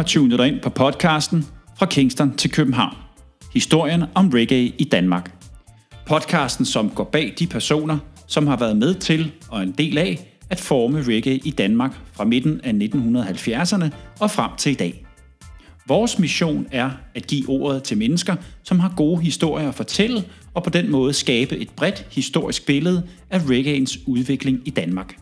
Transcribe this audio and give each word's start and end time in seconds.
Har 0.00 0.04
tunet 0.04 0.38
dig 0.38 0.48
ind 0.48 0.60
på 0.60 0.70
podcasten 0.70 1.46
Fra 1.78 1.86
Kingston 1.86 2.36
til 2.36 2.50
København. 2.50 2.96
Historien 3.54 4.04
om 4.14 4.28
reggae 4.28 4.72
i 4.78 4.84
Danmark. 4.84 5.32
Podcasten, 6.06 6.64
som 6.64 6.90
går 6.90 7.04
bag 7.04 7.34
de 7.38 7.46
personer, 7.46 7.98
som 8.26 8.46
har 8.46 8.56
været 8.56 8.76
med 8.76 8.94
til 8.94 9.32
og 9.48 9.62
en 9.62 9.72
del 9.72 9.98
af 9.98 10.38
at 10.50 10.60
forme 10.60 11.02
reggae 11.02 11.36
i 11.36 11.50
Danmark 11.50 11.98
fra 12.12 12.24
midten 12.24 12.60
af 12.64 12.72
1970'erne 12.72 13.90
og 14.20 14.30
frem 14.30 14.50
til 14.58 14.72
i 14.72 14.74
dag. 14.74 15.06
Vores 15.88 16.18
mission 16.18 16.66
er 16.72 16.90
at 17.14 17.26
give 17.26 17.48
ordet 17.48 17.82
til 17.82 17.98
mennesker, 17.98 18.36
som 18.62 18.80
har 18.80 18.92
gode 18.96 19.22
historier 19.22 19.68
at 19.68 19.74
fortælle, 19.74 20.24
og 20.54 20.62
på 20.62 20.70
den 20.70 20.90
måde 20.90 21.12
skabe 21.12 21.56
et 21.56 21.70
bredt 21.76 22.06
historisk 22.10 22.66
billede 22.66 23.02
af 23.30 23.38
reggaeens 23.50 23.98
udvikling 24.06 24.60
i 24.64 24.70
Danmark. 24.70 25.16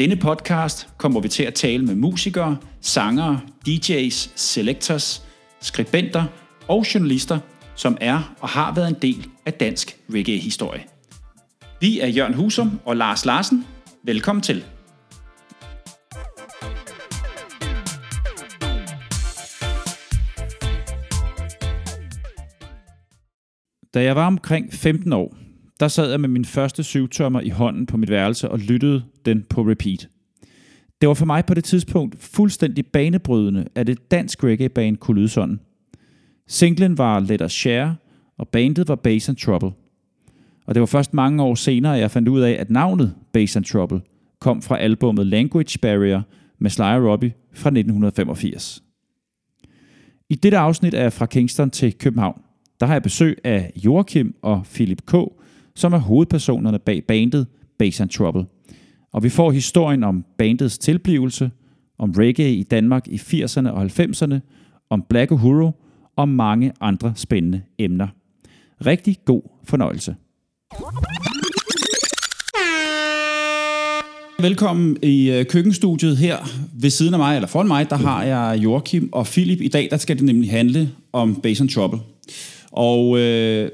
Denne 0.00 0.16
podcast 0.16 0.88
kommer 0.98 1.20
vi 1.20 1.28
til 1.28 1.42
at 1.42 1.54
tale 1.54 1.84
med 1.84 1.94
musikere, 1.94 2.56
sangere, 2.80 3.40
DJ's, 3.68 4.30
selectors, 4.36 5.26
skribenter 5.60 6.24
og 6.68 6.94
journalister, 6.94 7.38
som 7.74 7.98
er 8.00 8.34
og 8.40 8.48
har 8.48 8.74
været 8.74 8.88
en 8.88 8.96
del 9.02 9.28
af 9.46 9.52
dansk 9.52 9.96
reggae-historie. 10.14 10.84
Vi 11.80 12.00
er 12.00 12.06
Jørgen 12.06 12.34
Husum 12.34 12.80
og 12.84 12.96
Lars 12.96 13.24
Larsen. 13.24 13.66
Velkommen 14.02 14.42
til. 14.42 14.64
Da 23.94 24.02
jeg 24.02 24.16
var 24.16 24.26
omkring 24.26 24.72
15 24.72 25.12
år, 25.12 25.36
der 25.80 25.88
sad 25.88 26.10
jeg 26.10 26.20
med 26.20 26.28
min 26.28 26.44
første 26.44 26.82
syvtommer 26.82 27.40
i 27.40 27.48
hånden 27.48 27.86
på 27.86 27.96
mit 27.96 28.10
værelse 28.10 28.48
og 28.48 28.58
lyttede 28.58 29.04
den 29.24 29.42
på 29.42 29.62
repeat. 29.62 30.08
Det 31.00 31.08
var 31.08 31.14
for 31.14 31.26
mig 31.26 31.46
på 31.46 31.54
det 31.54 31.64
tidspunkt 31.64 32.16
fuldstændig 32.18 32.86
banebrydende, 32.86 33.68
at 33.74 33.88
et 33.88 34.10
dansk 34.10 34.44
reggae-band 34.44 34.96
kunne 34.96 35.20
lyde 35.20 35.28
sådan. 35.28 35.60
Singlen 36.46 36.98
var 36.98 37.20
Let 37.20 37.42
Us 37.42 37.52
Share, 37.52 37.96
og 38.38 38.48
bandet 38.48 38.88
var 38.88 38.94
Bass 38.94 39.28
and 39.28 39.36
Trouble. 39.36 39.72
Og 40.66 40.74
det 40.74 40.80
var 40.80 40.86
først 40.86 41.14
mange 41.14 41.42
år 41.42 41.54
senere, 41.54 41.94
at 41.94 42.00
jeg 42.00 42.10
fandt 42.10 42.28
ud 42.28 42.40
af, 42.40 42.56
at 42.60 42.70
navnet 42.70 43.14
Bass 43.32 43.56
and 43.56 43.64
Trouble 43.64 44.00
kom 44.40 44.62
fra 44.62 44.78
albummet 44.78 45.26
Language 45.26 45.78
Barrier 45.78 46.22
med 46.58 46.70
Sly 46.70 46.82
Robbie 46.82 47.32
fra 47.52 47.68
1985. 47.68 48.82
I 50.28 50.34
dette 50.34 50.58
afsnit 50.58 50.94
er 50.94 51.10
fra 51.10 51.26
Kingston 51.26 51.70
til 51.70 51.98
København 51.98 52.42
der 52.80 52.86
har 52.86 52.94
jeg 52.94 53.02
besøg 53.02 53.38
af 53.44 53.72
Joachim 53.76 54.34
og 54.42 54.62
Philip 54.74 55.02
K., 55.06 55.14
som 55.80 55.92
er 55.92 55.98
hovedpersonerne 55.98 56.78
bag 56.78 57.04
bandet 57.08 57.46
Bass 57.78 58.00
and 58.00 58.10
Trouble. 58.10 58.46
Og 59.12 59.22
vi 59.22 59.28
får 59.28 59.50
historien 59.50 60.04
om 60.04 60.24
bandets 60.38 60.78
tilblivelse, 60.78 61.50
om 61.98 62.10
reggae 62.18 62.54
i 62.54 62.62
Danmark 62.62 63.08
i 63.08 63.16
80'erne 63.16 63.68
og 63.68 63.82
90'erne, 63.84 64.34
om 64.90 65.04
Black 65.08 65.30
Uhuru 65.30 65.70
og 66.16 66.28
mange 66.28 66.72
andre 66.80 67.12
spændende 67.16 67.62
emner. 67.78 68.08
Rigtig 68.86 69.16
god 69.24 69.42
fornøjelse. 69.64 70.14
Velkommen 74.40 74.96
i 75.02 75.30
øh, 75.30 75.44
køkkenstudiet 75.44 76.16
her 76.16 76.36
ved 76.72 76.90
siden 76.90 77.14
af 77.14 77.18
mig, 77.18 77.36
eller 77.36 77.48
foran 77.48 77.68
mig, 77.68 77.90
der 77.90 77.96
har 77.96 78.22
jeg 78.22 78.60
Joachim 78.64 79.08
og 79.12 79.26
Philip. 79.26 79.60
I 79.60 79.68
dag 79.68 79.88
der 79.90 79.96
skal 79.96 80.16
det 80.16 80.24
nemlig 80.24 80.50
handle 80.50 80.90
om 81.12 81.40
Bass 81.40 81.60
and 81.60 81.68
Trouble. 81.68 81.98
Og 82.72 83.18
øh, 83.18 83.70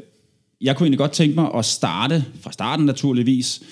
jeg 0.60 0.76
kunne 0.76 0.84
egentlig 0.84 0.98
godt 0.98 1.12
tænke 1.12 1.34
mig 1.34 1.54
at 1.54 1.64
starte, 1.64 2.24
fra 2.40 2.52
starten 2.52 2.86
naturligvis. 2.86 3.62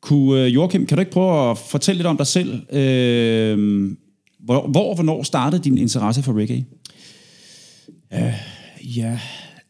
Kunne, 0.00 0.44
øh, 0.44 0.54
Joachim, 0.54 0.86
kan 0.86 0.96
du 0.96 1.00
ikke 1.00 1.12
prøve 1.12 1.50
at 1.50 1.58
fortælle 1.58 1.98
lidt 1.98 2.06
om 2.06 2.16
dig 2.16 2.26
selv? 2.26 2.72
Øh, 2.72 3.90
hvor, 4.40 4.66
hvor 4.66 4.88
og 4.88 4.94
hvornår 4.94 5.22
startede 5.22 5.64
din 5.64 5.78
interesse 5.78 6.22
for 6.22 6.32
reggae? 6.32 6.64
Uh, 8.12 8.96
ja, 8.96 9.18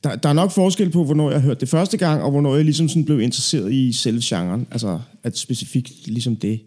der, 0.04 0.16
der 0.16 0.28
er 0.28 0.32
nok 0.32 0.50
forskel 0.50 0.90
på, 0.90 1.04
hvornår 1.04 1.30
jeg 1.30 1.40
hørte 1.40 1.60
det 1.60 1.68
første 1.68 1.96
gang, 1.96 2.22
og 2.22 2.30
hvornår 2.30 2.54
jeg 2.54 2.64
ligesom 2.64 2.88
sådan 2.88 3.04
blev 3.04 3.20
interesseret 3.20 3.72
i 3.72 3.92
selve 3.92 4.20
genren. 4.24 4.66
Altså, 4.70 5.00
at 5.22 5.38
specifikt 5.38 6.06
ligesom 6.06 6.36
det. 6.36 6.60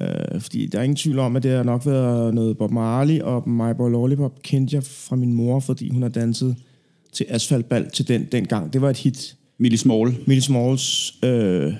Uh, 0.00 0.40
fordi 0.40 0.66
der 0.66 0.78
er 0.78 0.82
ingen 0.82 0.96
tvivl 0.96 1.18
om, 1.18 1.36
at 1.36 1.42
det 1.42 1.50
har 1.50 1.62
nok 1.62 1.86
været 1.86 2.34
noget 2.34 2.58
Bob 2.58 2.70
Marley, 2.70 3.20
og 3.20 3.48
My 3.48 3.74
Boy 3.76 3.90
Lollipop 3.90 4.42
kendte 4.42 4.76
jeg 4.76 4.84
fra 4.84 5.16
min 5.16 5.34
mor, 5.34 5.60
fordi 5.60 5.88
hun 5.88 6.02
har 6.02 6.08
danset 6.08 6.56
til 7.12 7.26
Asfaltbal 7.28 7.90
til 7.90 8.08
den 8.08 8.24
dengang. 8.32 8.72
Det 8.72 8.80
var 8.80 8.90
et 8.90 8.96
hit. 8.96 9.36
Millie 9.58 9.78
Small. 9.78 10.16
Millie 10.26 10.42
Smalls, 10.42 11.14
øh, 11.24 11.72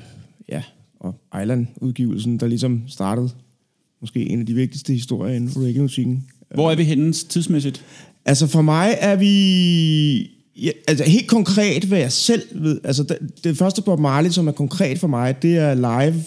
ja, 0.49 0.63
og 1.01 1.15
Island-udgivelsen, 1.43 2.41
der 2.41 2.47
ligesom 2.47 2.83
startede 2.89 3.31
måske 4.01 4.29
en 4.29 4.41
af 4.41 4.47
de 4.47 4.55
vigtigste 4.55 4.93
historier 4.93 5.35
inden 5.35 5.51
for 5.51 5.61
reggae-musikken. 5.61 6.27
Hvor 6.55 6.71
er 6.71 6.75
vi 6.75 6.85
henne 6.85 7.13
tidsmæssigt? 7.13 7.85
Altså 8.25 8.47
for 8.47 8.63
mig 8.63 8.97
er 9.01 9.17
vi... 9.17 10.31
Ja, 10.57 10.71
altså 10.89 11.05
helt 11.05 11.29
konkret, 11.29 11.85
hvad 11.85 11.99
jeg 11.99 12.13
selv 12.13 12.43
ved... 12.55 12.81
Altså 12.85 13.03
det, 13.03 13.45
det 13.45 13.57
første 13.57 13.83
Bob 13.83 14.01
Marley, 14.01 14.31
som 14.31 14.49
er 14.49 14.53
konkret 14.53 14.99
for 14.99 15.09
mig, 15.09 15.43
det 15.43 15.57
er 15.57 15.75
live 15.75 16.23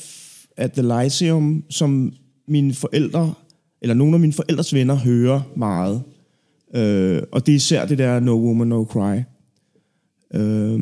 at 0.58 0.72
The 0.72 0.82
Lyceum, 0.82 1.64
som 1.70 2.14
mine 2.48 2.74
forældre, 2.74 3.34
eller 3.82 3.94
nogle 3.94 4.14
af 4.14 4.20
mine 4.20 4.34
forældres 4.34 4.74
venner, 4.74 4.96
hører 4.96 5.42
meget. 5.56 6.04
Øh, 6.76 7.22
og 7.32 7.46
det 7.46 7.52
er 7.52 7.56
især 7.56 7.86
det 7.86 7.98
der 7.98 8.20
No 8.20 8.32
Woman, 8.32 8.68
No 8.68 8.84
Cry, 8.84 9.18
øh, 10.34 10.80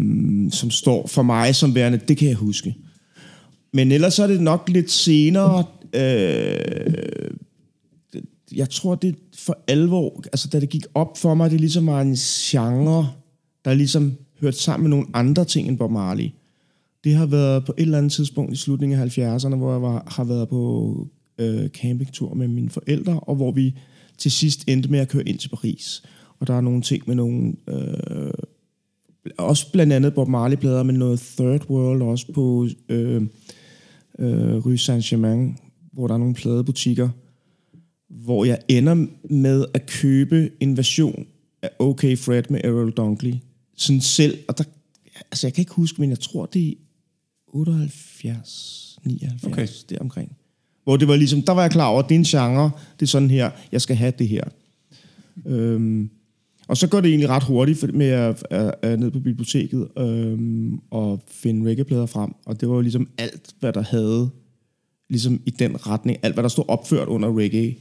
som 0.52 0.72
står 0.72 1.08
for 1.08 1.22
mig 1.22 1.56
som 1.56 1.76
værende, 1.76 2.00
det 2.08 2.18
kan 2.18 2.28
jeg 2.28 2.36
huske. 2.36 2.76
Men 3.74 3.92
ellers 3.92 4.20
er 4.20 4.28
det 4.28 4.42
nok 4.42 4.70
lidt 4.70 4.92
senere, 4.92 5.64
øh, 5.96 7.32
jeg 8.56 8.70
tror 8.70 8.96
det 8.96 9.16
for 9.38 9.58
alvor, 9.68 10.24
altså 10.26 10.48
da 10.48 10.60
det 10.60 10.70
gik 10.70 10.86
op 10.94 11.18
for 11.18 11.34
mig, 11.34 11.52
det 11.52 11.60
ligesom 11.60 11.88
var 11.88 12.02
en 12.02 12.16
genre, 12.16 13.10
der 13.66 13.74
ligesom 13.74 14.14
hørte 14.42 14.58
sammen 14.58 14.90
med 14.90 14.98
nogle 14.98 15.08
andre 15.14 15.46
ting 15.46 15.68
end 15.68 15.78
Bob 15.78 15.92
Marley. 15.92 16.30
Det 17.04 17.16
har 17.16 17.26
været 17.26 17.66
på 17.66 17.74
et 17.78 17.82
eller 17.82 17.98
andet 17.98 18.12
tidspunkt 18.12 18.54
i 18.54 18.56
slutningen 18.56 19.00
af 19.00 19.18
70'erne, 19.18 19.56
hvor 19.56 19.72
jeg 19.72 19.82
var, 19.82 20.04
har 20.08 20.24
været 20.24 20.50
på 20.50 21.08
øh, 21.38 21.70
campingtur 21.70 22.34
med 22.34 22.48
mine 22.48 22.70
forældre, 22.70 23.20
og 23.20 23.36
hvor 23.36 23.52
vi 23.52 23.76
til 24.24 24.32
sidst 24.32 24.64
endte 24.68 24.90
med 24.90 25.00
at 25.00 25.10
køre 25.10 25.28
ind 25.28 25.40
til 25.40 25.50
Paris. 25.50 26.04
Og 26.40 26.48
der 26.48 26.54
er 26.54 26.62
nogle 26.62 26.82
ting 26.82 27.04
med 27.08 27.16
nogle... 27.16 27.54
Øh, 27.68 28.34
også 29.38 29.72
blandt 29.72 29.94
andet 29.94 30.14
Bob 30.14 30.28
Marley-plader, 30.28 30.84
men 30.84 30.96
noget 30.96 31.20
Third 31.20 31.70
World 31.70 32.02
også 32.02 32.34
på 32.34 32.68
øh, 32.90 33.22
øh, 34.20 34.66
Rue 34.66 34.78
Saint-Germain, 34.78 35.58
hvor 35.94 36.08
der 36.08 36.14
er 36.14 36.18
nogle 36.18 36.34
pladebutikker, 36.34 37.10
hvor 38.10 38.46
jeg 38.46 38.60
ender 38.68 39.08
med 39.30 39.66
at 39.74 39.86
købe 39.86 40.52
en 40.60 40.78
version 40.78 41.28
af 41.62 41.70
OK 41.80 42.02
Fred 42.02 42.44
med 42.50 42.62
Errol 42.64 42.92
Dunkley. 42.92 43.34
Sådan 43.76 44.02
selv, 44.02 44.38
og 44.48 44.58
der, 44.58 44.64
altså 45.32 45.48
jeg 45.48 45.54
kan 45.54 45.62
ikke 45.62 45.74
huske, 45.74 46.02
men 46.02 46.10
jeg 46.10 46.20
tror 46.20 46.46
det 46.46 46.70
er 46.70 46.74
78, 47.48 49.00
79, 49.04 49.46
okay. 49.46 49.96
deromkring. 49.96 50.38
Hvor 50.84 50.98
det 50.98 51.08
var 51.08 51.16
ligesom, 51.16 51.42
der 51.42 51.52
var 51.52 51.62
jeg 51.62 51.72
klar 51.72 51.88
over, 51.88 52.04
at 52.04 52.10
det 52.10 52.16
er 52.16 52.20
en 52.20 52.26
genre, 52.26 52.72
det 53.00 53.06
er 53.06 53.10
sådan 53.10 53.30
her, 53.30 53.52
jeg 53.72 53.82
skal 53.82 53.96
have 53.96 54.14
det 54.20 54.28
her. 54.28 54.44
Øhm, 55.46 56.10
og 56.68 56.78
så 56.78 56.88
går 56.88 57.02
det 57.02 57.10
egentlig 57.10 57.30
ret 57.30 57.44
hurtigt 57.44 57.94
med 57.94 58.08
at, 58.08 58.44
at, 58.50 58.76
at 58.82 59.00
ned 59.00 59.12
på 59.12 59.20
biblioteket 59.20 59.88
øhm, 59.98 60.80
og 60.92 61.24
finde 61.28 61.70
reggae-plader 61.70 62.06
frem. 62.06 62.34
Og 62.46 62.62
det 62.62 62.70
var 62.70 62.76
jo 62.76 62.82
ligesom 62.82 63.10
alt, 63.18 63.56
hvad 63.60 63.74
der 63.74 63.84
havde 63.84 64.30
ligesom 65.10 65.42
i 65.46 65.50
den 65.50 65.88
retning, 65.88 66.18
alt 66.24 66.34
hvad 66.34 66.44
der 66.44 66.50
stod 66.50 66.66
opført 66.68 67.08
under 67.08 67.38
reggae. 67.38 67.76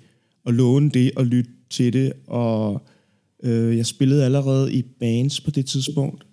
Og 0.45 0.53
låne 0.53 0.91
det 0.91 1.11
og 1.17 1.27
lytte 1.27 1.51
til 1.71 1.93
det. 1.93 2.13
Og 2.27 2.83
øh, 3.43 3.77
jeg 3.77 3.87
spillede 3.87 4.25
allerede 4.25 4.73
i 4.73 4.83
bands 4.83 5.41
på 5.41 5.51
det 5.51 5.67
tidspunkt. 5.67 6.27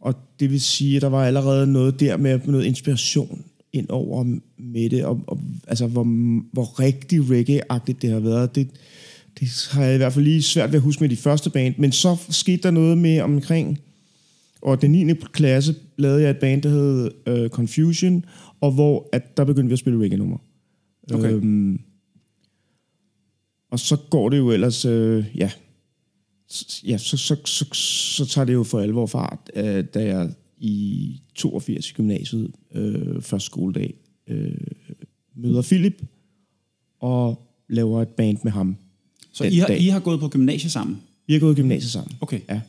Og 0.00 0.14
det 0.40 0.50
vil 0.50 0.60
sige, 0.60 0.96
at 0.96 1.02
der 1.02 1.08
var 1.08 1.24
allerede 1.24 1.66
noget 1.66 2.00
der 2.00 2.16
med 2.16 2.40
noget 2.46 2.64
inspiration 2.64 3.44
ind 3.72 3.88
over 3.88 4.38
med 4.58 4.90
det, 4.90 5.04
og, 5.04 5.20
og 5.26 5.40
altså 5.68 5.86
hvor, 5.86 6.04
hvor 6.52 6.80
rigtig 6.80 7.20
reggae-agtigt 7.20 8.02
det 8.02 8.10
har 8.10 8.20
været. 8.20 8.54
Det, 8.54 8.68
det 9.40 9.68
har 9.70 9.84
jeg 9.84 9.94
i 9.94 9.96
hvert 9.96 10.12
fald 10.12 10.24
lige 10.24 10.42
svært 10.42 10.72
ved 10.72 10.76
at 10.76 10.82
huske 10.82 11.02
med 11.02 11.08
de 11.08 11.16
første 11.16 11.50
band, 11.50 11.74
men 11.78 11.92
så 11.92 12.16
skete 12.28 12.62
der 12.62 12.70
noget 12.70 12.98
med 12.98 13.20
omkring, 13.20 13.78
og 14.62 14.82
den 14.82 14.90
9. 14.90 15.14
klasse 15.14 15.74
lavede 15.96 16.22
jeg 16.22 16.30
et 16.30 16.38
band, 16.38 16.62
der 16.62 16.68
hed 16.68 17.10
uh, 17.30 17.48
Confusion, 17.48 18.24
og 18.60 18.72
hvor 18.72 19.08
at 19.12 19.36
der 19.36 19.44
begyndte 19.44 19.68
vi 19.68 19.72
at 19.72 19.78
spille 19.78 20.02
reggae-nummer. 20.04 20.38
Okay. 21.12 21.32
Øhm, 21.32 21.80
og 23.70 23.78
så 23.78 23.96
går 24.10 24.28
det 24.28 24.38
jo 24.38 24.50
ellers, 24.50 24.84
øh, 24.84 25.24
ja, 25.36 25.50
ja 26.84 26.98
så, 26.98 27.16
så, 27.16 27.36
så, 27.44 27.64
så 28.16 28.26
tager 28.26 28.44
det 28.44 28.52
jo 28.52 28.62
for 28.62 28.80
alvor 28.80 29.06
fart, 29.06 29.50
øh, 29.56 29.84
da 29.94 30.04
jeg 30.04 30.30
i 30.58 31.20
82 31.40 31.90
i 31.90 31.92
gymnasiet, 31.94 32.50
øh, 32.74 33.22
første 33.22 33.46
skoledag, 33.46 33.94
øh, 34.28 34.50
møder 35.36 35.62
Philip 35.62 36.02
og 37.00 37.46
laver 37.68 38.02
et 38.02 38.08
band 38.08 38.38
med 38.44 38.52
ham. 38.52 38.76
Så 39.32 39.44
I 39.44 39.56
har, 39.56 39.66
dag. 39.66 39.80
I 39.80 39.86
har 39.88 40.00
gået 40.00 40.20
på 40.20 40.28
gymnasiet 40.28 40.72
sammen? 40.72 41.00
Vi 41.26 41.32
har 41.32 41.40
gået 41.40 41.56
på 41.56 41.62
gymnasiet 41.62 41.90
sammen. 41.92 42.16
Okay. 42.20 42.40
Ja. 42.48 42.60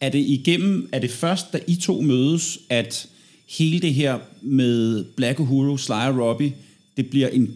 Er 0.00 0.08
det 0.08 0.18
igennem, 0.18 0.88
er 0.92 0.98
det 0.98 1.10
først, 1.10 1.52
da 1.52 1.60
I 1.66 1.74
to 1.76 2.00
mødes, 2.00 2.58
at 2.68 3.08
hele 3.48 3.80
det 3.80 3.94
her 3.94 4.18
med 4.42 5.04
Black 5.16 5.40
Uhuru, 5.40 5.76
Sly 5.76 5.92
og 5.92 6.18
Robbie, 6.18 6.52
det 6.96 7.10
bliver 7.10 7.28
en 7.28 7.50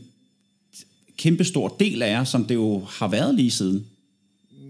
kæmpestor 1.17 1.77
del 1.81 2.03
af 2.03 2.11
jer, 2.11 2.25
som 2.25 2.45
det 2.45 2.55
jo 2.55 2.79
har 2.89 3.09
været 3.09 3.35
lige 3.35 3.51
siden. 3.51 3.85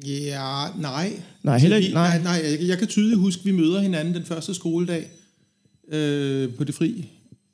Ja, 0.06 0.64
nej. 0.80 1.12
Nej, 1.42 1.58
heller 1.58 1.76
ikke- 1.76 1.88
Vi- 1.88 1.94
nej. 1.94 2.18
nej. 2.22 2.40
nej 2.42 2.50
jeg, 2.60 2.68
jeg 2.68 2.78
kan 2.78 2.88
tydeligt 2.88 3.18
huske, 3.20 3.40
at 3.40 3.46
vi 3.46 3.50
møder 3.52 3.80
hinanden 3.80 4.14
den 4.14 4.24
første 4.24 4.54
skoledag 4.54 5.06
øh, 5.88 6.54
på 6.54 6.64
det 6.64 6.74
fri. 6.74 7.08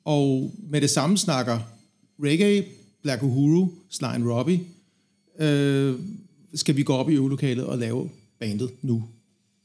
Og 0.05 0.51
med 0.69 0.81
det 0.81 0.89
samme 0.89 1.17
snakker 1.17 1.59
reggae, 2.23 2.65
Black 3.03 3.23
Uhuru, 3.23 3.67
Sly 3.89 4.05
and 4.05 4.27
Robbie. 4.27 4.59
Øh, 5.39 5.95
skal 6.53 6.75
vi 6.75 6.83
gå 6.83 6.93
op 6.93 7.09
i 7.09 7.13
øvelokalet 7.13 7.65
og 7.65 7.77
lave 7.77 8.09
bandet 8.39 8.69
nu? 8.81 9.03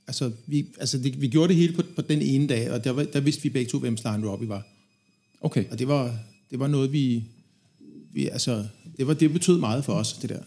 Altså, 0.07 0.31
vi, 0.47 0.67
altså 0.81 0.99
det, 0.99 1.21
vi 1.21 1.29
gjorde 1.29 1.49
det 1.49 1.57
hele 1.57 1.73
på, 1.73 1.83
på 1.97 2.03
den 2.03 2.23
ene 2.23 2.47
dag, 2.47 2.71
og 2.71 2.85
der, 2.85 2.91
var, 2.91 3.05
der 3.05 3.21
vidste 3.21 3.43
vi 3.43 3.49
begge 3.49 3.71
to, 3.71 3.79
hvem 3.79 3.97
Sly 3.97 4.07
and 4.07 4.25
Robbie 4.25 4.49
var. 4.49 4.67
Okay. 5.41 5.65
Og 5.71 5.79
det 5.79 5.89
var, 5.89 6.19
det 6.51 6.59
var 6.59 6.67
noget, 6.67 6.93
vi... 6.93 7.23
vi 8.12 8.29
altså, 8.29 8.65
det, 8.97 9.07
var, 9.07 9.15
det 9.15 9.33
betød 9.33 9.59
meget 9.59 9.85
for 9.85 9.93
os, 9.93 10.12
det 10.12 10.31
der. 10.31 10.41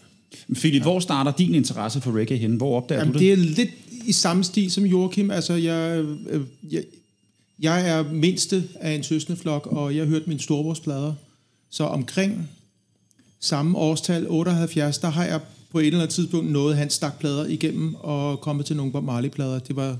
Philip, 0.54 0.82
hvor 0.82 1.00
starter 1.00 1.32
din 1.32 1.54
interesse 1.54 2.00
for 2.00 2.12
reggae 2.12 2.38
hen? 2.38 2.54
Hvor 2.54 2.76
opdager 2.76 2.98
Jamen, 2.98 3.12
du 3.12 3.18
det? 3.18 3.38
det 3.38 3.44
er 3.44 3.54
lidt 3.54 3.70
i 4.06 4.12
samme 4.12 4.44
stil 4.44 4.70
som 4.70 4.84
Joachim. 4.84 5.30
Altså, 5.30 5.54
jeg, 5.54 6.04
øh, 6.28 6.40
jeg, 6.70 6.84
jeg 7.60 7.88
er 7.88 8.12
mindste 8.12 8.68
af 8.80 8.92
en 8.92 9.02
søskendeflok, 9.02 9.66
og 9.66 9.96
jeg 9.96 10.06
hørte 10.06 10.24
mine 10.26 10.40
storebrors 10.40 10.80
Så 11.70 11.84
omkring 11.84 12.50
samme 13.40 13.78
årstal, 13.78 14.26
78, 14.28 14.98
der 14.98 15.08
har 15.08 15.24
jeg 15.24 15.40
på 15.70 15.78
et 15.78 15.86
eller 15.86 16.00
andet 16.00 16.14
tidspunkt 16.14 16.50
nået 16.50 16.76
hans 16.76 16.92
stak 16.92 17.18
plader 17.18 17.46
igennem 17.46 17.94
og 17.94 18.40
kommet 18.40 18.66
til 18.66 18.76
nogle 18.76 18.92
Bob 18.92 19.04
Marley-plader. 19.04 19.58
Det 19.58 19.76
var 19.76 19.98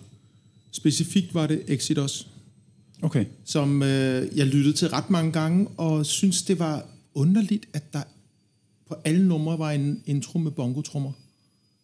specifikt 0.73 1.35
var 1.35 1.47
det 1.47 1.63
Exodus, 1.69 2.27
Okay. 3.03 3.25
som 3.45 3.83
øh, 3.83 4.39
jeg 4.39 4.47
lyttede 4.47 4.77
til 4.77 4.89
ret 4.89 5.11
mange 5.11 5.33
gange, 5.33 5.69
og 5.77 6.07
synes 6.07 6.43
det 6.43 6.59
var 6.59 6.85
underligt, 7.15 7.67
at 7.73 7.93
der 7.93 8.03
på 8.89 8.95
alle 9.05 9.29
numre 9.29 9.59
var 9.59 9.71
en 9.71 10.03
intro 10.07 10.39
med 10.39 10.51
bongotrummer. 10.51 11.13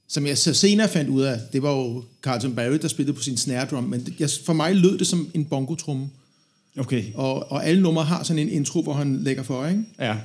Som 0.08 0.26
jeg 0.26 0.38
så 0.38 0.54
senere 0.54 0.88
fandt 0.88 1.10
ud 1.10 1.22
af, 1.22 1.40
det 1.52 1.62
var 1.62 1.70
jo 1.72 2.04
Carlton 2.22 2.54
Barry, 2.54 2.78
der 2.82 2.88
spillede 2.88 3.16
på 3.16 3.22
sin 3.22 3.36
snare 3.36 3.66
drum, 3.66 3.84
men 3.84 4.14
jeg, 4.18 4.30
for 4.44 4.52
mig 4.52 4.76
lød 4.76 4.98
det 4.98 5.06
som 5.06 5.30
en 5.34 5.44
bongotrumme. 5.44 6.10
Okay. 6.78 7.04
Og, 7.14 7.52
og 7.52 7.66
alle 7.66 7.82
numre 7.82 8.04
har 8.04 8.22
sådan 8.22 8.42
en 8.42 8.48
intro, 8.48 8.82
hvor 8.82 8.92
han 8.92 9.22
lægger 9.22 9.42
for, 9.42 9.66
ikke? 9.66 9.84
Ja, 9.98 10.16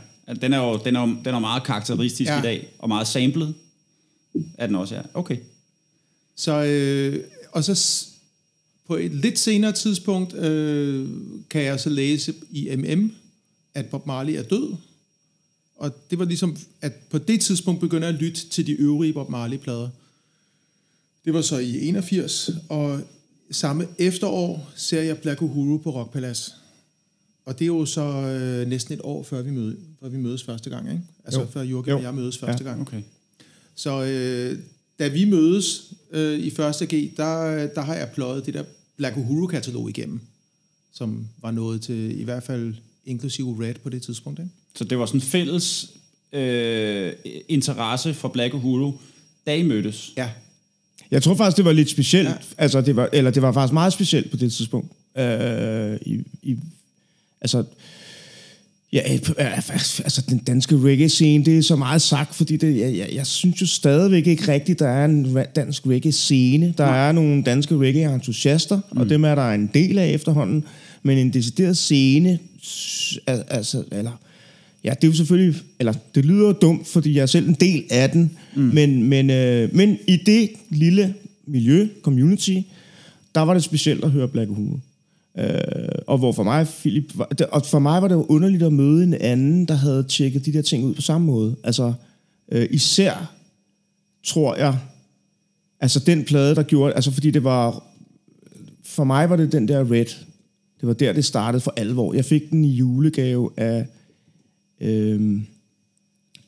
den 0.42 0.54
er 0.54 0.58
jo 0.58 0.80
den 0.86 0.96
er, 0.96 1.02
jo- 1.02 1.16
den 1.26 1.36
er 1.36 1.40
meget 1.40 1.64
karakteristisk 1.64 2.30
ja. 2.30 2.40
I 2.40 2.42
dag, 2.42 2.68
og 2.80 2.88
meget 2.90 3.08
samlet 3.08 3.54
er 4.58 4.68
den 4.68 4.76
også, 4.76 4.96
ja. 4.96 5.02
Okay. 5.14 5.38
Så, 6.36 6.64
øh, 6.64 7.24
og 7.52 7.64
så 7.64 8.06
på 8.88 8.96
et 8.96 9.12
lidt 9.16 9.40
senere 9.40 9.72
tidspunkt 9.72 10.34
øh, 10.36 11.10
kan 11.50 11.62
jeg 11.64 11.80
så 11.80 11.90
læse 11.90 12.34
i 12.52 12.76
MM, 12.76 13.12
at 13.76 13.86
Bob 13.86 14.06
Marley 14.06 14.34
er 14.34 14.44
død. 14.44 14.74
Og 15.82 15.92
det 16.10 16.20
var 16.20 16.26
ligesom, 16.26 16.58
at 16.82 16.94
på 17.10 17.18
det 17.18 17.42
tidspunkt 17.42 17.82
begynder 17.82 18.08
jeg 18.08 18.16
at 18.16 18.22
lytte 18.22 18.50
til 18.50 18.68
de 18.68 18.72
øvrige 18.72 19.14
Bob 19.14 19.30
Marley-plader. 19.30 19.90
Det 21.26 21.34
var 21.34 21.42
så 21.42 21.58
i 21.58 21.88
81, 21.88 22.50
og 22.70 23.02
samme 23.52 23.88
efterår 23.98 24.72
ser 24.76 25.02
jeg 25.02 25.18
Black 25.18 25.42
Uhuru 25.42 25.78
på 25.78 25.90
Rockpalace. 25.92 26.52
Og 27.46 27.60
det 27.60 27.66
er 27.66 27.68
jo 27.68 27.86
så 27.86 28.02
øh, 28.04 28.68
næsten 28.68 28.94
et 28.94 29.02
år, 29.04 29.24
før 29.24 29.42
vi, 29.42 29.52
møde, 29.52 29.78
før 30.02 30.10
vi 30.10 30.18
mødes 30.18 30.44
første 30.44 30.70
gang, 30.70 30.90
ikke? 30.90 31.02
Altså 31.26 31.40
Jo. 31.42 31.48
før 31.48 31.62
Jo. 31.62 31.80
og 31.80 32.02
jeg 32.04 32.14
mødes 32.16 32.38
første 32.38 32.64
Ja. 32.64 32.70
gang. 32.70 32.82
Okay. 32.82 33.02
Så 33.76 34.04
øh, 34.04 34.60
da 35.00 35.08
vi 35.08 35.26
mødes 35.26 35.94
øh, 36.12 36.40
i 36.40 36.50
første 36.50 36.86
G, 36.86 37.12
der, 37.18 37.68
der 37.68 37.82
har 37.82 37.96
jeg 37.96 38.10
pløjet 38.14 38.46
det 38.46 38.54
der 38.54 38.64
Black 38.98 39.18
Uhuru-katalog 39.18 39.90
igennem, 39.90 40.20
som 40.94 41.28
var 41.42 41.52
nået 41.52 41.82
til 41.82 42.20
i 42.20 42.24
hvert 42.24 42.44
fald 42.44 42.74
inklusive 43.06 43.58
Red 43.68 43.74
på 43.84 43.90
det 43.90 44.02
tidspunkt. 44.02 44.40
Ikke? 44.40 44.52
Så 44.76 44.84
det 44.84 45.00
var 45.00 45.06
sådan 45.06 45.18
en 45.18 45.26
fælles 45.26 45.90
øh, 46.34 47.14
interesse 47.50 48.14
for 48.14 48.28
Black 48.28 48.54
Uhuru, 48.54 48.92
da 49.48 49.56
I 49.56 49.64
mødtes. 49.64 50.14
Ja, 50.18 50.30
Jeg 51.12 51.24
tror 51.24 51.36
faktisk, 51.36 51.58
det 51.58 51.66
var 51.66 51.72
lidt 51.72 51.90
specielt. 51.90 52.30
Ja. 52.30 52.34
Altså, 52.58 52.82
det 52.82 52.96
var, 52.96 53.10
eller 53.14 53.32
det 53.32 53.42
var 53.42 53.52
faktisk 53.52 53.74
meget 53.74 53.94
specielt 53.94 54.32
på 54.32 54.38
det 54.38 54.54
tidspunkt. 54.54 54.92
Øh, 55.18 55.98
i, 56.02 56.20
i, 56.44 56.58
altså, 57.42 57.64
ja, 58.94 59.14
øh, 59.14 59.58
altså, 59.68 60.24
den 60.30 60.38
danske 60.38 60.76
reggae-scene, 60.76 61.46
det 61.46 61.58
er 61.58 61.62
så 61.62 61.76
meget 61.76 62.02
sagt, 62.02 62.36
fordi 62.36 62.58
det, 62.58 62.80
jeg, 62.80 62.98
jeg, 62.98 63.10
jeg 63.14 63.28
synes 63.28 63.62
jo 63.62 63.68
stadigvæk 63.68 64.28
ikke 64.28 64.52
rigtigt, 64.52 64.80
der 64.80 64.88
er 64.88 65.06
en 65.06 65.38
dansk 65.56 65.88
reggae-scene. 65.88 66.74
Der 66.78 66.86
er 66.86 67.12
nogle 67.12 67.44
danske 67.44 67.78
reggae-entusiaster, 67.78 68.80
mm. 68.92 69.02
og 69.02 69.10
dem 69.10 69.24
er 69.24 69.36
der 69.36 69.52
en 69.52 69.70
del 69.74 69.98
af 69.98 70.10
efterhånden. 70.10 70.64
Men 71.04 71.18
en 71.18 71.34
decideret 71.34 71.78
scene, 71.78 72.40
altså, 73.28 73.84
eller... 73.92 74.12
Ja, 74.84 74.90
det 74.90 75.04
er 75.04 75.08
jo 75.08 75.14
selvfølgelig, 75.14 75.62
eller 75.80 75.94
det 76.16 76.26
lyder 76.26 76.52
dumt, 76.52 76.88
fordi 76.88 77.16
jeg 77.16 77.22
er 77.22 77.26
selv 77.26 77.48
en 77.48 77.58
del 77.60 77.84
af 77.92 78.10
den, 78.10 78.38
mm. 78.56 78.62
men, 78.62 79.04
men, 79.04 79.30
øh, 79.30 79.76
men 79.76 79.98
i 80.08 80.18
det 80.18 80.50
lille 80.70 81.16
miljø, 81.48 81.88
community, 82.02 82.58
der 83.36 83.42
var 83.42 83.54
det 83.54 83.64
specielt 83.64 84.04
at 84.04 84.12
høre 84.12 84.28
Black 84.28 84.50
Uhuru. 84.50 84.78
Øh, 85.38 85.48
og 86.08 86.18
hvor 86.18 86.32
for 86.32 86.44
mig, 86.44 86.68
Philip, 86.68 87.12
var, 87.16 87.30
og 87.52 87.66
for 87.66 87.80
mig 87.80 88.02
var 88.02 88.08
det 88.08 88.16
jo 88.16 88.26
underligt 88.30 88.64
at 88.64 88.74
møde 88.74 89.04
en 89.04 89.14
anden, 89.14 89.66
der 89.66 89.74
havde 89.74 90.04
tjekket 90.04 90.46
de 90.46 90.54
der 90.54 90.62
ting 90.62 90.84
ud 90.84 90.94
på 90.94 91.02
samme 91.02 91.28
måde. 91.28 91.56
Altså, 91.64 91.94
øh, 92.52 92.68
især 92.72 93.34
tror 94.26 94.56
jeg, 94.56 94.78
altså 95.80 96.00
den 96.00 96.24
plade, 96.24 96.56
der 96.56 96.64
gjorde, 96.64 96.94
altså 96.94 97.12
fordi 97.12 97.32
det 97.32 97.44
var, 97.44 97.84
for 98.86 99.04
mig 99.04 99.30
var 99.30 99.36
det 99.36 99.52
den 99.52 99.68
der 99.68 99.92
Red. 99.92 100.06
Det 100.82 100.88
var 100.88 100.94
der, 100.94 101.14
det 101.14 101.26
startede 101.26 101.62
for 101.62 101.74
alvor. 101.78 102.14
Jeg 102.14 102.26
fik 102.26 102.50
den 102.50 102.66
i 102.66 102.72
julegave 102.72 103.50
af 103.58 103.86
øhm, 104.82 105.46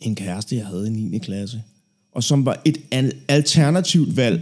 en 0.02 0.16
kæreste, 0.16 0.56
jeg 0.56 0.66
havde 0.66 0.88
i 0.88 0.92
9. 0.92 1.18
klasse. 1.18 1.62
Og 2.12 2.24
som 2.24 2.46
var 2.46 2.62
et 2.66 2.78
al- 2.92 3.14
alternativt 3.28 4.18
valg, 4.18 4.42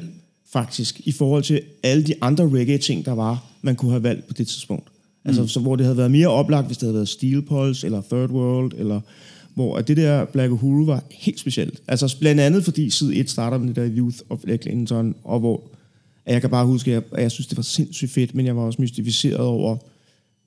faktisk, 0.53 1.01
i 1.03 1.11
forhold 1.11 1.43
til 1.43 1.61
alle 1.83 2.03
de 2.03 2.13
andre 2.21 2.49
reggae-ting, 2.49 3.05
der 3.05 3.11
var, 3.11 3.45
man 3.61 3.75
kunne 3.75 3.91
have 3.91 4.03
valgt 4.03 4.27
på 4.27 4.33
det 4.33 4.47
tidspunkt. 4.47 4.87
Altså, 5.25 5.47
så, 5.47 5.59
hvor 5.59 5.75
det 5.75 5.85
havde 5.85 5.97
været 5.97 6.11
mere 6.11 6.27
oplagt, 6.27 6.67
hvis 6.67 6.77
det 6.77 6.83
havde 6.83 6.93
været 6.95 7.09
Steel 7.09 7.41
Pulse, 7.41 7.87
eller 7.87 8.01
Third 8.01 8.29
World, 8.29 8.71
eller 8.77 9.01
hvor 9.53 9.77
at 9.77 9.87
det 9.87 9.97
der 9.97 10.25
Black 10.25 10.51
Uhuru 10.51 10.85
var 10.85 11.03
helt 11.11 11.39
specielt. 11.39 11.81
Altså 11.87 12.17
blandt 12.19 12.41
andet, 12.41 12.63
fordi 12.63 12.89
side 12.89 13.15
1 13.15 13.29
starter 13.29 13.57
med 13.57 13.67
det 13.67 13.75
der 13.75 13.89
Youth 13.97 14.17
of 14.29 14.39
Clinton, 14.61 15.15
og 15.23 15.39
hvor 15.39 15.63
at 16.25 16.33
jeg 16.33 16.41
kan 16.41 16.49
bare 16.49 16.65
huske, 16.65 16.91
at 16.91 16.93
jeg, 16.93 17.03
at 17.11 17.23
jeg 17.23 17.31
synes, 17.31 17.47
det 17.47 17.57
var 17.57 17.63
sindssygt 17.63 18.11
fedt, 18.11 18.35
men 18.35 18.45
jeg 18.45 18.55
var 18.55 18.61
også 18.61 18.81
mystificeret 18.81 19.37
over, 19.37 19.77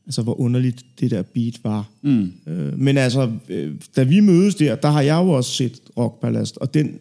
altså 0.06 0.22
hvor 0.22 0.40
underligt 0.40 0.84
det 1.00 1.10
der 1.10 1.22
beat 1.22 1.60
var. 1.62 1.90
Mm. 2.02 2.32
Øh, 2.46 2.78
men 2.78 2.96
altså, 2.96 3.30
øh, 3.48 3.74
da 3.96 4.02
vi 4.02 4.20
mødes 4.20 4.54
der, 4.54 4.74
der 4.74 4.88
har 4.88 5.00
jeg 5.00 5.16
jo 5.16 5.28
også 5.30 5.50
set 5.50 5.80
Rockpalast, 5.96 6.56
og 6.56 6.74
den 6.74 6.98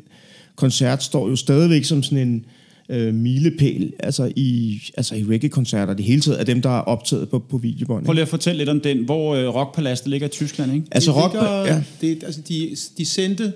koncert 0.56 1.04
står 1.04 1.30
jo 1.30 1.36
stadigvæk 1.36 1.84
som 1.84 2.04
sådan 2.04 2.28
en 2.28 2.46
øh, 2.90 3.14
milepæl, 3.14 3.94
altså 4.00 4.32
i, 4.36 4.82
altså 4.98 5.16
i 5.16 5.24
reggae-koncerter, 5.24 5.94
det 5.94 6.06
hele 6.06 6.22
taget 6.22 6.38
af 6.38 6.46
dem, 6.46 6.62
der 6.62 6.70
er 6.70 6.82
optaget 6.82 7.30
på, 7.30 7.40
på 7.40 7.58
videobånd. 7.58 8.06
Prøv 8.06 8.14
lige 8.14 8.22
at 8.22 8.28
fortælle 8.28 8.58
lidt 8.58 8.70
om 8.70 8.80
den, 8.82 9.06
hvor 9.06 9.36
øh, 9.36 9.48
Rockpaladset 9.56 10.08
ligger 10.08 10.28
i 10.28 10.32
Tyskland, 10.32 10.74
ikke? 10.74 10.88
Altså 10.92 11.12
det 11.12 11.24
rock, 11.24 11.34
ligger, 11.34 11.66
ja. 11.66 11.84
det, 12.02 12.24
altså 12.24 12.42
de, 12.42 12.76
de 12.98 13.06
sendte 13.06 13.54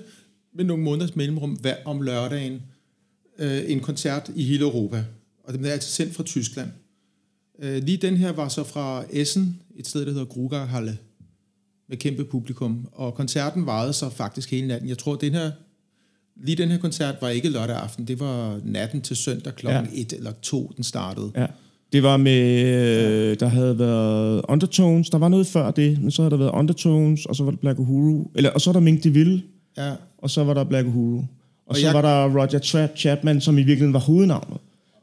med 0.56 0.64
nogle 0.64 0.82
måneders 0.82 1.16
mellemrum 1.16 1.50
hver, 1.50 1.74
om 1.84 2.02
lørdagen 2.02 2.60
øh, 3.38 3.60
en 3.66 3.80
koncert 3.80 4.30
i 4.36 4.44
hele 4.44 4.60
Europa. 4.60 5.04
Og 5.44 5.54
den 5.54 5.64
er 5.64 5.70
altså 5.70 5.90
sendt 5.90 6.14
fra 6.14 6.22
Tyskland. 6.22 6.68
Øh, 7.62 7.82
lige 7.84 7.96
den 7.96 8.16
her 8.16 8.32
var 8.32 8.48
så 8.48 8.64
fra 8.64 9.04
Essen, 9.10 9.58
et 9.76 9.86
sted, 9.86 10.06
der 10.06 10.10
hedder 10.12 10.24
Grugerhalle, 10.24 10.98
med 11.88 11.96
kæmpe 11.96 12.24
publikum. 12.24 12.88
Og 12.92 13.14
koncerten 13.14 13.66
varede 13.66 13.92
så 13.92 14.08
faktisk 14.10 14.50
hele 14.50 14.66
natten. 14.66 14.88
Jeg 14.88 14.98
tror, 14.98 15.14
den 15.14 15.32
her, 15.34 15.50
lige 16.44 16.56
den 16.56 16.68
her 16.68 16.78
koncert 16.78 17.14
var 17.20 17.28
ikke 17.28 17.48
lørdag 17.48 17.76
aften. 17.76 18.04
Det 18.08 18.20
var 18.20 18.60
natten 18.64 19.00
til 19.00 19.16
søndag 19.16 19.54
klokken 19.54 19.84
Ja. 19.94 20.00
1 20.00 20.12
eller 20.12 20.32
2, 20.42 20.72
den 20.76 20.84
startede. 20.84 21.30
Ja. 21.36 21.46
Det 21.92 22.02
var 22.02 22.16
med, 22.16 22.62
øh, 22.64 23.40
der 23.40 23.46
havde 23.48 23.78
været 23.78 24.42
Undertones, 24.48 25.10
der 25.10 25.18
var 25.18 25.28
noget 25.28 25.46
før 25.46 25.70
det, 25.70 26.02
men 26.02 26.10
så 26.10 26.22
havde 26.22 26.30
der 26.30 26.36
været 26.36 26.50
Undertones, 26.50 27.26
og 27.26 27.36
så 27.36 27.44
var 27.44 27.50
der 27.50 27.58
Black 27.58 27.78
Uhuru, 27.78 28.24
eller, 28.34 28.50
og 28.50 28.60
så 28.60 28.70
er 28.70 28.72
der 28.72 28.80
Mink 28.80 29.04
DeVille, 29.04 29.42
Ja. 29.76 29.92
og 30.18 30.30
så 30.30 30.44
var 30.44 30.54
der 30.54 30.64
Black 30.64 30.86
Uhuru. 30.88 31.16
Og, 31.18 31.24
og 31.66 31.76
så 31.76 31.86
jeg- 31.86 31.94
var 31.94 32.02
der 32.02 32.24
Roger 32.40 32.58
Tra- 32.58 32.96
Chapman, 32.96 33.40
som 33.40 33.54
i 33.58 33.62
virkeligheden 33.62 33.92
var 33.92 34.00
hovednavnet. 34.00 34.58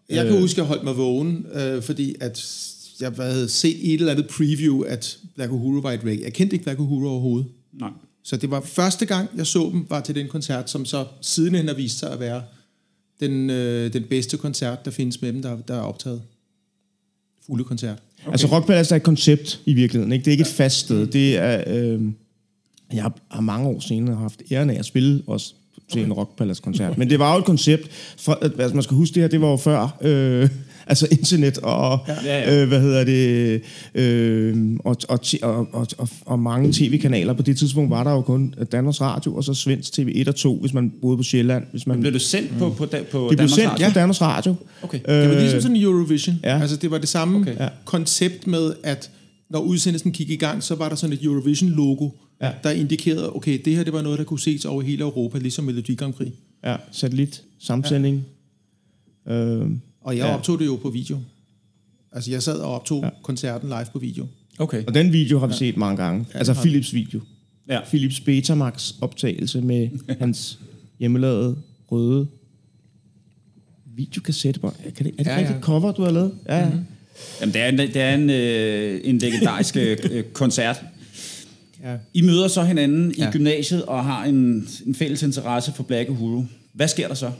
Jeg 0.09 0.25
kan 0.25 0.39
huske, 0.39 0.53
at 0.53 0.57
jeg 0.57 0.65
holdt 0.65 0.83
mig 0.83 0.97
vågen, 0.97 1.45
øh, 1.53 1.83
fordi 1.83 2.15
at 2.19 2.65
jeg 2.99 3.11
havde 3.17 3.49
set 3.49 3.93
et 3.93 3.93
eller 3.93 4.11
andet 4.11 4.27
preview, 4.27 4.81
at 4.81 5.17
Black 5.35 5.51
Uhuru 5.51 5.81
var 5.81 5.91
et 5.91 6.03
reggae. 6.03 6.23
Jeg 6.23 6.33
kendte 6.33 6.53
ikke 6.53 6.63
Black 6.63 6.79
Uhuru 6.79 7.09
overhovedet. 7.09 7.47
Nej. 7.73 7.89
Så 8.23 8.37
det 8.37 8.51
var 8.51 8.61
første 8.61 9.05
gang, 9.05 9.29
jeg 9.37 9.47
så 9.47 9.69
dem, 9.73 9.85
var 9.89 10.01
til 10.01 10.15
den 10.15 10.27
koncert, 10.27 10.69
som 10.69 10.85
så 10.85 11.05
sidenhen 11.21 11.67
har 11.67 11.75
vist 11.75 11.99
sig 11.99 12.11
at 12.11 12.19
være 12.19 12.43
den, 13.19 13.49
øh, 13.49 13.93
den 13.93 14.03
bedste 14.03 14.37
koncert, 14.37 14.85
der 14.85 14.91
findes 14.91 15.21
med 15.21 15.33
dem, 15.33 15.41
der, 15.41 15.57
der 15.67 15.75
er 15.75 15.81
optaget. 15.81 16.21
Fulde 17.45 17.63
koncert. 17.63 17.97
Okay. 18.21 18.31
Altså 18.31 18.47
Rockpalace 18.47 18.95
er 18.95 18.95
et 18.95 19.03
koncept 19.03 19.61
i 19.65 19.73
virkeligheden, 19.73 20.11
ikke? 20.11 20.25
det 20.25 20.27
er 20.27 20.31
ikke 20.31 20.41
et 20.41 20.47
fast 20.47 20.79
sted. 20.79 21.07
Det 21.07 21.37
er, 21.37 21.63
øh, 21.67 22.01
jeg 22.93 23.03
har, 23.03 23.17
har 23.31 23.41
mange 23.41 23.67
år 23.67 23.79
senere 23.79 24.15
haft 24.15 24.41
æren 24.51 24.69
af 24.69 24.79
at 24.79 24.85
spille 24.85 25.23
også 25.27 25.53
til 25.91 26.03
en 26.03 26.13
Rockpalace-koncert. 26.13 26.97
Men 26.97 27.09
det 27.09 27.19
var 27.19 27.33
jo 27.33 27.39
et 27.39 27.45
koncept, 27.45 27.89
for, 28.19 28.39
altså 28.59 28.75
man 28.75 28.83
skal 28.83 28.97
huske 28.97 29.13
det 29.15 29.23
her, 29.23 29.27
det 29.27 29.41
var 29.41 29.49
jo 29.49 29.57
før, 29.57 29.97
øh, 30.01 30.49
altså 30.87 31.07
internet 31.11 31.57
og, 31.57 31.99
Ja, 32.07 32.13
ja. 32.25 32.61
Øh, 32.61 32.67
hvad 32.67 32.81
hedder 32.81 33.03
det, 33.03 33.61
øh, 33.95 34.77
og, 34.85 34.97
og, 35.09 35.19
og, 35.41 35.67
og, 35.97 36.09
og, 36.25 36.39
mange 36.39 36.73
tv-kanaler. 36.73 37.33
På 37.33 37.41
det 37.41 37.57
tidspunkt 37.57 37.89
var 37.89 38.03
der 38.03 38.11
jo 38.11 38.21
kun 38.21 38.53
Danmarks 38.71 39.01
Radio, 39.01 39.35
og 39.35 39.43
så 39.43 39.53
Svensk 39.53 39.93
TV 39.93 40.11
1 40.15 40.27
og 40.27 40.35
2, 40.35 40.57
hvis 40.61 40.73
man 40.73 40.91
boede 41.01 41.17
på 41.17 41.23
Sjælland. 41.23 41.63
Hvis 41.71 41.87
man, 41.87 41.99
Blev 41.99 42.13
det 42.13 42.21
sendt 42.21 42.49
på, 42.59 42.69
på, 42.69 42.85
da- 42.85 43.03
på 43.11 43.27
det 43.29 43.37
Danmarks 43.37 43.53
sendt 43.53 43.69
Radio? 43.71 43.87
på 43.87 43.93
Danmarks 43.93 44.21
Radio. 44.21 44.55
Okay. 44.81 44.99
Det 45.07 45.29
var 45.29 45.39
ligesom 45.39 45.61
sådan 45.61 45.77
Eurovision. 45.77 46.35
ja. 46.43 46.59
Altså, 46.61 46.75
det 46.77 46.91
var 46.91 46.97
det 46.97 47.09
samme 47.09 47.37
Okay. 47.39 47.55
Ja. 47.59 47.67
koncept 47.85 48.47
med, 48.47 48.73
at 48.83 49.09
når 49.49 49.59
udsendelsen 49.59 50.11
gik 50.11 50.29
i 50.29 50.35
gang, 50.35 50.63
så 50.63 50.75
var 50.75 50.89
der 50.89 50.95
sådan 50.95 51.13
et 51.13 51.23
Eurovision-logo, 51.23 52.09
Ja. 52.41 52.47
ja. 52.47 52.53
der 52.63 52.71
indikerede, 52.71 53.35
okay, 53.35 53.61
det 53.65 53.75
her 53.75 53.83
det 53.83 53.93
var 53.93 54.01
noget, 54.01 54.19
der 54.19 54.25
kunne 54.25 54.39
ses 54.39 54.65
over 54.65 54.81
hele 54.81 55.01
Europa, 55.03 55.37
ligesom 55.37 55.65
Melodi 55.65 55.95
Grand 55.95 56.13
Prix. 56.13 56.31
Ja, 56.63 56.75
satellit, 56.91 57.43
samsending. 57.59 58.25
Ja. 59.27 59.33
Øh, 59.33 59.69
Og 60.01 60.17
jeg 60.17 60.23
Ja. 60.23 60.27
ja. 60.29 60.35
optog 60.37 60.59
det 60.59 60.65
jo 60.65 60.75
på 60.75 60.89
video. 60.89 61.19
Altså, 62.11 62.31
jeg 62.31 62.43
sad 62.43 62.59
og 62.59 62.73
optog 62.75 63.03
ja. 63.03 63.09
koncerten 63.23 63.69
live 63.69 63.85
på 63.93 63.99
video. 63.99 64.27
Okay. 64.59 64.83
og 64.85 64.93
den 64.93 65.13
video 65.13 65.39
har 65.39 65.47
vi 65.47 65.53
set 65.53 65.77
mange 65.77 65.97
gange. 66.03 66.25
Altså 66.33 66.53
har 66.53 66.63
vi. 66.63 66.69
Philips 66.69 66.93
video. 66.93 67.19
Ja. 67.69 67.79
Philips 67.87 68.19
Betamax 68.19 68.93
optagelse 69.01 69.61
med 69.61 69.89
hans 70.19 70.59
hjemmelavede 70.99 71.57
røde 71.91 72.27
videokassette. 73.95 74.59
Kan 74.59 74.71
det, 75.05 75.13
er 75.17 75.17
det 75.17 75.25
ja, 75.25 75.31
Ja, 75.31 75.37
rigtigt 75.39 75.55
ja. 75.57 75.61
cover, 75.61 75.91
du 75.91 76.03
har 76.03 76.11
lavet? 76.11 76.33
Ja, 76.47 76.57
ja. 76.57 76.69
Mhm. 76.69 76.85
Jamen, 77.41 77.53
det 77.53 77.61
er 77.61 77.67
en, 77.69 77.77
det 77.77 77.97
er 77.97 78.13
en, 78.15 78.29
øh, 78.29 79.01
en 79.03 79.17
legendarisk 79.17 79.75
øh, 79.77 79.97
koncert. 80.33 80.83
Ja. 81.85 81.95
I 82.13 82.21
møder 82.21 82.47
så 82.47 82.63
hinanden 82.63 83.11
ja. 83.17 83.29
i 83.29 83.31
gymnasiet 83.31 83.85
og 83.85 84.05
har 84.05 84.25
en, 84.25 84.67
en 84.85 84.95
fælles 84.95 85.23
interesse 85.23 85.71
for 85.75 85.83
Black 85.83 86.09
Uhuru. 86.09 86.43
Hvad 86.73 86.87
sker 86.87 87.07
der 87.07 87.15
så? 87.15 87.31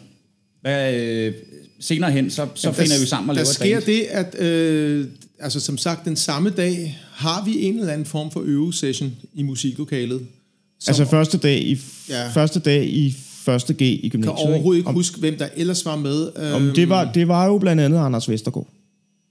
Hvad, 0.62 0.94
øh, 0.96 1.34
senere 1.80 2.12
hen, 2.12 2.30
så, 2.30 2.48
så 2.56 2.68
Jamen, 2.68 2.76
finder 2.76 2.94
der, 2.96 3.00
vi 3.02 3.06
sammen 3.08 3.30
og 3.30 3.36
Der 3.36 3.42
laver 3.42 3.50
et 3.50 3.56
sker 3.56 3.76
band. 3.80 3.86
det, 3.86 4.02
at 4.02 4.40
øh, 4.50 5.08
altså, 5.40 5.60
som 5.60 5.78
sagt, 5.78 6.06
den 6.06 6.16
samme 6.16 6.50
dag 6.50 6.98
har 7.12 7.46
vi 7.46 7.62
en 7.66 7.80
eller 7.80 7.94
anden 7.94 8.06
form 8.06 8.32
for 8.32 8.42
øvesession 8.46 9.14
i 9.34 9.44
musiklokalet. 9.44 10.20
Som 10.80 10.92
Altså 10.92 11.06
første 11.06 11.38
dag 11.38 11.62
i, 11.62 11.78
Ja. 12.10 12.30
første 12.30 12.60
dag 12.60 12.86
i 12.86 13.16
første 13.44 13.74
G 13.74 13.82
i 13.82 14.00
kan 14.02 14.10
gymnasiet. 14.10 14.38
overhovedet 14.48 14.80
ikke 14.80 14.90
Om, 14.90 14.96
huske, 14.96 15.20
hvem 15.20 15.38
der 15.38 15.48
ellers 15.56 15.86
var 15.86 15.96
med. 15.96 16.36
om 16.54 16.72
det, 16.76 16.90
var, 16.90 17.12
det 17.12 17.28
var 17.28 17.46
jo 17.46 17.58
blandt 17.58 17.82
andet 17.82 17.98
Anders 17.98 18.30
Vestergaard, 18.30 18.68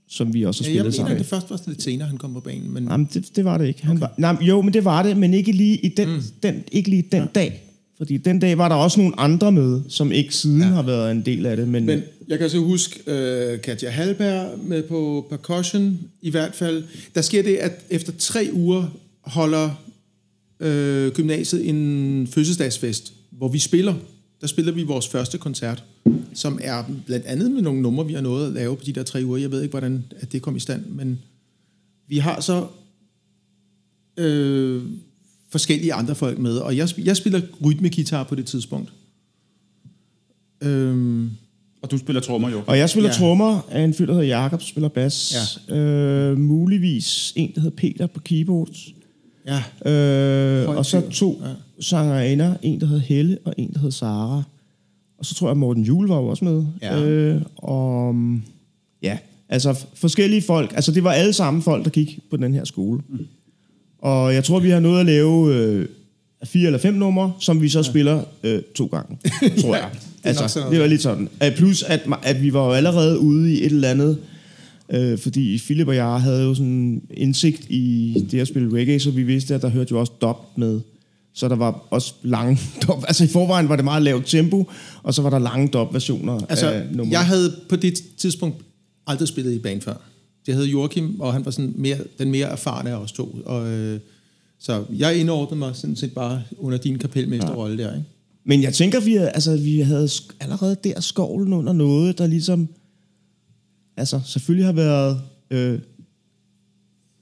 som 0.09 0.35
vi 0.35 0.43
også 0.43 0.65
har 0.65 0.71
Ja, 0.71 0.75
jeg 0.75 0.81
spillet 0.81 0.93
mener, 0.93 1.07
sammen 1.09 1.19
det 1.19 1.27
først 1.27 1.51
var 1.51 1.61
lidt 1.67 1.83
senere, 1.83 2.09
han 2.09 2.19
kom 2.19 2.33
på 2.33 2.41
banen. 2.41 2.75
Men 2.75 2.85
Jamen, 2.85 3.09
det, 3.15 3.37
det 3.37 3.45
var 3.45 3.59
det 3.59 3.67
ikke. 3.67 3.87
Han 3.87 3.97
okay. 3.97 4.01
var, 4.01 4.15
nej, 4.19 4.37
jo, 4.41 4.63
men 4.63 4.75
det 4.75 4.85
var 4.85 5.03
det, 5.03 5.17
men 5.17 5.35
ikke 5.35 5.53
lige 5.53 5.77
i 5.77 5.89
den, 5.89 6.09
mm. 6.09 6.23
den, 6.43 6.65
ikke 6.73 6.91
lige 6.91 7.05
den 7.13 7.21
ja. 7.21 7.27
dag. 7.35 7.61
Fordi 7.97 8.17
den 8.17 8.39
dag 8.39 8.59
var 8.59 8.69
der 8.69 8.77
også 8.77 9.01
nogle 9.01 9.21
andre 9.21 9.53
med, 9.53 9.83
som 9.89 10.13
ikke 10.13 10.35
siden 10.35 10.61
ja. 10.61 10.67
har 10.67 10.83
været 10.83 11.11
en 11.11 11.23
del 11.27 11.47
af 11.47 11.57
det. 11.57 11.69
Men, 11.69 11.87
Men 11.87 12.03
jeg 12.29 12.39
kan 12.39 12.51
så 12.51 12.59
huske 12.59 13.01
øh, 13.07 13.61
Katja 13.61 13.91
Halberg 13.91 14.59
med 14.65 14.83
på 14.83 15.27
percussion 15.31 15.99
i 16.23 16.31
hvert 16.31 16.55
fald. 16.55 16.85
Der 17.15 17.21
sker 17.21 17.43
det, 17.43 17.57
at 17.57 17.73
efter 17.91 18.13
tre 18.19 18.49
uger 18.53 18.87
holder 19.21 19.71
øh, 20.61 21.13
gymnasiet 21.13 21.69
en 21.69 22.29
fødselsdagsfest, 22.31 23.13
hvor 23.31 23.49
vi 23.49 23.59
spiller. 23.59 23.95
Der 24.45 24.49
spiller 24.49 24.73
vi 24.73 24.83
vores 24.83 25.09
første 25.09 25.39
koncert, 25.39 25.85
som 26.35 26.59
er 26.63 26.85
blandt 27.07 27.27
andet 27.27 27.51
med 27.51 27.63
nogle 27.63 27.83
numre, 27.83 28.07
vi 28.07 28.15
har 28.15 28.21
nået 28.21 28.47
at 28.47 28.53
lave 28.53 28.77
på 28.77 28.83
de 28.87 28.93
der 28.93 29.03
tre 29.03 29.23
uger. 29.25 29.39
Jeg 29.39 29.51
ved 29.51 29.63
ikke, 29.63 29.71
hvordan 29.71 30.05
at 30.21 30.33
det 30.33 30.43
kom 30.43 30.57
i 30.57 30.61
stand, 30.61 30.87
men 30.87 31.19
vi 32.09 32.19
har 32.19 32.41
så 32.41 32.67
øh, 34.17 34.83
forskellige 35.51 35.93
andre 35.95 36.15
folk 36.15 36.39
med, 36.39 36.57
og 36.57 36.77
jeg, 36.77 36.89
jeg 36.99 37.17
spiller 37.17 37.41
rytmegitar 37.65 38.25
på 38.25 38.35
det 38.35 38.47
tidspunkt. 38.47 38.93
Øhm, 40.61 41.31
Og 41.83 41.91
du 41.91 41.99
spiller 41.99 42.21
trommer 42.21 42.51
jo. 42.51 42.63
og 42.67 42.79
jeg 42.79 42.91
spiller 42.91 43.11
ja. 43.11 43.17
Trommer 43.17 43.61
af 43.71 43.81
en 43.85 43.95
fyr, 43.95 44.07
der 44.07 44.13
hedder 44.13 44.29
Jakob, 44.29 44.63
spiller 44.63 44.89
bas. 44.89 45.35
Ja. 45.69 45.77
Øh, 45.77 46.39
muligvis 46.39 47.33
en, 47.37 47.53
der 47.55 47.61
hedder 47.61 47.77
Peter 47.77 48.07
på 48.07 48.21
keyboards. 48.21 48.89
ja, 49.47 49.91
Øh, 49.91 50.67
Høj 50.67 50.77
og 50.77 50.87
så 50.87 51.11
to 51.11 51.41
ja. 51.45 51.49
Ja. 51.77 51.83
sangerinder, 51.83 52.55
en 52.63 52.81
der 52.81 52.87
hed 52.87 53.01
Helle 53.01 53.39
og 53.45 53.55
en 53.57 53.73
der 53.73 53.81
hed 53.81 53.91
Sara. 53.91 54.43
Og 55.19 55.25
så 55.27 55.35
tror 55.35 55.49
jeg, 55.49 55.57
Morten 55.57 55.83
Juhl 55.83 56.09
var 56.09 56.17
jo 56.17 56.27
også 56.27 56.45
med. 56.45 56.65
Ja. 56.83 57.05
Øh, 57.05 57.43
og 57.57 58.15
ja, 59.03 59.19
altså 59.49 59.85
forskellige 59.95 60.43
folk. 60.43 60.73
Altså 60.75 60.93
det 60.93 61.05
var 61.05 61.13
alle 61.13 61.33
sammen 61.33 61.63
folk, 61.63 61.85
der 61.85 61.91
gik 61.91 62.19
på 62.31 62.37
den 62.37 62.55
her 62.55 62.65
skole. 62.65 63.01
Mm. 63.09 63.27
Og 63.99 64.35
jeg 64.35 64.45
tror, 64.45 64.61
vi 64.61 64.71
har 64.71 64.81
nået 64.81 65.01
at 65.01 65.07
lave 65.07 65.55
øh, 65.55 65.87
fire 66.45 66.67
eller 66.67 66.79
fem 66.79 66.95
numre, 66.95 67.33
som 67.39 67.63
vi 67.63 67.69
så 67.69 67.79
ja. 67.79 67.83
spiller 67.83 68.25
øh, 68.43 68.63
to 68.75 68.87
gange, 68.87 69.19
tror 69.61 69.75
jeg. 69.75 69.91
nok 70.25 70.41
altså, 70.43 70.61
det 70.71 70.81
var 70.81 70.87
lidt 70.87 71.03
sådan. 71.03 71.29
Øh, 71.45 71.57
plus, 71.57 71.83
at, 71.83 72.01
at 72.23 72.43
vi 72.43 72.53
var 72.53 72.67
jo 72.67 72.73
allerede 72.73 73.19
ude 73.19 73.55
i 73.55 73.57
et 73.57 73.73
eller 73.73 73.89
andet, 73.89 74.19
øh, 74.91 75.19
fordi 75.19 75.59
Philip 75.59 75.89
og 75.89 75.97
jeg 75.97 76.21
havde 76.21 76.43
jo 76.43 76.55
sådan 76.55 77.03
indsigt 77.11 77.71
i 77.71 78.15
det 78.31 78.41
at 78.41 78.49
spille 78.49 78.79
reggae, 78.79 79.01
så 79.01 79.11
vi 79.11 79.23
vidste, 79.23 79.55
at 79.55 79.63
der 79.63 79.69
hørte 79.69 79.93
jo 79.93 80.01
også 80.01 80.13
dub 80.21 80.37
med. 80.57 80.81
Så 81.37 81.49
der 81.49 81.57
var 81.57 81.87
også 81.91 82.15
lange 82.23 82.61
dub. 82.83 83.05
Altså 83.09 83.25
i 83.25 83.29
forvejen 83.29 83.69
var 83.69 83.77
det 83.77 83.85
meget 83.85 84.03
lavt 84.03 84.27
tempo, 84.27 84.71
og 85.03 85.15
så 85.15 85.23
var 85.23 85.31
der 85.31 85.39
lange 85.39 85.69
dub-versioner 85.69 86.41
Altså, 86.49 86.71
af 86.71 86.87
numre. 86.93 87.13
jeg 87.13 87.27
havde 87.27 87.57
på 87.69 87.77
det 87.77 87.95
tidspunkt 88.17 88.57
aldrig 89.07 89.29
spillet 89.29 89.53
i 89.53 89.59
band 89.59 89.81
før. 89.81 89.95
Det 90.47 90.55
hed 90.55 90.65
Joachim, 90.65 91.21
og 91.21 91.33
han 91.33 91.45
var 91.45 91.51
sådan 91.51 91.73
mere, 91.77 91.99
den 92.19 92.31
mere 92.31 92.47
erfarne 92.49 92.91
af 92.91 92.95
os 92.97 93.13
to. 93.13 93.39
Og, 93.47 93.67
øh, 93.69 94.01
så 94.59 94.85
jeg 94.99 95.17
indordnede 95.17 95.59
mig 95.59 95.77
sådan 95.77 95.97
set 95.97 96.13
bare 96.13 96.43
under 96.59 96.79
din 96.79 96.99
kapelmesterrolle 96.99 97.79
der, 97.79 97.95
ikke? 97.95 98.07
Men 98.45 98.63
jeg 98.63 98.75
tænker, 98.75 99.01
vi, 99.01 99.15
havde- 99.15 99.31
altså, 99.31 99.57
vi 99.57 99.81
havde 99.81 100.09
allerede 100.41 100.77
der 100.85 101.01
skovlen 101.01 101.53
under 101.53 101.73
noget, 101.73 102.19
der 102.19 102.27
ligesom... 102.27 102.69
Altså, 103.97 104.21
selvfølgelig 104.27 104.67
har 104.67 104.73
været 104.73 105.21
øh, 105.51 105.79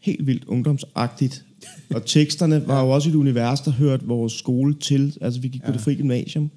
helt 0.00 0.26
vildt 0.26 0.44
ungdomsagtigt. 0.44 1.44
Og 1.94 2.06
teksterne 2.06 2.66
var 2.66 2.82
jo 2.84 2.90
også 2.90 3.08
et 3.08 3.14
univers, 3.14 3.60
der 3.60 3.70
hørte 3.70 4.06
vores 4.06 4.32
skole 4.32 4.74
til. 4.74 5.16
Altså, 5.20 5.40
vi 5.40 5.48
gik 5.48 5.62
på 5.62 5.72
det 5.72 5.80
fri 5.80 5.94
gymnasium. 5.94 6.50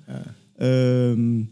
Ja. 0.59 0.67
Øhm, 0.67 1.47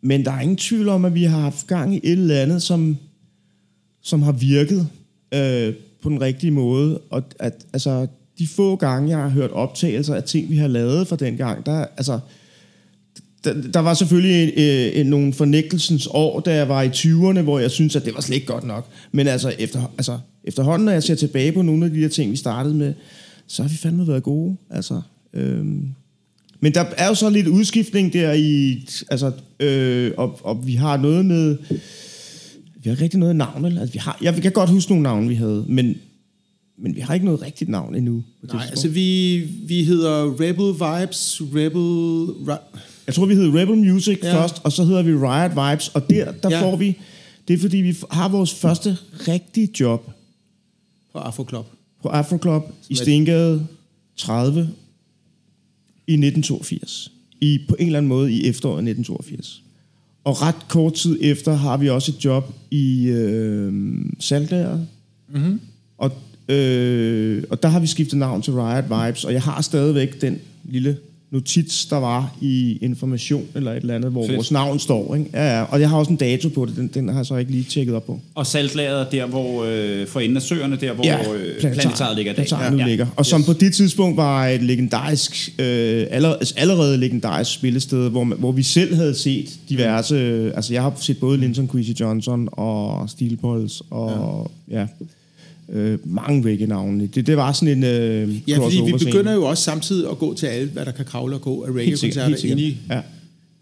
men 0.00 0.24
der 0.24 0.30
er 0.32 0.40
ingen 0.40 0.56
tvivl 0.56 0.88
om, 0.88 1.04
at 1.04 1.14
vi 1.14 1.24
har 1.24 1.40
haft 1.40 1.66
gang 1.66 1.94
i 1.94 2.00
et 2.02 2.12
eller 2.12 2.40
andet, 2.40 2.62
som, 2.62 2.96
som 4.02 4.22
har 4.22 4.32
virket 4.32 4.88
øh, 5.34 5.74
på 6.02 6.08
den 6.08 6.20
rigtige 6.20 6.50
måde. 6.50 6.98
Og 6.98 7.22
at, 7.38 7.66
altså, 7.72 8.06
de 8.38 8.48
få 8.48 8.76
gange, 8.76 9.10
jeg 9.10 9.18
har 9.18 9.28
hørt 9.28 9.50
optagelser 9.50 10.14
af 10.14 10.24
ting, 10.24 10.50
vi 10.50 10.56
har 10.56 10.68
lavet 10.68 11.08
fra 11.08 11.16
den 11.16 11.36
gang, 11.36 11.66
der, 11.66 11.86
altså, 11.96 12.20
der, 13.44 13.54
der 13.74 13.80
var 13.80 13.94
selvfølgelig 13.94 14.52
øh, 14.56 15.00
øh, 15.00 15.06
nogle 15.06 15.32
fornægtelsens 15.32 16.08
år, 16.10 16.40
da 16.40 16.54
jeg 16.54 16.68
var 16.68 16.82
i 16.82 16.88
20'erne, 16.88 17.40
hvor 17.40 17.58
jeg 17.58 17.70
synes 17.70 17.96
at 17.96 18.04
det 18.04 18.14
var 18.14 18.20
slet 18.20 18.34
ikke 18.34 18.46
godt 18.46 18.64
nok. 18.64 18.88
Men 19.12 19.26
altså, 19.26 19.54
efter, 19.58 19.92
altså 19.98 20.18
efterhånden, 20.44 20.84
når 20.84 20.92
jeg 20.92 21.02
ser 21.02 21.14
tilbage 21.14 21.52
på 21.52 21.62
nogle 21.62 21.84
af 21.84 21.90
de 21.90 22.02
der 22.02 22.08
ting, 22.08 22.30
vi 22.30 22.36
startede 22.36 22.74
med, 22.74 22.94
så 23.46 23.62
har 23.62 23.68
vi 23.68 23.76
fandme 23.76 24.08
været 24.08 24.22
gode. 24.22 24.56
Altså, 24.70 25.00
øhm. 25.34 25.88
Men 26.60 26.74
der 26.74 26.84
er 26.96 27.08
jo 27.08 27.14
så 27.14 27.30
lidt 27.30 27.46
udskiftning 27.46 28.12
der 28.12 28.32
i, 28.32 28.84
altså, 29.10 29.32
øh, 29.60 30.12
og, 30.16 30.40
og 30.44 30.66
vi 30.66 30.74
har 30.74 30.96
noget 30.96 31.24
med, 31.24 31.56
vi 32.82 32.82
har 32.84 32.90
ikke 32.90 33.04
rigtig 33.04 33.20
noget 33.20 33.36
navn, 33.36 33.62
vel? 33.62 33.78
Altså, 33.78 33.92
vi 33.92 33.98
har, 33.98 34.18
jeg 34.22 34.34
kan 34.34 34.52
godt 34.52 34.70
huske 34.70 34.90
nogle 34.90 35.02
navne, 35.02 35.28
vi 35.28 35.34
havde, 35.34 35.64
men, 35.68 35.94
men 36.78 36.94
vi 36.94 37.00
har 37.00 37.14
ikke 37.14 37.26
noget 37.26 37.42
rigtigt 37.42 37.70
navn 37.70 37.94
endnu. 37.94 38.22
Nej, 38.52 38.66
altså 38.70 38.88
vi, 38.88 39.38
vi 39.66 39.84
hedder 39.84 40.40
Rebel 40.40 40.66
Vibes, 40.66 41.42
Rebel... 41.54 42.26
Ra- 42.52 42.78
Jeg 43.06 43.14
tror, 43.14 43.26
vi 43.26 43.34
hed 43.34 43.54
Rebel 43.54 43.76
Music 43.76 44.18
ja. 44.22 44.34
Først, 44.34 44.60
og 44.64 44.72
så 44.72 44.84
hedder 44.84 45.02
vi 45.02 45.12
Riot 45.12 45.50
Vibes, 45.50 45.88
og 45.88 46.10
der, 46.10 46.32
der 46.32 46.50
ja. 46.50 46.62
Får 46.62 46.76
vi... 46.76 46.98
Det 47.48 47.54
er 47.54 47.58
fordi, 47.58 47.76
vi 47.76 47.96
har 48.10 48.28
vores 48.28 48.54
første 48.54 48.96
rigtige 49.28 49.68
job 49.80 50.10
på 51.12 51.18
Afro 51.18 51.46
Club. 51.48 51.66
på 52.02 52.08
Afro 52.08 52.38
Club 52.42 52.62
i 52.88 52.94
Stengade 52.94 53.66
30 54.16 54.60
i 56.06 56.12
1982. 56.12 57.12
I, 57.40 57.58
på 57.68 57.76
en 57.78 57.86
eller 57.86 57.98
anden 57.98 58.08
måde 58.08 58.32
i 58.32 58.46
efteråret 58.46 58.78
1982. 58.78 59.62
Og 60.24 60.42
ret 60.42 60.68
kort 60.68 60.94
tid 60.94 61.18
efter 61.20 61.52
har 61.52 61.76
vi 61.76 61.88
også 61.88 62.12
et 62.12 62.24
job 62.24 62.54
i 62.70 63.04
øh, 63.06 63.72
Saltager. 64.18 64.78
Mm-hmm. 65.34 65.60
Og, 65.98 66.12
øh, 66.48 67.44
og 67.50 67.62
der 67.62 67.68
har 67.68 67.80
vi 67.80 67.86
skiftet 67.86 68.18
navn 68.18 68.42
til 68.42 68.52
Riot 68.52 68.84
Vibes, 68.84 69.24
og 69.24 69.32
jeg 69.32 69.42
har 69.42 69.60
stadigvæk 69.60 70.20
den 70.20 70.38
lille 70.64 70.98
notits, 71.32 71.86
der 71.86 71.96
var 71.96 72.34
i 72.40 72.78
information 72.82 73.44
eller 73.54 73.70
et 73.70 73.76
eller 73.76 73.94
andet, 73.94 74.10
hvor 74.10 74.26
Fedt. 74.26 74.36
Vores 74.36 74.50
navn 74.50 74.78
står. 74.78 75.14
Ikke? 75.14 75.30
Ja, 75.32 75.58
ja. 75.58 75.62
Og 75.62 75.80
jeg 75.80 75.88
har 75.88 75.96
også 75.96 76.10
en 76.10 76.16
dato 76.16 76.48
på 76.48 76.66
det, 76.66 76.76
den, 76.76 76.90
den 76.94 77.08
har 77.08 77.16
jeg 77.16 77.26
så 77.26 77.36
ikke 77.36 77.50
lige 77.50 77.64
tjekket 77.64 77.94
op 77.94 78.06
på. 78.06 78.20
Og 78.34 78.46
saltlageret 78.46 79.12
der, 79.12 79.26
hvor 79.26 79.64
øh, 79.68 80.06
for 80.06 80.20
enden 80.20 80.36
af 80.36 80.42
søerne, 80.42 80.76
der 80.76 80.92
hvor 80.92 81.04
ja, 81.04 81.32
øh, 81.32 81.60
planetariet 81.60 82.16
ligger. 82.16 82.34
Planetariet 82.34 82.72
nu 82.72 82.78
ja. 82.78 82.86
ligger. 82.86 83.06
Og 83.16 83.26
som 83.26 83.44
på 83.44 83.52
det 83.52 83.74
tidspunkt 83.74 84.16
var 84.16 84.46
et 84.46 84.62
legendarisk, 84.62 85.50
øh, 85.58 86.06
allerede, 86.10 86.36
altså 86.40 86.54
allerede 86.56 86.98
legendarisk 86.98 87.54
spillested, 87.54 88.10
hvor, 88.10 88.24
man, 88.24 88.38
hvor 88.38 88.52
vi 88.52 88.62
selv 88.62 88.94
havde 88.94 89.14
set 89.14 89.48
diverse... 89.68 90.14
Øh, 90.14 90.52
altså 90.56 90.72
jeg 90.72 90.82
har 90.82 90.92
set 91.00 91.18
både 91.18 91.38
Linton 91.38 91.68
Quincy 91.68 92.00
Johnson 92.00 92.48
og 92.52 93.10
Steel 93.10 93.36
Pulse 93.36 93.84
og 93.90 94.50
ja, 94.70 94.80
ja 94.80 94.86
øh, 95.68 95.98
mange 96.04 96.50
reggae-navne. 96.50 97.06
Det, 97.06 97.26
det 97.26 97.36
var 97.36 97.52
sådan 97.52 97.78
en 97.78 97.84
øh, 97.84 98.48
Ja, 98.48 98.58
fordi 98.58 98.82
vi 98.86 99.04
begynder 99.04 99.32
jo 99.32 99.44
også 99.44 99.62
samtidig 99.62 100.10
at 100.10 100.18
gå 100.18 100.34
til 100.34 100.46
alle, 100.46 100.68
hvad 100.70 100.84
der 100.84 100.92
kan 100.92 101.04
kravle 101.04 101.34
og 101.34 101.40
gå 101.40 101.62
af 101.62 101.70
reggae-koncerter 101.70 102.44
inde 102.50 102.62
i, 102.62 102.76
Ja. 102.90 103.00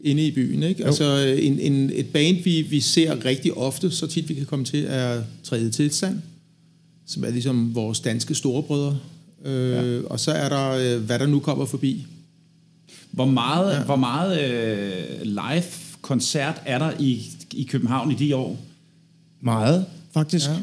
inde 0.00 0.26
i 0.26 0.30
byen. 0.30 0.62
Ikke? 0.62 0.86
Altså 0.86 1.36
en, 1.40 1.58
en, 1.60 1.90
et 1.94 2.06
band, 2.06 2.36
vi, 2.44 2.62
vi 2.62 2.80
ser 2.80 3.24
rigtig 3.24 3.54
ofte, 3.56 3.90
så 3.90 4.06
tit 4.06 4.28
vi 4.28 4.34
kan 4.34 4.46
komme 4.46 4.64
til, 4.64 4.84
er 4.88 5.22
Tredje 5.44 5.70
Tilstand, 5.70 6.18
som 7.06 7.24
er 7.24 7.30
ligesom 7.30 7.74
vores 7.74 8.00
danske 8.00 8.34
storebrødre. 8.34 8.98
Øh, 9.44 9.70
ja. 9.70 10.00
Og 10.06 10.20
så 10.20 10.30
er 10.30 10.48
der, 10.48 10.96
øh, 10.96 11.02
hvad 11.02 11.18
der 11.18 11.26
nu 11.26 11.38
kommer 11.40 11.64
forbi. 11.64 12.06
Hvor 13.10 13.24
meget, 13.26 13.74
ja. 13.74 13.82
hvor 13.84 13.96
meget 13.96 14.40
øh, 14.52 15.22
live-koncert 15.22 16.62
er 16.66 16.78
der 16.78 16.90
i, 16.98 17.22
i 17.52 17.62
København 17.64 18.10
i 18.10 18.14
de 18.14 18.36
år? 18.36 18.58
Meget, 19.40 19.84
faktisk. 20.14 20.48
Ja. 20.48 20.56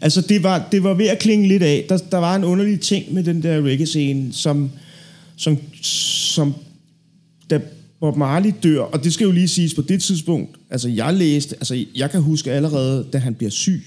Altså, 0.00 0.20
det 0.20 0.42
var, 0.42 0.68
det 0.72 0.82
var 0.82 0.94
ved 0.94 1.06
at 1.06 1.18
klinge 1.18 1.48
lidt 1.48 1.62
af. 1.62 1.86
Der, 1.88 1.96
der 1.96 2.18
var 2.18 2.36
en 2.36 2.44
underlig 2.44 2.80
ting 2.80 3.14
med 3.14 3.24
den 3.24 3.42
der 3.42 3.62
reggae-scene, 3.62 4.32
som, 4.32 4.70
som, 5.36 5.58
som 5.82 6.54
da 7.50 7.60
Bob 8.00 8.16
Marley 8.16 8.52
dør, 8.62 8.80
og 8.80 9.04
det 9.04 9.14
skal 9.14 9.24
jo 9.24 9.30
lige 9.30 9.48
siges 9.48 9.74
på 9.74 9.82
det 9.82 10.02
tidspunkt, 10.02 10.56
altså 10.70 10.88
jeg 10.88 11.14
læste, 11.14 11.56
altså 11.56 11.84
jeg 11.96 12.10
kan 12.10 12.22
huske 12.22 12.52
allerede, 12.52 13.06
da 13.12 13.18
han 13.18 13.34
bliver 13.34 13.50
syg, 13.50 13.82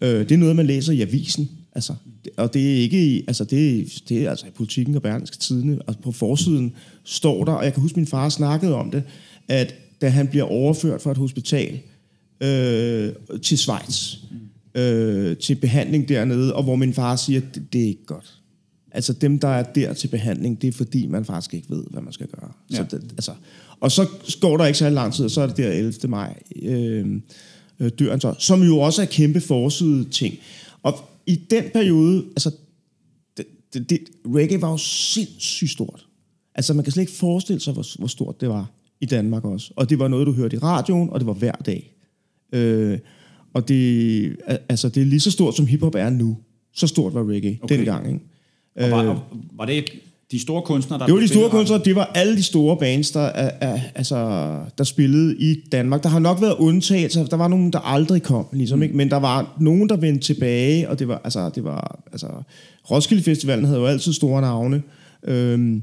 øh, 0.00 0.20
det 0.20 0.32
er 0.32 0.36
noget, 0.36 0.56
man 0.56 0.66
læser 0.66 0.92
i 0.92 1.00
avisen, 1.00 1.50
altså, 1.74 1.94
og 2.36 2.54
det 2.54 2.72
er 2.72 2.76
ikke 2.76 3.06
i, 3.06 3.24
altså 3.26 3.44
det, 3.44 3.92
det 4.08 4.24
er 4.24 4.30
altså 4.30 4.46
i 4.46 4.50
politikken 4.50 4.94
og 4.94 5.02
Berlingske 5.02 5.38
Tidene, 5.38 5.82
og 5.82 5.96
på 6.02 6.12
forsiden 6.12 6.72
står 7.04 7.44
der, 7.44 7.52
og 7.52 7.64
jeg 7.64 7.72
kan 7.74 7.82
huske, 7.82 7.98
min 7.98 8.06
far 8.06 8.28
snakkede 8.28 8.74
om 8.74 8.90
det, 8.90 9.02
at 9.48 9.74
da 10.00 10.08
han 10.08 10.28
bliver 10.28 10.44
overført 10.44 11.02
fra 11.02 11.10
et 11.10 11.16
hospital 11.16 11.78
øh, 12.40 13.12
til 13.42 13.58
Schweiz, 13.58 14.16
øh, 14.74 15.36
til 15.36 15.54
behandling 15.54 16.08
dernede, 16.08 16.54
og 16.54 16.62
hvor 16.62 16.76
min 16.76 16.94
far 16.94 17.16
siger, 17.16 17.40
at 17.40 17.54
det, 17.54 17.72
det 17.72 17.82
er 17.82 17.86
ikke 17.86 18.06
godt. 18.06 18.40
Altså 18.92 19.12
dem, 19.12 19.38
der 19.38 19.48
er 19.48 19.62
der 19.62 19.92
til 19.92 20.08
behandling, 20.08 20.62
det 20.62 20.68
er 20.68 20.72
fordi, 20.72 21.06
man 21.06 21.24
faktisk 21.24 21.54
ikke 21.54 21.70
ved, 21.70 21.84
hvad 21.90 22.02
man 22.02 22.12
skal 22.12 22.26
gøre. 22.26 22.52
Ja. 22.70 22.76
Så 22.76 22.84
det, 22.90 23.02
altså, 23.12 23.32
og 23.80 23.92
så 23.92 24.08
går 24.40 24.56
der 24.56 24.66
ikke 24.66 24.78
så 24.78 24.90
lang 24.90 25.14
tid, 25.14 25.24
og 25.24 25.30
så 25.30 25.40
er 25.40 25.46
det 25.46 25.56
der 25.56 25.70
11. 25.72 25.92
maj, 26.08 26.42
øh, 26.62 27.20
øh, 27.80 27.90
dør 27.98 28.10
han 28.10 28.20
så, 28.20 28.34
som 28.38 28.62
jo 28.62 28.78
også 28.78 29.02
er 29.02 29.06
kæmpe 29.06 29.40
forside 29.40 30.04
ting. 30.04 30.34
Og 30.82 30.94
i 31.26 31.36
den 31.50 31.64
periode, 31.72 32.24
altså, 32.30 32.50
det, 33.36 33.46
det, 33.74 33.90
det, 33.90 34.00
reggae 34.26 34.62
var 34.62 34.70
jo 34.70 34.76
sindssygt 34.76 35.70
stort. 35.70 36.06
Altså, 36.54 36.74
man 36.74 36.84
kan 36.84 36.92
slet 36.92 37.02
ikke 37.02 37.12
forestille 37.12 37.60
sig, 37.60 37.72
hvor, 37.72 37.98
hvor 37.98 38.08
stort 38.08 38.40
det 38.40 38.48
var 38.48 38.70
i 39.00 39.06
Danmark 39.06 39.44
også. 39.44 39.72
Og 39.76 39.90
det 39.90 39.98
var 39.98 40.08
noget, 40.08 40.26
du 40.26 40.32
hørte 40.32 40.56
i 40.56 40.58
radioen, 40.58 41.10
og 41.10 41.20
det 41.20 41.26
var 41.26 41.32
hver 41.32 41.52
dag. 41.52 41.94
Øh, 42.52 42.98
og 43.54 43.68
det, 43.68 44.36
altså, 44.68 44.88
det 44.88 45.00
er 45.00 45.06
lige 45.06 45.20
så 45.20 45.30
stort, 45.30 45.56
som 45.56 45.66
hiphop 45.66 45.94
er 45.94 46.10
nu. 46.10 46.36
Så 46.74 46.86
stort 46.86 47.14
var 47.14 47.28
reggae 47.28 47.58
okay. 47.62 47.76
dengang, 47.76 48.06
ikke? 48.06 48.20
Og 48.76 48.90
var, 48.90 49.04
øh, 49.04 49.16
var 49.58 49.64
det 49.64 49.84
de 50.30 50.38
store 50.38 50.62
kunstnere, 50.62 51.00
der 51.00 51.06
Det 51.06 51.14
var 51.14 51.20
de 51.20 51.28
store 51.28 51.50
kunstnere, 51.50 51.82
det 51.84 51.94
var 51.96 52.10
alle 52.14 52.36
de 52.36 52.42
store 52.42 52.76
bands, 52.76 53.10
der, 53.10 53.20
er, 53.20 53.50
er, 53.60 53.80
altså, 53.94 54.16
der 54.78 54.84
spillede 54.84 55.36
i 55.38 55.56
Danmark. 55.72 56.02
Der 56.02 56.08
har 56.08 56.18
nok 56.18 56.40
været 56.40 56.54
undtagelser, 56.58 57.26
der 57.26 57.36
var 57.36 57.48
nogen, 57.48 57.72
der 57.72 57.78
aldrig 57.78 58.22
kom, 58.22 58.46
ligesom, 58.52 58.78
mm. 58.78 58.82
ikke? 58.82 58.96
men 58.96 59.10
der 59.10 59.16
var 59.16 59.56
nogen, 59.60 59.88
der 59.88 59.96
vendte 59.96 60.24
tilbage, 60.26 60.88
og 60.88 60.98
det 60.98 61.08
var, 61.08 61.20
altså, 61.24 61.50
det 61.54 61.64
var, 61.64 62.02
altså, 62.12 62.26
Roskilde 62.90 63.22
Festivalen 63.22 63.64
havde 63.64 63.80
jo 63.80 63.86
altid 63.86 64.12
store 64.12 64.40
navne. 64.40 64.82
Øhm, 65.24 65.82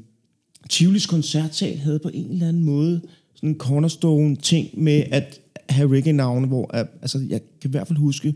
Tivolis 0.70 1.06
koncertsal 1.06 1.78
havde 1.78 2.00
på 2.00 2.10
en 2.14 2.32
eller 2.32 2.48
anden 2.48 2.64
måde 2.64 3.02
sådan 3.36 3.50
en 3.50 3.58
cornerstone-ting 3.58 4.68
med 4.74 5.04
at 5.12 5.40
have 5.70 5.96
reggae-navne, 5.96 6.48
hvor 6.48 6.72
altså, 6.74 7.26
jeg 7.30 7.42
kan 7.62 7.70
i 7.70 7.72
hvert 7.72 7.88
fald 7.88 8.00
huske, 8.00 8.36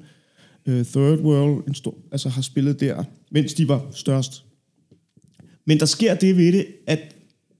uh, 0.67 0.85
Third 0.85 1.19
World 1.19 1.67
en 1.67 1.75
stor, 1.75 1.97
altså, 2.11 2.29
har 2.29 2.41
spillet 2.41 2.79
der, 2.79 3.03
mens 3.31 3.53
de 3.53 3.67
var 3.67 3.85
størst. 3.91 4.43
Men 5.65 5.79
der 5.79 5.85
sker 5.85 6.15
det 6.15 6.37
ved 6.37 6.51
det, 6.51 6.65
at 6.87 7.15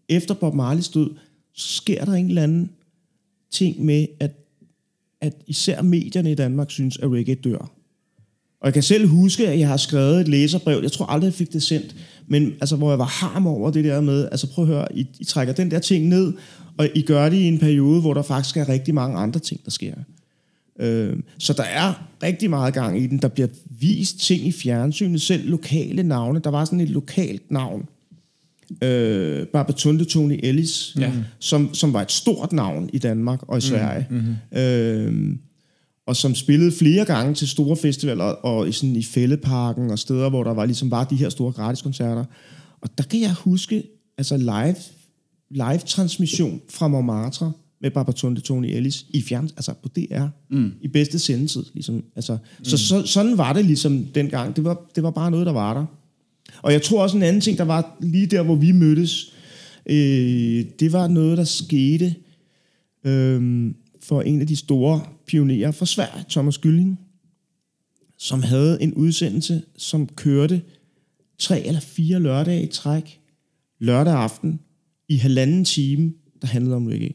efter 0.10 0.34
Bob 0.34 0.54
Marley's 0.54 0.94
død, 0.94 1.10
så 1.54 1.68
sker 1.76 2.06
der 2.06 2.14
en 2.14 2.28
eller 2.28 2.44
anden 2.44 2.70
ting 3.52 3.86
med, 3.86 4.06
at, 4.20 4.32
at 5.22 5.34
især 5.48 5.82
medierne 5.82 6.32
i 6.32 6.36
Danmark 6.36 6.72
synes, 6.72 6.98
at 6.98 7.12
reggae 7.12 7.36
dør. 7.36 7.72
Og 8.62 8.68
jeg 8.68 8.74
kan 8.74 8.84
selv 8.84 9.08
huske, 9.08 9.48
at 9.48 9.60
jeg 9.60 9.68
har 9.68 9.78
skrevet 9.78 10.22
et 10.22 10.28
læserbrev, 10.28 10.80
jeg 10.82 10.92
tror 10.92 11.06
aldrig, 11.06 11.26
jeg 11.26 11.34
fik 11.34 11.54
det 11.54 11.64
sendt, 11.64 11.96
men 12.28 12.52
altså, 12.52 12.76
hvor 12.76 12.90
jeg 12.90 13.00
var 13.00 13.06
harm 13.06 13.48
over 13.48 13.72
det 13.72 13.84
der 13.84 14.02
med, 14.02 14.28
altså 14.32 14.48
prøv 14.52 14.66
at 14.66 14.68
høre, 14.68 14.98
I, 14.98 15.08
I 15.20 15.24
trækker 15.24 15.54
den 15.54 15.72
der 15.72 15.80
ting 15.80 16.08
ned, 16.08 16.34
og 16.78 16.90
I 16.96 17.02
gør 17.02 17.30
det 17.30 17.38
i 17.38 17.48
en 17.48 17.60
periode, 17.60 18.02
hvor 18.02 18.14
der 18.14 18.22
faktisk 18.22 18.58
er 18.58 18.70
rigtig 18.70 18.94
mange 18.94 19.18
andre 19.18 19.40
ting, 19.40 19.66
der 19.66 19.72
sker. 19.72 19.94
Øh, 20.80 21.18
så 21.38 21.54
der 21.54 21.64
er 21.64 22.08
rigtig 22.24 22.50
meget 22.50 22.74
gang 22.74 23.02
i 23.02 23.08
den. 23.08 23.18
Der 23.18 23.28
bliver 23.28 23.48
vist 23.80 24.20
ting 24.20 24.48
i 24.48 24.52
fjernsynet, 24.52 25.22
selv 25.22 25.50
lokale 25.50 26.04
navne. 26.04 26.40
Der 26.40 26.50
var 26.50 26.66
sådan 26.66 26.82
et 26.82 26.90
lokalt 26.90 27.52
navn, 27.52 27.86
øh, 28.84 29.48
Barbatunde 29.48 30.06
Tony 30.06 30.40
Ellis, 30.44 30.96
ja. 31.00 31.12
som, 31.40 31.74
som 31.74 31.94
var 31.94 32.02
et 32.02 32.12
stort 32.12 32.54
navn 32.54 32.90
i 32.94 32.98
Danmark 32.98 33.40
og 33.48 33.58
i 33.58 33.58
mm, 33.58 33.62
Sverige. 33.62 34.08
Mm-hmm. 34.10 34.60
Øh, 34.60 35.38
og 36.06 36.16
som 36.16 36.36
spillede 36.36 36.72
flere 36.72 37.06
gange 37.06 37.34
til 37.34 37.48
store 37.48 37.78
festivaler, 37.78 38.24
og 38.24 38.70
i, 38.70 38.72
sådan 38.72 38.96
i 38.96 39.04
Fælleparken 39.04 39.92
og 39.92 40.00
steder, 40.00 40.30
hvor 40.30 40.44
der 40.44 40.54
var 40.54 40.66
ligesom 40.66 40.90
bare 40.90 41.06
de 41.10 41.16
her 41.16 41.30
store 41.30 41.52
gratiskoncerter. 41.52 42.26
Og 42.82 42.90
der 42.98 43.04
kan 43.04 43.22
jeg 43.22 43.34
huske, 43.34 43.84
altså 44.18 44.38
live, 44.38 44.76
live 45.52 45.78
transmission 45.78 46.62
fra 46.70 46.88
Montmartre, 46.88 47.52
med 47.82 47.92
Babatunde 47.92 48.42
Tony 48.42 48.66
Ellis 48.66 49.06
i 49.10 49.22
fjern, 49.22 49.50
altså 49.56 49.74
på 49.74 49.90
DR, 49.90 50.26
mm. 50.50 50.72
i 50.82 50.88
bedste 50.88 51.20
sendetid. 51.20 51.64
Ligesom, 51.74 52.04
altså, 52.16 52.34
mm. 52.34 52.66
så, 52.66 52.78
så, 52.78 53.06
sådan 53.06 53.38
var 53.38 53.54
det 53.54 53.66
ligesom 53.66 54.06
dengang. 54.06 54.56
Det 54.56 54.64
var, 54.64 54.82
det 54.96 55.04
var 55.04 55.12
bare 55.12 55.32
noget, 55.32 55.46
der 55.46 55.52
var 55.52 55.74
der. 55.74 55.86
Og 56.62 56.72
jeg 56.72 56.82
tror 56.82 57.04
også 57.04 57.18
en 57.18 57.24
anden 57.24 57.42
ting, 57.42 57.58
der 57.58 57.64
var 57.64 57.98
lige 58.02 58.28
der, 58.28 58.44
hvor 58.44 58.56
vi 58.56 58.72
mødtes, 58.72 59.34
øh, 59.86 60.66
det 60.80 60.94
var 60.94 61.08
noget, 61.08 61.38
der 61.38 61.44
skete 61.44 62.16
øh, 63.04 63.72
for 64.04 64.22
en 64.22 64.42
af 64.42 64.48
de 64.48 64.56
store 64.56 65.02
pionerer 65.28 65.72
fra 65.72 65.86
Sverige, 65.86 66.26
Thomas 66.30 66.58
Gylling, 66.58 67.00
som 68.18 68.44
havde 68.44 68.82
en 68.82 68.94
udsendelse, 68.94 69.62
som 69.78 70.08
kørte 70.08 70.62
tre 71.40 71.62
eller 71.66 71.80
fire 71.80 72.20
lørdage 72.20 72.64
i 72.64 72.68
træk, 72.68 73.20
lørdag 73.80 74.14
aften, 74.14 74.60
i 75.12 75.18
halvanden 75.18 75.66
time, 75.66 76.14
der 76.42 76.48
handlede 76.48 76.76
om 76.76 76.88
reggae 76.88 77.14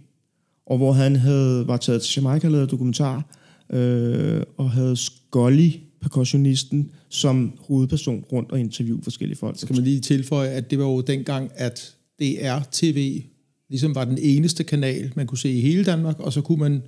og 0.67 0.77
hvor 0.77 0.93
han 0.93 1.17
havde, 1.17 1.69
var 1.69 1.77
taget 1.77 2.03
til 2.03 2.15
Jamaica 2.17 2.47
og 2.47 2.53
lavet 2.53 2.71
dokumentar, 2.71 3.37
øh, 3.71 4.43
og 4.57 4.71
havde 4.71 4.97
Scully, 4.97 5.71
percussionisten, 6.01 6.91
som 7.09 7.53
hovedperson 7.61 8.25
rundt 8.33 8.53
og 8.53 8.61
interviewe 8.61 9.03
forskellige 9.03 9.39
folk. 9.39 9.59
Skal 9.59 9.75
man 9.77 9.85
lige 9.85 10.01
tilføje, 10.01 10.49
at 10.49 10.71
det 10.71 10.79
var 10.79 10.85
jo 10.85 11.01
dengang, 11.01 11.51
at 11.55 11.95
DR 12.21 12.59
TV 12.73 13.23
ligesom 13.69 13.95
var 13.95 14.05
den 14.05 14.19
eneste 14.21 14.65
kanal, 14.65 15.13
man 15.17 15.27
kunne 15.27 15.39
se 15.39 15.53
i 15.53 15.61
hele 15.61 15.85
Danmark, 15.85 16.21
og 16.21 16.33
så 16.33 16.41
kunne 16.41 16.59
man 16.59 16.83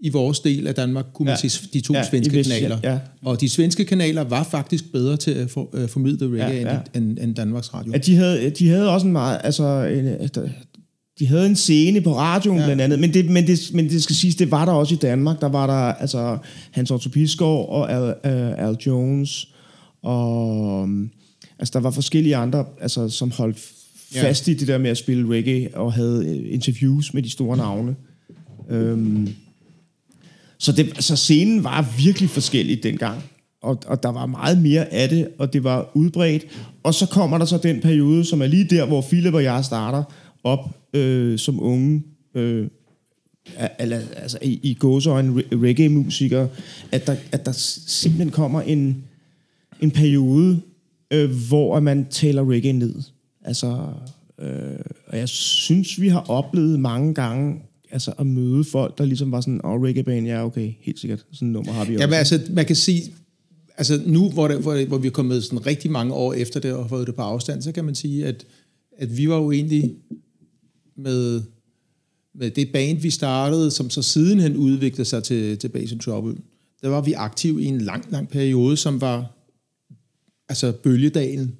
i 0.00 0.08
vores 0.08 0.40
del 0.40 0.66
af 0.66 0.74
Danmark 0.74 1.04
kunne 1.14 1.26
man 1.26 1.36
ja. 1.42 1.48
se 1.48 1.68
de 1.72 1.80
to 1.80 1.94
ja, 1.94 2.08
svenske 2.10 2.36
Vest, 2.36 2.50
kanaler. 2.50 2.78
Ja. 2.82 2.98
Og 3.22 3.40
de 3.40 3.48
svenske 3.48 3.84
kanaler 3.84 4.24
var 4.24 4.42
faktisk 4.42 4.92
bedre 4.92 5.16
til 5.16 5.30
at 5.30 5.50
for, 5.50 5.74
uh, 5.74 5.88
formidle 5.88 6.26
reggae 6.26 6.60
ja, 6.60 6.72
ja. 6.72 6.78
End, 6.94 7.04
end, 7.04 7.18
end 7.18 7.34
Danmarks 7.34 7.74
Radio. 7.74 7.92
Ja, 7.92 7.98
de 7.98 8.16
havde, 8.16 8.50
de 8.50 8.68
havde 8.68 8.90
også 8.90 9.06
en 9.06 9.12
meget, 9.12 9.40
altså 9.44 9.84
en, 9.84 10.28
de 11.18 11.26
havde 11.26 11.46
en 11.46 11.56
scene 11.56 12.00
på 12.00 12.16
radioen 12.16 12.58
ja. 12.58 12.64
blandt 12.64 12.82
andet, 12.82 12.98
men 12.98 13.14
det, 13.14 13.30
men, 13.30 13.46
det, 13.46 13.70
men 13.74 13.88
det 13.88 14.02
skal 14.02 14.16
siges, 14.16 14.36
det 14.36 14.50
var 14.50 14.64
der 14.64 14.72
også 14.72 14.94
i 14.94 14.98
Danmark. 14.98 15.40
Der 15.40 15.48
var 15.48 15.66
der 15.66 15.92
altså 15.94 16.38
Hans 16.70 16.90
Otto 16.90 17.08
Pisgaard 17.08 17.68
og 17.68 17.92
Al, 17.92 18.02
uh, 18.02 18.68
Al 18.68 18.76
Jones, 18.86 19.48
og 20.02 20.82
um, 20.82 21.10
altså 21.58 21.72
der 21.72 21.80
var 21.80 21.90
forskellige 21.90 22.36
andre, 22.36 22.64
altså, 22.80 23.08
som 23.08 23.30
holdt 23.30 23.58
fast 24.12 24.48
ja. 24.48 24.52
i 24.52 24.56
det 24.56 24.68
der 24.68 24.78
med 24.78 24.90
at 24.90 24.98
spille 24.98 25.36
reggae, 25.36 25.68
og 25.74 25.92
havde 25.92 26.24
øh, 26.26 26.54
interviews 26.54 27.14
med 27.14 27.22
de 27.22 27.30
store 27.30 27.56
navne. 27.56 27.96
Um, 28.70 29.28
så, 30.64 30.72
det, 30.72 31.04
så 31.04 31.16
scenen 31.16 31.64
var 31.64 31.94
virkelig 31.98 32.30
forskellig 32.30 32.82
dengang. 32.82 33.22
Og, 33.62 33.78
og 33.86 34.02
der 34.02 34.08
var 34.08 34.26
meget 34.26 34.62
mere 34.62 34.92
af 34.92 35.08
det, 35.08 35.28
og 35.38 35.52
det 35.52 35.64
var 35.64 35.90
udbredt. 35.94 36.44
Og 36.82 36.94
så 36.94 37.06
kommer 37.06 37.38
der 37.38 37.44
så 37.44 37.58
den 37.58 37.80
periode, 37.80 38.24
som 38.24 38.42
er 38.42 38.46
lige 38.46 38.64
der, 38.64 38.86
hvor 38.86 39.00
Philip 39.00 39.34
og 39.34 39.44
jeg 39.44 39.64
starter, 39.64 40.02
op 40.44 40.58
øh, 40.94 41.38
som 41.38 41.62
unge, 41.62 42.02
øh, 42.34 42.68
altså 43.56 44.38
i, 44.42 44.60
i 44.62 44.74
gåseøjne 44.74 45.42
reggae-musikere, 45.52 46.48
at 46.92 47.06
der, 47.06 47.16
at 47.32 47.46
der 47.46 47.52
simpelthen 47.86 48.30
kommer 48.30 48.60
en, 48.60 49.04
en 49.80 49.90
periode, 49.90 50.60
øh, 51.10 51.30
hvor 51.48 51.80
man 51.80 52.06
taler 52.10 52.50
reggae 52.50 52.72
ned. 52.72 53.02
Altså, 53.44 53.86
øh, 54.40 54.78
og 55.06 55.18
jeg 55.18 55.28
synes, 55.28 56.00
vi 56.00 56.08
har 56.08 56.30
oplevet 56.30 56.80
mange 56.80 57.14
gange, 57.14 57.60
altså 57.94 58.12
at 58.18 58.26
møde 58.26 58.64
folk, 58.64 58.98
der 58.98 59.04
ligesom 59.04 59.32
var 59.32 59.40
sådan, 59.40 59.60
åh, 59.64 59.70
oh, 59.70 59.82
reggae-band, 59.82 60.26
ja, 60.26 60.44
okay, 60.44 60.72
helt 60.80 60.98
sikkert, 60.98 61.26
sådan 61.32 61.48
nummer 61.48 61.72
har 61.72 61.84
vi 61.84 61.94
også. 61.94 62.02
Jamen 62.02 62.14
altså, 62.14 62.40
man 62.50 62.66
kan 62.66 62.76
sige, 62.76 63.02
altså 63.76 64.02
nu, 64.06 64.30
hvor, 64.30 64.48
det, 64.48 64.58
hvor, 64.58 64.84
hvor 64.84 64.98
vi 64.98 65.06
er 65.06 65.12
kommet 65.12 65.44
sådan 65.44 65.66
rigtig 65.66 65.90
mange 65.90 66.14
år 66.14 66.32
efter 66.32 66.60
det, 66.60 66.72
og 66.72 66.88
fået 66.88 67.06
det 67.06 67.14
på 67.14 67.22
afstand, 67.22 67.62
så 67.62 67.72
kan 67.72 67.84
man 67.84 67.94
sige, 67.94 68.26
at, 68.26 68.44
at 68.98 69.16
vi 69.16 69.28
var 69.28 69.36
jo 69.36 69.50
egentlig 69.50 69.94
med, 70.96 71.42
med 72.34 72.50
det 72.50 72.72
band, 72.72 72.98
vi 72.98 73.10
startede, 73.10 73.70
som 73.70 73.90
så 73.90 74.02
sidenhen 74.02 74.56
udviklede 74.56 75.04
sig 75.04 75.22
til, 75.22 75.58
til 75.58 75.68
Basin 75.68 75.98
Trouble, 75.98 76.36
der 76.82 76.88
var 76.88 77.00
vi 77.00 77.12
aktive 77.12 77.62
i 77.62 77.64
en 77.64 77.80
lang, 77.80 78.04
lang 78.10 78.28
periode, 78.28 78.76
som 78.76 79.00
var 79.00 79.30
altså 80.48 80.72
bølgedalen 80.72 81.56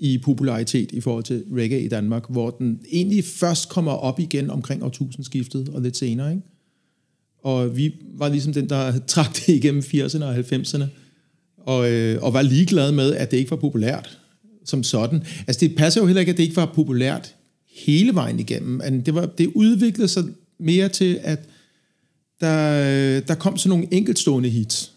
i 0.00 0.18
popularitet 0.18 0.92
i 0.92 1.00
forhold 1.00 1.24
til 1.24 1.44
reggae 1.52 1.82
i 1.82 1.88
Danmark, 1.88 2.24
hvor 2.28 2.50
den 2.50 2.80
egentlig 2.92 3.24
først 3.24 3.68
kommer 3.68 3.92
op 3.92 4.20
igen 4.20 4.50
omkring 4.50 4.84
årtusindskiftet 4.84 5.68
og 5.68 5.82
lidt 5.82 5.96
senere. 5.96 6.30
Ikke? 6.30 6.42
Og 7.42 7.76
vi 7.76 7.94
var 8.14 8.28
ligesom 8.28 8.52
den, 8.52 8.68
der 8.68 8.98
trak 9.06 9.34
det 9.34 9.48
igennem 9.48 9.82
80'erne 9.82 10.24
og 10.24 10.38
90'erne, 10.38 10.84
og, 11.56 11.90
øh, 11.92 12.22
og 12.22 12.32
var 12.32 12.42
ligeglade 12.42 12.92
med, 12.92 13.14
at 13.14 13.30
det 13.30 13.36
ikke 13.36 13.50
var 13.50 13.56
populært 13.56 14.18
som 14.64 14.82
sådan. 14.82 15.22
Altså 15.46 15.60
det 15.60 15.76
passer 15.76 16.00
jo 16.00 16.06
heller 16.06 16.20
ikke, 16.20 16.30
at 16.30 16.36
det 16.36 16.42
ikke 16.42 16.56
var 16.56 16.72
populært 16.74 17.34
hele 17.86 18.14
vejen 18.14 18.40
igennem. 18.40 18.80
Men 18.84 19.00
det, 19.00 19.14
var, 19.14 19.26
det 19.26 19.52
udviklede 19.54 20.08
sig 20.08 20.24
mere 20.58 20.88
til, 20.88 21.18
at 21.22 21.48
der, 22.40 23.20
der 23.20 23.34
kom 23.34 23.56
sådan 23.56 23.68
nogle 23.68 23.94
enkeltstående 23.94 24.48
hits. 24.48 24.92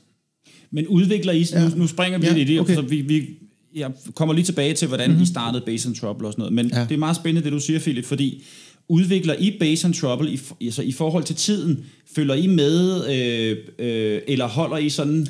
Men 0.72 0.88
udvikler 0.88 1.34
I, 1.34 1.46
ja. 1.52 1.70
nu, 1.70 1.76
nu 1.76 1.88
springer 1.88 2.20
vi 2.20 2.26
Ja, 2.26 2.34
lidt 2.34 2.50
i 2.50 2.54
det, 2.54 2.62
okay. 2.62 2.76
så 2.76 2.82
vi, 2.82 3.02
vi, 3.02 3.30
jeg 3.76 3.92
kommer 4.16 4.36
lige 4.36 4.46
tilbage 4.46 4.74
til, 4.74 4.88
hvordan 4.88 5.10
mm-hmm. 5.10 5.24
I 5.24 5.26
startede 5.26 5.64
Base 5.66 5.88
and 5.88 5.96
Trouble 5.96 6.28
og 6.28 6.34
sådan 6.34 6.42
noget, 6.42 6.54
men 6.54 6.72
ja. 6.74 6.86
Det 6.90 6.92
er 6.92 7.00
meget 7.00 7.16
spændende, 7.16 7.46
det 7.46 7.52
du 7.52 7.60
siger, 7.60 7.80
Philip, 7.80 8.06
fordi 8.06 8.44
udvikler 8.90 9.36
I 9.40 9.58
Base 9.60 9.88
and 9.88 9.94
Trouble 9.94 10.32
i, 10.32 10.40
altså 10.62 10.82
i 10.82 10.92
forhold 10.92 11.24
til 11.24 11.36
tiden? 11.36 11.86
Følger 12.16 12.36
I 12.36 12.48
med, 12.48 13.08
øh, 13.10 13.58
øh, 13.80 14.22
eller 14.28 14.48
holder 14.48 14.78
I 14.78 14.90
sådan 14.90 15.28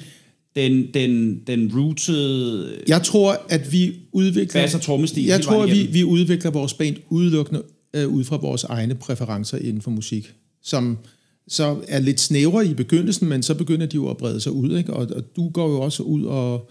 den, 0.56 0.88
den, 0.94 1.42
den 1.48 1.72
rooted 1.76 2.68
Jeg 2.88 3.04
tror, 3.04 3.46
at 3.50 3.72
vi 3.72 3.96
udvikler... 4.12 4.62
bass- 4.62 4.76
og 4.76 4.82
trommestil? 4.82 5.26
Jeg 5.26 5.42
tror, 5.42 5.64
at 5.64 5.72
vi, 5.72 5.90
vi 5.92 6.04
udvikler 6.04 6.52
vores 6.52 6.74
band 6.74 6.96
udelukkende 7.10 7.64
øh, 7.94 8.08
ud 8.08 8.24
fra 8.24 8.38
vores 8.38 8.64
egne 8.64 8.96
præferencer 8.96 9.58
inden 9.58 9.82
for 9.82 9.92
musik, 9.92 10.34
som 10.64 10.98
så 11.48 11.78
er 11.88 12.00
lidt 12.00 12.20
snævre 12.20 12.68
i 12.68 12.74
begyndelsen, 12.74 13.30
men 13.30 13.44
så 13.44 13.56
begynder 13.56 13.86
de 13.86 13.96
jo 13.96 14.10
at 14.10 14.18
brede 14.18 14.40
sig 14.40 14.52
ud, 14.52 14.78
ikke? 14.78 14.94
Og, 14.94 15.08
og 15.16 15.36
du 15.36 15.50
går 15.50 15.70
jo 15.70 15.82
også 15.82 16.04
ud 16.04 16.24
og, 16.24 16.70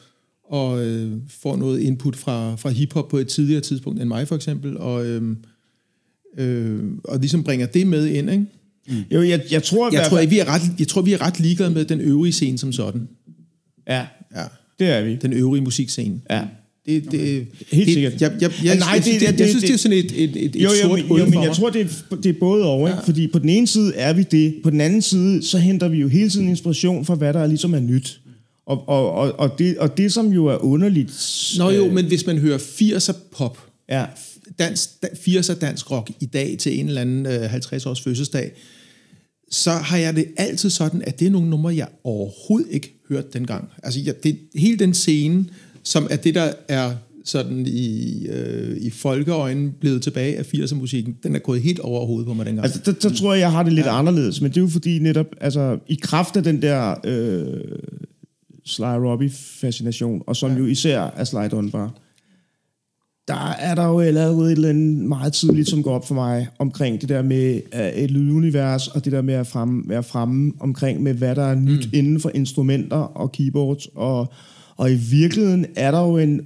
og 0.52 0.86
øh, 0.86 1.12
får 1.28 1.56
noget 1.56 1.80
input 1.80 2.16
fra, 2.16 2.56
fra 2.56 2.70
hiphop 2.70 3.08
på 3.08 3.18
et 3.18 3.28
tidligere 3.28 3.60
tidspunkt 3.60 4.00
end 4.00 4.08
mig 4.08 4.28
for 4.28 4.36
eksempel, 4.36 4.76
og, 4.76 5.06
øh, 5.06 5.36
øh, 6.38 6.80
og 7.04 7.18
ligesom 7.18 7.44
bringer 7.44 7.66
det 7.66 7.86
med 7.86 8.06
ind, 8.06 8.30
ikke? 8.30 8.44
Jo, 9.14 9.22
jeg, 9.22 9.40
jeg 9.50 9.62
tror, 9.62 9.90
Jeg 9.92 10.06
tror, 10.08 10.18
at 10.18 10.30
vi 10.30 10.38
er 10.38 10.44
ret, 10.54 10.62
jeg 10.78 10.88
tror, 10.88 11.02
vi 11.02 11.12
er 11.12 11.20
ret 11.22 11.40
ligeglade 11.40 11.70
med 11.70 11.84
den 11.84 12.00
øvrige 12.00 12.32
scene 12.32 12.58
som 12.58 12.72
sådan. 12.72 13.08
Ja, 13.88 14.06
Ja. 14.36 14.42
det 14.78 14.88
er 14.88 15.02
vi. 15.04 15.16
Den 15.22 15.32
øvrige 15.32 15.62
musikscene. 15.62 16.20
Ja. 16.30 16.42
Det, 16.86 17.10
det, 17.12 17.46
Helt 17.72 17.86
det, 17.86 17.94
sikkert. 17.94 18.20
Jeg, 18.20 18.32
jeg, 18.40 18.52
jeg, 18.64 18.76
Nej, 18.78 18.88
jeg, 18.94 19.04
det- 19.04 19.12
det- 19.12 19.20
det, 19.20 19.26
jeg 19.26 19.38
det- 19.38 19.48
synes, 19.48 19.62
det 19.62 19.68
er 19.70 19.72
det- 19.72 19.80
sådan 19.80 19.98
et, 19.98 20.24
et, 20.24 20.44
et, 20.44 20.56
Jo, 20.56 20.62
jo, 20.62 20.68
sort 20.82 21.02
hul 21.02 21.18
jo, 21.20 21.24
men 21.24 21.42
jeg 21.42 21.52
tror, 21.52 21.70
det 21.70 21.80
er, 22.10 22.16
det 22.16 22.26
er 22.36 22.38
både 22.40 22.64
over, 22.64 22.88
ikke? 22.88 23.02
Fordi 23.04 23.26
på 23.26 23.38
den 23.38 23.48
ene 23.48 23.66
side 23.66 23.94
er 23.94 24.12
vi 24.12 24.22
det, 24.30 24.54
på 24.62 24.70
den 24.70 24.80
anden 24.80 25.02
side, 25.02 25.42
så 25.42 25.58
henter 25.58 25.88
vi 25.88 25.96
jo 25.98 26.08
hele 26.08 26.30
tiden 26.30 26.48
inspiration 26.48 27.04
fra, 27.04 27.14
hvad 27.14 27.32
der 27.32 27.46
ligesom 27.46 27.74
er 27.74 27.80
nyt. 27.80 28.20
Og, 28.66 28.88
og, 28.88 29.12
og, 29.12 29.32
og, 29.38 29.58
det, 29.58 29.78
og 29.78 29.96
det, 29.96 30.12
som 30.12 30.28
jo 30.28 30.46
er 30.46 30.64
underligt... 30.64 31.12
Nå 31.58 31.70
jo, 31.70 31.86
øh, 31.86 31.92
men 31.92 32.06
hvis 32.06 32.26
man 32.26 32.38
hører 32.38 32.58
80'er 32.58 33.14
pop, 33.32 33.58
Ja, 33.88 34.06
dans, 34.58 34.90
80'er 35.04 35.54
dansk 35.54 35.90
rock 35.90 36.10
i 36.20 36.26
dag 36.26 36.56
til 36.58 36.80
en 36.80 36.88
eller 36.88 37.00
anden 37.00 37.26
øh, 37.26 37.54
50-års 37.54 38.00
fødselsdag, 38.00 38.52
så 39.50 39.70
har 39.70 39.96
jeg 39.96 40.16
det 40.16 40.26
altid 40.36 40.70
sådan, 40.70 41.02
at 41.06 41.20
det 41.20 41.26
er 41.26 41.30
nogle 41.30 41.50
numre, 41.50 41.76
jeg 41.76 41.88
overhovedet 42.04 42.68
ikke 42.70 42.94
hørt 43.08 43.32
dengang. 43.32 43.68
Altså 43.82 44.00
jeg, 44.04 44.22
det, 44.22 44.38
hele 44.54 44.78
den 44.78 44.94
scene, 44.94 45.44
som 45.82 46.06
er 46.10 46.16
det, 46.16 46.34
der 46.34 46.52
er 46.68 46.94
sådan 47.24 47.66
i, 47.66 48.26
øh, 48.26 48.76
i 48.76 48.90
folkeøjnen 48.90 49.72
blevet 49.80 50.02
tilbage 50.02 50.38
af 50.38 50.54
80'er 50.54 50.74
musikken, 50.74 51.16
den 51.22 51.34
er 51.34 51.38
gået 51.38 51.62
helt 51.62 51.80
over 51.80 52.06
hovedet 52.06 52.26
på 52.26 52.34
mig 52.34 52.46
dengang. 52.46 52.64
Altså, 52.64 52.80
der, 52.84 52.92
der 52.92 53.14
tror 53.14 53.32
jeg, 53.32 53.40
jeg 53.40 53.52
har 53.52 53.62
det 53.62 53.72
lidt 53.72 53.86
ja. 53.86 53.98
anderledes, 53.98 54.40
men 54.40 54.50
det 54.50 54.56
er 54.56 54.60
jo 54.60 54.68
fordi 54.68 54.98
netop, 54.98 55.26
altså, 55.40 55.78
i 55.88 55.98
kraft 56.02 56.36
af 56.36 56.42
den 56.42 56.62
der 56.62 56.94
øh, 57.04 57.60
Sly 58.64 58.84
Robbie-fascination, 58.84 60.22
og 60.26 60.36
som 60.36 60.52
ja. 60.52 60.58
jo 60.58 60.66
især 60.66 61.00
er 61.00 61.24
Sly 61.24 61.48
Dunbar, 61.50 61.94
der 63.28 63.48
er 63.58 63.74
der 63.74 63.86
jo 63.86 64.00
allerede 64.00 64.46
et 64.46 64.52
eller 64.52 64.68
andet 64.68 65.04
meget 65.04 65.32
tidligt, 65.32 65.68
som 65.68 65.82
går 65.82 65.94
op 65.94 66.08
for 66.08 66.14
mig, 66.14 66.48
omkring 66.58 67.00
det 67.00 67.08
der 67.08 67.22
med 67.22 67.60
et 67.96 68.10
lydunivers, 68.10 68.88
og 68.88 69.04
det 69.04 69.12
der 69.12 69.22
med 69.22 69.34
at 69.34 69.46
fremme, 69.46 69.82
være 69.86 70.02
fremme 70.02 70.52
omkring 70.60 71.02
med, 71.02 71.14
hvad 71.14 71.34
der 71.34 71.44
er 71.44 71.54
nyt 71.54 71.86
mm. 71.86 71.98
inden 71.98 72.20
for 72.20 72.30
instrumenter 72.34 72.96
og 72.96 73.32
keyboards, 73.32 73.86
og, 73.94 74.32
og 74.76 74.92
i 74.92 74.94
virkeligheden 74.94 75.66
er 75.76 75.90
der 75.90 76.00
jo 76.00 76.18
en, 76.18 76.40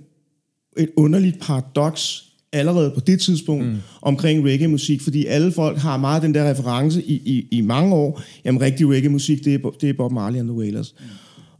et 0.76 0.90
underligt 0.96 1.40
paradoks 1.40 2.22
allerede 2.52 2.90
på 2.90 3.00
det 3.00 3.20
tidspunkt 3.20 3.66
mm. 3.66 3.76
omkring 4.02 4.44
reggae-musik, 4.44 5.02
fordi 5.02 5.26
alle 5.26 5.52
folk 5.52 5.78
har 5.78 5.96
meget 5.96 6.22
den 6.22 6.34
der 6.34 6.50
reference 6.50 7.02
i, 7.02 7.14
i, 7.14 7.48
i 7.50 7.60
mange 7.60 7.94
år. 7.94 8.22
Jamen, 8.44 8.60
rigtig 8.60 8.88
reggae-musik, 8.88 9.44
det 9.44 9.54
er, 9.54 9.70
det 9.80 9.88
er 9.88 9.94
Bob 9.94 10.12
Marley 10.12 10.38
and 10.38 10.48
the 10.48 10.56
Wailers. 10.56 10.94
Mm. 10.98 11.06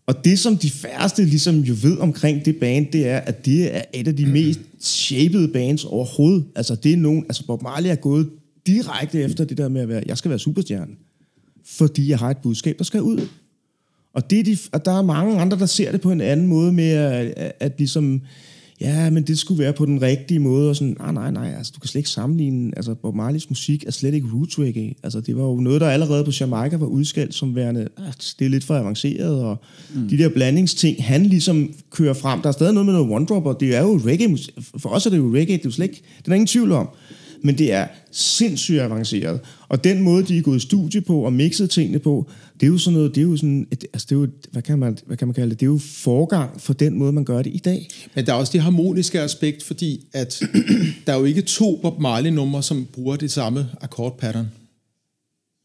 Og 0.07 0.25
det, 0.25 0.39
som 0.39 0.57
de 0.57 0.71
færreste 0.71 1.25
ligesom 1.25 1.61
jo 1.61 1.75
ved 1.83 1.99
omkring 1.99 2.45
det 2.45 2.57
band, 2.57 2.87
det 2.93 3.09
er, 3.09 3.19
at 3.19 3.47
det 3.47 3.77
er 3.77 3.83
et 3.95 4.09
af 4.09 4.17
de 4.17 4.27
mest 4.27 4.61
shapede 4.81 5.49
bands 5.49 5.85
overhovedet. 5.85 6.45
Altså, 6.57 6.75
det 6.75 6.93
er 6.93 6.97
nogen, 6.97 7.25
altså 7.25 7.47
Bob 7.47 7.63
Marley 7.63 7.91
er 7.91 7.95
gået 7.95 8.31
direkte 8.67 9.23
efter 9.23 9.45
det 9.45 9.59
der 9.59 9.69
med 9.69 9.81
at 9.81 9.89
være, 9.89 10.03
jeg 10.07 10.19
skal 10.19 10.29
være 10.29 10.39
superstjerne, 10.39 10.93
fordi 11.65 12.09
jeg 12.09 12.19
har 12.19 12.31
et 12.31 12.39
budskab, 12.39 12.79
der 12.79 12.85
skal 12.85 13.03
ud. 13.03 13.29
Og, 14.15 14.31
det 14.31 14.39
er 14.39 14.45
de, 14.45 14.59
og 14.73 14.85
der 14.85 14.99
er 14.99 15.03
mange 15.03 15.41
andre, 15.41 15.59
der 15.59 15.67
ser 15.67 15.93
det 15.93 16.01
på 16.01 16.13
en 16.13 16.21
anden 16.21 16.47
måde 16.47 16.73
med 16.73 16.91
at, 16.91 17.35
at, 17.37 17.53
at 17.61 17.73
ligesom, 17.79 18.23
ja, 18.81 19.11
men 19.11 19.23
det 19.23 19.39
skulle 19.39 19.63
være 19.63 19.73
på 19.73 19.87
den 19.87 20.03
rigtige 20.03 20.41
måde, 20.41 20.71
og 20.71 20.77
sådan, 20.77 20.97
nej, 20.99 21.13
nej, 21.13 21.31
nej, 21.31 21.55
altså 21.57 21.73
du 21.75 21.81
kan 21.81 21.89
slet 21.89 21.99
ikke 21.99 22.11
sammenligne, 22.11 22.73
altså 22.77 22.95
Bob 22.95 23.15
Marleys 23.15 23.51
musik 23.51 23.85
er 23.87 23.91
slet 23.91 24.15
ikke 24.15 24.29
roots 24.35 24.59
reggae. 24.59 24.95
Altså 25.03 25.21
det 25.21 25.37
var 25.37 25.43
jo 25.43 25.55
noget, 25.55 25.81
der 25.81 25.89
allerede 25.89 26.25
på 26.25 26.31
Jamaica 26.41 26.77
var 26.77 26.87
udskældt 26.87 27.35
som 27.35 27.55
værende, 27.55 27.89
ah, 27.97 28.13
det 28.39 28.45
er 28.45 28.49
lidt 28.49 28.65
for 28.65 28.75
avanceret, 28.75 29.43
og 29.45 29.57
mm. 29.95 30.09
de 30.09 30.19
der 30.19 30.29
blandingsting, 30.29 31.05
han 31.05 31.27
ligesom 31.27 31.73
kører 31.91 32.15
frem. 32.15 32.41
Der 32.41 32.49
er 32.49 32.53
stadig 32.53 32.75
noget 32.75 32.87
med 32.87 32.95
noget 32.95 33.11
one 33.11 33.27
drop, 33.27 33.47
og 33.47 33.61
det 33.61 33.77
er 33.77 33.83
jo 33.83 34.01
reggae 34.05 34.29
musik. 34.29 34.55
For 34.79 34.89
os 34.89 35.07
er 35.07 35.11
det 35.11 35.17
jo 35.17 35.35
reggae, 35.35 35.57
det 35.57 35.65
er 35.65 35.69
jo 35.69 35.71
slet 35.71 35.85
ikke, 35.85 36.03
det 36.19 36.29
er 36.29 36.35
ingen 36.35 36.47
tvivl 36.47 36.73
om. 36.73 36.89
Men 37.43 37.59
det 37.59 37.73
er 37.73 37.87
sindssygt 38.13 38.81
avanceret. 38.81 39.41
Og 39.69 39.85
den 39.85 40.03
måde, 40.03 40.23
de 40.23 40.39
er 40.39 40.43
gået 40.43 40.57
i 40.57 40.61
studie 40.61 41.01
på 41.01 41.21
og 41.21 41.33
mixet 41.33 41.71
tingene 41.71 41.99
på, 41.99 42.31
det 42.61 42.67
er 42.67 42.71
jo 42.71 42.79
sådan 42.79 42.97
noget, 42.97 43.15
det 43.15 43.21
er 43.21 43.25
jo 43.25 43.37
sådan, 43.37 43.69
et, 43.73 43.85
altså 43.93 44.07
det 44.11 44.17
er 44.17 44.21
jo, 44.21 44.29
hvad 44.53 44.63
kan, 44.63 44.79
man, 44.79 44.99
hvad 45.07 45.17
kan 45.17 45.29
man 45.29 45.35
kalde 45.35 45.51
det? 45.51 45.61
Det 45.61 45.67
er 45.67 45.71
jo 45.71 45.79
forgang 45.79 46.61
for 46.61 46.73
den 46.73 46.99
måde, 46.99 47.13
man 47.13 47.25
gør 47.25 47.43
det 47.43 47.55
i 47.55 47.59
dag. 47.59 47.89
Men 48.15 48.27
der 48.27 48.33
er 48.33 48.37
også 48.37 48.53
det 48.53 48.61
harmoniske 48.61 49.21
aspekt, 49.21 49.63
fordi 49.63 50.05
at 50.13 50.43
der 51.07 51.13
er 51.13 51.19
jo 51.19 51.25
ikke 51.25 51.43
to 51.43 51.79
Bob 51.83 52.01
Marley-numre, 52.01 52.63
som 52.63 52.87
bruger 52.93 53.17
det 53.17 53.31
samme 53.31 53.69
akkordpattern. 53.81 54.47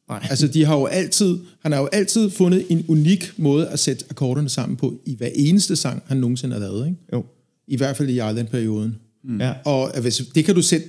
Nej. 0.09 0.27
Altså, 0.29 0.47
de 0.47 0.65
har 0.65 0.77
jo 0.77 0.85
altid, 0.85 1.39
han 1.61 1.71
har 1.71 1.79
jo 1.79 1.89
altid 1.91 2.29
fundet 2.29 2.65
en 2.69 2.85
unik 2.87 3.33
måde 3.37 3.67
at 3.67 3.79
sætte 3.79 4.05
akkorderne 4.09 4.49
sammen 4.49 4.77
på 4.77 4.93
i 5.05 5.15
hver 5.15 5.29
eneste 5.35 5.75
sang, 5.75 6.03
han 6.07 6.17
nogensinde 6.17 6.53
har 6.53 6.59
lavet. 6.59 6.87
Ikke? 6.87 6.97
Jo. 7.13 7.25
I 7.67 7.77
hvert 7.77 7.97
fald 7.97 8.09
i 8.09 8.13
Island-perioden. 8.13 8.95
Mm. 9.23 9.41
Ja. 9.41 9.53
Og 9.65 10.01
hvis, 10.01 10.21
det 10.35 10.45
kan 10.45 10.55
du 10.55 10.61
sætte 10.61 10.87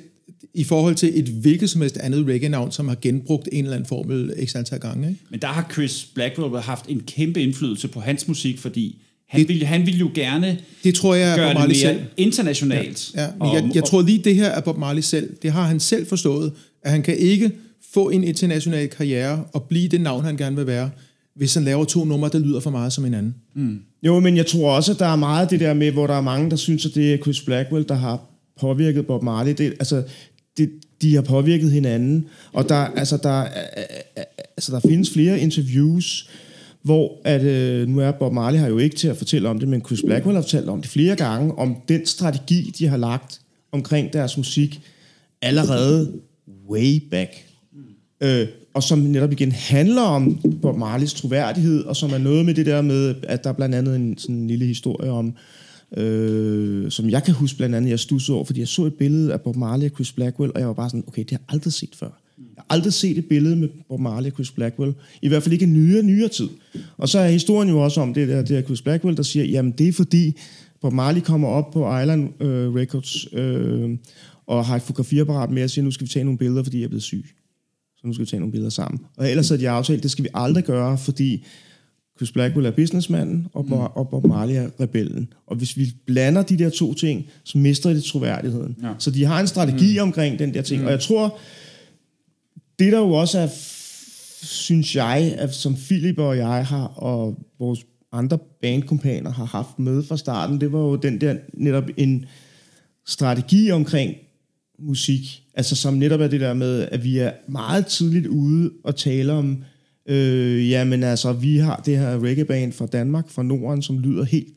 i 0.54 0.64
forhold 0.64 0.94
til 0.94 1.18
et 1.18 1.24
hvilket 1.28 1.70
som 1.70 1.80
helst 1.80 1.96
andet 1.96 2.26
reggae-navn, 2.26 2.72
som 2.72 2.88
har 2.88 2.96
genbrugt 3.02 3.48
en 3.52 3.64
eller 3.64 3.76
anden 3.76 3.88
formel 3.88 4.34
x 4.46 4.54
antal 4.56 4.80
gange. 4.80 5.08
Ikke? 5.08 5.20
Men 5.30 5.40
der 5.40 5.46
har 5.48 5.68
Chris 5.72 6.08
Blackwell 6.14 6.56
haft 6.62 6.84
en 6.88 7.00
kæmpe 7.06 7.42
indflydelse 7.42 7.88
på 7.88 8.00
hans 8.00 8.28
musik, 8.28 8.58
fordi 8.58 8.98
han, 9.28 9.48
ville, 9.48 9.66
han 9.66 9.86
ville 9.86 9.98
jo 9.98 10.10
gerne 10.14 10.58
Det 10.84 10.94
tror 10.94 11.14
jeg 11.14 11.36
gøre 11.36 11.46
Bob 11.46 11.50
det 11.52 11.58
Marley 11.60 11.74
mere 11.84 11.94
selv. 11.94 12.00
internationalt. 12.16 13.10
Ja, 13.14 13.26
men 13.32 13.42
Og- 13.42 13.54
jeg, 13.54 13.70
jeg 13.74 13.84
tror 13.84 14.02
lige, 14.02 14.18
det 14.18 14.34
her 14.34 14.46
er 14.48 14.60
Bob 14.60 14.78
Marley 14.78 15.02
selv. 15.02 15.30
Det 15.42 15.52
har 15.52 15.62
han 15.66 15.80
selv 15.80 16.06
forstået, 16.06 16.52
at 16.82 16.90
han 16.90 17.02
kan 17.02 17.16
ikke 17.16 17.50
få 17.92 18.10
en 18.10 18.24
international 18.24 18.88
karriere 18.88 19.44
og 19.52 19.62
blive 19.62 19.88
det 19.88 20.00
navn, 20.00 20.24
han 20.24 20.36
gerne 20.36 20.56
vil 20.56 20.66
være, 20.66 20.90
hvis 21.36 21.54
han 21.54 21.64
laver 21.64 21.84
to 21.84 22.04
numre, 22.04 22.30
der 22.32 22.38
lyder 22.38 22.60
for 22.60 22.70
meget 22.70 22.92
som 22.92 23.04
hinanden. 23.04 23.34
Jo, 24.02 24.20
men 24.20 24.36
jeg 24.36 24.46
tror 24.46 24.76
også, 24.76 24.92
at 24.92 24.98
der 24.98 25.06
er 25.06 25.16
meget 25.16 25.50
det 25.50 25.60
der 25.60 25.74
med, 25.74 25.90
hvor 25.90 26.06
der 26.06 26.14
er 26.14 26.20
mange, 26.20 26.50
der 26.50 26.56
synes, 26.56 26.86
at 26.86 26.94
det 26.94 27.14
er 27.14 27.18
Chris 27.18 27.40
Blackwell, 27.40 27.84
der 27.88 27.94
har 27.94 28.20
påvirket 28.60 29.06
Bob 29.06 29.22
Marley. 29.22 29.54
Det, 29.58 29.64
altså, 29.66 30.02
det, 30.56 30.70
de 31.02 31.14
har 31.14 31.22
påvirket 31.22 31.70
hinanden, 31.70 32.26
og 32.52 32.68
der, 32.68 32.74
altså, 32.74 33.16
der, 33.16 33.44
altså, 34.56 34.72
der 34.72 34.80
findes 34.80 35.10
flere 35.10 35.40
interviews, 35.40 36.30
hvor 36.82 37.20
at, 37.24 37.42
øh, 37.42 37.88
nu 37.88 38.00
er 38.00 38.10
Bob 38.10 38.32
Marley 38.32 38.58
har 38.58 38.68
jo 38.68 38.78
ikke 38.78 38.96
til 38.96 39.08
at 39.08 39.16
fortælle 39.16 39.48
om 39.48 39.58
det, 39.58 39.68
men 39.68 39.84
Chris 39.86 40.02
Blackwell 40.06 40.34
har 40.34 40.42
fortalt 40.42 40.68
om 40.68 40.80
det 40.80 40.90
flere 40.90 41.16
gange, 41.16 41.58
om 41.58 41.76
den 41.88 42.06
strategi, 42.06 42.74
de 42.78 42.86
har 42.86 42.96
lagt 42.96 43.40
omkring 43.72 44.12
deres 44.12 44.36
musik, 44.36 44.80
allerede 45.42 46.12
way 46.68 47.08
back. 47.10 47.30
Øh, 48.20 48.48
og 48.74 48.82
som 48.82 48.98
netop 48.98 49.32
igen 49.32 49.52
handler 49.52 50.02
om 50.02 50.40
Bob 50.62 50.76
Marleys 50.76 51.14
troværdighed, 51.14 51.84
og 51.84 51.96
som 51.96 52.12
er 52.12 52.18
noget 52.18 52.46
med 52.46 52.54
det 52.54 52.66
der 52.66 52.82
med, 52.82 53.14
at 53.22 53.44
der 53.44 53.50
er 53.50 53.54
blandt 53.54 53.74
andet 53.74 53.96
en 53.96 54.18
sådan 54.18 54.36
en 54.36 54.48
lille 54.48 54.66
historie 54.66 55.10
om, 55.10 55.26
øh, 55.26 55.32
øh, 55.96 56.90
som 56.90 57.11
jeg 57.11 57.22
kan 57.22 57.35
huske 57.35 57.57
blandt 57.57 57.74
andet, 57.74 57.90
jeg 57.90 57.98
stussede 57.98 58.37
over, 58.37 58.44
fordi 58.44 58.61
jeg 58.61 58.68
så 58.68 58.85
et 58.85 58.94
billede 58.94 59.33
af 59.33 59.40
Bob 59.40 59.57
Marley 59.57 59.90
og 59.90 59.94
Chris 59.94 60.12
Blackwell, 60.12 60.52
og 60.55 60.61
jeg 60.61 60.68
var 60.68 60.74
bare 60.74 60.90
sådan, 60.90 61.05
okay, 61.07 61.22
det 61.22 61.31
har 61.31 61.38
jeg 61.38 61.55
aldrig 61.55 61.72
set 61.72 61.96
før. 61.96 62.18
Jeg 62.38 62.44
har 62.57 62.66
aldrig 62.70 62.92
set 62.92 63.18
et 63.18 63.26
billede 63.26 63.57
med 63.57 63.68
Bob 63.88 64.00
Marley 64.00 64.31
og 64.31 64.35
Chris 64.35 64.50
Blackwell, 64.50 64.94
i 65.22 65.28
hvert 65.28 65.42
fald 65.42 65.52
ikke 65.52 65.64
i 65.64 65.68
nyere, 65.68 66.02
nyere 66.02 66.28
tid. 66.28 66.48
Og 66.96 67.09
så 67.09 67.18
er 67.18 67.28
historien 67.28 67.68
jo 67.68 67.78
også 67.78 68.00
om 68.00 68.14
det 68.14 68.28
der, 68.28 68.37
det 68.37 68.48
der 68.48 68.62
Chris 68.62 68.83
Blackwell, 68.83 69.16
der 69.16 69.22
siger, 69.22 69.44
jamen 69.44 69.72
det 69.72 69.88
er 69.88 69.92
fordi, 69.92 70.37
Bob 70.81 70.92
Marley 70.92 71.20
kommer 71.20 71.48
op 71.48 71.70
på 71.70 71.98
Island 71.98 72.42
øh, 72.42 72.74
Records, 72.74 73.26
øh, 73.33 73.90
og 74.46 74.66
har 74.66 74.76
et 74.76 74.83
fotografiapparat 74.83 75.50
med 75.50 75.64
og 75.64 75.70
siger, 75.70 75.85
nu 75.85 75.90
skal 75.90 76.07
vi 76.07 76.11
tage 76.11 76.24
nogle 76.24 76.38
billeder, 76.38 76.62
fordi 76.62 76.78
jeg 76.78 76.85
er 76.85 76.88
blevet 76.88 77.02
syg. 77.02 77.24
Så 77.96 78.07
nu 78.07 78.12
skal 78.12 78.24
vi 78.24 78.31
tage 78.31 78.40
nogle 78.40 78.52
billeder 78.52 78.70
sammen. 78.70 79.00
Og 79.16 79.31
ellers 79.31 79.48
havde 79.48 79.62
de 79.62 79.68
aftalt, 79.68 80.02
det 80.02 80.11
skal 80.11 80.24
vi 80.24 80.28
aldrig 80.35 80.64
gøre, 80.64 80.98
fordi 80.98 81.44
Chris 82.16 82.33
Blackwell 82.33 82.66
er 82.66 82.70
businessmanden, 82.70 83.46
og, 83.53 83.64
mm. 83.64 83.72
og 83.72 84.09
Bob 84.09 84.27
Marley 84.27 84.55
er 84.55 84.68
rebellen. 84.81 85.33
Og 85.46 85.57
hvis 85.57 85.77
vi 85.77 85.94
blander 86.07 86.42
de 86.42 86.59
der 86.59 86.70
to 86.70 86.94
ting, 86.94 87.27
så 87.44 87.59
mister 87.59 87.92
det 87.92 88.05
troværdigheden. 88.05 88.77
Ja. 88.83 88.92
Så 88.98 89.11
de 89.11 89.25
har 89.25 89.40
en 89.40 89.46
strategi 89.46 89.98
mm. 89.98 90.03
omkring 90.03 90.38
den 90.38 90.55
der 90.55 90.62
ting. 90.62 90.81
Mm. 90.81 90.87
Og 90.87 90.92
jeg 90.92 91.01
tror, 91.01 91.38
det 92.79 92.92
der 92.92 92.98
jo 92.98 93.12
også 93.12 93.38
er, 93.38 93.48
synes 94.42 94.96
jeg, 94.96 95.35
at 95.38 95.55
som 95.55 95.75
Philip 95.75 96.18
og 96.18 96.37
jeg 96.37 96.66
har, 96.66 96.85
og 96.87 97.38
vores 97.59 97.81
andre 98.12 98.38
bandkompaner 98.62 99.33
har 99.33 99.44
haft 99.44 99.79
med 99.79 100.03
fra 100.03 100.16
starten, 100.16 100.61
det 100.61 100.72
var 100.72 100.79
jo 100.79 100.96
den 100.96 101.20
der 101.20 101.37
netop 101.55 101.85
en 101.96 102.25
strategi 103.07 103.70
omkring 103.70 104.14
musik, 104.79 105.42
altså 105.55 105.77
som 105.77 105.94
netop 105.94 106.20
er 106.20 106.27
det 106.27 106.40
der 106.40 106.55
med, 106.55 106.88
at 106.90 107.05
vi 107.05 107.18
er 107.18 107.33
meget 107.48 107.87
tidligt 107.87 108.27
ude 108.27 108.70
og 108.85 108.96
tale 108.96 109.33
om, 109.33 109.64
øh, 110.06 110.70
jamen 110.70 111.02
altså, 111.02 111.32
vi 111.32 111.56
har 111.56 111.82
det 111.86 111.98
her 111.98 112.22
reggae-band 112.22 112.72
fra 112.72 112.86
Danmark, 112.86 113.30
fra 113.30 113.42
Norden, 113.42 113.82
som 113.82 113.98
lyder 113.98 114.24
helt 114.24 114.48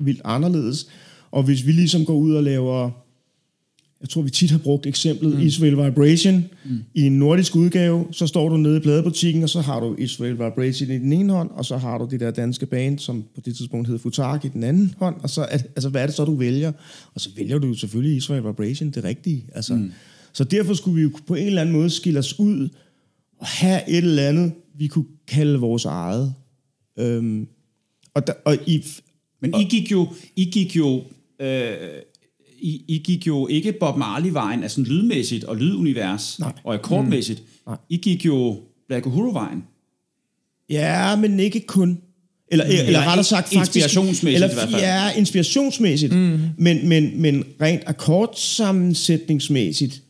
vildt 0.00 0.20
anderledes, 0.24 0.86
og 1.30 1.42
hvis 1.42 1.66
vi 1.66 1.72
ligesom 1.72 2.04
går 2.04 2.14
ud 2.14 2.34
og 2.34 2.42
laver 2.42 3.04
jeg 4.04 4.08
tror, 4.08 4.22
vi 4.22 4.30
tit 4.30 4.50
har 4.50 4.58
brugt 4.58 4.86
eksemplet 4.86 5.34
mm. 5.34 5.40
Israel 5.40 5.76
Vibration 5.76 6.44
mm. 6.64 6.78
i 6.94 7.02
en 7.02 7.18
nordisk 7.18 7.56
udgave. 7.56 8.06
Så 8.10 8.26
står 8.26 8.48
du 8.48 8.56
nede 8.56 8.76
i 8.76 8.80
pladebutikken, 8.80 9.42
og 9.42 9.48
så 9.48 9.60
har 9.60 9.80
du 9.80 9.94
Israel 9.98 10.32
Vibration 10.32 10.90
i 10.90 10.98
den 10.98 11.12
ene 11.12 11.32
hånd, 11.32 11.50
og 11.50 11.64
så 11.64 11.76
har 11.76 11.98
du 11.98 12.08
det 12.10 12.20
der 12.20 12.30
danske 12.30 12.66
band, 12.66 12.98
som 12.98 13.24
på 13.34 13.40
det 13.44 13.56
tidspunkt 13.56 13.88
hed 13.88 13.98
Futak 13.98 14.44
i 14.44 14.48
den 14.48 14.64
anden 14.64 14.94
hånd. 14.98 15.16
Og 15.22 15.30
så, 15.30 15.42
er, 15.42 15.58
altså, 15.76 15.88
hvad 15.88 16.02
er 16.02 16.06
det 16.06 16.14
så, 16.14 16.24
du 16.24 16.34
vælger? 16.34 16.72
Og 17.14 17.20
så 17.20 17.30
vælger 17.36 17.58
du 17.58 17.74
selvfølgelig 17.74 18.16
Israel 18.16 18.42
Vibration, 18.42 18.90
det 18.90 19.04
rigtige. 19.04 19.44
Altså, 19.54 19.74
mm. 19.74 19.92
Så 20.32 20.44
derfor 20.44 20.74
skulle 20.74 20.96
vi 20.96 21.02
jo 21.02 21.10
på 21.26 21.34
en 21.34 21.46
eller 21.46 21.60
anden 21.60 21.74
måde 21.74 21.90
skille 21.90 22.18
os 22.18 22.38
ud 22.38 22.68
og 23.38 23.46
have 23.46 23.90
et 23.90 23.96
eller 23.96 24.28
andet, 24.28 24.52
vi 24.78 24.86
kunne 24.86 25.06
kalde 25.28 25.58
vores 25.58 25.84
eget. 25.84 26.34
Øhm, 26.98 27.48
og, 28.14 28.26
der, 28.26 28.32
og 28.44 28.56
i, 28.66 28.84
Men 29.40 29.54
I 29.60 29.64
gik 29.64 29.90
jo, 29.90 30.08
I 30.36 30.44
gik 30.44 30.76
jo 30.76 31.02
øh, 31.40 31.76
i, 32.64 32.84
I 32.88 32.98
gik 32.98 33.26
jo 33.26 33.46
ikke 33.46 33.72
Bob 33.72 33.96
Marley-vejen, 33.96 34.62
altså 34.62 34.80
lydmæssigt 34.80 35.44
og 35.44 35.56
lydunivers 35.56 36.40
Nej. 36.40 36.52
og 36.64 36.74
akkordmæssigt. 36.74 37.40
Mm. 37.40 37.46
Nej. 37.66 37.76
I 37.88 37.96
gik 37.96 38.24
jo 38.24 38.60
Black 38.88 39.06
Uhuru-vejen. 39.06 39.64
Ja, 40.70 41.16
men 41.16 41.40
ikke 41.40 41.60
kun. 41.60 42.00
Eller, 42.48 42.64
eller, 42.64 42.84
eller 42.84 43.06
rettere 43.06 43.24
sagt 43.24 43.48
faktisk... 43.48 43.76
inspirationsmæssigt 43.76 44.34
eller, 44.34 44.50
i 44.50 44.54
hvert 44.54 44.70
fald. 44.70 44.82
Ja, 44.82 45.12
inspirationsmæssigt. 45.16 46.12
Mm. 46.12 46.40
Men, 46.58 46.88
men, 46.88 47.20
men 47.20 47.44
rent 47.60 47.82
akkordsammensætningsmæssigt, 47.86 50.02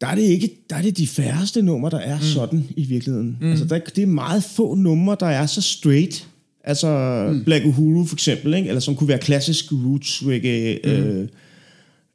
der 0.00 0.06
er 0.06 0.14
det 0.14 0.22
ikke, 0.22 0.50
der 0.70 0.76
er 0.76 0.82
det 0.82 0.98
de 0.98 1.06
færreste 1.06 1.62
numre, 1.62 1.90
der 1.90 1.98
er 1.98 2.16
mm. 2.16 2.22
sådan 2.22 2.64
i 2.76 2.84
virkeligheden. 2.84 3.38
Mm. 3.40 3.50
Altså, 3.50 3.64
der, 3.64 3.78
det 3.78 4.02
er 4.02 4.06
meget 4.06 4.44
få 4.44 4.74
numre, 4.74 5.16
der 5.20 5.26
er 5.26 5.46
så 5.46 5.62
straight. 5.62 6.28
Altså 6.64 7.26
mm. 7.32 7.44
Black 7.44 7.66
Uhuru 7.66 8.04
for 8.04 8.14
eksempel, 8.16 8.54
ikke? 8.54 8.68
eller 8.68 8.80
som 8.80 8.96
kunne 8.96 9.08
være 9.08 9.18
klassisk 9.18 9.72
roots 9.72 10.22
reggae. 10.26 10.78
Mm. 10.84 10.90
Øh, 10.90 11.28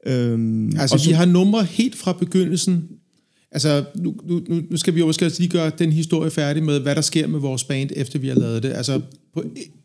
øhm, 0.06 0.80
Altså, 0.80 1.08
vi 1.08 1.14
har 1.14 1.26
numre 1.26 1.64
helt 1.64 1.96
fra 1.96 2.14
begyndelsen. 2.14 2.90
Altså, 3.52 3.84
nu, 3.96 4.16
nu, 4.30 4.42
nu- 4.70 4.78
skal 4.78 4.96
vi 4.96 5.00
jo 5.00 5.06
måske 5.06 5.26
også 5.26 5.42
lige 5.42 5.52
gøre 5.52 5.72
den 5.80 5.92
historie 5.92 6.32
færdig 6.32 6.64
med, 6.64 6.80
hvad 6.80 6.96
der 6.96 7.02
sker 7.02 7.28
med 7.28 7.40
vores 7.40 7.64
band, 7.64 7.90
efter 7.96 8.20
vi 8.20 8.28
har 8.28 8.36
lavet 8.36 8.64
det. 8.64 8.74
Altså, 8.74 9.02
på, 9.34 9.44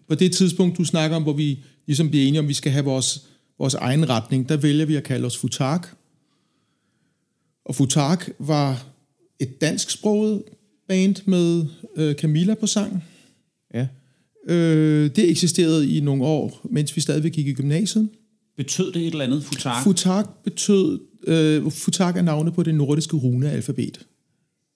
på 0.09 0.15
det 0.15 0.33
tidspunkt, 0.33 0.79
du 0.79 0.85
snakker 0.85 1.17
om, 1.17 1.23
hvor 1.23 1.33
vi 1.33 1.59
ligesom 1.87 2.11
bliver 2.11 2.27
enige 2.27 2.41
om, 2.41 2.49
vi 2.49 2.55
skal 2.55 2.73
have 2.73 2.85
vores, 2.85 3.27
vores 3.59 3.75
egen 3.75 4.09
retning, 4.09 4.49
der 4.49 4.57
vælger 4.57 4.87
vi 4.87 4.97
at 4.97 5.03
kalde 5.03 5.27
os 5.27 5.37
Futak. 5.37 5.89
Og 7.67 7.75
Futak 7.75 8.29
var 8.39 8.87
et 9.41 9.61
dansksproget 9.61 10.43
band 10.89 11.17
med 11.25 11.67
øh, 11.97 12.15
Camilla 12.15 12.55
på 12.55 12.67
sang. 12.67 13.05
ja. 13.75 13.87
Øh, 14.49 15.11
det 15.17 15.31
eksisterede 15.31 15.97
i 15.97 16.01
nogle 16.01 16.25
år, 16.25 16.61
mens 16.71 16.97
vi 16.97 17.01
stadigvæk 17.01 17.33
gik 17.33 17.47
i 17.47 17.53
gymnasiet. 17.53 18.09
Betød 18.57 18.93
det 18.93 19.03
et 19.03 19.07
eller 19.07 19.25
andet 19.25 19.45
futak? 19.45 19.85
Futak 19.85 20.29
betød, 20.45 21.01
øh, 21.27 21.71
Futak 21.71 22.17
er 22.17 22.23
navnet 22.23 22.55
på 22.55 22.63
det 22.63 22.75
nordiske 22.75 23.17
runealfabet. 23.17 24.07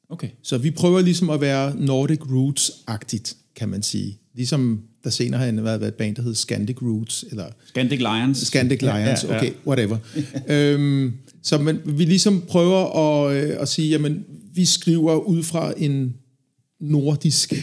okay. 0.09 0.29
Så 0.43 0.59
vi 0.59 0.71
prøver 0.71 1.01
ligesom 1.01 1.31
at 1.31 1.41
være 1.41 1.77
Nordic 1.77 2.21
Roots-agtigt, 2.21 3.37
kan 3.57 3.69
man 3.69 3.83
sige. 3.83 4.20
Ligesom 4.35 4.83
der 5.05 5.11
senere 5.11 5.41
har 5.41 5.63
været 5.63 5.89
et 5.89 5.95
band, 5.95 6.17
der 6.17 6.23
hed 6.23 6.35
Scandic 6.35 6.83
Roots, 6.83 7.25
eller 7.31 7.47
Scandic 7.67 7.99
Lions. 7.99 8.39
Scandic 8.39 8.83
Lions, 8.83 9.25
ja, 9.25 9.33
ja. 9.33 9.37
okay, 9.37 9.53
whatever. 9.67 9.99
øhm, 10.49 11.13
så 11.43 11.59
man, 11.59 11.81
vi 11.85 12.05
ligesom 12.05 12.43
prøver 12.49 12.97
at, 12.97 13.37
øh, 13.37 13.57
at 13.61 13.69
sige, 13.69 13.89
jamen, 13.89 14.25
vi 14.55 14.65
skriver 14.65 15.17
ud 15.17 15.43
fra 15.43 15.73
en 15.77 16.15
nordisk 16.81 17.55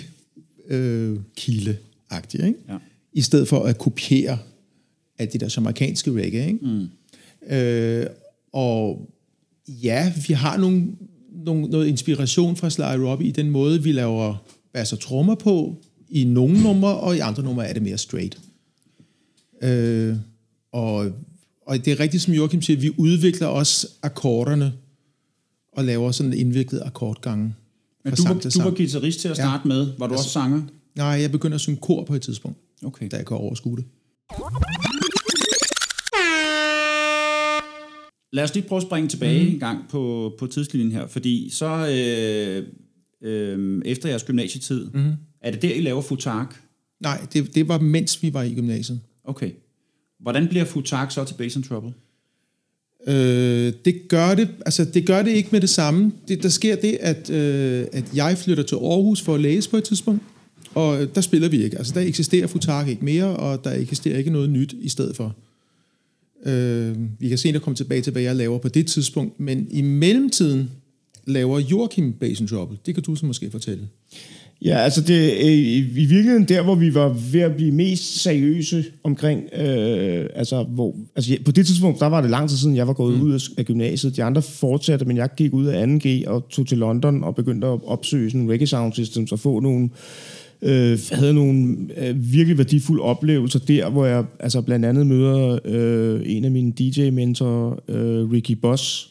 øh, 0.70 1.20
kilde 1.36 1.78
ikke? 2.34 2.54
Ja. 2.70 2.78
I 3.14 3.22
stedet 3.22 3.48
for 3.48 3.64
at 3.64 3.78
kopiere 3.78 4.38
af 5.20 5.28
det 5.28 5.42
der 5.42 5.54
jamaikanske 5.58 6.12
reggae, 6.12 6.48
ikke? 6.48 6.60
Mm. 6.62 6.88
Øh, 7.56 8.06
og 8.54 9.10
ja, 9.68 10.14
vi 10.28 10.34
har 10.34 10.58
nogle, 10.58 10.88
nogle, 11.46 11.68
noget 11.68 11.88
inspiration 11.88 12.56
fra 12.56 12.70
Sly 12.70 12.82
Robbie 12.82 13.28
i 13.28 13.32
den 13.32 13.50
måde, 13.50 13.84
vi 13.84 13.92
laver 13.92 14.36
bass 14.74 14.94
og 14.94 15.00
trommer 15.00 15.36
på, 15.36 15.84
i 16.10 16.24
nogle 16.24 16.64
numre, 16.64 16.98
og 16.98 17.16
i 17.16 17.20
andre 17.20 17.44
numre 17.44 17.68
er 17.68 17.74
det 17.74 17.82
mere 17.82 17.98
straight. 17.98 18.40
Øh, 19.62 20.16
og, 20.72 21.12
og 21.66 21.86
det 21.86 21.88
er 21.94 22.00
rigtigt, 22.00 22.24
som 22.24 22.34
Joachim 22.34 22.62
siger, 22.62 22.80
vi 22.80 22.92
udvikler 22.98 23.48
også 23.48 23.88
akkorderne, 24.04 24.74
og 25.72 25.84
laver 25.84 26.12
sådan 26.12 26.34
en 26.34 26.40
indviklet 26.40 26.82
akkordgange. 26.86 27.56
Men 28.04 28.14
du 28.14 28.24
var, 28.24 28.34
du 28.34 28.62
var 28.62 28.72
guitarist 28.72 29.20
til 29.20 29.28
at 29.28 29.36
starte 29.36 29.62
ja. 29.66 29.68
med. 29.68 29.88
Var 29.98 30.08
du 30.08 30.14
også 30.14 30.30
sanger? 30.30 30.62
Nej, 30.96 31.06
jeg 31.06 31.32
begynder 31.32 31.56
at 31.56 31.62
synge 31.62 31.78
kor 31.82 32.04
på 32.04 32.14
et 32.14 32.22
tidspunkt, 32.22 32.58
Okay. 32.84 33.08
da 33.12 33.18
jeg 33.18 33.26
kan 33.26 33.38
overskue 33.38 33.78
det. 33.78 33.86
Lad 38.34 38.44
os 38.44 38.54
lige 38.54 38.68
prøve 38.68 38.78
at 38.78 38.84
springe 38.84 39.10
tilbage 39.10 39.46
mm. 39.46 39.54
en 39.54 39.60
gang 39.60 39.80
på, 39.90 40.34
på 40.40 40.48
tidslinjen 40.48 40.92
her, 40.92 41.08
fordi 41.08 41.50
så 41.50 41.66
øh, 41.66 42.68
øh, 43.22 43.82
efter 43.86 44.10
jeres 44.10 44.24
gymnasietid, 44.24 44.86
mm. 44.94 45.14
Er 45.42 45.52
det 45.52 45.62
der, 45.62 45.74
I 45.74 45.82
laver 45.82 46.02
futak? 46.02 46.56
Nej, 47.00 47.22
det, 47.34 47.56
det 47.56 47.68
var 47.68 47.80
mens 47.80 48.24
vi 48.24 48.34
var 48.34 48.44
i 48.44 48.54
gymnasiet. 48.54 49.00
Okay. 49.24 49.52
Hvordan 50.20 50.48
bliver 50.48 50.66
futak 50.66 51.12
så 51.12 51.24
til 51.24 51.36
Bass 51.36 51.56
and 51.56 51.64
Trouble? 51.64 51.94
Øh, 53.08 53.74
det 53.86 54.08
gør 54.08 54.36
det, 54.36 54.50
altså 54.66 54.86
det 54.86 55.06
gør 55.06 55.22
det 55.22 55.32
ikke 55.32 55.50
med 55.52 55.62
det 55.62 55.70
samme. 55.70 56.12
Det, 56.28 56.44
der 56.44 56.50
sker 56.50 56.76
det, 56.76 56.98
at, 57.02 57.30
øh, 57.30 57.88
at 57.92 58.06
jeg 58.16 58.38
flytter 58.38 58.64
til 58.64 58.76
Aarhus 58.76 59.22
for 59.22 59.36
at 59.36 59.42
læse 59.42 59.70
på 59.70 59.78
et 59.78 59.84
tidspunkt, 59.84 60.24
og 60.76 61.16
der 61.16 61.22
spiller 61.22 61.50
vi 61.50 61.64
ikke. 61.64 61.78
Altså 61.78 61.94
der 61.94 62.02
eksisterer 62.02 62.48
Futak 62.48 62.88
ikke 62.88 63.06
mere, 63.06 63.36
og 63.36 63.64
der 63.64 63.72
eksisterer 63.72 64.18
ikke 64.18 64.32
noget 64.32 64.50
nyt 64.50 64.74
i 64.80 64.90
stedet 64.90 65.16
for. 65.16 65.36
Øh, 66.46 66.96
vi 67.20 67.30
kan 67.30 67.38
senere 67.38 67.62
komme 67.62 67.76
tilbage 67.76 68.02
til, 68.02 68.12
hvad 68.12 68.22
jeg 68.22 68.36
laver 68.36 68.58
på 68.58 68.68
det 68.68 68.88
tidspunkt, 68.88 69.40
men 69.40 69.68
i 69.72 69.82
mellemtiden 69.82 70.72
laver 71.26 71.60
Joachim 71.60 72.14
Bass 72.14 72.42
and 72.42 72.50
Trouble. 72.50 72.78
Det 72.86 72.94
kan 72.94 73.04
du 73.04 73.16
så 73.16 73.26
måske 73.26 73.52
fortælle. 73.52 73.88
Ja, 74.66 74.78
altså 74.78 75.02
det 75.02 75.48
er 75.48 75.52
i 75.52 75.82
virkeligheden 75.82 76.46
der, 76.46 76.62
hvor 76.62 76.76
vi 76.76 76.94
var 76.94 77.16
ved 77.32 77.42
at 77.42 77.56
blive 77.56 77.72
mest 77.72 78.22
seriøse 78.22 78.86
omkring, 79.04 79.44
øh, 79.54 80.26
altså, 80.36 80.64
hvor, 80.64 80.96
altså 81.16 81.38
på 81.46 81.52
det 81.52 81.66
tidspunkt, 81.66 82.00
der 82.00 82.08
var 82.08 82.22
det 82.22 82.30
lang 82.30 82.50
tid 82.50 82.58
siden, 82.58 82.76
jeg 82.76 82.88
var 82.88 82.94
gået 82.94 83.18
mm. 83.18 83.22
ud 83.22 83.40
af, 83.58 83.66
gymnasiet. 83.66 84.16
De 84.16 84.24
andre 84.24 84.42
fortsatte, 84.42 85.06
men 85.06 85.18
jeg 85.18 85.30
gik 85.38 85.54
ud 85.54 85.66
af 85.66 85.86
2G 85.86 86.30
og 86.30 86.50
tog 86.50 86.68
til 86.68 86.78
London 86.78 87.24
og 87.24 87.36
begyndte 87.36 87.68
at 87.68 87.80
opsøge 87.86 88.32
sådan 88.32 88.52
reggae 88.52 88.68
sound 88.68 88.94
systems 88.94 89.32
og 89.32 89.40
få 89.40 89.60
nogle, 89.60 89.90
øh, 90.62 91.00
havde 91.12 91.34
nogle 91.34 91.78
øh, 91.98 92.34
virkelig 92.34 92.58
værdifulde 92.58 93.04
oplevelser 93.04 93.60
der, 93.60 93.90
hvor 93.90 94.06
jeg 94.06 94.26
altså 94.40 94.62
blandt 94.62 94.86
andet 94.86 95.08
møder 95.08 95.60
øh, 95.66 96.22
en 96.26 96.46
af 96.46 96.52
mine 96.52 96.72
DJ-mentorer, 96.72 97.76
øh, 97.88 98.32
Ricky 98.32 98.52
Boss, 98.52 99.10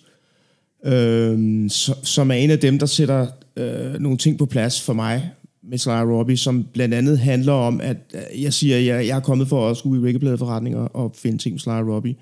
øh, 0.87 1.71
som 2.03 2.31
er 2.31 2.35
en 2.35 2.51
af 2.51 2.59
dem, 2.59 2.79
der 2.79 2.87
sætter 2.87 3.27
øh, 3.57 4.01
nogle 4.01 4.19
ting 4.19 4.39
på 4.39 4.47
plads 4.47 4.83
for 4.83 4.93
mig 4.93 5.31
med 5.69 5.79
Sly 5.79 5.91
Robbie, 5.91 6.37
som 6.37 6.67
blandt 6.73 6.95
andet 6.95 7.19
handler 7.19 7.53
om, 7.53 7.81
at 7.81 7.97
øh, 8.15 8.43
jeg 8.43 8.53
siger, 8.53 8.77
at 8.77 8.85
jeg, 8.85 9.07
jeg 9.07 9.17
er 9.17 9.21
kommet 9.21 9.49
for 9.49 9.71
at 9.71 9.77
skulle 9.77 10.03
i 10.03 10.05
reggaepladeforretninger 10.07 10.81
og 10.81 11.13
finde 11.15 11.39
ting 11.39 11.53
med 11.53 11.61
Sly 11.61 11.71
Robbie. 11.71 12.17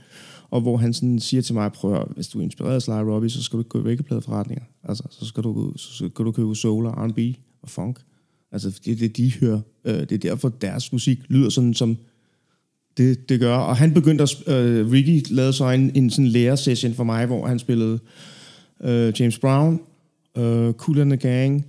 Og 0.51 0.61
hvor 0.61 0.77
han 0.77 0.93
sådan 0.93 1.19
siger 1.19 1.43
til 1.43 1.55
mig, 1.55 1.73
prøv 1.73 1.95
at, 1.95 2.07
hvis 2.15 2.29
du 2.29 2.39
er 2.39 2.43
inspireret 2.43 2.75
af 2.75 2.83
Sly 2.83 2.93
Robbie, 2.93 3.31
så 3.31 3.43
skal 3.43 3.57
du 3.57 3.61
ikke 3.61 3.69
gå 3.69 3.79
i 3.79 3.83
reggaepladeforretninger. 3.83 4.65
Altså, 4.85 5.05
så 5.11 5.27
skal 5.27 5.43
du, 5.43 5.73
så 5.77 5.95
skal 5.95 6.25
du 6.25 6.33
købe 6.33 6.55
soul 6.55 6.87
og 6.87 6.93
R&B 6.93 7.19
og 7.63 7.71
funk. 7.71 7.99
Altså, 8.53 8.81
det 8.85 8.93
er 8.93 8.97
det, 8.97 9.17
de 9.17 9.33
hører. 9.41 9.61
Øh, 9.85 10.01
det 10.01 10.13
er 10.13 10.19
derfor, 10.19 10.49
deres 10.49 10.93
musik 10.93 11.19
lyder 11.29 11.51
sådan, 11.51 11.75
som 11.75 11.97
det, 12.97 13.29
det 13.29 13.41
gør. 13.41 13.57
Og 13.57 13.77
han 13.77 13.95
begyndte 13.95 14.23
at... 14.23 14.49
Øh, 14.49 14.93
Ricky 14.93 15.23
lavede 15.31 15.53
så 15.53 15.71
en, 15.71 15.91
en 15.95 16.11
sådan 16.11 16.27
lærersession 16.27 16.95
for 16.95 17.05
mig, 17.05 17.27
hvor 17.27 17.47
han 17.47 17.59
spillede 17.59 17.99
øh, 18.85 19.13
James 19.21 19.39
Brown, 19.39 19.81
øh, 20.37 20.73
Cool 20.73 21.01
and 21.01 21.11
the 21.11 21.29
Gang, 21.29 21.67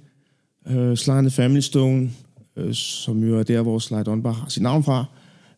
øh, 0.70 0.98
Sly 0.98 1.12
and 1.12 1.26
the 1.26 1.32
Family 1.36 1.60
Stone, 1.62 2.10
øh, 2.58 2.74
som 2.74 3.24
jo 3.24 3.40
er 3.40 3.44
der, 3.44 3.62
hvor 3.62 3.80
Sly 3.80 3.98
Dunbar 4.06 4.32
har 4.32 4.50
sit 4.50 4.64
navn 4.64 4.84
fra. 4.84 5.06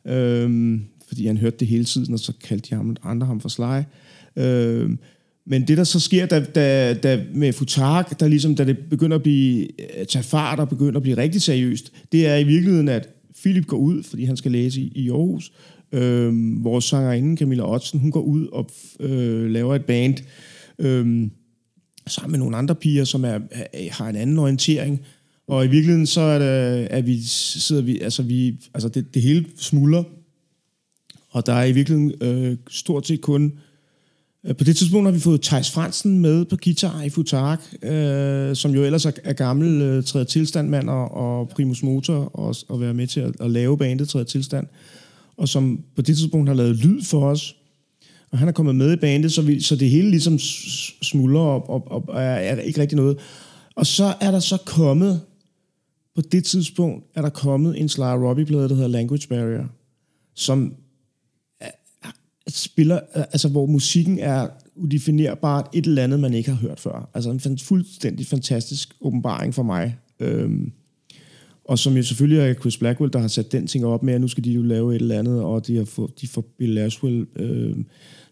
Øh, 0.07 0.79
fordi 1.07 1.27
han 1.27 1.37
hørte 1.37 1.57
det 1.59 1.67
hele 1.67 1.85
tiden, 1.85 2.13
og 2.13 2.19
så 2.19 2.33
kaldte 2.43 2.69
de 2.69 2.75
ham, 2.75 2.95
andre 3.03 3.27
ham 3.27 3.39
for 3.41 3.49
Sly. 3.49 3.81
Øh, 4.43 4.89
Men 5.49 5.67
det, 5.67 5.77
der 5.77 5.83
så 5.83 5.99
sker 5.99 6.25
da, 6.25 6.39
da, 6.43 6.93
da 6.93 7.23
med 7.33 7.53
Futak, 7.53 8.19
der 8.19 8.27
ligesom, 8.27 8.55
da 8.55 8.63
det 8.63 8.77
begynder 8.89 9.15
at 9.15 9.23
blive, 9.23 9.67
at 9.95 10.07
tage 10.07 10.23
fart 10.23 10.59
og 10.59 10.69
begynder 10.69 10.95
at 10.97 11.03
blive 11.03 11.17
rigtig 11.17 11.41
seriøst, 11.41 11.91
det 12.11 12.27
er 12.27 12.35
i 12.35 12.43
virkeligheden, 12.43 12.89
at 12.89 13.09
Philip 13.41 13.67
går 13.67 13.77
ud, 13.77 14.03
fordi 14.03 14.23
han 14.25 14.37
skal 14.37 14.51
læse 14.51 14.81
i, 14.81 14.91
i 14.95 15.09
Aarhus. 15.09 15.51
Øh, 15.91 16.33
vores 16.63 16.85
sangerinde, 16.85 17.37
Camilla 17.37 17.63
Ottsen, 17.63 17.99
hun 17.99 18.11
går 18.11 18.21
ud 18.21 18.47
og 18.47 18.69
øh, 18.99 19.49
laver 19.49 19.75
et 19.75 19.85
band 19.85 20.15
øh, 20.79 21.27
sammen 22.07 22.31
med 22.31 22.39
nogle 22.39 22.57
andre 22.57 22.75
piger, 22.75 23.03
som 23.03 23.25
er, 23.25 23.39
er, 23.51 23.91
har 23.91 24.09
en 24.09 24.15
anden 24.15 24.39
orientering. 24.39 25.01
Og 25.47 25.65
i 25.65 25.67
virkeligheden 25.67 26.07
så 26.07 26.21
er 26.21 26.39
det, 26.39 26.87
at 26.87 27.05
vi 27.05 27.21
sidder 27.23 27.81
vi, 27.81 27.99
altså 27.99 28.23
vi, 28.23 28.55
altså 28.73 28.89
det, 28.89 29.13
det 29.13 29.21
hele 29.21 29.45
smuldrer. 29.57 30.03
Og 31.29 31.45
der 31.45 31.53
er 31.53 31.65
i 31.65 31.71
virkeligheden 31.71 32.13
øh, 32.21 32.57
stort 32.69 33.07
set 33.07 33.21
kun 33.21 33.53
Øh, 34.47 34.55
på 34.55 34.63
det 34.63 34.77
tidspunkt 34.77 35.07
har 35.07 35.11
vi 35.11 35.19
fået 35.19 35.41
Thijs 35.41 35.71
Fransen 35.71 36.19
med 36.19 36.45
på 36.45 36.57
guitar 36.63 37.01
i 37.01 37.09
Futark, 37.09 37.73
øh, 37.83 38.55
som 38.55 38.71
jo 38.71 38.83
ellers 38.83 39.05
er, 39.05 39.11
er 39.23 39.33
gammel 39.33 39.81
øh, 39.81 40.03
tredje 40.03 40.25
tilstandmand 40.25 40.89
og, 40.89 41.11
og 41.11 41.49
primus 41.49 41.83
motor, 41.83 42.15
og, 42.15 42.55
og 42.67 42.81
være 42.81 42.93
med 42.93 43.07
til 43.07 43.19
at, 43.19 43.33
at 43.39 43.51
lave 43.51 43.77
bandet 43.77 44.09
tredje 44.09 44.25
tilstand, 44.25 44.67
og 45.37 45.49
som 45.49 45.83
på 45.95 46.01
det 46.01 46.17
tidspunkt 46.17 46.49
har 46.49 46.55
lavet 46.55 46.75
lyd 46.75 47.03
for 47.03 47.29
os. 47.29 47.55
Og 48.31 48.37
han 48.37 48.47
er 48.47 48.51
kommet 48.51 48.75
med 48.75 48.93
i 48.93 48.95
bandet, 48.95 49.33
så, 49.33 49.41
vi, 49.41 49.61
så 49.61 49.75
det 49.75 49.89
hele 49.89 50.09
ligesom 50.09 50.39
smuldrer 51.01 51.41
op, 51.41 51.69
op, 51.69 51.87
op 51.87 52.09
og 52.09 52.21
er, 52.21 52.35
er 52.35 52.59
ikke 52.59 52.81
rigtig 52.81 52.95
noget. 52.95 53.17
Og 53.75 53.85
så 53.85 54.13
er 54.21 54.31
der 54.31 54.39
så 54.39 54.57
kommet, 54.65 55.21
på 56.15 56.21
det 56.21 56.43
tidspunkt 56.43 57.05
er 57.15 57.21
der 57.21 57.29
kommet 57.29 57.79
en 57.79 57.89
Sly 57.89 58.01
Robbie-plade, 58.01 58.69
der 58.69 58.75
hedder 58.75 58.87
Language 58.87 59.27
Barrier, 59.27 59.67
som 60.35 60.75
spiller, 62.49 62.99
altså 63.13 63.49
hvor 63.49 63.65
musikken 63.65 64.19
er 64.19 64.47
udefinerbart 64.75 65.69
et 65.73 65.85
eller 65.85 66.03
andet, 66.03 66.19
man 66.19 66.33
ikke 66.33 66.49
har 66.49 66.57
hørt 66.57 66.79
før. 66.79 67.09
Altså 67.13 67.49
en 67.49 67.59
fuldstændig 67.59 68.27
fantastisk 68.27 68.95
åbenbaring 69.01 69.53
for 69.53 69.63
mig. 69.63 69.97
Øhm, 70.19 70.71
og 71.63 71.79
som 71.79 71.97
jo 71.97 72.03
selvfølgelig 72.03 72.39
er 72.39 72.53
Chris 72.53 72.77
Blackwell, 72.77 73.13
der 73.13 73.19
har 73.19 73.27
sat 73.27 73.51
den 73.51 73.67
ting 73.67 73.85
op 73.85 74.03
med, 74.03 74.13
at 74.13 74.21
nu 74.21 74.27
skal 74.27 74.43
de 74.43 74.51
jo 74.51 74.61
lave 74.61 74.95
et 74.95 75.01
eller 75.01 75.19
andet, 75.19 75.41
og 75.41 75.67
de, 75.67 75.77
har 75.77 75.85
fået, 75.85 76.21
de 76.21 76.27
får 76.27 76.45
Bill 76.57 76.73
Laswell 76.73 77.27
øh, 77.35 77.75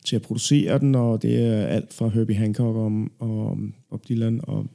til 0.06 0.16
at 0.16 0.22
producere 0.22 0.80
den, 0.80 0.96
og 0.96 1.22
det 1.22 1.46
er 1.46 1.66
alt 1.66 1.94
fra 1.94 2.08
Herbie 2.08 2.36
Hancock 2.36 2.76
og, 2.76 2.92
og 3.20 3.58
Bob 3.90 4.10
Dylan. 4.10 4.40
Og, 4.44 4.66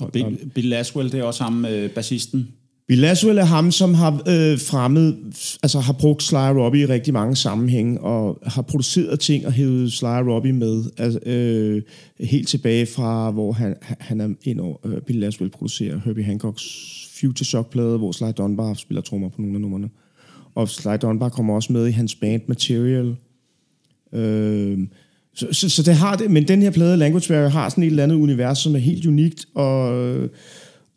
og 0.00 0.12
Bill, 0.12 0.50
Bill 0.54 0.68
Laswell, 0.68 1.12
det 1.12 1.20
er 1.20 1.24
også 1.24 1.42
ham, 1.44 1.64
øh, 1.64 1.90
bassisten? 1.90 2.48
Bill 2.88 3.00
Laswell 3.00 3.38
er 3.38 3.44
ham, 3.44 3.70
som 3.70 3.94
har 3.94 4.12
øh, 4.12 4.58
fremmet, 4.58 5.16
altså 5.62 5.80
har 5.80 5.92
brugt 5.92 6.22
Sly 6.22 6.36
Robbie 6.36 6.82
i 6.82 6.86
rigtig 6.86 7.12
mange 7.12 7.36
sammenhænge, 7.36 8.00
og 8.00 8.38
har 8.42 8.62
produceret 8.62 9.20
ting 9.20 9.46
og 9.46 9.52
hævet 9.52 9.92
Sly 9.92 10.06
Robbie 10.06 10.52
med, 10.52 10.84
altså, 10.98 11.20
øh, 11.26 11.82
helt 12.20 12.48
tilbage 12.48 12.86
fra, 12.86 13.30
hvor 13.30 13.52
han, 13.52 13.76
han 13.82 14.20
er 14.20 14.28
ind 14.42 14.60
over, 14.60 14.76
øh, 14.84 15.00
Bill 15.00 15.20
Laswell 15.20 15.50
producerer 15.50 16.00
Herbie 16.04 16.24
Hancocks 16.24 16.64
Future 17.20 17.44
Shock-plade, 17.44 17.98
hvor 17.98 18.12
Sly 18.12 18.26
Dunbar 18.38 18.74
spiller 18.74 19.02
trommer 19.02 19.28
på 19.28 19.40
nogle 19.40 19.54
af 19.54 19.60
numrene. 19.60 19.88
Og 20.54 20.68
Sly 20.68 20.96
Dunbar 21.02 21.28
kommer 21.28 21.54
også 21.54 21.72
med 21.72 21.86
i 21.86 21.90
hans 21.90 22.14
band 22.14 22.42
Material. 22.48 23.16
Øh, 24.12 24.78
så, 25.34 25.46
så, 25.52 25.68
så 25.68 25.82
det 25.82 25.94
har 25.94 26.16
det, 26.16 26.30
men 26.30 26.48
den 26.48 26.62
her 26.62 26.70
plade, 26.70 26.96
Language 26.96 27.28
Barrier, 27.28 27.48
har 27.48 27.68
sådan 27.68 27.84
et 27.84 27.90
eller 27.90 28.02
andet 28.02 28.16
univers, 28.16 28.58
som 28.58 28.74
er 28.74 28.78
helt 28.78 29.06
unikt, 29.06 29.46
og... 29.54 30.28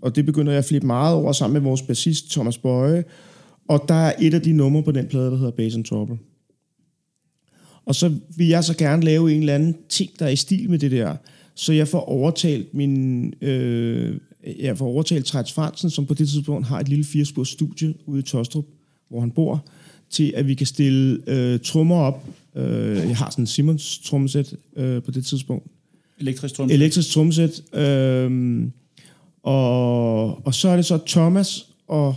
Og 0.02 0.16
det 0.16 0.26
begynder 0.26 0.52
jeg 0.52 0.60
at 0.60 0.66
flippe 0.66 0.88
meget 0.88 1.16
over 1.16 1.32
sammen 1.32 1.54
med 1.54 1.62
vores 1.62 1.82
bassist 1.82 2.32
Thomas 2.32 2.58
Bøje. 2.58 3.04
Og 3.68 3.86
der 3.88 3.94
er 3.94 4.14
et 4.20 4.34
af 4.34 4.42
de 4.42 4.54
numre 4.54 4.84
på 4.84 4.92
den 4.92 5.08
plade, 5.08 5.32
der 5.32 5.38
hedder 5.38 5.52
Bass 5.52 5.76
and 5.76 5.86
Trouble. 5.86 6.18
Og 7.86 7.96
så 7.96 8.16
vil 8.38 8.48
jeg 8.48 8.64
så 8.64 8.78
gerne 8.78 9.04
lave 9.04 9.34
en 9.34 9.40
eller 9.40 9.56
anden 9.56 9.76
ting, 9.90 10.10
der 10.20 10.26
er 10.26 10.30
i 10.30 10.36
stil 10.36 10.70
med 10.70 10.80
det 10.80 10.92
der. 10.92 11.16
Så 11.56 11.74
jeg 11.74 11.88
får 11.88 12.00
overtalt 12.00 12.74
min... 12.74 13.34
Øh, 13.42 14.18
jeg 14.60 14.78
får 14.78 14.86
overtalt 14.86 15.26
Træts 15.26 15.54
Fransen, 15.54 15.90
som 15.90 16.06
på 16.06 16.14
det 16.14 16.30
tidspunkt 16.30 16.68
har 16.68 16.80
et 16.80 16.90
lille 16.90 17.06
firespurs 17.06 17.50
studie 17.50 17.94
ude 18.06 18.20
i 18.20 18.24
Tostrup, 18.24 18.66
hvor 19.10 19.20
han 19.20 19.32
bor, 19.32 19.66
til 20.10 20.34
at 20.36 20.48
vi 20.48 20.54
kan 20.54 20.68
stille 20.68 21.20
øh, 21.28 21.60
trommer 21.60 21.96
op. 21.96 22.26
Øh, 22.56 22.98
jeg 22.98 23.18
har 23.18 23.30
sådan 23.30 23.44
en 23.44 23.48
Simons 23.48 24.00
trommesæt 24.00 24.54
øh, 24.76 25.04
på 25.04 25.12
det 25.12 25.26
tidspunkt. 25.26 25.68
Elektrisk 26.20 26.56
trommesæt? 26.56 26.76
Elektrisk 26.76 27.12
trommesæt. 27.12 27.74
Øh, 27.74 28.64
og, 29.44 30.46
og 30.46 30.54
så 30.54 30.70
er 30.70 30.76
det 30.76 30.86
så 30.86 31.00
Thomas 31.08 31.68
og 31.88 32.16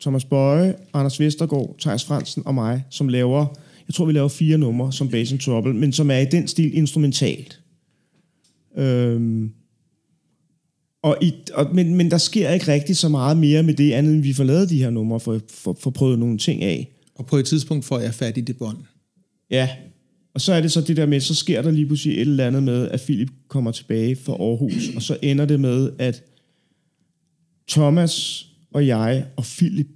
Thomas 0.00 0.24
Bøje, 0.24 0.74
Anders 0.92 1.20
Vestergaard, 1.20 1.76
Thijs 1.80 2.04
Fransen 2.04 2.42
og 2.46 2.54
mig, 2.54 2.84
som 2.90 3.08
laver, 3.08 3.46
jeg 3.88 3.94
tror 3.94 4.04
vi 4.04 4.12
laver 4.12 4.28
fire 4.28 4.58
numre 4.58 4.92
som 4.92 5.08
Bass 5.08 5.32
and 5.32 5.40
Trouble, 5.40 5.74
men 5.74 5.92
som 5.92 6.10
er 6.10 6.18
i 6.18 6.24
den 6.24 6.48
stil 6.48 6.76
instrumentalt. 6.76 7.60
Øhm, 8.76 9.52
og 11.02 11.16
i, 11.20 11.32
og, 11.54 11.74
men, 11.74 11.94
men 11.94 12.10
der 12.10 12.18
sker 12.18 12.50
ikke 12.50 12.72
rigtig 12.72 12.96
så 12.96 13.08
meget 13.08 13.36
mere 13.36 13.62
med 13.62 13.74
det, 13.74 13.92
andet 13.92 14.14
end 14.14 14.22
vi 14.22 14.32
får 14.32 14.44
lavet 14.44 14.70
de 14.70 14.78
her 14.78 14.90
numre, 14.90 15.20
for, 15.20 15.40
for, 15.50 15.76
for 15.80 15.90
prøvet 15.90 16.18
nogle 16.18 16.38
ting 16.38 16.62
af. 16.62 16.90
Og 17.14 17.26
på 17.26 17.36
et 17.36 17.46
tidspunkt 17.46 17.84
får 17.84 17.98
jeg 17.98 18.14
fat 18.14 18.38
i 18.38 18.40
det 18.40 18.56
bånd. 18.56 18.78
Ja, 19.54 19.68
og 20.34 20.40
så 20.40 20.52
er 20.52 20.60
det 20.60 20.72
så 20.72 20.80
det 20.80 20.96
der 20.96 21.06
med, 21.06 21.20
så 21.20 21.34
sker 21.34 21.62
der 21.62 21.70
lige 21.70 21.86
pludselig 21.86 22.14
et 22.14 22.20
eller 22.20 22.46
andet 22.46 22.62
med, 22.62 22.88
at 22.88 23.00
Philip 23.00 23.30
kommer 23.48 23.72
tilbage 23.72 24.16
fra 24.16 24.32
Aarhus, 24.32 24.88
og 24.96 25.02
så 25.02 25.18
ender 25.22 25.44
det 25.44 25.60
med, 25.60 25.90
at 25.98 26.22
Thomas 27.68 28.46
og 28.72 28.86
jeg 28.86 29.26
og 29.36 29.44
Philip 29.44 29.88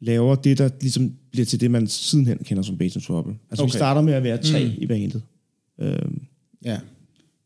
laver 0.00 0.34
det, 0.34 0.58
der 0.58 0.70
ligesom 0.80 1.12
bliver 1.30 1.44
til 1.46 1.60
det, 1.60 1.70
man 1.70 1.86
sidenhen 1.86 2.38
kender 2.38 2.62
som 2.62 2.78
Bates 2.78 3.04
Trouble. 3.06 3.34
Altså 3.50 3.62
okay. 3.62 3.72
vi 3.72 3.78
starter 3.78 4.00
med 4.00 4.12
at 4.12 4.22
være 4.22 4.42
tre 4.42 4.64
mm. 4.64 4.72
i 4.78 4.86
bandet. 4.86 5.22
Øhm. 5.80 6.22
Ja, 6.64 6.78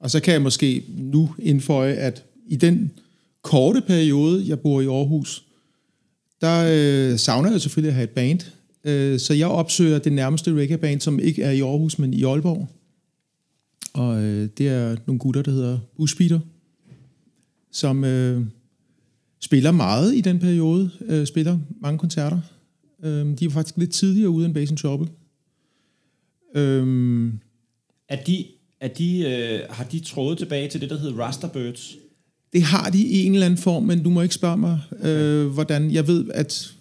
og 0.00 0.10
så 0.10 0.20
kan 0.20 0.32
jeg 0.32 0.42
måske 0.42 0.84
nu 0.88 1.34
indføje, 1.38 1.92
at 1.92 2.24
i 2.48 2.56
den 2.56 2.90
korte 3.42 3.80
periode, 3.80 4.44
jeg 4.48 4.60
bor 4.60 4.80
i 4.80 4.86
Aarhus, 4.86 5.44
der 6.40 6.66
øh, 6.68 7.18
savner 7.18 7.50
jeg 7.50 7.60
selvfølgelig 7.60 7.88
at 7.88 7.94
have 7.94 8.04
et 8.04 8.10
band. 8.10 8.40
Øh, 8.86 9.18
så 9.18 9.34
jeg 9.34 9.48
opsøger 9.48 9.98
det 9.98 10.12
nærmeste 10.12 10.54
reggae-band, 10.54 11.00
som 11.00 11.18
ikke 11.18 11.42
er 11.42 11.50
i 11.50 11.60
Aarhus, 11.60 11.98
men 11.98 12.14
i 12.14 12.24
Aalborg. 12.24 12.68
Og 13.92 14.22
øh, 14.22 14.48
det 14.58 14.68
er 14.68 14.96
nogle 15.06 15.18
gutter, 15.18 15.42
der 15.42 15.50
hedder 15.50 15.78
Bushbeater 15.96 16.38
som 17.76 18.04
øh, 18.04 18.42
spiller 19.40 19.72
meget 19.72 20.14
i 20.14 20.20
den 20.20 20.38
periode, 20.38 20.90
øh, 21.06 21.26
spiller 21.26 21.58
mange 21.80 21.98
koncerter. 21.98 22.40
Øh, 23.04 23.38
de 23.38 23.44
er 23.44 23.50
faktisk 23.50 23.76
lidt 23.76 23.90
tidligere 23.90 24.30
ude 24.30 24.46
end 24.46 24.54
Bass 24.54 24.82
Trouble. 24.82 25.08
Øh, 26.54 27.32
er 28.08 28.24
de, 28.24 28.46
er 28.80 28.88
de, 28.88 29.18
øh, 29.18 29.60
har 29.70 29.84
de 29.84 30.00
trådet 30.00 30.38
tilbage 30.38 30.68
til 30.68 30.80
det, 30.80 30.90
der 30.90 30.98
hedder 30.98 31.18
Rasterbirds? 31.18 31.96
Det 32.52 32.62
har 32.62 32.90
de 32.90 33.02
i 33.02 33.24
en 33.24 33.32
eller 33.32 33.46
anden 33.46 33.58
form, 33.58 33.82
men 33.82 34.02
du 34.02 34.10
må 34.10 34.22
ikke 34.22 34.34
spørge 34.34 34.56
mig, 34.56 34.80
øh, 35.02 35.46
hvordan. 35.46 35.90
Jeg 35.90 36.06
ved, 36.06 36.24
at 36.34 36.72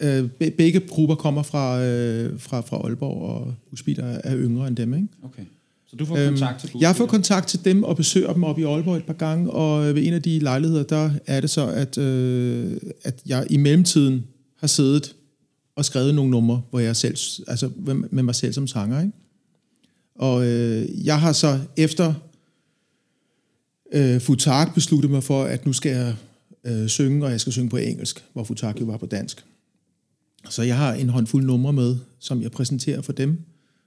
øh, 0.00 0.50
begge 0.50 0.80
grupper 0.80 1.14
kommer 1.14 1.42
fra, 1.42 1.84
øh, 1.84 2.40
fra, 2.40 2.60
fra 2.60 2.76
Aalborg, 2.76 3.22
og 3.22 3.54
Husbitter 3.70 4.04
er 4.04 4.36
yngre 4.36 4.68
end 4.68 4.76
dem. 4.76 4.94
Ikke? 4.94 5.08
Okay. 5.22 5.42
Så 5.86 5.96
du 5.96 6.04
får 6.04 6.16
øhm, 6.16 6.28
kontakt 6.28 6.60
til 6.60 6.70
Jeg 6.80 6.96
får 6.96 7.06
kontakt 7.06 7.48
til 7.48 7.64
dem 7.64 7.82
og 7.82 7.96
besøger 7.96 8.32
dem 8.32 8.44
op 8.44 8.58
i 8.58 8.62
Aalborg 8.62 8.96
et 8.96 9.04
par 9.04 9.12
gange, 9.12 9.50
og 9.50 9.94
ved 9.94 10.06
en 10.06 10.12
af 10.12 10.22
de 10.22 10.38
lejligheder, 10.38 10.82
der 10.82 11.10
er 11.26 11.40
det 11.40 11.50
så, 11.50 11.68
at, 11.68 11.98
øh, 11.98 12.76
at 13.04 13.22
jeg 13.26 13.46
i 13.50 13.56
mellemtiden 13.56 14.24
har 14.56 14.66
siddet 14.66 15.14
og 15.76 15.84
skrevet 15.84 16.14
nogle 16.14 16.30
numre, 16.30 16.62
hvor 16.70 16.78
jeg 16.78 16.96
selv, 16.96 17.16
altså 17.48 17.70
med 18.10 18.22
mig 18.22 18.34
selv 18.34 18.52
som 18.52 18.66
sanger. 18.66 19.00
Ikke? 19.00 19.12
Og 20.14 20.46
øh, 20.46 21.06
jeg 21.06 21.20
har 21.20 21.32
så 21.32 21.60
efter 21.76 22.14
øh, 23.92 24.20
Futak 24.20 24.74
besluttet 24.74 25.10
mig 25.10 25.22
for, 25.22 25.44
at 25.44 25.66
nu 25.66 25.72
skal 25.72 25.92
jeg 25.92 26.14
øh, 26.64 26.88
synge, 26.88 27.24
og 27.24 27.30
jeg 27.30 27.40
skal 27.40 27.52
synge 27.52 27.68
på 27.68 27.76
engelsk, 27.76 28.24
hvor 28.32 28.44
Futak 28.44 28.80
jo 28.80 28.84
var 28.84 28.96
på 28.96 29.06
dansk. 29.06 29.44
Så 30.48 30.62
jeg 30.62 30.76
har 30.76 30.94
en 30.94 31.08
håndfuld 31.08 31.44
numre 31.44 31.72
med, 31.72 31.96
som 32.20 32.42
jeg 32.42 32.50
præsenterer 32.50 33.02
for 33.02 33.12
dem, 33.12 33.38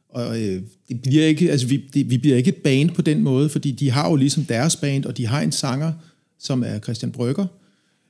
og 0.09 0.41
øh, 0.41 0.62
det 0.89 1.01
bliver 1.01 1.25
ikke, 1.25 1.51
altså 1.51 1.67
vi, 1.67 1.83
det, 1.93 2.09
vi 2.09 2.17
bliver 2.17 2.38
ikke 2.38 2.49
et 2.49 2.55
band 2.55 2.89
på 2.89 3.01
den 3.01 3.23
måde, 3.23 3.49
fordi 3.49 3.71
de 3.71 3.91
har 3.91 4.09
jo 4.09 4.15
ligesom 4.15 4.45
deres 4.45 4.75
band, 4.75 5.05
og 5.05 5.17
de 5.17 5.27
har 5.27 5.41
en 5.41 5.51
sanger, 5.51 5.91
som 6.39 6.63
er 6.63 6.79
Christian 6.79 7.12
Brygger. 7.12 7.45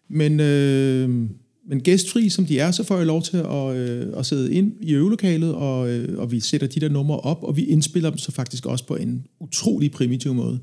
Men, 0.10 0.40
øh, 0.40 1.10
men 1.70 1.82
gæstfri 1.84 2.30
som 2.30 2.46
de 2.46 2.60
er, 2.60 2.72
så 2.72 2.84
får 2.84 2.98
jeg 2.98 3.06
lov 3.06 3.22
til 3.22 3.38
at, 3.38 3.76
øh, 3.76 4.08
at 4.18 4.26
sidde 4.26 4.54
ind 4.54 4.74
i 4.82 4.94
øvelokalet, 4.94 5.54
og, 5.54 5.90
øh, 5.90 6.20
og 6.20 6.32
vi 6.32 6.40
sætter 6.40 6.68
de 6.68 6.80
der 6.80 6.90
numre 6.90 7.20
op, 7.20 7.44
og 7.44 7.58
vi 7.58 7.64
indspiller 7.64 8.10
dem 8.10 8.18
så 8.18 8.32
faktisk 8.32 8.66
også 8.66 8.86
på 8.86 8.96
en 8.96 9.26
utrolig 9.40 9.92
primitiv 9.92 10.34
måde. 10.34 10.60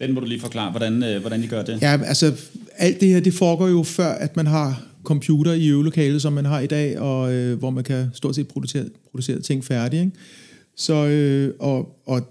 Den 0.00 0.14
må 0.14 0.20
du 0.20 0.26
lige 0.26 0.40
forklare, 0.40 0.70
hvordan, 0.70 1.02
øh, 1.02 1.20
hvordan 1.20 1.44
I 1.44 1.46
gør 1.46 1.62
det. 1.62 1.82
Ja, 1.82 2.00
altså 2.04 2.32
alt 2.76 3.00
det 3.00 3.08
her, 3.08 3.20
det 3.20 3.34
foregår 3.34 3.68
jo 3.68 3.82
før, 3.82 4.08
at 4.08 4.36
man 4.36 4.46
har 4.46 4.86
computer 5.06 5.52
i 5.52 5.68
øvelokalet, 5.68 6.22
som 6.22 6.32
man 6.32 6.44
har 6.44 6.60
i 6.60 6.66
dag, 6.66 6.98
og 6.98 7.32
øh, 7.32 7.58
hvor 7.58 7.70
man 7.70 7.84
kan 7.84 8.08
stort 8.14 8.34
set 8.34 8.48
producere, 8.48 8.84
producere 9.10 9.40
ting 9.40 9.64
færdige. 9.64 10.00
Ikke? 10.00 10.16
Så, 10.76 11.06
øh, 11.06 11.54
og, 11.58 12.02
og 12.06 12.22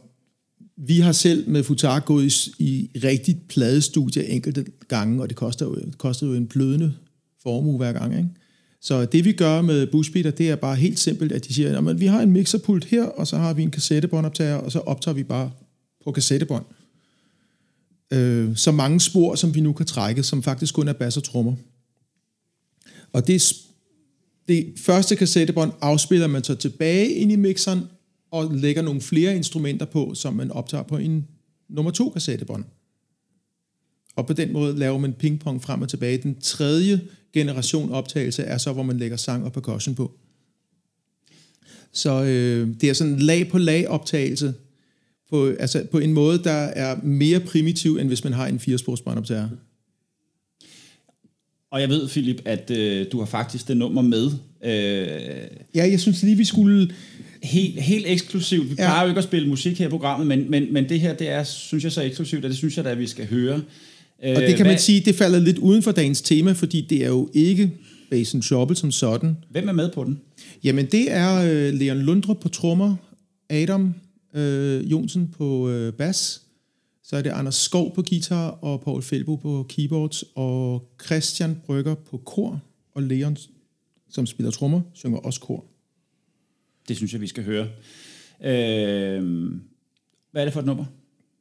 vi 0.77 0.99
har 0.99 1.11
selv 1.11 1.49
med 1.49 1.63
Futar 1.63 1.99
gået 1.99 2.47
i, 2.47 2.89
i 2.93 2.99
rigtigt 3.03 3.47
pladestudie 3.47 4.25
enkelte 4.25 4.65
gange, 4.87 5.21
og 5.21 5.29
det 5.29 5.37
koster 5.37 5.65
jo, 5.65 5.75
det 5.75 5.97
koster 5.97 6.27
jo 6.27 6.33
en 6.33 6.47
blødende 6.47 6.93
formue 7.43 7.77
hver 7.77 7.93
gang. 7.93 8.17
Ikke? 8.17 8.29
Så 8.81 9.05
det 9.05 9.25
vi 9.25 9.31
gør 9.31 9.61
med 9.61 9.87
Bushbeater, 9.87 10.31
det 10.31 10.49
er 10.49 10.55
bare 10.55 10.75
helt 10.75 10.99
simpelt, 10.99 11.31
at 11.31 11.47
de 11.47 11.53
siger, 11.53 11.89
at 11.89 11.99
vi 11.99 12.05
har 12.05 12.21
en 12.21 12.31
mixerpult 12.31 12.85
her, 12.85 13.03
og 13.03 13.27
så 13.27 13.37
har 13.37 13.53
vi 13.53 13.63
en 13.63 13.71
kassettebåndoptager, 13.71 14.55
og 14.55 14.71
så 14.71 14.79
optager 14.79 15.15
vi 15.15 15.23
bare 15.23 15.51
på 16.05 16.11
kassettebånd. 16.11 16.65
Øh, 18.13 18.55
så 18.55 18.71
mange 18.71 18.99
spor, 18.99 19.35
som 19.35 19.55
vi 19.55 19.61
nu 19.61 19.73
kan 19.73 19.85
trække, 19.85 20.23
som 20.23 20.43
faktisk 20.43 20.73
kun 20.73 20.87
er 20.87 20.93
bass 20.93 21.17
og 21.17 21.23
trommer. 21.23 21.55
Og 23.15 23.27
det, 23.27 23.53
det 24.47 24.73
første 24.77 25.15
kassettebånd 25.15 25.71
afspiller 25.81 26.27
man 26.27 26.43
så 26.43 26.55
tilbage 26.55 27.09
ind 27.09 27.31
i 27.31 27.35
mixeren, 27.35 27.81
og 28.31 28.55
lægger 28.55 28.81
nogle 28.81 29.01
flere 29.01 29.35
instrumenter 29.35 29.85
på, 29.85 30.11
som 30.15 30.33
man 30.33 30.51
optager 30.51 30.83
på 30.83 30.97
en 30.97 31.27
nummer 31.69 31.91
to 31.91 32.09
kassettebånd. 32.09 32.63
Og 34.15 34.27
på 34.27 34.33
den 34.33 34.53
måde 34.53 34.77
laver 34.77 34.97
man 34.97 35.13
pingpong 35.13 35.63
frem 35.63 35.81
og 35.81 35.89
tilbage. 35.89 36.17
Den 36.17 36.39
tredje 36.39 37.01
generation 37.33 37.91
optagelse 37.91 38.43
er 38.43 38.57
så, 38.57 38.73
hvor 38.73 38.83
man 38.83 38.97
lægger 38.97 39.17
sang 39.17 39.43
og 39.43 39.53
percussion 39.53 39.95
på. 39.95 40.11
Så 41.91 42.23
øh, 42.23 42.67
det 42.81 42.89
er 42.89 42.93
sådan 42.93 43.13
en 43.13 43.19
lag 43.19 43.47
på 43.47 43.57
lag 43.57 43.87
optagelse, 43.87 44.53
på, 45.29 45.47
altså 45.59 45.87
på 45.91 45.99
en 45.99 46.13
måde, 46.13 46.43
der 46.43 46.51
er 46.51 47.01
mere 47.03 47.39
primitiv, 47.39 47.97
end 47.97 48.07
hvis 48.07 48.23
man 48.23 48.33
har 48.33 48.47
en 48.47 48.59
firesporsbåndoptager. 48.59 49.49
Og 51.75 51.81
jeg 51.81 51.89
ved, 51.89 52.07
Philip, 52.07 52.41
at 52.45 52.71
øh, 52.71 53.05
du 53.11 53.19
har 53.19 53.25
faktisk 53.25 53.67
det 53.67 53.77
nummer 53.77 54.01
med. 54.01 54.25
Øh, 54.65 55.07
ja, 55.75 55.89
jeg 55.89 55.99
synes 55.99 56.23
lige, 56.23 56.37
vi 56.37 56.45
skulle... 56.45 56.89
Helt, 57.43 57.81
helt 57.81 58.05
eksklusivt. 58.07 58.69
Vi 58.69 58.75
ja. 58.79 58.85
plejer 58.85 59.01
jo 59.01 59.07
ikke 59.07 59.17
at 59.17 59.23
spille 59.23 59.49
musik 59.49 59.79
her 59.79 59.87
i 59.87 59.89
programmet, 59.89 60.27
men, 60.27 60.51
men, 60.51 60.73
men 60.73 60.89
det 60.89 60.99
her, 60.99 61.13
det 61.13 61.29
er, 61.29 61.43
synes 61.43 61.83
jeg, 61.83 61.91
så 61.91 62.01
eksklusivt, 62.01 62.45
og 62.45 62.49
det 62.49 62.57
synes 62.57 62.77
jeg 62.77 62.85
da, 62.85 62.89
at 62.89 62.99
vi 62.99 63.07
skal 63.07 63.27
høre. 63.27 63.53
Og 63.53 63.61
det 64.19 64.35
kan 64.35 64.55
Hvad? 64.57 64.65
man 64.65 64.79
sige, 64.79 64.99
det 64.99 65.15
falder 65.15 65.39
lidt 65.39 65.57
uden 65.57 65.83
for 65.83 65.91
dagens 65.91 66.21
tema, 66.21 66.51
fordi 66.51 66.81
det 66.89 67.03
er 67.03 67.07
jo 67.07 67.29
ikke 67.33 67.71
Basen 68.09 68.41
Trouble 68.41 68.75
som 68.75 68.91
sådan. 68.91 69.37
Hvem 69.49 69.67
er 69.67 69.73
med 69.73 69.91
på 69.91 70.03
den? 70.03 70.19
Jamen, 70.63 70.85
det 70.85 71.11
er 71.11 71.51
øh, 71.51 71.73
Leon 71.73 71.99
Lundrup 71.99 72.39
på 72.39 72.49
trommer, 72.49 72.95
Adam 73.49 73.93
øh, 74.35 74.91
Jonsen 74.91 75.29
på 75.37 75.69
øh, 75.69 75.93
bas, 75.93 76.41
så 77.07 77.17
er 77.17 77.21
det 77.21 77.29
Anders 77.29 77.55
Skov 77.55 77.95
på 77.95 78.01
guitar, 78.01 78.49
og 78.49 78.81
Paul 78.81 79.01
Felbo 79.01 79.35
på 79.35 79.65
keyboards, 79.69 80.23
og 80.35 80.89
Christian 81.05 81.61
Brygger 81.65 81.95
på 81.95 82.17
kor, 82.17 82.61
og 82.93 83.03
Leon, 83.03 83.37
som 84.09 84.25
spiller 84.25 84.51
trommer, 84.51 84.81
synger 84.93 85.17
også 85.17 85.39
kor. 85.39 85.65
Det 86.87 86.97
synes 86.97 87.13
jeg, 87.13 87.21
vi 87.21 87.27
skal 87.27 87.43
høre. 87.43 87.67
Øh, 88.43 89.51
hvad 90.31 90.41
er 90.41 90.45
det 90.45 90.53
for 90.53 90.59
et 90.59 90.65
nummer? 90.65 90.85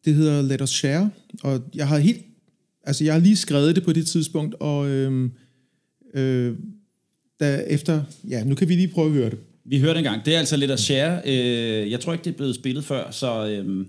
Det 0.05 0.15
hedder 0.15 0.43
Let 0.43 0.61
Us 0.61 0.71
Share, 0.71 1.11
og 1.43 1.63
jeg 1.75 1.89
har 1.89 1.99
helt, 1.99 2.23
altså 2.83 3.05
jeg 3.05 3.13
har 3.13 3.21
lige 3.21 3.37
skrevet 3.37 3.77
det 3.77 3.85
på 3.85 3.93
det 3.93 4.07
tidspunkt, 4.07 4.55
og 4.61 4.89
øh, 4.89 5.31
øh, 6.15 6.57
der 7.41 7.61
efter, 7.61 8.03
ja, 8.29 8.45
nu 8.45 8.55
kan 8.55 8.69
vi 8.69 8.75
lige 8.75 8.89
prøve 8.89 9.07
at 9.07 9.13
høre 9.13 9.31
det. 9.31 9.39
Vi 9.65 9.81
hørte 9.81 9.99
en 9.99 10.05
gang. 10.05 10.25
Det 10.25 10.35
er 10.35 10.39
altså 10.39 10.57
lidt 10.57 10.71
at 10.71 10.81
share. 10.81 11.23
Øh, 11.27 11.91
jeg 11.91 12.01
tror 12.01 12.13
ikke, 12.13 12.25
det 12.25 12.31
er 12.31 12.37
blevet 12.37 12.55
spillet 12.55 12.85
før, 12.85 13.11
så, 13.11 13.49
øh, 13.49 13.87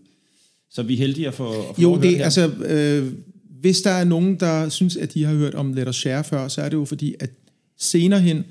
så 0.75 0.83
vi 0.83 0.93
er 0.93 0.97
heldige 0.97 1.27
at 1.27 1.33
få, 1.33 1.49
at 1.49 1.75
få 1.75 1.81
Jo, 1.81 2.01
det, 2.01 2.21
altså, 2.21 2.47
øh, 2.47 3.13
hvis 3.61 3.81
der 3.81 3.91
er 3.91 4.03
nogen, 4.03 4.39
der 4.39 4.69
synes, 4.69 4.97
at 4.97 5.13
de 5.13 5.23
har 5.23 5.33
hørt 5.33 5.55
om 5.55 5.73
Let 5.73 5.87
Us 5.87 5.95
Share 5.95 6.23
før, 6.23 6.47
så 6.47 6.61
er 6.61 6.69
det 6.69 6.77
jo 6.77 6.85
fordi, 6.85 7.15
at 7.19 7.29
senere 7.77 8.19
hen 8.19 8.45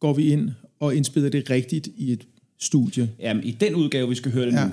går 0.00 0.12
vi 0.12 0.32
ind 0.32 0.50
og 0.80 0.96
indspiller 0.96 1.30
det 1.30 1.50
rigtigt 1.50 1.88
i 1.96 2.12
et 2.12 2.26
studie. 2.60 3.10
Jamen, 3.20 3.44
i 3.44 3.50
den 3.50 3.74
udgave, 3.74 4.08
vi 4.08 4.14
skal 4.14 4.32
høre 4.32 4.46
det 4.46 4.52
ja. 4.52 4.64
nu. 4.64 4.70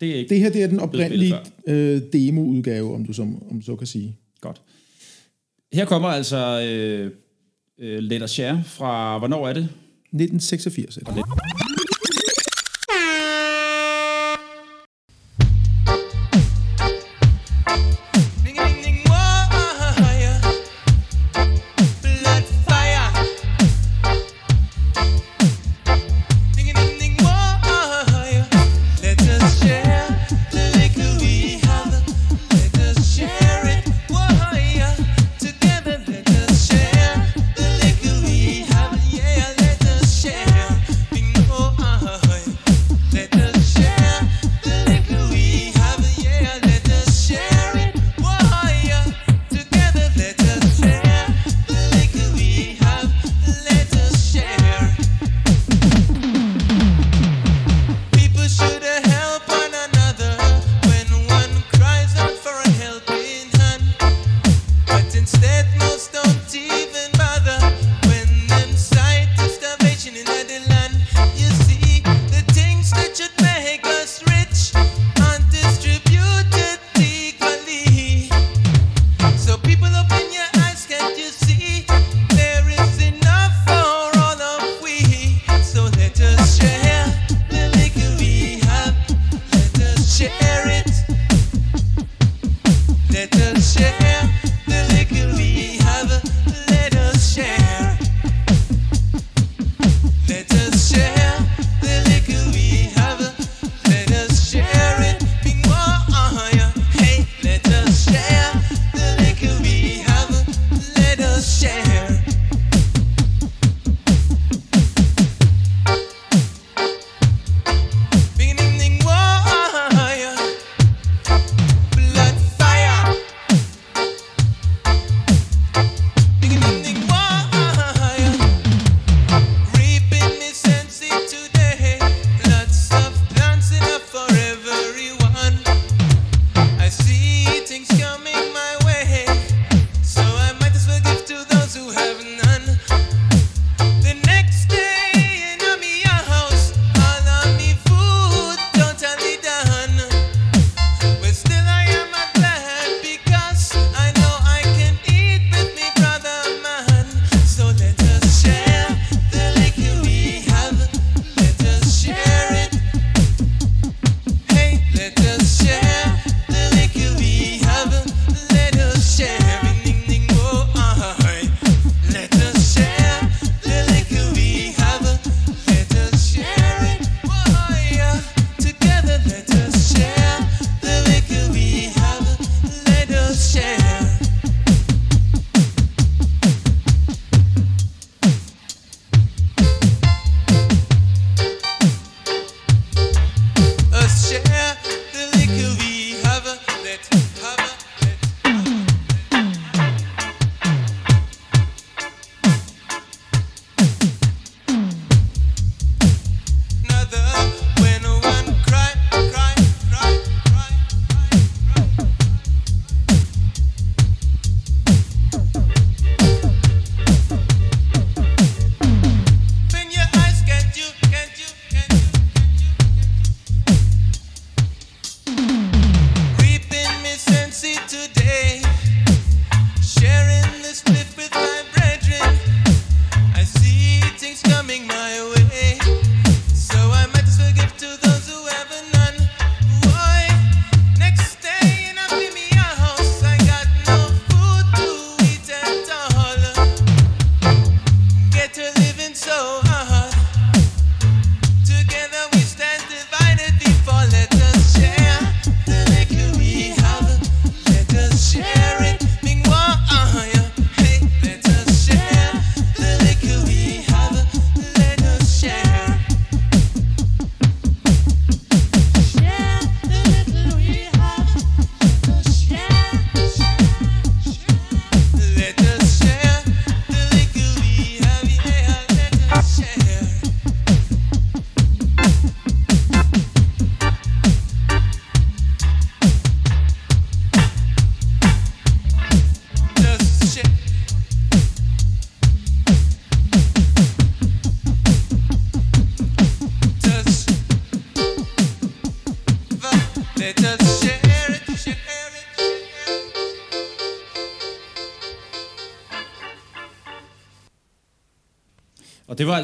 Det, 0.00 0.10
er 0.10 0.14
ikke 0.14 0.28
det 0.28 0.40
her 0.40 0.50
det 0.50 0.62
er 0.62 0.66
den 0.66 0.80
oprindelige 0.80 1.34
øh, 1.66 2.00
demo-udgave, 2.12 2.94
om 2.94 3.04
du 3.04 3.12
som, 3.12 3.50
om 3.50 3.62
så 3.62 3.76
kan 3.76 3.86
sige. 3.86 4.16
Godt. 4.40 4.60
Her 5.72 5.84
kommer 5.84 6.08
altså 6.08 6.68
øh, 6.70 7.10
øh, 7.78 7.98
Let 7.98 8.22
Us 8.22 8.30
Share 8.30 8.62
fra, 8.66 9.18
hvornår 9.18 9.48
er 9.48 9.52
det? 9.52 9.62
1986. 9.62 10.98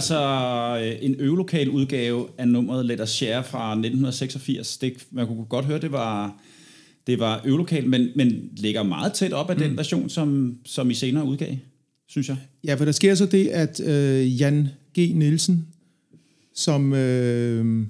altså 0.03 0.81
øh, 0.85 1.05
en 1.05 1.15
øvelokal 1.19 1.69
udgave 1.69 2.29
af 2.39 2.49
nummeret 2.49 2.87
Let 2.87 3.01
Us 3.01 3.09
Share 3.09 3.45
fra 3.45 3.71
1986. 3.73 4.77
Det, 4.79 5.07
man 5.11 5.27
kunne 5.27 5.45
godt 5.45 5.65
høre, 5.65 5.81
det 5.81 5.93
var, 5.93 6.41
det 7.07 7.19
var 7.19 7.41
øvelokal, 7.45 7.89
men, 7.89 8.09
men 8.17 8.51
ligger 8.57 8.83
meget 8.83 9.13
tæt 9.13 9.33
op 9.33 9.51
af 9.51 9.57
mm. 9.57 9.63
den 9.63 9.77
version, 9.77 10.09
som, 10.09 10.59
som 10.65 10.91
I 10.91 10.95
senere 10.95 11.25
udgav, 11.25 11.57
synes 12.09 12.29
jeg. 12.29 12.37
Ja, 12.65 12.75
for 12.75 12.85
der 12.85 12.93
sker 12.93 13.15
så 13.15 13.27
det, 13.27 13.49
at 13.49 13.81
øh, 13.81 14.41
Jan 14.41 14.69
G. 14.99 14.99
Nielsen, 14.99 15.67
som 16.55 16.93
øh, 16.95 17.87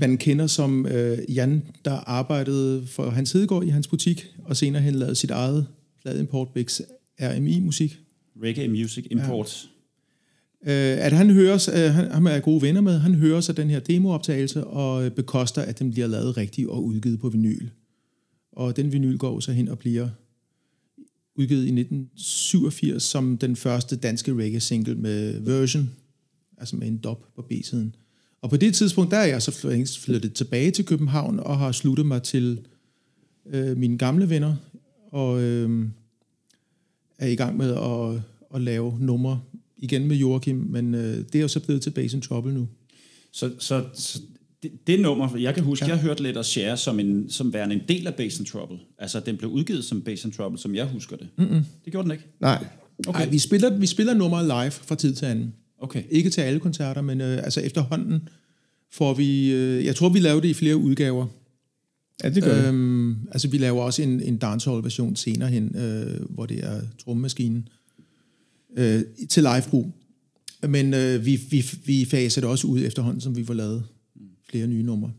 man 0.00 0.18
kender 0.18 0.46
som 0.46 0.86
øh, 0.86 1.18
Jan, 1.28 1.62
der 1.84 1.92
arbejdede 1.92 2.86
for 2.86 3.10
Hans 3.10 3.32
Hedegaard 3.32 3.64
i 3.64 3.68
hans 3.68 3.88
butik, 3.88 4.26
og 4.44 4.56
senere 4.56 4.82
hen 4.82 4.94
lavede 4.94 5.14
sit 5.14 5.30
eget 5.30 5.66
pladeimport 6.02 6.48
RMI-musik. 7.20 7.98
Reggae 8.42 8.68
Music 8.68 9.06
Import. 9.10 9.68
Øh, 10.66 11.04
at 11.06 11.12
han 11.12 11.30
høres, 11.30 11.68
øh, 11.68 11.74
han, 11.74 12.10
han 12.10 12.26
er 12.26 12.40
gode 12.40 12.62
venner 12.62 12.80
med, 12.80 12.98
han 12.98 13.14
hører 13.14 13.40
sig 13.40 13.56
den 13.56 13.70
her 13.70 13.80
demooptagelse 13.80 14.64
og 14.64 15.04
øh, 15.04 15.10
bekoster, 15.10 15.62
at 15.62 15.78
den 15.78 15.90
bliver 15.90 16.06
lavet 16.06 16.36
rigtigt 16.36 16.68
og 16.68 16.84
udgivet 16.84 17.20
på 17.20 17.28
vinyl. 17.28 17.68
Og 18.52 18.76
den 18.76 18.92
vinyl 18.92 19.18
går 19.18 19.40
så 19.40 19.52
hen 19.52 19.68
og 19.68 19.78
bliver 19.78 20.08
udgivet 21.36 21.64
i 21.64 21.80
1987 21.80 23.02
som 23.02 23.38
den 23.38 23.56
første 23.56 23.96
danske 23.96 24.34
reggae-single 24.34 24.94
med 24.94 25.40
version, 25.40 25.90
altså 26.56 26.76
med 26.76 26.88
en 26.88 26.98
dop 26.98 27.24
på 27.36 27.42
B-siden. 27.42 27.94
Og 28.42 28.50
på 28.50 28.56
det 28.56 28.74
tidspunkt, 28.74 29.10
der 29.10 29.16
er 29.16 29.26
jeg 29.26 29.42
så 29.42 29.52
flyttet 30.04 30.34
tilbage 30.34 30.70
til 30.70 30.84
København 30.84 31.40
og 31.40 31.58
har 31.58 31.72
sluttet 31.72 32.06
mig 32.06 32.22
til 32.22 32.60
øh, 33.46 33.76
mine 33.76 33.98
gamle 33.98 34.30
venner, 34.30 34.56
og 35.10 35.40
øh, 35.42 35.88
er 37.18 37.26
i 37.26 37.34
gang 37.34 37.56
med 37.56 37.74
at, 37.74 38.22
at 38.54 38.60
lave 38.60 38.96
numre 39.00 39.40
igen 39.78 40.08
med 40.08 40.16
Joachim, 40.16 40.56
men 40.56 40.94
øh, 40.94 41.16
det 41.16 41.34
er 41.34 41.40
jo 41.40 41.48
så 41.48 41.60
blevet 41.60 41.82
til 41.82 41.90
Base 41.90 42.16
in 42.16 42.22
Trouble 42.22 42.54
nu. 42.54 42.68
Så, 43.32 43.50
så, 43.58 43.84
så 43.94 44.20
det, 44.62 44.70
det 44.86 45.00
nummer, 45.00 45.36
jeg 45.36 45.54
kan 45.54 45.64
huske, 45.64 45.86
ja. 45.86 45.92
jeg 45.92 46.00
hørte 46.00 46.22
Let 46.22 46.36
Us 46.36 46.46
Share 46.46 46.76
som, 46.76 47.00
en, 47.00 47.30
som 47.30 47.52
værende 47.52 47.74
en 47.74 47.82
del 47.88 48.06
af 48.06 48.14
Bass 48.14 48.38
and 48.38 48.46
Trouble. 48.46 48.78
Altså, 48.98 49.20
den 49.20 49.36
blev 49.36 49.50
udgivet 49.50 49.84
som 49.84 50.02
Bass 50.02 50.24
and 50.24 50.32
Trouble, 50.32 50.58
som 50.58 50.74
jeg 50.74 50.86
husker 50.86 51.16
det. 51.16 51.28
Mm-mm. 51.38 51.64
Det 51.84 51.92
gjorde 51.92 52.08
den 52.08 52.12
ikke? 52.12 52.24
Nej. 52.40 52.66
Okay. 53.06 53.20
Ej, 53.20 53.28
vi 53.28 53.38
spiller, 53.38 53.78
vi 53.78 53.86
spiller 53.86 54.14
nummer 54.14 54.42
live 54.42 54.70
fra 54.70 54.94
tid 54.94 55.14
til 55.14 55.26
anden. 55.26 55.54
Okay. 55.80 56.02
Ikke 56.10 56.30
til 56.30 56.40
alle 56.40 56.60
koncerter, 56.60 57.02
men 57.02 57.20
øh, 57.20 57.44
altså 57.44 57.60
efterhånden 57.60 58.28
får 58.92 59.14
vi... 59.14 59.52
Øh, 59.52 59.84
jeg 59.84 59.96
tror, 59.96 60.08
vi 60.08 60.18
laver 60.18 60.40
det 60.40 60.48
i 60.48 60.54
flere 60.54 60.76
udgaver. 60.76 61.26
Ja, 62.24 62.30
det 62.30 62.42
gør 62.42 62.68
øhm, 62.68 63.08
Øhm, 63.10 63.16
altså, 63.32 63.48
vi 63.48 63.58
laver 63.58 63.82
også 63.82 64.02
en, 64.02 64.22
en 64.22 64.36
dancehall-version 64.36 65.16
senere 65.16 65.48
hen, 65.48 65.76
øh, 65.76 66.20
hvor 66.30 66.46
det 66.46 66.64
er 66.64 66.80
trommemaskinen 67.04 67.68
øh, 68.78 69.02
til 69.28 69.42
livebrug. 69.42 69.92
Men 70.68 70.94
øh, 70.94 71.26
vi, 71.26 71.40
vi, 71.50 71.64
vi 71.84 72.04
faser 72.04 72.40
det 72.40 72.50
også 72.50 72.66
ud 72.66 72.80
efterhånden, 72.84 73.20
som 73.20 73.36
vi 73.36 73.44
får 73.44 73.54
lavet 73.54 73.84
flere 74.50 74.66
nye 74.66 74.82
numre. 74.82 75.12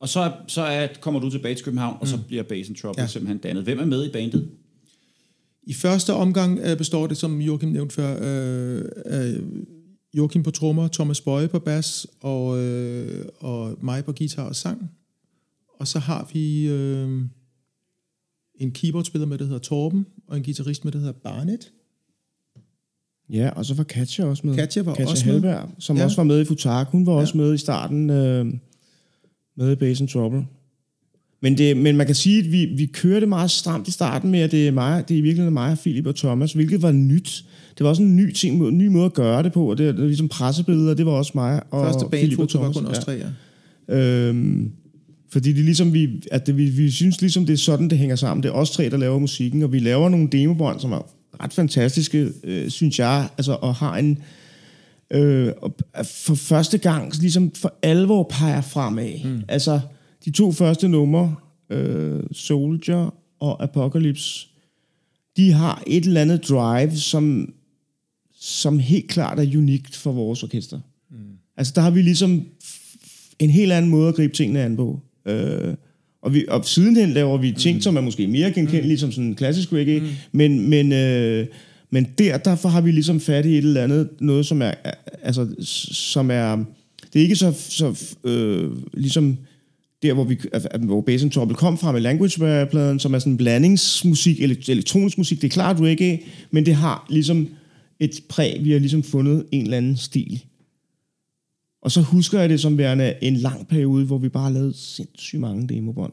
Og 0.00 0.08
så, 0.08 0.20
er, 0.20 0.32
så 0.48 0.62
er, 0.62 0.88
kommer 1.00 1.20
du 1.20 1.30
tilbage 1.30 1.54
til 1.54 1.64
København, 1.64 1.96
og 2.00 2.08
så 2.08 2.18
bliver 2.26 2.42
Bass 2.42 2.68
and 2.68 2.76
Trouble. 2.76 3.02
Ja. 3.02 3.08
simpelthen 3.08 3.38
dannet. 3.38 3.64
Hvem 3.64 3.78
er 3.78 3.84
med 3.84 4.08
i 4.08 4.12
bandet? 4.12 4.50
I 5.62 5.74
første 5.74 6.12
omgang 6.12 6.58
øh, 6.58 6.78
består 6.78 7.06
det, 7.06 7.16
som 7.16 7.40
Joachim 7.40 7.68
nævnte 7.68 7.94
før, 7.94 8.18
øh, 8.20 8.84
øh, 9.06 9.42
Joachim 10.14 10.42
på 10.42 10.50
trommer, 10.50 10.88
Thomas 10.88 11.20
Bøje 11.20 11.48
på 11.48 11.58
bas, 11.58 12.06
og, 12.20 12.58
øh, 12.58 13.24
og 13.38 13.78
mig 13.80 14.04
på 14.04 14.12
guitar 14.12 14.48
og 14.48 14.56
sang. 14.56 14.90
Og 15.78 15.88
så 15.88 15.98
har 15.98 16.30
vi 16.32 16.68
øh, 16.68 17.22
en 18.54 18.72
keyboardspiller 18.72 19.26
med, 19.26 19.38
der 19.38 19.44
hedder 19.44 19.58
Torben, 19.58 20.06
og 20.26 20.36
en 20.36 20.44
guitarist 20.44 20.84
med, 20.84 20.92
der 20.92 20.98
hedder 20.98 21.12
Barnett. 21.12 21.72
Ja, 23.32 23.50
og 23.50 23.64
så 23.64 23.74
var 23.74 23.84
Katja 23.84 24.24
også 24.24 24.46
med. 24.46 24.54
Katja 24.54 24.82
var 24.82 24.94
Katja 24.94 25.10
også 25.10 25.24
med. 25.26 25.32
Halberg, 25.32 25.68
som 25.78 25.96
Ja. 25.96 26.04
også 26.04 26.16
var 26.16 26.24
med 26.24 26.40
i 26.40 26.44
Futak. 26.44 26.86
Hun 26.90 27.06
var 27.06 27.12
ja. 27.12 27.18
også 27.18 27.36
med 27.36 27.54
i 27.54 27.58
starten 27.58 28.10
øh, 28.10 28.46
med 29.56 29.72
i 29.72 29.74
Bass 29.74 30.00
and 30.00 30.08
Trouble. 30.08 30.46
Men, 31.42 31.58
det, 31.58 31.76
men 31.76 31.96
man 31.96 32.06
kan 32.06 32.14
sige, 32.14 32.38
at 32.38 32.52
vi, 32.52 32.64
vi 32.64 32.86
kørte 32.86 33.26
meget 33.26 33.50
stramt 33.50 33.88
i 33.88 33.90
starten 33.90 34.30
med, 34.30 34.40
at 34.40 34.50
det 34.52 34.68
er, 34.68 34.72
mig, 34.72 35.08
det 35.08 35.14
er 35.14 35.18
i 35.18 35.20
virkeligheden 35.20 35.54
mig, 35.54 35.72
og 35.72 35.78
Philip 35.78 36.06
og 36.06 36.14
Thomas, 36.16 36.52
hvilket 36.52 36.82
var 36.82 36.92
nyt. 36.92 37.44
Det 37.78 37.84
var 37.84 37.90
også 37.90 38.02
en 38.02 38.16
ny 38.16 38.32
ting, 38.32 38.62
en 38.68 38.78
ny 38.78 38.86
måde 38.86 39.04
at 39.04 39.14
gøre 39.14 39.42
det 39.42 39.52
på, 39.52 39.70
og 39.70 39.78
det, 39.78 39.94
det 39.94 40.02
er 40.02 40.06
ligesom 40.06 40.28
pressebilleder, 40.28 40.94
det 40.94 41.06
var 41.06 41.12
også 41.12 41.32
mig 41.34 41.62
og 41.70 41.86
Første 41.86 42.06
Philip 42.12 42.38
og 42.38 42.48
bandfoto 42.48 42.58
var 42.58 42.72
Thomas. 42.72 42.76
kun 42.76 42.98
os 42.98 43.04
tre, 43.04 43.22
ja. 43.88 44.28
Øhm, 44.28 44.70
fordi 45.32 45.52
det 45.52 45.60
er 45.60 45.64
ligesom, 45.64 45.94
vi, 45.94 46.08
at 46.30 46.46
det, 46.46 46.56
vi, 46.56 46.64
vi 46.64 46.90
synes 46.90 47.20
ligesom, 47.20 47.46
det 47.46 47.52
er 47.52 47.56
sådan, 47.56 47.90
det 47.90 47.98
hænger 47.98 48.16
sammen. 48.16 48.42
Det 48.42 48.48
er 48.48 48.52
os 48.52 48.70
tre, 48.70 48.90
der 48.90 48.96
laver 48.96 49.18
musikken, 49.18 49.62
og 49.62 49.72
vi 49.72 49.78
laver 49.78 50.08
nogle 50.08 50.28
demobånd, 50.32 50.80
som 50.80 50.92
er 50.92 51.06
ret 51.40 51.52
fantastiske, 51.52 52.32
øh, 52.44 52.70
synes 52.70 52.98
jeg, 52.98 53.28
altså, 53.38 53.52
og 53.52 53.74
har 53.74 53.96
en, 53.96 54.18
øh, 55.10 55.52
for 56.04 56.34
første 56.34 56.78
gang 56.78 57.16
ligesom 57.20 57.52
for 57.54 57.78
alvor 57.82 58.22
peger 58.30 58.60
fremad. 58.60 59.24
Mm. 59.24 59.42
Altså, 59.48 59.80
de 60.24 60.30
to 60.30 60.52
første 60.52 60.88
numre, 60.88 61.34
øh, 61.70 62.22
Soldier 62.32 63.14
og 63.40 63.62
Apocalypse, 63.62 64.48
de 65.36 65.52
har 65.52 65.82
et 65.86 66.04
eller 66.04 66.20
andet 66.20 66.48
drive, 66.48 66.96
som, 66.96 67.52
som 68.40 68.78
helt 68.78 69.08
klart 69.08 69.38
er 69.38 69.56
unikt 69.56 69.96
for 69.96 70.12
vores 70.12 70.42
orkester. 70.42 70.80
Mm. 71.10 71.16
Altså, 71.56 71.72
der 71.76 71.80
har 71.80 71.90
vi 71.90 72.02
ligesom 72.02 72.46
en 73.38 73.50
helt 73.50 73.72
anden 73.72 73.90
måde 73.90 74.08
at 74.08 74.14
gribe 74.14 74.34
tingene 74.34 74.62
an 74.62 74.76
på. 74.76 75.00
Øh, 75.26 75.74
og, 76.26 76.34
vi, 76.34 76.44
og 76.48 76.64
sidenhen 76.64 77.10
laver 77.10 77.38
vi 77.38 77.52
ting, 77.52 77.76
mm. 77.76 77.82
som 77.82 77.96
er 77.96 78.00
måske 78.00 78.26
mere 78.26 78.52
genkendelige, 78.52 78.94
mm. 78.94 78.98
som 78.98 79.12
sådan 79.12 79.24
en 79.24 79.34
klassisk 79.34 79.72
reggae, 79.72 80.00
mm. 80.00 80.06
men, 80.32 80.68
men, 80.68 80.92
øh, 80.92 81.46
men 81.90 82.06
der, 82.18 82.38
derfor 82.38 82.68
har 82.68 82.80
vi 82.80 82.90
ligesom 82.90 83.20
fat 83.20 83.46
i 83.46 83.52
et 83.52 83.58
eller 83.58 83.82
andet, 83.82 84.08
noget 84.20 84.46
som 84.46 84.62
er, 84.62 84.72
altså, 85.22 85.48
som 85.92 86.30
er, 86.30 86.56
det 87.12 87.18
er 87.18 87.22
ikke 87.22 87.36
så, 87.36 87.52
så 87.68 88.14
øh, 88.24 88.70
ligesom 88.94 89.36
der, 90.02 90.12
hvor, 90.12 90.24
vi, 90.24 90.38
hvor 90.78 91.00
Bass 91.00 91.24
and 91.24 91.30
Trouble 91.30 91.56
kom 91.56 91.78
fra 91.78 91.92
med 91.92 92.00
Language-pladen, 92.00 92.98
som 92.98 93.14
er 93.14 93.18
sådan 93.18 93.36
blandingsmusik, 93.36 94.40
ele- 94.40 94.70
elektronisk 94.70 95.18
musik, 95.18 95.42
det 95.42 95.48
er 95.48 95.52
klart 95.52 95.80
reggae, 95.80 96.20
men 96.50 96.66
det 96.66 96.74
har 96.74 97.06
ligesom 97.10 97.48
et 98.00 98.20
præg, 98.28 98.60
vi 98.62 98.72
har 98.72 98.78
ligesom 98.78 99.02
fundet 99.02 99.44
en 99.52 99.62
eller 99.62 99.76
anden 99.76 99.96
stil. 99.96 100.42
Og 101.86 101.92
så 101.92 102.00
husker 102.00 102.40
jeg 102.40 102.48
det 102.48 102.60
som 102.60 102.78
værende 102.78 103.14
en 103.22 103.36
lang 103.36 103.68
periode, 103.68 104.06
hvor 104.06 104.18
vi 104.18 104.28
bare 104.28 104.52
lavet 104.52 104.76
sindssygt 104.76 105.40
mange 105.40 105.68
demobånd. 105.68 106.12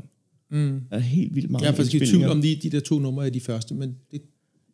Mm. 0.51 0.81
Der 0.89 0.95
er 0.95 0.99
helt 0.99 1.35
vildt 1.35 1.51
mange 1.51 1.65
Jeg 1.65 1.71
er 1.71 1.75
faktisk 1.75 1.95
i 1.95 2.05
tvivl 2.05 2.23
om 2.23 2.41
lige 2.41 2.55
de 2.55 2.69
der 2.69 2.79
to 2.79 2.99
numre 2.99 3.25
er 3.25 3.29
de 3.29 3.39
første, 3.39 3.73
men 3.73 3.95
det, 4.11 4.21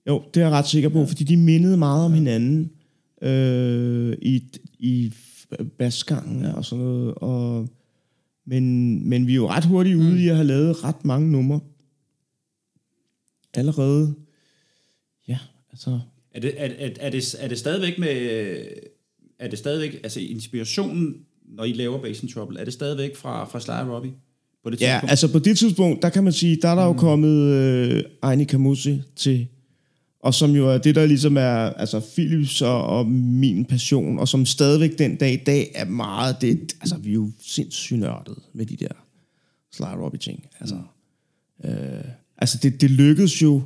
Jo, 0.08 0.24
det 0.34 0.40
er 0.42 0.46
jeg 0.46 0.52
ret 0.52 0.68
sikker 0.68 0.90
på, 0.90 1.00
ja. 1.00 1.06
fordi 1.06 1.24
de 1.24 1.38
mindede 1.38 1.78
meget 1.78 2.06
om 2.06 2.14
hinanden 2.14 2.72
øh, 3.22 4.18
i, 4.22 4.44
i 4.80 5.14
basgangen 5.78 6.46
og 6.46 6.66
sådan 6.66 6.86
noget. 6.86 7.14
Og, 7.16 7.70
men, 8.46 9.10
men 9.10 9.28
vi 9.28 9.32
er 9.32 9.36
jo 9.36 9.50
ret 9.50 9.66
hurtigt 9.66 9.96
ude 9.96 10.12
Mm. 10.12 10.18
i 10.18 10.28
at 10.28 10.36
have 10.36 10.48
lavet 10.48 10.84
ret 10.84 11.06
mange 11.06 11.32
numre. 11.32 11.60
Allerede. 13.54 14.14
Ja, 15.28 15.38
altså... 15.72 16.00
Er 16.32 16.40
det, 16.40 16.54
er, 16.58 16.66
er, 16.66 16.90
er, 17.00 17.10
det, 17.10 17.36
er 17.40 17.48
det 17.48 17.58
stadigvæk 17.58 18.00
med... 18.00 18.66
Er 19.40 19.48
det 19.48 19.60
stadigvæk... 19.60 20.00
Altså, 20.04 20.20
inspirationen, 20.20 21.16
når 21.48 21.64
I 21.64 21.74
laver 21.74 22.02
Bass 22.02 22.22
and 22.22 22.30
Trouble, 22.30 22.60
er 22.60 22.64
det 22.64 22.74
stadigvæk 22.74 23.16
fra, 23.16 23.46
fra 23.46 23.60
Sly 23.60 23.90
Robbie? 23.92 24.12
På 24.64 24.70
det 24.70 24.82
Ja, 24.82 24.86
tidspunkt? 24.94 25.12
altså 25.12 25.32
på 25.32 25.40
det 25.40 25.58
tidspunkt, 25.58 26.02
der 26.02 26.10
kan 26.10 26.24
man 26.24 26.34
sige, 26.34 26.58
der 26.62 26.68
er 26.70 26.76
der 26.76 26.84
jo 26.86 26.94
kommet 26.94 27.54
øh, 27.54 28.04
Ejni 28.24 28.44
Kamusi 28.44 29.02
til, 29.16 29.48
og 30.24 30.34
som 30.34 30.52
jo 30.52 30.68
er 30.70 30.78
det, 30.78 30.96
der 30.96 31.06
ligesom 31.06 31.38
er 31.38 31.42
altså 31.74 32.00
Philips 32.16 32.62
og, 32.62 32.84
og 32.86 33.08
min 33.12 33.66
passion, 33.66 34.20
og 34.20 34.28
som 34.28 34.46
stadigvæk 34.46 34.98
den 34.98 35.16
dag 35.16 35.34
i 35.34 35.44
dag 35.46 35.72
er 35.76 35.86
meget 35.86 36.36
det, 36.42 36.74
altså 36.82 36.98
vi 36.98 37.10
er 37.10 37.14
jo 37.14 37.32
sindssygt 37.42 38.00
nørdet 38.00 38.38
med 38.54 38.66
de 38.66 38.76
der 38.76 38.92
Sly 39.74 39.84
Robbie 40.04 40.20
ting. 40.20 40.46
Altså, 40.60 40.76
øh, 41.66 41.72
altså 42.38 42.60
det, 42.64 42.82
det 42.82 42.92
lykkedes 42.92 43.42
jo 43.42 43.62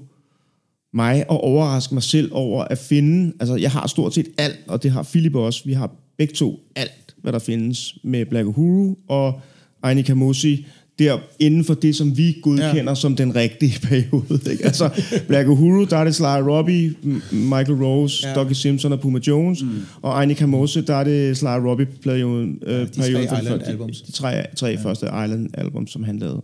mig 0.94 1.16
at 1.20 1.26
overraske 1.30 1.94
mig 1.94 2.04
selv 2.04 2.30
over 2.34 2.64
at 2.64 2.78
finde, 2.78 3.34
altså 3.40 3.56
jeg 3.56 3.72
har 3.72 3.88
stort 3.88 4.14
set 4.14 4.28
alt, 4.38 4.60
og 4.68 4.84
det 4.84 4.92
har 4.92 5.04
Philip 5.04 5.36
også, 5.36 5.62
vi 5.66 5.74
har 5.74 5.92
begge 6.18 6.34
to 6.34 6.60
alt, 6.76 7.16
hvad 7.22 7.34
der 7.34 7.40
findes 7.40 7.96
med 8.04 8.26
Black 8.26 8.48
Uhuru 8.48 8.96
og 9.08 9.42
Ejni 9.84 10.02
Kamusi, 10.02 10.66
der 11.00 11.18
inden 11.40 11.64
for 11.66 11.74
det, 11.74 11.96
som 11.96 12.18
vi 12.18 12.38
godkender 12.42 12.92
ja. 12.92 12.96
som 12.96 13.16
den 13.16 13.36
rigtige 13.36 13.80
periode. 13.88 14.52
Ikke? 14.52 14.66
Altså, 14.66 14.90
Black 15.28 15.48
Uhuru, 15.50 15.86
der 15.90 15.98
er 15.98 16.04
det 16.04 16.16
Sly 16.16 16.24
Robbie, 16.26 16.96
Michael 17.32 17.74
Rose, 17.84 18.28
ja. 18.28 18.30
Ja. 18.30 18.36
Dougie 18.36 18.56
Simpson 18.56 18.92
og 18.94 19.00
Puma 19.00 19.20
Jones, 19.28 19.64
mm. 19.64 19.70
og 20.02 20.12
Ejni 20.12 20.34
Kamusi, 20.34 20.82
der 20.82 20.96
er 20.96 21.04
det 21.04 21.38
Sly 21.38 21.46
Robbie-perioden. 21.48 22.60
Øh, 22.66 22.88
tre 22.88 23.02
perioden 23.02 23.28
for- 23.30 23.38
Island 23.38 23.62
de, 23.62 23.94
de 24.08 24.12
tre, 24.12 24.44
tre 24.56 24.68
ja. 24.68 24.76
første 24.84 25.06
Island-album, 25.06 25.88
som 25.88 26.04
han 26.04 26.20
lavede. 26.20 26.42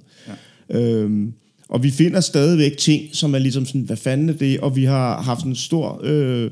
Ja. 0.69 0.79
Øhm, 0.79 1.33
og 1.69 1.83
vi 1.83 1.91
finder 1.91 2.19
stadigvæk 2.19 2.77
ting, 2.77 3.03
som 3.13 3.35
er 3.35 3.39
ligesom 3.39 3.65
sådan, 3.65 3.81
hvad 3.81 3.97
fanden 3.97 4.29
er 4.29 4.33
det? 4.33 4.59
Og 4.59 4.75
vi 4.75 4.83
har 4.83 5.21
haft 5.21 5.45
en 5.45 5.55
stor 5.55 6.01
øh, 6.03 6.51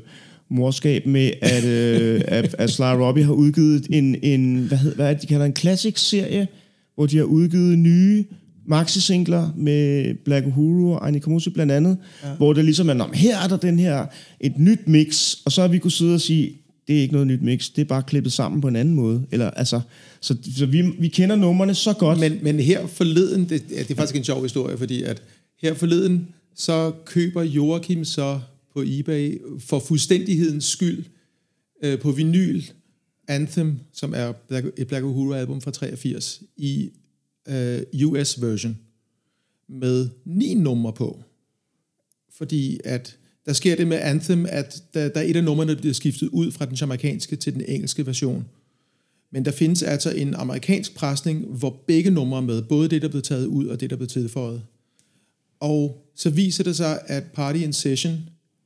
morskab 0.50 1.06
med, 1.06 1.30
at, 1.42 1.64
øh, 1.64 2.20
at, 2.28 2.54
at 2.58 2.70
Sly 2.70 2.82
Robbie 2.82 3.24
har 3.24 3.32
udgivet 3.32 3.86
en, 3.90 4.16
en 4.22 4.56
hvad, 4.58 4.78
hed, 4.78 4.94
hvad 4.94 5.06
er 5.08 5.12
det, 5.12 5.22
de 5.22 5.26
kalder 5.26 5.46
en 5.46 5.56
classic-serie, 5.56 6.48
hvor 6.94 7.06
de 7.06 7.16
har 7.16 7.24
udgivet 7.24 7.78
nye 7.78 8.24
maxi-singler 8.66 9.48
med 9.56 10.14
Black 10.24 10.46
Uhuru 10.46 10.94
og 10.94 11.06
Anika 11.06 11.30
Musi 11.30 11.50
blandt 11.50 11.72
andet, 11.72 11.96
ja. 12.24 12.28
hvor 12.36 12.52
det 12.52 12.64
ligesom 12.64 12.88
er, 12.88 12.94
"Nå, 12.94 13.06
men 13.06 13.14
her 13.14 13.38
er 13.38 13.48
der 13.48 13.56
den 13.56 13.78
her, 13.78 14.06
et 14.40 14.58
nyt 14.58 14.88
mix, 14.88 15.34
og 15.44 15.52
så 15.52 15.60
har 15.60 15.68
vi 15.68 15.78
kunnet 15.78 15.92
sidde 15.92 16.14
og 16.14 16.20
sige, 16.20 16.50
det 16.88 16.96
er 16.96 17.00
ikke 17.00 17.12
noget 17.12 17.26
nyt 17.26 17.42
mix, 17.42 17.70
det 17.76 17.82
er 17.82 17.86
bare 17.86 18.02
klippet 18.02 18.32
sammen 18.32 18.60
på 18.60 18.68
en 18.68 18.76
anden 18.76 18.94
måde. 18.94 19.26
Eller, 19.30 19.50
altså, 19.50 19.80
så, 20.20 20.36
så 20.56 20.66
vi, 20.66 20.82
vi 20.98 21.08
kender 21.08 21.36
numrene 21.36 21.74
så 21.74 21.92
godt. 21.92 22.20
Men, 22.20 22.38
men 22.42 22.60
her 22.60 22.86
forleden, 22.86 23.48
det, 23.48 23.64
ja, 23.70 23.78
det 23.78 23.90
er 23.90 23.94
faktisk 23.94 24.16
en 24.16 24.24
sjov 24.24 24.42
historie, 24.42 24.78
fordi 24.78 25.02
at 25.02 25.22
her 25.62 25.74
forleden, 25.74 26.28
så 26.54 26.92
køber 27.04 27.42
Joachim 27.42 28.04
så 28.04 28.40
på 28.74 28.82
eBay 28.86 29.40
for 29.58 29.78
fuldstændighedens 29.78 30.64
skyld 30.64 31.04
øh, 31.82 31.98
på 31.98 32.12
vinyl 32.12 32.62
Anthem, 33.28 33.78
som 33.92 34.14
er 34.16 34.32
Black, 34.32 34.66
et 34.76 34.86
Black 34.86 35.04
Uhuru 35.04 35.34
album 35.34 35.60
fra 35.60 35.70
83, 35.70 36.42
i 36.56 36.90
øh, 37.48 37.80
US 38.04 38.42
version 38.42 38.78
med 39.68 40.08
ni 40.24 40.54
numre 40.54 40.92
på. 40.92 41.22
Fordi 42.30 42.80
at 42.84 43.16
der 43.48 43.54
sker 43.54 43.76
det 43.76 43.86
med 43.86 43.98
Anthem, 44.02 44.46
at 44.48 44.82
der, 44.94 45.08
der 45.08 45.20
er 45.20 45.24
et 45.24 45.36
af 45.36 45.44
numrene, 45.44 45.74
der 45.74 45.80
bliver 45.80 45.94
skiftet 45.94 46.28
ud 46.28 46.52
fra 46.52 46.66
den 46.66 46.74
jamaikanske 46.74 47.36
til 47.36 47.54
den 47.54 47.64
engelske 47.68 48.06
version. 48.06 48.44
Men 49.30 49.44
der 49.44 49.50
findes 49.50 49.82
altså 49.82 50.10
en 50.10 50.34
amerikansk 50.34 50.94
presning, 50.94 51.46
hvor 51.46 51.82
begge 51.86 52.10
numre 52.10 52.38
er 52.38 52.42
med, 52.42 52.62
både 52.62 52.88
det, 52.88 53.02
der 53.02 53.08
blev 53.08 53.22
taget 53.22 53.46
ud, 53.46 53.66
og 53.66 53.80
det, 53.80 53.90
der 53.90 53.96
blev 53.96 54.08
tilføjet. 54.08 54.62
Og 55.60 56.08
så 56.14 56.30
viser 56.30 56.64
det 56.64 56.76
sig, 56.76 57.00
at 57.06 57.24
Party 57.24 57.58
in 57.58 57.72
Session 57.72 58.18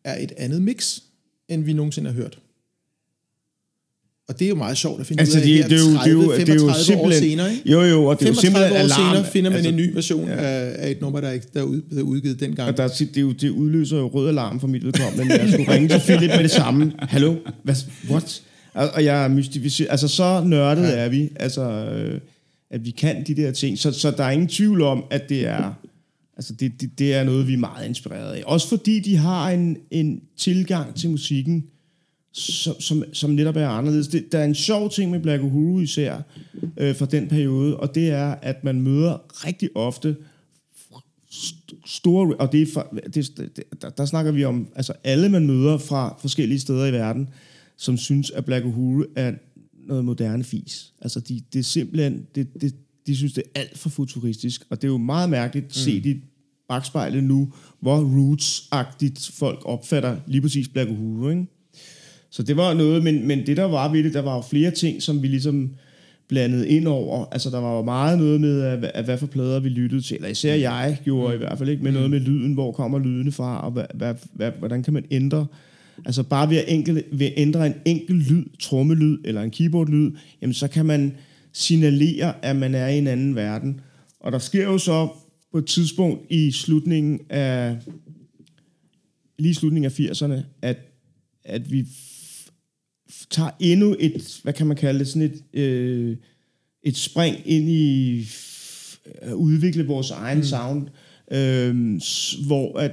er 0.05 0.23
et 0.23 0.33
andet 0.37 0.63
mix, 0.63 1.01
end 1.49 1.65
vi 1.65 1.73
nogensinde 1.73 2.11
har 2.11 2.17
hørt. 2.17 2.39
Og 4.29 4.39
det 4.39 4.45
er 4.45 4.49
jo 4.49 4.55
meget 4.55 4.79
sjovt 4.79 5.01
at 5.01 5.07
finde 5.07 5.21
Altså, 5.21 5.39
ud 5.39 5.43
af 5.43 5.47
det, 5.47 5.57
her 5.57 5.69
det, 5.69 5.79
er 5.79 5.81
jo, 5.81 5.91
det, 5.93 6.07
er 6.07 6.13
jo, 6.13 6.23
30, 6.23 6.45
det 6.45 6.49
er 6.49 6.55
jo 6.55 6.73
35 6.73 7.03
år 7.03 7.11
senere. 7.11 7.53
Ikke? 7.53 7.71
Jo, 7.71 7.83
jo, 7.83 8.05
og 8.05 8.21
det 8.21 8.29
er 8.29 8.31
jo 8.31 8.35
35 8.35 8.41
simpelthen 8.41 8.73
år 8.73 8.77
alarm. 8.77 9.15
senere 9.15 9.33
finder 9.33 9.51
man 9.51 9.57
altså, 9.57 9.71
en 9.71 9.77
ny 9.77 9.95
version 9.95 10.29
ja. 10.29 10.35
af, 10.35 10.75
af 10.79 10.91
et 10.91 11.01
nummer, 11.01 11.21
der, 11.21 11.31
ikke, 11.31 11.47
der, 11.55 11.63
er 11.63 11.67
der 11.91 11.99
er 11.99 12.03
udgivet 12.03 12.41
dengang. 12.41 12.69
Og 12.69 12.77
der, 12.77 12.85
er 12.85 12.89
det, 12.89 13.17
er 13.17 13.21
jo, 13.21 13.33
det 13.33 13.51
udløser 13.51 13.97
jo 13.97 14.07
rød 14.07 14.29
alarm 14.29 14.61
for 14.61 14.67
mit 14.67 14.85
vedkommende, 14.85 15.25
men 15.25 15.39
jeg 15.39 15.53
skulle 15.53 15.73
ringe 15.73 15.89
til 15.89 16.01
Philip 16.01 16.31
med 16.31 16.43
det 16.43 16.51
samme. 16.51 16.93
Hallo? 16.99 17.35
Hvad? 17.63 17.75
What? 18.11 18.43
Og, 18.75 18.91
og 18.95 19.05
jeg 19.05 19.25
er 19.25 19.29
mystificeret. 19.29 19.91
Altså, 19.91 20.09
så 20.09 20.43
nørdet 20.47 20.83
ja. 20.83 20.89
er 20.89 21.09
vi, 21.09 21.29
altså, 21.37 21.63
øh, 21.63 22.21
at 22.71 22.85
vi 22.85 22.91
kan 22.91 23.25
de 23.27 23.37
der 23.37 23.51
ting. 23.51 23.79
Så, 23.79 23.93
så 23.93 24.11
der 24.11 24.25
er 24.25 24.31
ingen 24.31 24.49
tvivl 24.49 24.83
om, 24.83 25.05
at 25.11 25.29
det 25.29 25.47
er, 25.47 25.73
altså, 26.37 26.53
det, 26.61 26.81
det, 26.81 26.99
det 26.99 27.15
er 27.15 27.25
noget, 27.25 27.49
vi 27.49 27.53
er 27.53 27.59
meget 27.59 27.89
inspireret 27.89 28.33
af. 28.33 28.43
Også 28.47 28.69
fordi 28.69 29.01
de 29.01 29.17
har 29.17 29.51
en, 29.51 29.77
en 29.91 30.21
tilgang 30.37 30.95
til 30.95 31.11
musikken, 31.11 31.65
som, 32.33 32.81
som, 32.81 33.05
som 33.13 33.31
netop 33.31 33.57
er 33.57 33.69
anderledes. 33.69 34.09
Det, 34.09 34.33
der 34.33 34.39
er 34.39 34.45
en 34.45 34.55
sjov 34.55 34.91
ting 34.91 35.11
med 35.11 35.21
Black 35.21 35.43
Uhuru 35.43 35.81
især 35.81 36.21
øh, 36.77 36.97
fra 36.97 37.07
den 37.07 37.29
periode, 37.29 37.77
og 37.77 37.95
det 37.95 38.11
er, 38.11 38.35
at 38.43 38.65
man 38.65 38.81
møder 38.81 39.47
rigtig 39.47 39.69
ofte 39.75 40.17
store, 41.87 42.37
og 42.37 42.53
det 42.53 42.63
er 42.63 42.67
for, 42.73 42.95
det, 43.15 43.37
det, 43.37 43.63
der, 43.83 43.91
der 43.91 44.05
snakker 44.05 44.33
vi 44.33 44.45
om 44.45 44.69
altså 44.77 44.93
alle, 45.05 45.29
man 45.29 45.47
møder 45.47 45.79
fra 45.79 46.17
forskellige 46.21 46.61
steder 46.61 46.87
i 46.87 46.93
verden, 46.93 47.29
som 47.77 47.97
synes, 47.97 48.31
at 48.31 48.45
Black 48.45 48.65
Uhuru 48.65 49.05
er 49.17 49.33
noget 49.87 50.05
moderne 50.05 50.45
fis. 50.45 50.93
Altså, 51.01 51.21
de, 51.21 51.43
det 51.53 51.59
er 51.59 51.63
simpelthen, 51.63 52.27
det, 52.35 52.49
det, 52.61 52.75
de 53.07 53.17
synes, 53.17 53.33
det 53.33 53.43
er 53.55 53.61
alt 53.61 53.79
for 53.79 53.89
futuristisk, 53.89 54.67
og 54.71 54.83
det 54.83 54.89
er 54.89 54.93
jo 54.93 54.99
meget 54.99 55.31
mærkeligt 55.31 55.67
mm. 55.67 55.73
set 55.73 56.07
i 56.07 56.21
bagspejlet 56.69 57.25
nu, 57.25 57.53
hvor 57.81 58.01
roots-agtigt 58.01 59.33
folk 59.33 59.59
opfatter 59.65 60.17
lige 60.27 60.43
præcis 60.43 60.69
Black 60.69 60.91
Uhuru, 60.91 61.29
ikke? 61.29 61.47
Så 62.33 62.43
det 62.43 62.57
var 62.57 62.75
noget, 62.75 63.05
men, 63.05 63.27
men 63.27 63.47
det 63.47 63.57
der 63.57 63.65
var 63.65 63.93
ved 63.93 64.05
det, 64.05 64.15
der 64.15 64.23
var 64.23 64.35
jo 64.35 64.43
flere 64.51 64.71
ting, 64.71 65.03
som 65.03 65.23
vi 65.23 65.29
ligesom 65.29 65.71
blandede 66.29 66.69
ind 66.69 66.89
over. 66.89 67.25
Altså 67.33 67.51
der 67.51 67.61
var 67.61 67.77
jo 67.77 67.83
meget 67.83 68.19
noget 68.19 68.41
med, 68.41 68.63
at, 68.63 68.85
at 68.85 69.05
hvad 69.05 69.19
for 69.19 69.27
plader 69.27 69.61
vi 69.61 69.69
lyttede 69.69 70.03
til, 70.03 70.15
eller 70.15 70.29
især 70.29 70.55
jeg 70.55 70.99
gjorde 71.05 71.35
i 71.35 71.39
hvert 71.39 71.59
fald 71.59 71.69
ikke, 71.69 71.83
med 71.83 71.93
noget 71.93 72.11
med 72.11 72.21
lyden, 72.21 72.53
hvor 72.53 72.73
kommer 72.73 72.99
lydene 72.99 73.33
fra, 73.33 73.65
og 73.65 73.71
hvad, 73.71 73.85
hvad, 73.95 74.15
hvad, 74.33 74.53
hvordan 74.59 74.83
kan 74.83 74.93
man 74.93 75.05
ændre? 75.11 75.47
Altså 76.05 76.23
bare 76.23 76.51
ved 76.51 76.57
at, 76.57 76.65
enkel, 76.69 77.05
ved 77.13 77.27
at 77.27 77.33
ændre 77.37 77.67
en 77.67 77.75
enkelt 77.85 78.31
lyd, 78.31 78.45
trommelyd 78.61 79.19
eller 79.25 79.43
en 79.43 79.51
keyboardlyd, 79.51 80.11
jamen 80.43 80.55
så 80.55 80.69
kan 80.69 80.87
man 80.87 81.15
signalere, 81.53 82.45
at 82.45 82.57
man 82.57 82.75
er 82.75 82.89
i 82.89 82.99
en 82.99 83.07
anden 83.07 83.35
verden. 83.35 83.81
Og 84.21 84.33
der 84.33 84.39
sker 84.39 84.65
jo 84.65 84.79
så 84.79 85.09
på 85.53 85.59
et 85.59 85.67
tidspunkt 85.67 86.21
i 86.31 86.51
slutningen 86.51 87.21
af, 87.31 87.77
lige 89.39 89.55
slutningen 89.55 89.93
af 89.93 90.01
80'erne, 90.01 90.43
at, 90.63 90.77
at 91.45 91.71
vi 91.71 91.87
tager 93.31 93.51
endnu 93.61 93.97
et, 94.01 94.41
hvad 94.43 94.53
kan 94.53 94.67
man 94.67 94.77
kalde 94.77 94.99
det, 94.99 95.09
sådan 95.09 95.23
et, 95.23 95.61
øh, 95.61 96.17
et 96.83 96.97
spring 96.97 97.37
ind 97.45 97.69
i 97.69 98.27
at 99.05 99.33
udvikle 99.33 99.87
vores 99.87 100.11
egen 100.11 100.39
mm. 100.39 100.45
sound, 100.45 100.89
øh, 101.33 102.01
hvor 102.47 102.79
at 102.79 102.93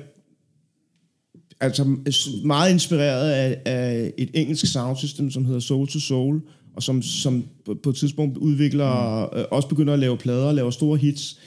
altså 1.60 1.98
meget 2.44 2.72
inspireret 2.72 3.32
af, 3.32 3.62
af 3.66 4.14
et 4.18 4.30
engelsk 4.34 4.72
soundsystem, 4.72 5.32
som 5.32 5.46
hedder 5.46 5.60
Soul 5.60 5.88
to 5.88 6.00
Soul, 6.00 6.42
og 6.76 6.84
som, 6.84 7.02
som 7.02 7.46
på, 7.84 7.90
et 7.90 7.96
tidspunkt 7.96 8.38
udvikler, 8.38 9.26
mm. 9.34 9.40
øh, 9.40 9.46
også 9.52 9.68
begynder 9.68 9.94
at 9.94 10.00
lave 10.00 10.18
plader 10.18 10.46
og 10.46 10.56
laver 10.56 10.72
store 10.72 10.98
hits. 10.98 11.40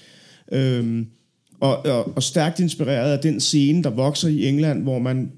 Øhm, 0.53 1.07
og, 1.61 1.87
og, 1.87 2.17
og 2.17 2.23
stærkt 2.23 2.61
inspireret 2.61 3.13
af 3.13 3.19
den 3.19 3.41
scene, 3.41 3.83
der 3.83 3.91
vokser 3.91 4.29
i 4.29 4.49
England, 4.49 4.83
hvor 4.83 4.99
man 4.99 5.33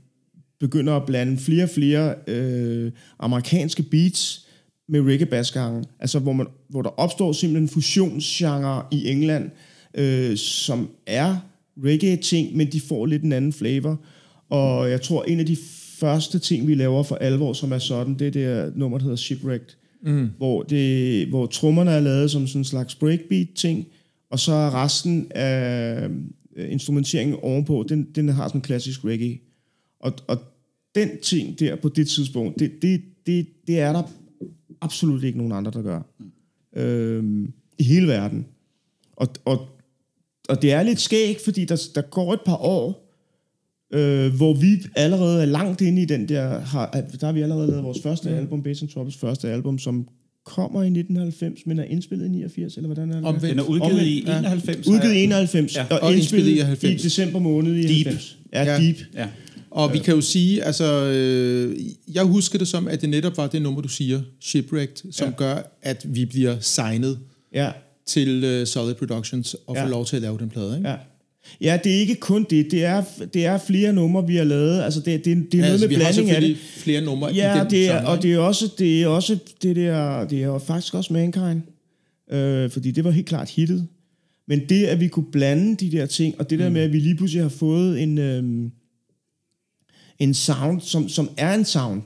begynder 0.60 0.92
at 0.92 1.06
blande 1.06 1.36
flere 1.38 1.64
og 1.64 1.70
flere 1.70 2.14
øh, 2.26 2.92
amerikanske 3.18 3.82
beats 3.82 4.46
med 4.88 5.00
reggae 5.00 5.26
bassgangen. 5.26 5.84
Altså 6.00 6.18
hvor, 6.18 6.32
man, 6.32 6.46
hvor 6.68 6.82
der 6.82 6.90
opstår 6.90 7.32
simpelthen 7.32 7.64
en 7.64 7.68
fusionsgenre 7.68 8.82
i 8.92 9.08
England, 9.08 9.50
øh, 9.94 10.36
som 10.36 10.88
er 11.06 11.36
reggae-ting, 11.84 12.56
men 12.56 12.72
de 12.72 12.80
får 12.80 13.06
lidt 13.06 13.22
en 13.22 13.32
anden 13.32 13.52
flavor. 13.52 14.00
Og 14.50 14.90
jeg 14.90 15.02
tror, 15.02 15.22
en 15.22 15.40
af 15.40 15.46
de 15.46 15.56
første 15.98 16.38
ting, 16.38 16.68
vi 16.68 16.74
laver 16.74 17.02
for 17.02 17.14
alvor, 17.14 17.52
som 17.52 17.72
er 17.72 17.78
sådan, 17.78 18.14
det 18.14 18.26
er 18.26 18.30
det 18.30 18.42
her 18.42 18.70
nummer, 18.76 18.98
der 18.98 19.02
hedder 19.02 19.16
Shipwrecked, 19.16 19.68
mm. 20.02 20.30
hvor, 20.36 20.62
det, 20.62 21.26
hvor 21.26 21.46
trommerne 21.46 21.90
er 21.90 22.00
lavet 22.00 22.30
som 22.30 22.46
sådan 22.46 22.60
en 22.60 22.64
slags 22.64 22.94
breakbeat-ting, 22.94 23.86
og 24.30 24.38
så 24.38 24.52
er 24.52 24.84
resten 24.84 25.26
af 25.30 26.08
øh, 26.56 26.72
instrumenteringen 26.72 27.36
ovenpå, 27.42 27.86
den, 27.88 28.06
den 28.14 28.28
har 28.28 28.48
sådan 28.48 28.58
en 28.58 28.62
klassisk 28.62 29.04
reggae. 29.04 29.38
Og, 30.04 30.12
og 30.26 30.38
den 30.94 31.08
ting 31.22 31.58
der 31.58 31.76
på 31.76 31.88
det 31.88 32.08
tidspunkt, 32.08 32.58
det, 32.58 32.82
det, 32.82 33.02
det, 33.26 33.46
det 33.66 33.80
er 33.80 33.92
der 33.92 34.02
absolut 34.80 35.24
ikke 35.24 35.38
nogen 35.38 35.52
andre, 35.52 35.70
der 35.70 35.82
gør. 35.82 36.00
Øhm, 36.76 37.52
I 37.78 37.82
hele 37.82 38.06
verden. 38.06 38.46
Og, 39.16 39.28
og, 39.44 39.68
og 40.48 40.62
det 40.62 40.72
er 40.72 40.82
lidt 40.82 41.00
skægt, 41.00 41.44
fordi 41.44 41.64
der, 41.64 41.82
der 41.94 42.02
går 42.02 42.32
et 42.32 42.40
par 42.46 42.56
år, 42.56 43.10
øh, 43.94 44.34
hvor 44.34 44.54
vi 44.54 44.82
allerede 44.96 45.42
er 45.42 45.46
langt 45.46 45.80
inde 45.80 46.02
i 46.02 46.04
den 46.04 46.28
der, 46.28 46.58
har, 46.58 46.90
der 47.20 47.26
har 47.26 47.32
vi 47.32 47.42
allerede 47.42 47.66
lavet 47.66 47.84
vores 47.84 48.02
første 48.02 48.30
album, 48.30 48.62
Bass 48.62 48.84
Troubles 48.94 49.16
første 49.16 49.48
album, 49.48 49.78
som 49.78 50.08
kommer 50.44 50.82
i 50.82 50.86
1990, 50.86 51.66
men 51.66 51.78
er 51.78 51.84
indspillet 51.84 52.26
i 52.26 52.28
89, 52.28 52.76
eller 52.76 52.88
hvordan 52.88 53.10
er 53.10 53.16
det? 53.16 53.24
Omvendt. 53.24 53.50
Den 53.50 53.58
er 53.58 53.62
udgivet 53.62 53.92
Omvendt, 53.92 54.08
i 54.08 54.24
ja. 54.26 54.38
91. 54.38 54.86
Udgivet 54.86 55.14
i 55.14 55.22
91, 55.24 55.76
Ja, 55.76 55.86
og, 55.90 56.00
og 56.00 56.14
indspillet 56.14 56.48
indspillet 56.48 56.56
i 56.56 56.66
90. 56.66 57.00
i 57.00 57.06
december 57.06 57.38
måned 57.38 57.74
i 57.74 57.82
Deep. 57.82 58.06
90. 58.06 58.38
Ja, 58.52 58.62
Ja. 58.62 58.80
Deep. 58.80 58.96
Ja. 59.14 59.28
Og 59.74 59.92
vi 59.92 59.98
kan 59.98 60.14
jo 60.14 60.20
sige, 60.20 60.62
altså, 60.64 61.04
øh, 61.04 61.76
jeg 62.14 62.24
husker 62.24 62.58
det 62.58 62.68
som, 62.68 62.88
at 62.88 63.00
det 63.00 63.08
netop 63.08 63.36
var 63.36 63.46
det 63.46 63.62
nummer, 63.62 63.80
du 63.80 63.88
siger, 63.88 64.20
Shipwrecked, 64.40 65.12
som 65.12 65.28
ja. 65.28 65.34
gør, 65.36 65.76
at 65.82 66.06
vi 66.08 66.24
bliver 66.24 66.56
signet 66.60 67.18
Ja, 67.54 67.70
til 68.06 68.44
øh, 68.44 68.66
Solid 68.66 68.94
Productions 68.94 69.56
og 69.66 69.74
Ja. 69.76 69.84
får 69.84 69.88
lov 69.88 70.06
til 70.06 70.16
at 70.16 70.22
lave 70.22 70.38
den 70.38 70.48
plade. 70.50 70.76
Ikke? 70.76 70.88
ja. 70.88 70.96
Ja, 71.60 71.78
det 71.84 71.94
er 71.94 72.00
ikke 72.00 72.14
kun 72.14 72.46
det. 72.50 72.70
Det 72.70 72.84
er, 72.84 73.04
det 73.34 73.46
er 73.46 73.58
flere 73.58 73.92
numre, 73.92 74.26
vi 74.26 74.36
har 74.36 74.44
lavet. 74.44 74.82
Altså, 74.82 75.00
det, 75.00 75.24
det, 75.24 75.36
det 75.52 75.54
er 75.54 75.62
noget 75.62 75.72
altså, 75.72 75.88
med 75.88 75.96
blanding 75.96 76.30
af 76.30 76.40
det. 76.40 76.56
flere 76.76 77.00
numre 77.00 77.32
i 77.32 77.36
Ja, 77.36 77.58
den 77.60 77.70
det 77.70 77.88
er, 77.88 77.92
genre, 77.98 78.06
og 78.16 78.22
det 78.22 78.32
er 78.32 78.38
også 78.38 78.68
det 78.78 79.02
er 79.02 79.06
også 79.06 79.38
det 79.62 79.76
der, 79.76 80.24
det 80.28 80.42
er 80.42 80.58
faktisk 80.58 80.94
også 80.94 81.12
Mankind, 81.12 81.60
øh, 82.32 82.70
fordi 82.70 82.90
det 82.90 83.04
var 83.04 83.10
helt 83.10 83.26
klart 83.26 83.50
hittet. 83.50 83.86
Men 84.48 84.60
det, 84.68 84.84
at 84.84 85.00
vi 85.00 85.08
kunne 85.08 85.26
blande 85.32 85.76
de 85.76 85.96
der 85.96 86.06
ting, 86.06 86.34
og 86.38 86.50
det 86.50 86.58
der 86.58 86.70
med, 86.70 86.80
at 86.80 86.92
vi 86.92 86.98
lige 86.98 87.16
pludselig 87.16 87.42
har 87.44 87.48
fået 87.48 88.02
en, 88.02 88.18
øh, 88.18 88.70
en 90.18 90.34
sound, 90.34 90.80
som, 90.80 91.08
som 91.08 91.30
er 91.36 91.54
en 91.54 91.64
sound, 91.64 92.02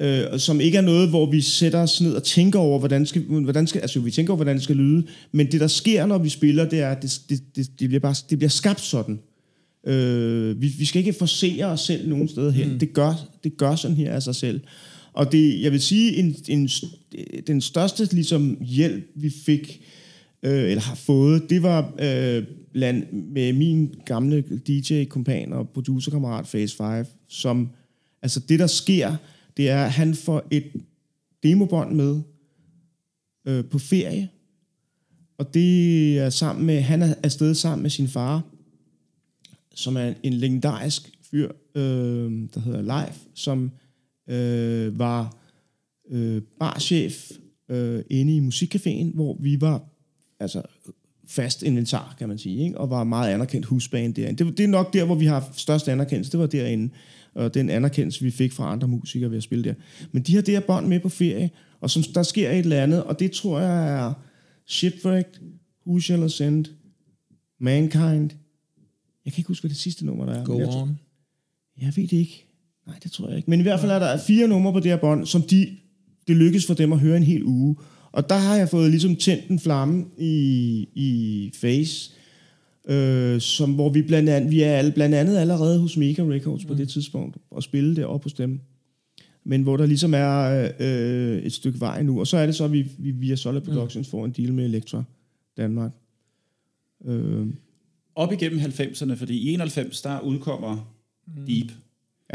øh, 0.00 0.24
og 0.32 0.40
som 0.40 0.60
ikke 0.60 0.78
er 0.78 0.82
noget, 0.82 1.08
hvor 1.08 1.30
vi 1.30 1.40
sætter 1.40 1.78
os 1.78 2.00
ned 2.00 2.14
og 2.14 2.22
tænker 2.22 2.58
over, 2.58 2.78
hvordan 2.78 3.06
skal, 3.06 3.22
hvordan 3.22 3.66
skal, 3.66 3.80
altså 3.80 4.00
vi 4.00 4.10
tænker 4.10 4.32
over, 4.32 4.36
hvordan 4.36 4.56
det 4.56 4.64
skal 4.64 4.76
lyde, 4.76 5.06
men 5.32 5.52
det, 5.52 5.60
der 5.60 5.66
sker, 5.66 6.06
når 6.06 6.18
vi 6.18 6.28
spiller, 6.28 6.68
det 6.68 6.80
er, 6.80 6.90
at 6.90 7.02
det, 7.02 7.20
det, 7.28 7.42
det, 7.56 7.80
det, 7.80 7.88
bliver, 7.88 8.00
bare, 8.00 8.14
det 8.30 8.38
bliver 8.38 8.50
skabt 8.50 8.80
sådan. 8.80 9.18
Øh, 9.86 10.60
vi, 10.60 10.66
vi 10.78 10.84
skal 10.84 10.98
ikke 10.98 11.12
forsere 11.12 11.64
os 11.64 11.80
selv 11.80 12.08
nogen 12.08 12.28
steder 12.28 12.50
hen. 12.50 12.72
Mm. 12.72 12.78
Det, 12.78 12.92
gør, 12.92 13.28
det 13.44 13.56
gør 13.56 13.74
sådan 13.74 13.96
her 13.96 14.12
af 14.12 14.22
sig 14.22 14.34
selv. 14.34 14.60
Og 15.12 15.32
det, 15.32 15.62
jeg 15.62 15.72
vil 15.72 15.82
sige, 15.82 16.16
en, 16.16 16.36
en, 16.48 16.70
den 17.46 17.60
største 17.60 18.08
ligesom, 18.12 18.58
hjælp, 18.60 19.04
vi 19.14 19.30
fik, 19.44 19.80
øh, 19.80 20.01
øh, 20.42 20.70
eller 20.70 20.82
har 20.82 20.94
fået, 20.94 21.50
det 21.50 21.62
var 21.62 21.94
øh, 21.98 22.44
blandt, 22.72 23.12
med 23.12 23.52
min 23.52 23.94
gamle 24.06 24.40
DJ-kompan 24.40 25.52
og 25.52 25.68
producerkammerat 25.68 26.44
Phase 26.44 26.76
5, 26.76 27.06
som, 27.28 27.68
altså 28.22 28.40
det 28.40 28.58
der 28.58 28.66
sker, 28.66 29.16
det 29.56 29.70
er, 29.70 29.84
at 29.84 29.90
han 29.90 30.14
får 30.14 30.46
et 30.50 30.64
demobånd 31.42 31.94
med 31.94 32.20
øh, 33.46 33.64
på 33.64 33.78
ferie, 33.78 34.28
Og 35.38 35.54
det 35.54 36.18
er 36.18 36.30
sammen 36.30 36.66
med, 36.66 36.80
han 36.80 37.02
er 37.02 37.14
afsted 37.22 37.54
sammen 37.54 37.82
med 37.82 37.90
sin 37.90 38.08
far, 38.08 38.42
som 39.74 39.96
er 39.96 40.14
en 40.22 40.32
legendarisk 40.32 41.10
fyr, 41.30 41.50
øh, 41.74 42.32
der 42.54 42.60
hedder 42.60 42.82
Leif, 42.82 43.18
som 43.34 43.70
øh, 44.28 44.98
var 44.98 45.36
øh, 46.10 46.42
barchef 46.60 47.30
øh, 47.68 48.02
inde 48.10 48.36
i 48.36 48.40
musikcaféen, 48.40 49.14
hvor 49.14 49.36
vi 49.40 49.60
var 49.60 49.91
altså 50.42 50.62
fast 51.26 51.62
inventar, 51.62 52.14
kan 52.18 52.28
man 52.28 52.38
sige, 52.38 52.64
ikke? 52.64 52.78
og 52.78 52.90
var 52.90 53.04
meget 53.04 53.34
anerkendt 53.34 53.66
husband 53.66 54.14
derinde. 54.14 54.44
Det, 54.44 54.58
det 54.58 54.64
er 54.64 54.68
nok 54.68 54.92
der, 54.92 55.04
hvor 55.04 55.14
vi 55.14 55.26
har 55.26 55.50
størst 55.56 55.88
anerkendelse, 55.88 56.32
det 56.32 56.40
var 56.40 56.46
derinde, 56.46 56.92
og 57.34 57.54
den 57.54 57.70
anerkendelse, 57.70 58.22
vi 58.24 58.30
fik 58.30 58.52
fra 58.52 58.72
andre 58.72 58.88
musikere 58.88 59.30
ved 59.30 59.36
at 59.36 59.42
spille 59.42 59.64
der. 59.64 59.74
Men 60.12 60.22
de 60.22 60.34
har 60.34 60.42
det 60.42 60.54
her 60.54 60.60
bånd 60.60 60.86
med 60.86 61.00
på 61.00 61.08
ferie, 61.08 61.50
og 61.80 61.90
som, 61.90 62.02
der 62.14 62.22
sker 62.22 62.50
et 62.50 62.58
eller 62.58 62.82
andet, 62.82 63.04
og 63.04 63.18
det 63.20 63.32
tror 63.32 63.60
jeg 63.60 63.88
er 64.06 64.12
Shipwrecked, 64.66 65.32
Who 65.86 66.00
Shall 66.00 66.22
Ascend, 66.22 66.64
Mankind, 67.60 68.30
jeg 69.24 69.32
kan 69.32 69.40
ikke 69.40 69.48
huske, 69.48 69.62
hvad 69.62 69.68
det 69.68 69.78
sidste 69.78 70.06
nummer 70.06 70.26
der 70.26 70.32
er. 70.32 70.44
Go 70.44 70.58
jeg, 70.58 70.66
tror- 70.68 70.82
on. 70.82 70.98
jeg 71.80 71.92
ved 71.96 72.08
det 72.08 72.12
ikke. 72.12 72.46
Nej, 72.86 72.96
det 73.02 73.12
tror 73.12 73.28
jeg 73.28 73.36
ikke. 73.36 73.50
Men 73.50 73.60
i 73.60 73.62
hvert 73.62 73.80
fald 73.80 73.92
er 73.92 73.98
der 73.98 74.18
fire 74.18 74.48
numre 74.48 74.72
på 74.72 74.80
det 74.80 74.90
her 74.90 74.96
bånd, 74.96 75.26
som 75.26 75.42
de, 75.42 75.68
det 76.28 76.36
lykkes 76.36 76.66
for 76.66 76.74
dem 76.74 76.92
at 76.92 76.98
høre 76.98 77.16
en 77.16 77.22
hel 77.22 77.44
uge. 77.44 77.76
Og 78.12 78.28
der 78.28 78.34
har 78.36 78.56
jeg 78.56 78.68
fået 78.68 78.90
ligesom 78.90 79.16
tændt 79.16 79.48
en 79.48 79.58
flamme 79.58 80.04
i, 80.18 80.88
i 80.94 81.50
Face, 81.54 82.12
øh, 82.88 83.40
som, 83.40 83.72
hvor 83.72 83.88
vi 83.88 84.02
blandt 84.02 84.28
andet, 84.28 84.50
vi 84.50 84.62
er 84.62 84.72
alle, 84.72 84.92
blandt 84.92 85.14
andet 85.14 85.36
allerede 85.36 85.78
hos 85.80 85.96
Mega 85.96 86.22
Records 86.22 86.64
på 86.64 86.74
det 86.74 86.88
tidspunkt, 86.88 87.36
og 87.50 87.62
spille 87.62 87.96
det 87.96 88.04
op 88.04 88.22
hos 88.22 88.32
dem. 88.32 88.60
Men 89.44 89.62
hvor 89.62 89.76
der 89.76 89.86
ligesom 89.86 90.14
er 90.14 90.70
øh, 90.80 91.38
et 91.42 91.52
stykke 91.52 91.80
vej 91.80 92.02
nu. 92.02 92.20
Og 92.20 92.26
så 92.26 92.36
er 92.36 92.46
det 92.46 92.54
så, 92.54 92.64
at 92.64 92.72
vi, 92.72 92.86
vi 92.98 93.10
via 93.10 93.36
Solid 93.36 93.60
Productions 93.60 94.08
får 94.08 94.24
en 94.24 94.30
deal 94.30 94.52
med 94.52 94.64
Elektra 94.64 95.04
Danmark. 95.56 95.92
Øh, 97.04 97.46
Op 98.14 98.32
igennem 98.32 98.60
90'erne, 98.60 99.14
fordi 99.14 99.38
i 99.38 99.52
91, 99.52 100.02
der 100.02 100.20
udkommer 100.20 100.94
Deep. 101.46 101.72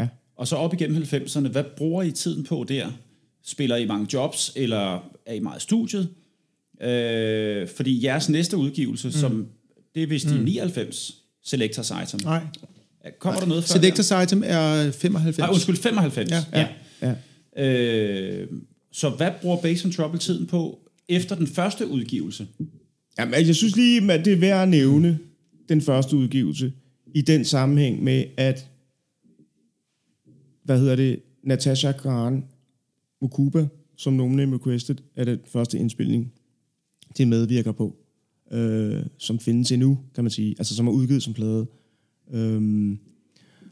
ja. 0.00 0.08
Og 0.36 0.48
så 0.48 0.56
op 0.56 0.74
igennem 0.74 1.02
90'erne, 1.02 1.48
hvad 1.48 1.64
bruger 1.76 2.02
I 2.02 2.10
tiden 2.10 2.44
på 2.44 2.64
der? 2.68 2.90
Spiller 3.48 3.76
I 3.76 3.86
mange 3.86 4.06
jobs, 4.12 4.52
eller 4.56 5.10
er 5.26 5.34
I 5.34 5.40
meget 5.40 5.62
studiet? 5.62 6.08
Øh, 6.82 7.68
fordi 7.76 8.04
jeres 8.04 8.28
næste 8.28 8.56
udgivelse, 8.56 9.08
mm. 9.08 9.12
som 9.12 9.46
det 9.94 10.02
er 10.02 10.06
vist 10.06 10.26
i 10.26 10.38
99, 10.38 11.14
Selectors 11.44 11.92
Item. 12.02 12.20
Nej. 12.24 12.42
Kommer 13.18 13.40
der 13.40 13.46
noget 13.46 13.64
før? 13.64 13.80
Selectors 13.80 14.24
item 14.24 14.42
er 14.46 14.90
95. 14.90 15.38
Nej, 15.38 15.48
undskyld, 15.48 15.76
95. 15.76 16.30
Ja. 16.30 16.44
ja. 16.52 17.14
ja. 17.56 17.64
Øh, 17.64 18.48
så 18.92 19.08
hvad 19.08 19.30
bruger 19.42 19.56
Bass 19.56 19.84
and 19.84 19.92
Trouble 19.92 20.18
tiden 20.18 20.46
på 20.46 20.78
efter 21.08 21.36
den 21.36 21.46
første 21.46 21.86
udgivelse? 21.86 22.46
Jamen, 23.18 23.34
altså, 23.34 23.48
jeg 23.48 23.56
synes 23.56 23.76
lige, 23.76 24.12
at 24.12 24.24
det 24.24 24.32
er 24.32 24.36
værd 24.36 24.62
at 24.62 24.68
nævne 24.68 25.18
den 25.68 25.82
første 25.82 26.16
udgivelse 26.16 26.72
i 27.14 27.20
den 27.20 27.44
sammenhæng 27.44 28.04
med, 28.04 28.24
at 28.36 28.66
hvad 30.64 30.78
hedder 30.78 30.96
det, 30.96 31.20
Natasha 31.44 31.92
Khan 31.92 32.44
Mukuba, 33.20 33.66
som 33.96 34.12
nogen 34.12 34.54
requested, 34.54 34.96
er 35.16 35.24
den 35.24 35.38
første 35.46 35.78
indspilning, 35.78 36.32
de 37.18 37.26
medvirker 37.26 37.72
på, 37.72 37.96
øh, 38.52 39.02
som 39.18 39.38
findes 39.38 39.72
endnu, 39.72 39.98
kan 40.14 40.24
man 40.24 40.30
sige, 40.30 40.54
altså 40.58 40.76
som 40.76 40.88
er 40.88 40.92
udgivet 40.92 41.22
som 41.22 41.34
plade. 41.34 41.66
Øhm, 42.32 42.98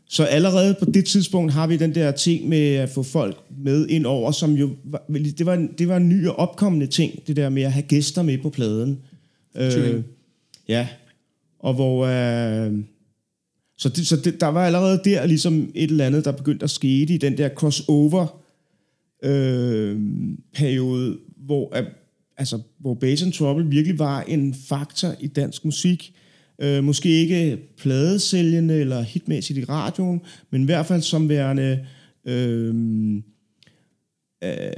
så 0.09 0.24
allerede 0.24 0.76
på 0.78 0.84
det 0.84 1.05
tidspunkt 1.05 1.53
har 1.53 1.66
vi 1.66 1.76
den 1.76 1.94
der 1.94 2.11
ting 2.11 2.49
med 2.49 2.74
at 2.74 2.90
få 2.90 3.03
folk 3.03 3.36
med 3.59 3.86
ind 3.88 4.07
over, 4.07 4.30
som 4.30 4.53
jo, 4.53 4.70
var, 4.84 5.05
det 5.09 5.47
var, 5.47 5.55
en, 5.55 5.70
det 5.78 5.88
var 5.88 5.97
en 5.97 6.09
ny 6.09 6.26
og 6.26 6.36
opkommende 6.36 6.86
ting, 6.86 7.26
det 7.26 7.36
der 7.36 7.49
med 7.49 7.62
at 7.62 7.72
have 7.72 7.86
gæster 7.86 8.22
med 8.22 8.38
på 8.38 8.51
pladen. 8.51 8.99
Øh, 9.55 10.03
ja, 10.68 10.88
og 11.59 11.74
hvor... 11.74 12.07
Øh, 12.07 12.78
så 13.78 13.88
det, 13.88 14.07
så 14.07 14.16
det, 14.16 14.40
der 14.40 14.47
var 14.47 14.66
allerede 14.66 15.01
der 15.05 15.26
ligesom 15.26 15.70
et 15.74 15.90
eller 15.90 16.07
andet, 16.07 16.24
der 16.24 16.32
begyndte 16.32 16.64
at 16.64 16.70
ske 16.70 16.88
i 16.88 17.18
den 17.18 17.38
der 17.38 17.49
crossover 17.49 18.42
øh, 19.25 20.01
periode, 20.55 21.19
hvor, 21.37 21.77
altså, 22.37 22.59
hvor 22.79 22.95
Bass 22.95 23.23
and 23.23 23.33
Trouble 23.33 23.67
virkelig 23.67 23.99
var 23.99 24.23
en 24.23 24.55
faktor 24.55 25.14
i 25.21 25.27
dansk 25.27 25.64
musik. 25.64 26.14
Øh, 26.61 26.85
måske 26.85 27.09
ikke 27.09 27.59
pladesælgende 27.79 28.75
eller 28.75 29.03
hitmæssigt 29.03 29.59
i 29.59 29.64
radioen, 29.64 30.21
men 30.51 30.62
i 30.62 30.64
hvert 30.64 30.87
fald 30.87 31.03
som 31.03 31.29
værende 31.29 31.87
øh, 32.27 32.75
øh, 34.45 34.71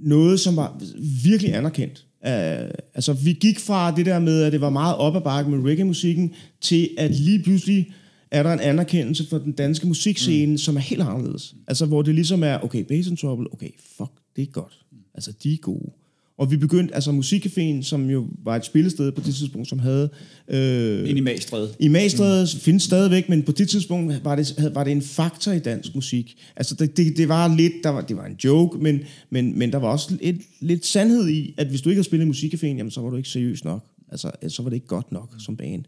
noget, 0.00 0.40
som 0.40 0.56
var 0.56 0.82
virkelig 1.24 1.54
anerkendt. 1.54 2.06
Uh, 2.26 2.70
altså, 2.94 3.12
vi 3.12 3.32
gik 3.32 3.58
fra 3.58 3.96
det 3.96 4.06
der 4.06 4.18
med, 4.18 4.42
at 4.42 4.52
det 4.52 4.60
var 4.60 4.70
meget 4.70 4.96
op 4.96 5.16
ad 5.16 5.20
bakke 5.20 5.50
med 5.50 5.70
reggae-musikken, 5.70 6.34
til 6.60 6.90
at 6.98 7.10
lige 7.10 7.42
pludselig 7.42 7.92
er 8.34 8.42
der 8.42 8.52
en 8.52 8.60
anerkendelse 8.60 9.26
for 9.28 9.38
den 9.38 9.52
danske 9.52 9.86
musikscene, 9.86 10.52
mm. 10.52 10.58
som 10.58 10.76
er 10.76 10.80
helt 10.80 11.02
anderledes. 11.02 11.54
Altså, 11.66 11.86
hvor 11.86 12.02
det 12.02 12.14
ligesom 12.14 12.42
er, 12.42 12.58
okay, 12.58 12.84
Bass 12.84 13.08
and 13.08 13.16
Trouble, 13.16 13.52
okay, 13.52 13.70
fuck, 13.96 14.10
det 14.36 14.42
er 14.42 14.46
godt. 14.46 14.78
Altså, 15.14 15.32
de 15.42 15.52
er 15.52 15.56
gode. 15.56 15.90
Og 16.38 16.50
vi 16.50 16.56
begyndte, 16.56 16.94
altså 16.94 17.10
Musikcaféen, 17.10 17.82
som 17.82 18.10
jo 18.10 18.26
var 18.44 18.56
et 18.56 18.64
spillested 18.64 19.12
på 19.12 19.20
det 19.20 19.34
tidspunkt, 19.34 19.68
som 19.68 19.78
havde... 19.78 20.10
Øh, 20.48 21.08
Ind 21.08 21.18
i 21.18 21.20
Magstræde. 21.20 21.74
i 21.78 21.88
Magstræde 21.88 22.42
mm. 22.42 22.60
findes 22.60 22.82
stadigvæk, 22.82 23.28
men 23.28 23.42
på 23.42 23.52
det 23.52 23.68
tidspunkt 23.68 24.24
var 24.24 24.36
det, 24.36 24.70
var 24.74 24.84
det 24.84 24.90
en 24.90 25.02
faktor 25.02 25.52
i 25.52 25.58
dansk 25.58 25.94
musik. 25.94 26.36
Altså 26.56 26.74
det, 26.74 26.96
det, 26.96 27.16
det 27.16 27.28
var 27.28 27.56
lidt, 27.56 27.72
der 27.82 27.90
var, 27.90 28.00
det 28.00 28.16
var 28.16 28.26
en 28.26 28.36
joke, 28.44 28.78
men, 28.78 29.00
men, 29.30 29.58
men 29.58 29.72
der 29.72 29.78
var 29.78 29.88
også 29.88 30.16
et, 30.20 30.40
lidt 30.60 30.86
sandhed 30.86 31.28
i, 31.28 31.54
at 31.56 31.66
hvis 31.66 31.80
du 31.80 31.88
ikke 31.88 31.98
har 31.98 32.04
spillet 32.04 32.26
i 32.26 32.30
musikcaféen, 32.30 32.76
jamen 32.76 32.90
så 32.90 33.00
var 33.00 33.10
du 33.10 33.16
ikke 33.16 33.28
seriøs 33.28 33.64
nok. 33.64 33.84
Altså 34.10 34.30
så 34.48 34.62
var 34.62 34.70
det 34.70 34.76
ikke 34.76 34.86
godt 34.86 35.12
nok 35.12 35.34
som 35.38 35.56
band. 35.56 35.84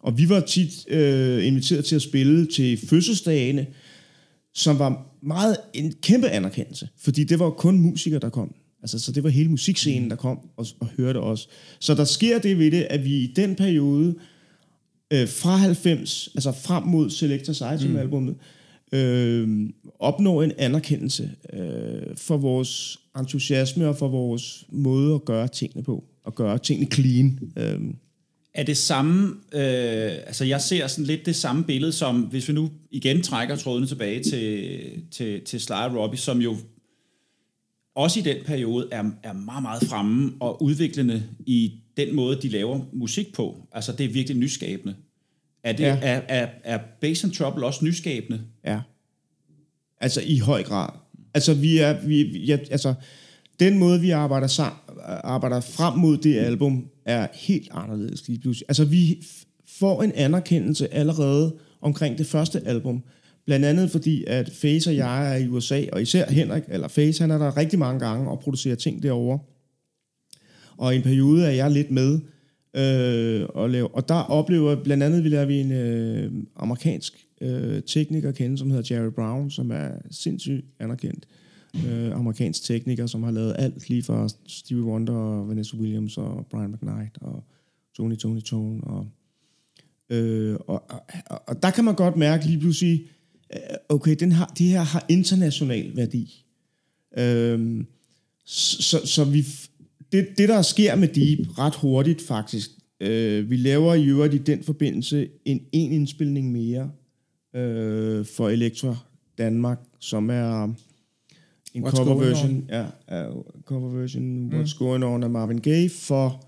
Og 0.00 0.18
vi 0.18 0.28
var 0.28 0.40
tit 0.40 0.88
øh, 0.88 1.46
inviteret 1.46 1.84
til 1.84 1.96
at 1.96 2.02
spille 2.02 2.46
til 2.46 2.78
fødselsdagene, 2.88 3.66
som 4.54 4.78
var 4.78 5.16
meget 5.22 5.56
en 5.74 5.94
kæmpe 6.02 6.28
anerkendelse, 6.28 6.88
fordi 6.98 7.24
det 7.24 7.38
var 7.38 7.50
kun 7.50 7.78
musikere, 7.80 8.20
der 8.20 8.28
kom. 8.28 8.54
Altså, 8.82 8.98
så 8.98 9.12
det 9.12 9.24
var 9.24 9.30
hele 9.30 9.48
musikscenen, 9.48 10.10
der 10.10 10.16
kom 10.16 10.38
og, 10.56 10.66
og 10.80 10.86
hørte 10.96 11.20
os. 11.20 11.48
Så 11.80 11.94
der 11.94 12.04
sker 12.04 12.38
det 12.38 12.58
ved 12.58 12.70
det, 12.70 12.82
at 12.82 13.04
vi 13.04 13.10
i 13.10 13.32
den 13.36 13.54
periode, 13.56 14.14
øh, 15.12 15.28
fra 15.28 15.56
90, 15.56 16.28
altså 16.34 16.52
frem 16.52 16.82
mod 16.82 17.10
Selectors 17.10 17.62
Item-albummet, 17.74 18.36
øh, 18.92 19.70
opnår 19.98 20.42
en 20.42 20.52
anerkendelse 20.58 21.30
øh, 21.52 22.16
for 22.16 22.36
vores 22.36 22.98
entusiasme 23.18 23.88
og 23.88 23.96
for 23.96 24.08
vores 24.08 24.64
måde 24.72 25.14
at 25.14 25.24
gøre 25.24 25.48
tingene 25.48 25.84
på, 25.84 26.04
og 26.24 26.34
gøre 26.34 26.58
tingene 26.58 26.90
clean. 26.90 27.38
Øh, 27.56 27.80
Er 28.54 28.62
det 28.62 28.76
samme, 28.76 29.28
øh, 29.52 30.12
altså 30.26 30.44
jeg 30.44 30.60
ser 30.60 30.86
sådan 30.86 31.04
lidt 31.04 31.26
det 31.26 31.36
samme 31.36 31.64
billede 31.64 31.92
som, 31.92 32.20
hvis 32.20 32.48
vi 32.48 32.52
nu 32.52 32.70
igen 32.90 33.22
trækker 33.22 33.56
trådene 33.56 33.86
tilbage 33.86 34.22
til, 34.22 34.80
til, 35.10 35.40
til 35.44 35.60
Sly 35.60 35.72
og 35.72 35.94
Robbie, 35.96 36.18
som 36.18 36.40
jo 36.40 36.56
også 37.94 38.20
i 38.20 38.22
den 38.22 38.36
periode 38.46 38.88
er, 38.92 39.04
er 39.22 39.32
meget, 39.32 39.62
meget 39.62 39.82
fremme 39.82 40.32
og 40.40 40.62
udviklende 40.62 41.22
i 41.46 41.72
den 41.96 42.14
måde, 42.16 42.42
de 42.42 42.48
laver 42.48 42.80
musik 42.92 43.32
på. 43.32 43.66
Altså 43.72 43.92
det 43.92 44.04
er 44.06 44.08
virkelig 44.12 44.36
nyskabende. 44.38 44.94
Er, 45.64 45.72
det, 45.72 45.84
Ja. 45.84 45.98
er, 46.02 46.20
er, 46.28 46.48
er 46.64 46.78
Bass 47.00 47.24
and 47.24 47.32
Trouble 47.32 47.66
også 47.66 47.84
nyskabende? 47.84 48.40
Ja. 48.64 48.80
Altså 50.00 50.20
i 50.26 50.38
høj 50.38 50.62
grad. 50.62 50.88
Altså 51.34 51.54
vi 51.54 51.78
er, 51.78 52.06
vi, 52.06 52.38
ja, 52.44 52.58
altså 52.70 52.94
den 53.60 53.78
måde 53.78 54.00
vi 54.00 54.10
arbejder 54.10 54.46
sammen, 54.46 54.78
arbejder 55.04 55.60
frem 55.60 55.98
mod 55.98 56.16
det 56.16 56.36
album 56.36 56.86
er 57.04 57.26
helt 57.34 57.68
anderledes 57.72 58.28
lige 58.28 58.40
pludselig. 58.40 58.66
Altså 58.68 58.84
vi 58.84 59.24
får 59.78 60.02
en 60.02 60.12
anerkendelse 60.14 60.94
allerede 60.94 61.54
omkring 61.80 62.18
det 62.18 62.26
første 62.26 62.60
album. 62.66 63.02
Blandt 63.46 63.66
andet 63.66 63.90
fordi, 63.90 64.24
at 64.26 64.50
Face 64.50 64.90
og 64.90 64.96
jeg 64.96 65.32
er 65.32 65.36
i 65.36 65.48
USA, 65.48 65.84
og 65.92 66.02
især 66.02 66.30
Henrik, 66.30 66.62
eller 66.68 66.88
Face, 66.88 67.22
han 67.22 67.30
er 67.30 67.38
der 67.38 67.56
rigtig 67.56 67.78
mange 67.78 68.00
gange 68.00 68.30
og 68.30 68.40
producerer 68.40 68.74
ting 68.74 69.02
derovre. 69.02 69.38
Og 70.76 70.94
i 70.94 70.96
en 70.96 71.02
periode 71.02 71.46
er 71.46 71.50
jeg 71.50 71.70
lidt 71.70 71.90
med, 71.90 72.20
øh, 72.76 73.46
og, 73.48 73.70
lave, 73.70 73.94
og 73.94 74.08
der 74.08 74.14
oplever 74.14 74.82
blandt 74.82 75.02
andet, 75.02 75.24
vi 75.24 75.28
lærer 75.28 75.46
vi 75.46 75.60
en 75.60 75.72
øh, 75.72 76.32
amerikansk 76.56 77.26
øh, 77.40 77.82
tekniker 77.82 78.32
kende, 78.32 78.58
som 78.58 78.70
hedder 78.70 78.94
Jerry 78.94 79.10
Brown, 79.10 79.50
som 79.50 79.70
er 79.70 79.88
sindssygt 80.10 80.64
anerkendt 80.78 81.26
øh, 81.74 82.12
amerikansk 82.12 82.64
tekniker, 82.64 83.06
som 83.06 83.22
har 83.22 83.30
lavet 83.30 83.54
alt 83.58 83.88
lige 83.88 84.02
fra 84.02 84.28
Stevie 84.46 84.84
Wonder 84.84 85.14
og 85.14 85.48
Vanessa 85.48 85.76
Williams 85.76 86.18
og 86.18 86.46
Brian 86.50 86.70
McKnight 86.70 87.18
og 87.20 87.44
Tony 87.96 88.16
Tony 88.16 88.40
Tone 88.40 88.84
og 88.84 89.06
Øh, 90.10 90.56
og, 90.66 90.82
og, 91.26 91.42
og 91.46 91.62
der 91.62 91.70
kan 91.70 91.84
man 91.84 91.94
godt 91.94 92.16
mærke 92.16 92.46
lige 92.46 92.60
pludselig, 92.60 93.06
øh, 93.52 93.60
okay, 93.88 94.16
den 94.20 94.32
har, 94.32 94.52
det 94.58 94.66
her 94.66 94.80
har 94.80 95.06
international 95.08 95.96
værdi. 95.96 96.44
Øh, 97.18 97.84
så, 98.44 99.06
så 99.06 99.24
vi, 99.24 99.44
det, 100.12 100.28
det, 100.38 100.48
der 100.48 100.62
sker 100.62 100.96
med 100.96 101.08
Deep 101.08 101.58
ret 101.58 101.74
hurtigt 101.74 102.22
faktisk, 102.22 102.70
øh, 103.00 103.50
vi 103.50 103.56
laver 103.56 103.94
i 103.94 104.06
øvrigt 104.06 104.34
i 104.34 104.38
den 104.38 104.62
forbindelse 104.62 105.28
en 105.44 105.60
en 105.72 105.92
indspilning 105.92 106.52
mere 106.52 106.90
øh, 107.54 108.26
for 108.26 108.48
Elektra 108.48 108.96
Danmark, 109.38 109.78
som 109.98 110.30
er 110.30 110.74
en 111.78 111.86
What's 111.86 111.96
cover 111.96 112.14
version, 112.14 112.64
ja, 112.68 112.84
uh, 113.28 113.42
cover 113.64 113.88
version 113.88 114.24
mm. 114.24 114.60
What's 114.60 114.78
Going 114.78 115.04
On 115.04 115.22
af 115.22 115.30
Marvin 115.30 115.60
Gaye 115.60 115.88
for 115.88 116.44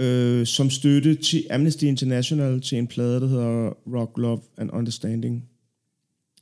øh, 0.00 0.46
som 0.46 0.70
støtte 0.70 1.14
til 1.14 1.46
Amnesty 1.50 1.84
International 1.84 2.60
til 2.60 2.78
en 2.78 2.86
plade, 2.86 3.20
der 3.20 3.26
hedder 3.26 3.70
Rock, 3.98 4.18
Love 4.18 4.40
and 4.56 4.70
Understanding. 4.72 5.44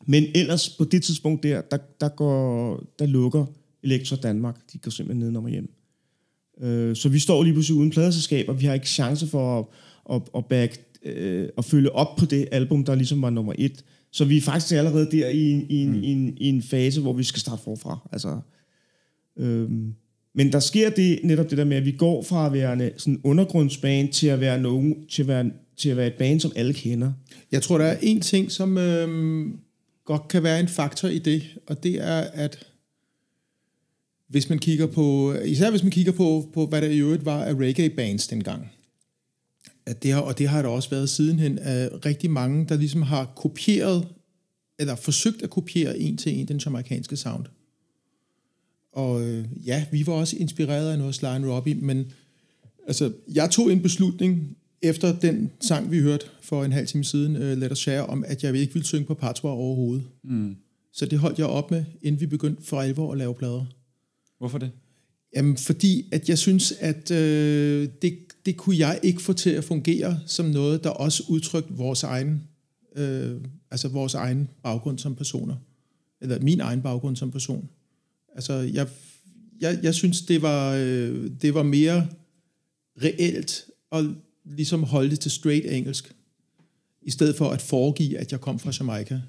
Men 0.07 0.25
ellers 0.35 0.71
på 0.71 0.85
det 0.85 1.03
tidspunkt 1.03 1.43
der, 1.43 1.61
der, 1.61 1.79
der, 2.01 2.09
går, 2.09 2.83
der 2.99 3.07
lukker 3.07 3.47
Elektra 3.83 4.17
Danmark. 4.17 4.57
De 4.73 4.79
går 4.79 4.91
simpelthen 4.91 5.33
ned 5.33 5.41
og 5.41 5.49
hjem. 5.49 5.71
Øh, 6.61 6.97
så 6.97 7.09
vi 7.09 7.19
står 7.19 7.43
lige 7.43 7.53
pludselig 7.53 7.79
uden 7.79 7.91
pladeselskab, 7.91 8.49
og 8.49 8.61
vi 8.61 8.67
har 8.67 8.75
ikke 8.75 8.89
chance 8.89 9.27
for 9.27 9.59
at, 9.59 9.65
at, 10.15 10.23
at, 10.37 10.47
back, 10.47 10.81
øh, 11.03 11.49
at 11.59 11.65
følge 11.65 11.93
op 11.93 12.17
på 12.17 12.27
det 12.27 12.49
album, 12.53 12.85
der 12.85 12.95
ligesom 12.95 13.23
var 13.23 13.31
nummer 13.31 13.53
et. 13.59 13.85
Så 14.11 14.25
vi 14.25 14.37
er 14.37 14.41
faktisk 14.41 14.75
allerede 14.75 15.11
der 15.11 15.29
i 15.29 15.51
en, 15.51 15.67
i 15.69 15.77
en, 15.77 15.93
mm. 15.93 16.03
i 16.03 16.07
en, 16.07 16.35
i 16.37 16.49
en 16.49 16.63
fase, 16.63 17.01
hvor 17.01 17.13
vi 17.13 17.25
skal 17.25 17.41
starte 17.41 17.63
forfra. 17.63 18.09
Altså, 18.13 18.41
øhm, 19.37 19.95
men 20.35 20.53
der 20.53 20.61
sker 20.61 20.91
det 20.91 21.21
netop 21.25 21.51
det 21.51 21.59
der 21.59 21.65
med, 21.65 21.77
at 21.77 21.85
vi 21.85 21.93
går 21.93 22.23
fra 22.23 22.47
at 22.47 22.53
være 22.53 22.73
en 22.73 22.91
sådan 22.97 23.21
undergrundsband 23.25 24.13
til 24.13 24.27
at 24.27 24.41
være 24.41 24.61
nogen, 24.61 25.07
til 25.09 25.23
at 25.23 25.29
være, 25.29 25.51
til 25.77 25.89
at 25.89 25.97
være 25.97 26.07
et 26.07 26.15
band, 26.19 26.41
som 26.41 26.53
alle 26.57 26.75
kender. 26.75 27.13
Jeg 27.53 27.63
tror, 27.63 27.79
der 27.79 27.85
er 27.85 27.99
en 28.03 28.21
ting, 28.21 28.53
som 28.53 28.79
øhm, 28.79 29.59
godt 30.05 30.29
kan 30.29 30.43
være 30.43 30.61
en 30.61 30.69
faktor 30.69 31.09
i 31.09 31.19
det, 31.19 31.43
og 31.67 31.83
det 31.83 31.95
er, 31.95 32.19
at 32.19 32.67
hvis 34.29 34.49
man 34.49 34.59
kigger 34.59 34.87
på, 34.87 35.35
især 35.45 35.71
hvis 35.71 35.83
man 35.83 35.93
kigger 35.93 36.13
på, 36.13 36.51
på 36.55 36.67
hvad 36.67 36.83
der 36.83 36.89
i 36.89 36.99
øvrigt 36.99 37.25
var 37.25 37.45
af 37.45 37.55
reggae-bands 37.55 38.27
dengang, 38.27 38.71
at 39.89 40.03
det 40.03 40.13
har, 40.13 40.21
og 40.21 40.39
det 40.39 40.49
har 40.49 40.63
der 40.63 40.69
også 40.69 40.91
været 40.91 41.09
sidenhen, 41.09 41.59
at 41.59 42.07
rigtig 42.07 42.31
mange, 42.31 42.67
der 42.69 42.77
ligesom 42.77 43.03
har 43.03 43.25
kopieret, 43.37 44.09
eller 44.79 44.95
forsøgt 44.95 45.43
at 45.43 45.51
kopiere 45.51 45.99
en 45.99 46.17
til 46.17 46.41
en 46.41 46.49
den 46.49 46.61
jamaikanske 46.65 47.17
sound. 47.17 47.45
Og 48.93 49.27
øh, 49.27 49.45
ja, 49.67 49.87
vi 49.93 50.07
var 50.07 50.13
også 50.13 50.37
inspireret 50.37 50.93
af 50.93 50.99
noget 50.99 51.15
Sly 51.15 51.27
Robbie, 51.27 51.75
men 51.75 52.13
altså, 52.87 53.13
jeg 53.35 53.51
tog 53.51 53.73
en 53.73 53.83
beslutning 53.83 54.57
efter 54.83 55.19
den 55.19 55.51
sang, 55.61 55.91
vi 55.91 56.01
hørte 56.01 56.27
for 56.43 56.65
en 56.65 56.73
halv 56.73 56.87
time 56.87 57.05
siden, 57.05 57.37
uh, 57.37 57.43
Let 57.43 57.73
Us 57.73 57.79
Share, 57.79 58.07
om 58.07 58.25
at 58.27 58.45
jeg 58.45 58.55
ikke 58.55 58.73
ville 58.73 58.87
synge 58.87 59.05
på 59.05 59.15
patois 59.15 59.53
overhovedet. 59.53 60.05
Mm. 60.25 60.57
Så 60.93 61.07
det 61.07 61.19
holdt 61.19 61.39
jeg 61.39 61.47
op 61.47 61.71
med, 61.71 61.85
inden 62.03 62.21
vi 62.21 62.27
begyndte 62.27 62.63
for 62.63 62.81
alvor 62.81 63.13
at 63.13 63.19
lave 63.19 63.35
plader. 63.35 63.65
Hvorfor 64.39 64.59
det? 64.59 64.71
Jamen, 65.37 65.57
fordi 65.57 66.09
at 66.13 66.29
jeg 66.29 66.39
synes, 66.39 66.73
at 66.81 67.11
øh, 67.11 67.89
det, 68.03 68.19
det 68.49 68.57
kunne 68.57 68.79
jeg 68.79 69.01
ikke 69.03 69.23
få 69.23 69.33
til 69.33 69.51
at 69.51 69.65
fungere 69.65 70.21
som 70.27 70.47
noget, 70.47 70.85
der 70.85 70.91
også 70.91 71.25
udtrykte 71.29 71.73
vores 71.73 72.03
egen, 72.03 72.43
øh, 72.97 73.41
altså 73.71 73.89
vores 73.89 74.15
egen 74.15 74.49
baggrund 74.63 74.99
som 74.99 75.15
personer. 75.15 75.57
Eller 76.21 76.41
min 76.41 76.61
egen 76.61 76.83
baggrund 76.83 77.17
som 77.17 77.31
person. 77.31 77.69
Altså, 78.35 78.53
jeg, 78.53 78.89
jeg, 79.61 79.79
jeg 79.83 79.95
synes, 79.95 80.23
det 80.23 80.43
var, 80.43 80.75
øh, 80.75 81.31
det 81.43 81.55
var 81.55 81.63
mere 81.63 82.09
reelt 83.03 83.65
at 83.93 84.05
ligesom 84.45 84.83
holde 84.83 85.11
det 85.11 85.21
til 85.21 85.31
straight 85.31 85.67
engelsk, 85.73 86.15
i 87.03 87.11
stedet 87.11 87.37
for 87.37 87.51
at 87.51 87.63
foregive, 87.63 88.19
at 88.19 88.33
jeg 88.33 88.41
kom 88.41 88.59
fra 88.59 88.73
Jamaica. 88.79 89.21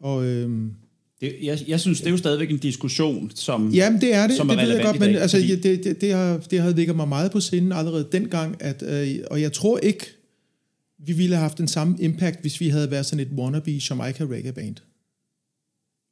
Og... 0.00 0.24
Øh, 0.24 0.70
det, 1.20 1.36
jeg, 1.42 1.58
jeg 1.68 1.80
synes, 1.80 1.98
det 2.00 2.06
er 2.06 2.10
jo 2.10 2.16
stadigvæk 2.16 2.50
en 2.50 2.58
diskussion, 2.58 3.30
som... 3.34 3.70
Jamen, 3.70 4.00
det 4.00 4.14
er 4.14 4.26
det, 4.26 4.36
som 4.36 4.48
er 4.48 4.54
det 4.54 4.68
ved 4.68 4.74
jeg 4.74 4.84
godt, 4.84 5.00
men 5.00 5.12
dag, 5.12 5.22
altså, 5.22 5.36
fordi- 5.36 5.56
det, 5.60 5.84
det, 5.84 6.00
det, 6.00 6.12
har, 6.12 6.38
det 6.38 6.60
har 6.60 6.70
ligget 6.70 6.96
mig 6.96 7.08
meget 7.08 7.32
på 7.32 7.40
sinde 7.40 7.76
allerede 7.76 8.08
dengang, 8.12 8.62
at, 8.62 8.82
øh, 8.82 9.18
og 9.30 9.40
jeg 9.40 9.52
tror 9.52 9.78
ikke, 9.78 10.06
vi 10.98 11.12
ville 11.12 11.36
have 11.36 11.42
haft 11.42 11.58
den 11.58 11.68
samme 11.68 11.96
impact, 12.00 12.40
hvis 12.40 12.60
vi 12.60 12.68
havde 12.68 12.90
været 12.90 13.06
sådan 13.06 13.26
et 13.26 13.32
wannabe 13.32 13.70
Jamaica 13.90 14.24
reggae 14.24 14.52
band. 14.52 14.76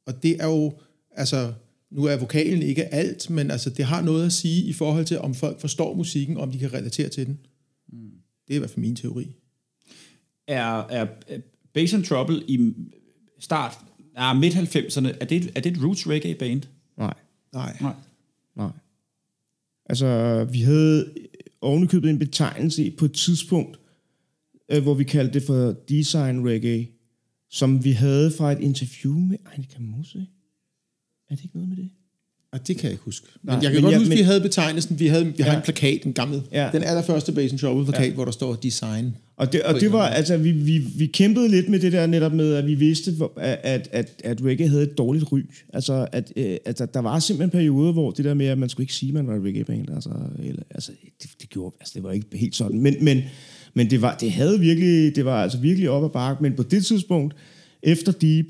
Og 0.07 0.23
det 0.23 0.41
er 0.41 0.45
jo, 0.47 0.73
altså, 1.11 1.53
nu 1.91 2.03
er 2.03 2.17
vokalen 2.17 2.61
ikke 2.61 2.93
alt, 2.93 3.29
men 3.29 3.51
altså, 3.51 3.69
det 3.69 3.85
har 3.85 4.01
noget 4.01 4.25
at 4.25 4.33
sige 4.33 4.63
i 4.63 4.73
forhold 4.73 5.05
til, 5.05 5.19
om 5.19 5.35
folk 5.35 5.61
forstår 5.61 5.93
musikken, 5.95 6.37
om 6.37 6.51
de 6.51 6.59
kan 6.59 6.73
relatere 6.73 7.09
til 7.09 7.25
den. 7.25 7.39
Mm. 7.93 8.09
Det 8.47 8.53
er 8.53 8.55
i 8.55 8.59
hvert 8.59 8.69
fald 8.69 8.81
min 8.85 8.95
teori. 8.95 9.27
er, 10.47 10.87
er 10.89 11.07
er 11.27 11.39
Bass 11.73 11.93
and 11.93 12.03
Trouble 12.03 12.43
i 12.47 12.73
start, 13.39 13.77
ah, 14.17 14.37
midt-90'erne, 14.37 15.17
er 15.21 15.25
det, 15.25 15.51
er 15.55 15.61
det 15.61 15.77
et 15.77 15.83
roots 15.83 16.07
reggae 16.07 16.35
band? 16.35 16.61
Nej. 16.97 17.13
Nej. 17.53 17.77
Nej. 17.81 17.95
Nej. 18.55 18.71
Altså, 19.85 20.43
vi 20.51 20.61
havde 20.61 21.13
ovenikøbet 21.61 22.09
en 22.09 22.19
betegnelse 22.19 22.91
på 22.91 23.05
et 23.05 23.13
tidspunkt, 23.13 23.79
øh, 24.71 24.83
hvor 24.83 24.93
vi 24.93 25.03
kaldte 25.03 25.33
det 25.33 25.43
for 25.43 25.75
design 25.89 26.47
reggae, 26.47 26.87
som 27.49 27.83
vi 27.83 27.91
havde 27.91 28.31
fra 28.37 28.51
et 28.51 28.59
interview 28.59 29.19
med 29.19 29.37
Annika 29.53 29.79
Mose. 29.79 30.27
Er 31.29 31.35
det 31.35 31.43
ikke 31.43 31.55
noget 31.55 31.69
med 31.69 31.77
det? 31.77 31.89
Og 32.51 32.67
det 32.67 32.75
kan 32.77 32.83
jeg 32.83 32.91
ikke 32.91 33.03
huske. 33.03 33.25
Men 33.43 33.47
Nej, 33.53 33.53
jeg 33.55 33.61
kan 33.63 33.73
men 33.73 33.81
godt 33.83 33.91
jeg- 33.91 33.99
huske, 33.99 34.09
men- 34.09 34.17
vi 34.17 34.23
havde 34.23 34.41
betegnelsen, 34.41 34.99
vi 34.99 35.07
havde, 35.07 35.25
vi 35.25 35.43
har 35.43 35.51
Ja. 35.51 35.57
en 35.57 35.63
plakat, 35.63 36.03
en 36.03 36.13
gammel, 36.13 36.41
Ja. 36.51 36.69
den 36.73 36.83
allerførste 36.83 37.31
Bass 37.31 37.51
and 37.51 37.59
Trouble 37.59 37.85
plakat, 37.85 38.07
ja. 38.07 38.13
hvor 38.13 38.25
der 38.25 38.31
står 38.31 38.55
design. 38.55 39.15
Og 39.37 39.53
det, 39.53 39.63
og 39.63 39.73
en 39.75 39.79
det 39.81 39.91
var, 39.91 40.07
altså, 40.07 40.37
vi, 40.37 40.51
vi, 40.51 40.77
vi 40.97 41.05
kæmpede 41.05 41.49
lidt 41.49 41.69
med 41.69 41.79
det 41.79 41.91
der 41.91 42.07
netop 42.07 42.33
med, 42.33 42.53
at 42.53 42.65
vi 42.67 42.75
vidste, 42.75 43.11
at, 43.37 43.59
at, 43.63 43.89
at, 43.91 44.09
at 44.23 44.41
reggae 44.43 44.67
havde 44.69 44.83
et 44.83 44.97
dårligt 44.97 45.31
ry. 45.31 45.39
Altså, 45.73 46.07
at, 46.11 46.33
øh, 46.35 46.57
at 46.65 46.79
der, 46.79 46.85
der 46.85 46.99
var 46.99 47.19
simpelthen 47.19 47.49
perioder, 47.49 47.91
hvor 47.91 48.11
det 48.11 48.25
der 48.25 48.33
med, 48.33 48.45
at 48.45 48.57
man 48.57 48.69
skulle 48.69 48.83
ikke 48.83 48.93
sige, 48.93 49.09
at 49.09 49.13
man 49.13 49.27
var 49.27 49.45
reggae-band, 49.45 49.89
altså, 49.95 50.09
eller, 50.43 50.63
altså 50.71 50.91
det, 51.21 51.29
det, 51.41 51.49
gjorde, 51.49 51.75
altså, 51.79 51.91
det 51.95 52.03
var 52.03 52.11
ikke 52.11 52.27
helt 52.33 52.55
sådan. 52.55 52.79
Men, 52.81 52.95
men, 53.01 53.21
men 53.73 53.89
det, 53.89 54.01
var, 54.01 54.15
det 54.21 54.31
havde 54.31 54.59
virkelig, 54.59 55.15
det 55.15 55.25
var 55.25 55.43
altså 55.43 55.57
virkelig 55.57 55.89
op 55.89 56.03
ad 56.03 56.09
bakke. 56.09 56.43
Men 56.43 56.53
på 56.53 56.63
det 56.63 56.85
tidspunkt, 56.85 57.35
efter 57.83 58.11
Deep, 58.11 58.45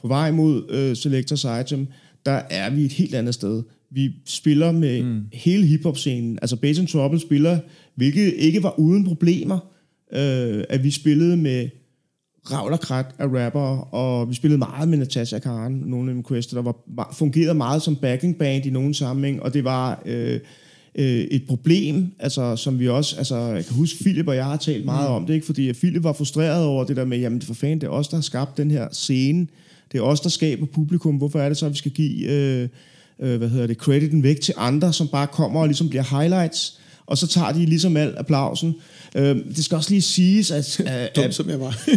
på 0.00 0.08
vej 0.08 0.30
mod 0.30 0.70
øh, 0.70 0.96
Selectors 0.96 1.46
Item, 1.60 1.86
der 2.26 2.42
er 2.50 2.70
vi 2.70 2.84
et 2.84 2.92
helt 2.92 3.14
andet 3.14 3.34
sted. 3.34 3.62
Vi 3.90 4.12
spiller 4.26 4.72
med 4.72 5.02
mm. 5.02 5.22
hele 5.32 5.66
hiphop-scenen. 5.66 6.38
Altså 6.42 6.56
Bass 6.56 6.78
and 6.78 6.88
Trouble 6.88 7.20
spiller, 7.20 7.58
hvilket 7.94 8.34
ikke 8.36 8.62
var 8.62 8.78
uden 8.78 9.04
problemer, 9.04 9.58
øh, 10.12 10.64
at 10.68 10.84
vi 10.84 10.90
spillede 10.90 11.36
med 11.36 11.68
ravl 12.52 12.72
og 12.72 12.80
krat 12.80 13.06
af 13.18 13.26
rappere, 13.26 13.84
og 13.84 14.30
vi 14.30 14.34
spillede 14.34 14.58
meget 14.58 14.88
med 14.88 14.98
Natasha 14.98 15.38
Khan, 15.38 15.72
nogle 15.72 16.10
af 16.10 16.14
dem 16.14 16.24
Quest, 16.24 16.50
der 16.50 16.62
var, 16.62 17.14
fungerede 17.18 17.54
meget 17.54 17.82
som 17.82 17.96
backing 17.96 18.38
band 18.38 18.66
i 18.66 18.70
nogle 18.70 18.94
sammenhæng, 18.94 19.42
og 19.42 19.54
det 19.54 19.64
var 19.64 20.02
øh, 20.06 20.40
øh, 20.94 21.20
et 21.20 21.42
problem, 21.48 22.06
altså, 22.18 22.56
som 22.56 22.78
vi 22.78 22.88
også, 22.88 23.16
altså, 23.16 23.36
jeg 23.36 23.64
kan 23.64 23.76
huske, 23.76 23.98
Philip 24.02 24.28
og 24.28 24.36
jeg 24.36 24.44
har 24.44 24.56
talt 24.56 24.84
meget 24.84 25.10
mm. 25.10 25.14
om 25.14 25.26
det, 25.26 25.34
ikke? 25.34 25.46
fordi 25.46 25.72
Philip 25.72 26.04
var 26.04 26.12
frustreret 26.12 26.64
over 26.64 26.84
det 26.84 26.96
der 26.96 27.04
med, 27.04 27.18
jamen 27.18 27.42
for 27.42 27.54
fanden, 27.54 27.80
det 27.80 27.86
er 27.86 27.90
os, 27.90 28.08
der 28.08 28.16
har 28.16 28.22
skabt 28.22 28.56
den 28.56 28.70
her 28.70 28.88
scene, 28.92 29.46
det 29.94 30.00
er 30.00 30.04
os, 30.04 30.20
der 30.20 30.28
skaber 30.28 30.66
publikum, 30.66 31.16
hvorfor 31.16 31.38
er 31.38 31.48
det 31.48 31.58
så, 31.58 31.66
at 31.66 31.72
vi 31.72 31.76
skal 31.76 31.90
give, 31.90 32.30
øh, 32.30 32.68
øh, 33.20 33.38
hvad 33.38 33.48
hedder 33.48 33.66
det, 33.66 33.76
crediten 33.76 34.22
væk 34.22 34.40
til 34.40 34.54
andre, 34.56 34.92
som 34.92 35.08
bare 35.08 35.26
kommer 35.26 35.60
og 35.60 35.66
ligesom 35.66 35.88
bliver 35.88 36.18
highlights, 36.18 36.78
og 37.06 37.18
så 37.18 37.26
tager 37.26 37.52
de 37.52 37.66
ligesom 37.66 37.96
al 37.96 38.14
applausen. 38.16 38.74
Øh, 39.14 39.36
det 39.56 39.64
skal 39.64 39.76
også 39.76 39.90
lige 39.90 40.02
siges, 40.02 40.50
at, 40.50 40.80
at, 40.86 41.16
Dum 41.16 41.24
at 41.24 41.34
som 41.34 41.50
jeg 41.50 41.60
var. 41.60 41.88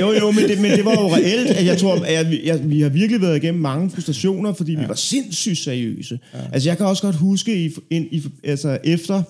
jo, 0.00 0.12
jo, 0.12 0.30
men 0.30 0.48
det, 0.48 0.60
men 0.60 0.70
det 0.70 0.84
var 0.84 0.92
jo 0.92 1.14
reelt, 1.14 1.50
at 1.50 1.66
jeg 1.66 1.78
tror, 1.78 1.94
at 1.94 2.12
jeg, 2.12 2.40
jeg, 2.44 2.70
vi 2.70 2.80
har 2.80 2.88
virkelig 2.88 3.20
været 3.20 3.36
igennem 3.36 3.62
mange 3.62 3.90
frustrationer, 3.90 4.52
fordi 4.52 4.72
ja. 4.72 4.80
vi 4.80 4.88
var 4.88 4.94
sindssygt 4.94 5.58
seriøse. 5.58 6.18
Ja. 6.34 6.38
Altså, 6.52 6.68
jeg 6.68 6.76
kan 6.76 6.86
også 6.86 7.02
godt 7.02 7.16
huske, 7.16 7.64
i, 7.64 7.70
in, 7.90 8.08
i, 8.10 8.24
altså 8.44 8.78
efter, 8.84 9.22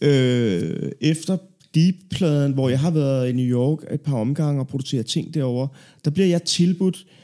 øh, 0.00 0.90
efter 1.00 1.36
Deep-pladen, 1.74 2.52
hvor 2.52 2.68
jeg 2.68 2.80
har 2.80 2.90
været 2.90 3.28
i 3.28 3.32
New 3.32 3.46
York 3.46 3.78
et 3.90 4.00
par 4.00 4.16
omgange 4.16 4.60
og 4.60 4.68
produceret 4.68 5.06
ting 5.06 5.34
derovre, 5.34 5.68
der 6.04 6.10
bliver 6.10 6.28
jeg 6.28 6.42
tilbudt 6.42 6.96
øh, 6.96 7.19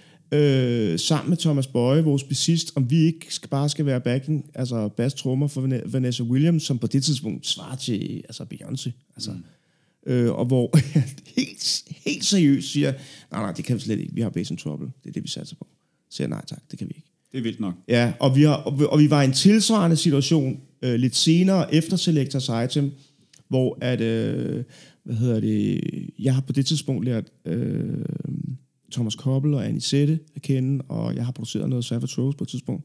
sammen 0.99 1.31
med 1.31 1.37
Thomas 1.37 1.66
Bøje, 1.66 2.05
vores 2.05 2.24
bassist, 2.24 2.72
om 2.74 2.91
vi 2.91 2.97
ikke 2.97 3.27
skal, 3.35 3.49
bare 3.49 3.68
skal 3.68 3.87
være 3.87 4.01
backing, 4.01 4.51
altså 4.55 4.89
bass 4.89 5.14
trommer 5.14 5.47
for 5.47 5.61
Van- 5.66 5.93
Vanessa 5.93 6.22
Williams, 6.22 6.62
som 6.62 6.79
på 6.79 6.87
det 6.87 7.05
tidspunkt 7.05 7.47
svarer 7.47 7.77
til 7.77 8.22
altså 8.24 8.43
Beyoncé. 8.55 8.91
Altså, 9.16 9.31
mm. 9.31 10.12
øh, 10.12 10.33
og 10.33 10.47
hvor 10.47 10.79
helt, 11.37 11.85
helt 12.05 12.24
seriøst 12.24 12.72
siger, 12.72 12.93
nej, 13.31 13.43
nej, 13.43 13.53
det 13.53 13.64
kan 13.64 13.77
vi 13.77 13.81
slet 13.81 14.01
ikke. 14.01 14.14
Vi 14.14 14.20
har 14.20 14.31
Bass 14.31 14.51
and 14.51 14.59
Trouble. 14.59 14.87
Det 15.05 15.09
er 15.09 15.12
det, 15.12 15.22
vi 15.22 15.29
satser 15.29 15.57
på. 15.57 15.66
Så 16.11 16.16
siger 16.16 16.29
nej 16.29 16.45
tak, 16.47 16.62
det 16.70 16.79
kan 16.79 16.89
vi 16.89 16.93
ikke. 16.97 17.09
Det 17.33 17.39
er 17.39 17.43
vildt 17.43 17.61
nok. 17.61 17.74
Ja, 17.89 18.12
og 18.20 18.37
vi, 18.37 18.43
har, 18.43 18.55
og 18.55 18.81
vi, 18.81 18.85
og 18.89 18.99
vi 18.99 19.11
var 19.11 19.22
i 19.22 19.24
en 19.24 19.33
tilsvarende 19.33 19.97
situation 19.97 20.61
øh, 20.83 20.95
lidt 20.95 21.16
senere 21.16 21.74
efter 21.74 21.97
Selectors 21.97 22.51
Item, 22.64 22.93
hvor 23.49 23.79
at, 23.81 24.01
øh, 24.01 24.64
hvad 25.03 25.16
hedder 25.16 25.41
det, 25.41 25.81
jeg 26.18 26.35
har 26.35 26.41
på 26.41 26.53
det 26.53 26.66
tidspunkt 26.66 27.05
lært 27.05 27.24
øh, 27.45 28.05
Thomas 28.93 29.14
Koppel 29.14 29.55
og 29.55 29.66
Anisette 29.66 30.18
at 30.34 30.43
kende, 30.43 30.84
og 30.89 31.14
jeg 31.16 31.24
har 31.24 31.32
produceret 31.32 31.68
noget 31.68 31.84
Savage 31.84 32.22
Rose 32.22 32.39
på 32.39 32.45
et 32.45 32.49
tidspunkt. 32.49 32.84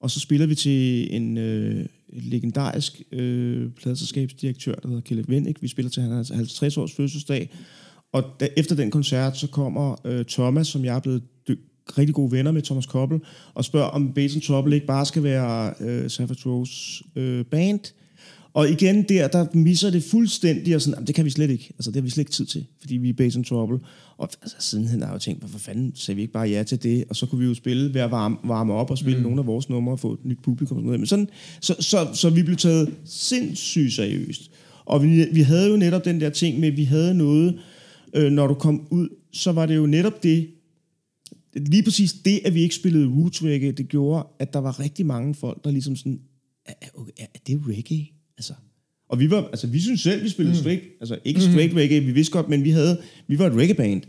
Og 0.00 0.10
så 0.10 0.20
spiller 0.20 0.46
vi 0.46 0.54
til 0.54 1.14
en 1.14 1.38
øh, 1.38 1.86
legendarisk 2.08 3.02
øh, 3.12 3.70
pladselskabsdirektør, 3.70 4.74
der 4.74 4.88
hedder 4.88 5.02
Kjell 5.02 5.24
Vennik. 5.28 5.62
Vi 5.62 5.68
spiller 5.68 5.90
til 5.90 6.02
hans 6.02 6.28
50 6.28 6.76
års 6.76 6.92
fødselsdag. 6.92 7.50
Og 8.12 8.24
da, 8.40 8.48
efter 8.56 8.76
den 8.76 8.90
koncert, 8.90 9.36
så 9.36 9.46
kommer 9.46 10.06
øh, 10.06 10.24
Thomas, 10.24 10.66
som 10.66 10.84
jeg 10.84 10.96
er 10.96 11.00
blevet 11.00 11.22
dy- 11.48 11.58
rigtig 11.98 12.14
gode 12.14 12.32
venner 12.32 12.52
med, 12.52 12.62
Thomas 12.62 12.86
Koppel, 12.86 13.20
og 13.54 13.64
spørger, 13.64 13.86
om 13.86 14.12
Bass 14.12 14.46
Trouble 14.46 14.74
ikke 14.74 14.86
bare 14.86 15.06
skal 15.06 15.22
være 15.22 15.74
øh, 15.80 16.10
Savage 16.10 16.50
Rose 16.50 17.04
øh, 17.16 17.44
band. 17.44 17.80
Og 18.54 18.70
igen 18.70 19.02
der, 19.08 19.28
der 19.28 19.46
misser 19.54 19.90
det 19.90 20.02
fuldstændig, 20.02 20.74
og 20.74 20.80
sådan, 20.82 20.94
"Jamen, 20.94 21.06
det 21.06 21.14
kan 21.14 21.24
vi 21.24 21.30
slet 21.30 21.50
ikke. 21.50 21.70
Altså, 21.78 21.90
det 21.90 21.96
har 21.96 22.02
vi 22.02 22.10
slet 22.10 22.20
ikke 22.22 22.30
tid 22.32 22.46
til, 22.46 22.66
fordi 22.80 22.96
vi 22.96 23.08
er 23.08 23.12
Bass 23.12 23.36
in 23.36 23.44
Trouble. 23.44 23.78
Og 24.18 24.28
altså, 24.42 24.56
sidenhen 24.58 25.00
har 25.00 25.06
jeg 25.08 25.14
jo 25.14 25.18
tænkt, 25.18 25.40
hvorfor 25.40 25.58
fanden 25.58 25.92
sagde 25.94 26.16
vi 26.16 26.22
ikke 26.22 26.32
bare 26.32 26.48
ja 26.48 26.62
til 26.62 26.82
det? 26.82 27.04
Og 27.08 27.16
så 27.16 27.26
kunne 27.26 27.38
vi 27.38 27.46
jo 27.46 27.54
spille, 27.54 27.94
være 27.94 28.10
varme, 28.10 28.36
varme 28.44 28.72
op 28.72 28.90
og 28.90 28.98
spille 28.98 29.16
mm. 29.18 29.22
nogle 29.22 29.40
af 29.40 29.46
vores 29.46 29.68
numre 29.68 29.92
og 29.94 30.00
få 30.00 30.12
et 30.12 30.24
nyt 30.24 30.38
publikum. 30.42 30.76
Og 30.76 30.80
sådan 30.80 30.86
noget. 30.86 31.00
Men 31.00 31.06
sådan, 31.06 31.28
så, 31.60 31.76
så, 31.80 32.08
så 32.14 32.30
vi 32.30 32.42
blev 32.42 32.56
taget 32.56 32.94
sindssygt 33.04 33.92
seriøst. 33.92 34.50
Og 34.84 35.02
vi, 35.02 35.24
vi 35.32 35.40
havde 35.40 35.70
jo 35.70 35.76
netop 35.76 36.04
den 36.04 36.20
der 36.20 36.30
ting 36.30 36.60
med, 36.60 36.68
at 36.68 36.76
vi 36.76 36.84
havde 36.84 37.14
noget, 37.14 37.58
øh, 38.16 38.32
når 38.32 38.46
du 38.46 38.54
kom 38.54 38.86
ud, 38.90 39.08
så 39.32 39.52
var 39.52 39.66
det 39.66 39.76
jo 39.76 39.86
netop 39.86 40.22
det, 40.22 40.46
lige 41.56 41.82
præcis 41.82 42.12
det, 42.12 42.40
at 42.44 42.54
vi 42.54 42.60
ikke 42.60 42.74
spillede 42.74 43.06
roots 43.08 43.42
reggae, 43.44 43.72
det 43.72 43.88
gjorde, 43.88 44.26
at 44.38 44.52
der 44.52 44.58
var 44.58 44.80
rigtig 44.80 45.06
mange 45.06 45.34
folk, 45.34 45.64
der 45.64 45.70
ligesom 45.70 45.96
sådan, 45.96 46.20
er, 46.66 46.72
er- 46.82 46.88
okay, 46.94 47.12
er 47.18 47.38
det 47.46 47.60
reggae? 47.68 48.06
Altså, 48.40 48.52
og 49.08 49.20
vi 49.20 49.30
var, 49.30 49.46
altså 49.46 49.66
vi 49.66 49.80
synes 49.80 50.00
selv, 50.00 50.22
vi 50.22 50.28
spillede 50.28 50.56
mm. 50.56 50.60
straight, 50.60 50.82
altså 51.00 51.18
ikke 51.24 51.40
straight 51.40 51.74
reggae, 51.74 52.00
vi 52.00 52.12
vidste 52.12 52.32
godt, 52.32 52.48
men 52.48 52.64
vi 52.64 52.70
havde, 52.70 53.00
vi 53.26 53.38
var 53.38 53.46
et 53.46 53.52
reggae 53.52 53.74
band. 53.74 54.02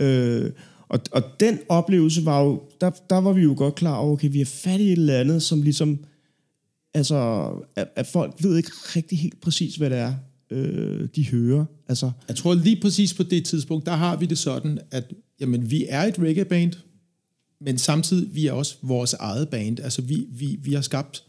Øh, 0.00 0.50
og, 0.88 1.00
og 1.12 1.22
den 1.40 1.58
oplevelse 1.68 2.24
var 2.24 2.42
jo, 2.42 2.62
der, 2.80 2.90
der 3.10 3.16
var 3.16 3.32
vi 3.32 3.42
jo 3.42 3.54
godt 3.56 3.74
klar 3.74 3.96
over, 3.96 4.12
okay, 4.12 4.32
vi 4.32 4.40
er 4.40 4.44
fat 4.44 4.80
i 4.80 4.86
et 4.86 4.92
eller 4.92 5.18
andet, 5.18 5.42
som 5.42 5.62
ligesom, 5.62 6.04
altså, 6.94 7.48
at, 7.76 7.88
at 7.96 8.06
folk 8.06 8.34
ved 8.42 8.56
ikke 8.56 8.70
rigtig 8.96 9.18
helt 9.18 9.40
præcis, 9.40 9.76
hvad 9.76 9.90
det 9.90 9.98
er, 9.98 10.14
øh, 10.50 11.08
de 11.16 11.28
hører. 11.30 11.64
Altså, 11.88 12.10
Jeg 12.28 12.36
tror 12.36 12.54
lige 12.54 12.80
præcis 12.80 13.14
på 13.14 13.22
det 13.22 13.44
tidspunkt, 13.44 13.86
der 13.86 13.92
har 13.92 14.16
vi 14.16 14.26
det 14.26 14.38
sådan, 14.38 14.78
at 14.90 15.12
jamen, 15.40 15.70
vi 15.70 15.86
er 15.88 16.02
et 16.02 16.18
reggae-band, 16.18 16.72
men 17.60 17.78
samtidig 17.78 18.34
vi 18.34 18.46
er 18.46 18.52
også 18.52 18.76
vores 18.82 19.12
eget 19.12 19.48
band. 19.48 19.80
Altså 19.80 20.02
vi, 20.02 20.26
vi, 20.30 20.58
vi 20.62 20.72
har 20.72 20.82
skabt 20.82 21.24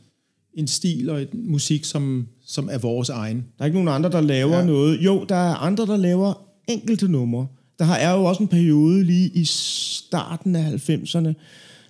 en 0.56 0.68
stil 0.68 1.10
og 1.10 1.22
et 1.22 1.34
musik, 1.34 1.86
som, 1.86 2.28
som 2.46 2.70
er 2.72 2.78
vores 2.78 3.10
egen. 3.10 3.38
Der 3.38 3.64
er 3.64 3.66
ikke 3.66 3.76
nogen 3.84 3.96
andre, 3.96 4.12
der 4.12 4.22
laver 4.22 4.58
ja. 4.58 4.66
Noget. 4.66 5.00
Jo, 5.06 5.26
der 5.30 5.36
er 5.36 5.56
andre, 5.56 5.86
der 5.86 5.98
laver 5.98 6.34
enkelte 6.68 7.08
numre. 7.12 7.48
Der 7.80 7.86
har- 7.86 7.98
er 7.98 8.12
jo 8.18 8.24
også 8.24 8.44
en 8.44 8.48
periode 8.48 9.04
lige 9.04 9.30
i 9.30 9.46
starten 9.46 10.56
af 10.56 10.90
90'erne, 10.90 11.34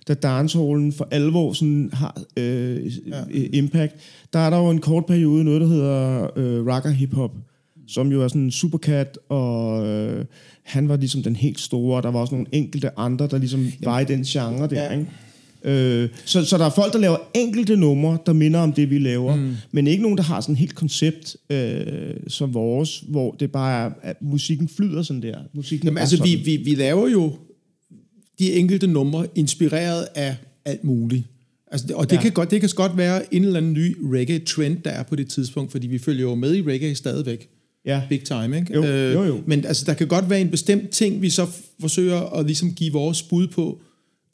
da 0.08 0.14
dancehallen 0.14 0.92
for 0.92 1.08
alvor 1.10 1.52
sådan 1.52 1.90
har 1.92 2.22
øh, 2.36 2.86
ja. 3.08 3.24
impact. 3.52 3.94
Der 4.32 4.38
er 4.38 4.50
der 4.50 4.56
jo 4.58 4.70
en 4.70 4.80
kort 4.80 5.06
periode, 5.06 5.44
noget 5.44 5.60
der 5.60 5.66
hedder 5.66 6.28
øh, 6.36 6.66
rocker 6.74 6.90
hip-hop, 6.90 7.30
som 7.88 8.12
jo 8.12 8.22
er 8.22 8.28
sådan 8.28 8.42
en 8.42 8.50
supercat, 8.50 9.18
og 9.28 9.86
øh, 9.86 10.24
han 10.62 10.88
var 10.88 10.96
ligesom 10.96 11.22
den 11.22 11.36
helt 11.36 11.60
store, 11.60 11.96
og 11.96 12.02
der 12.02 12.10
var 12.10 12.20
også 12.20 12.34
nogle 12.34 12.46
enkelte 12.52 12.98
andre, 12.98 13.26
der 13.26 13.38
ligesom 13.38 13.66
var 13.82 14.00
i 14.00 14.04
den 14.04 14.22
genre 14.22 14.66
der, 14.68 14.82
Ja. 14.84 14.92
ikke? 14.92 15.10
Øh, 15.64 16.08
så, 16.24 16.44
så 16.44 16.58
der 16.58 16.64
er 16.64 16.70
folk, 16.70 16.92
der 16.92 16.98
laver 16.98 17.16
enkelte 17.34 17.76
numre, 17.76 18.18
der 18.26 18.32
minder 18.32 18.60
om 18.60 18.72
det, 18.72 18.90
vi 18.90 18.98
laver, 18.98 19.36
mm. 19.36 19.54
men 19.72 19.86
ikke 19.86 20.02
nogen, 20.02 20.16
der 20.18 20.24
har 20.24 20.40
sådan 20.40 20.52
et 20.52 20.58
helt 20.58 20.74
koncept 20.74 21.36
øh, 21.50 21.86
som 22.28 22.54
vores, 22.54 23.04
hvor 23.08 23.36
det 23.40 23.52
bare 23.52 23.86
er, 23.86 23.90
at 24.02 24.22
musikken 24.22 24.68
flyder 24.68 25.02
sådan 25.02 25.22
der. 25.22 25.38
Musikken 25.54 25.86
Jamen, 25.86 25.98
altså, 25.98 26.16
sådan. 26.16 26.32
vi, 26.32 26.36
vi, 26.44 26.56
vi 26.56 26.74
laver 26.74 27.08
jo 27.08 27.32
de 28.38 28.52
enkelte 28.52 28.86
numre 28.86 29.26
inspireret 29.34 30.06
af 30.14 30.36
alt 30.64 30.84
muligt. 30.84 31.22
Altså, 31.72 31.94
og 31.94 32.10
det, 32.10 32.16
Ja. 32.16 32.22
kan 32.22 32.32
godt, 32.32 32.50
det 32.50 32.60
kan 32.60 32.70
godt 32.74 32.96
være 32.96 33.34
en 33.34 33.44
eller 33.44 33.56
anden 33.56 33.72
ny 33.72 33.96
reggae-trend, 34.12 34.76
der 34.84 34.90
er 34.90 35.02
på 35.02 35.16
det 35.16 35.28
tidspunkt, 35.28 35.72
fordi 35.72 35.86
vi 35.86 35.98
følger 35.98 36.22
jo 36.22 36.34
med 36.34 36.54
i 36.54 36.62
reggae 36.62 36.94
stadigvæk. 36.94 37.48
Ja. 37.86 38.02
Big 38.08 38.24
time, 38.24 38.56
ikke? 38.58 38.74
Jo, 38.74 38.84
jo, 38.84 39.24
jo. 39.24 39.40
Men 39.46 39.64
altså, 39.66 39.84
der 39.86 39.94
kan 39.94 40.06
godt 40.06 40.30
være 40.30 40.40
en 40.40 40.50
bestemt 40.50 40.90
ting, 40.90 41.22
vi 41.22 41.30
så 41.30 41.46
forsøger 41.80 42.20
at 42.20 42.46
ligesom 42.46 42.72
give 42.72 42.92
vores 42.92 43.22
bud 43.22 43.46
på, 43.46 43.80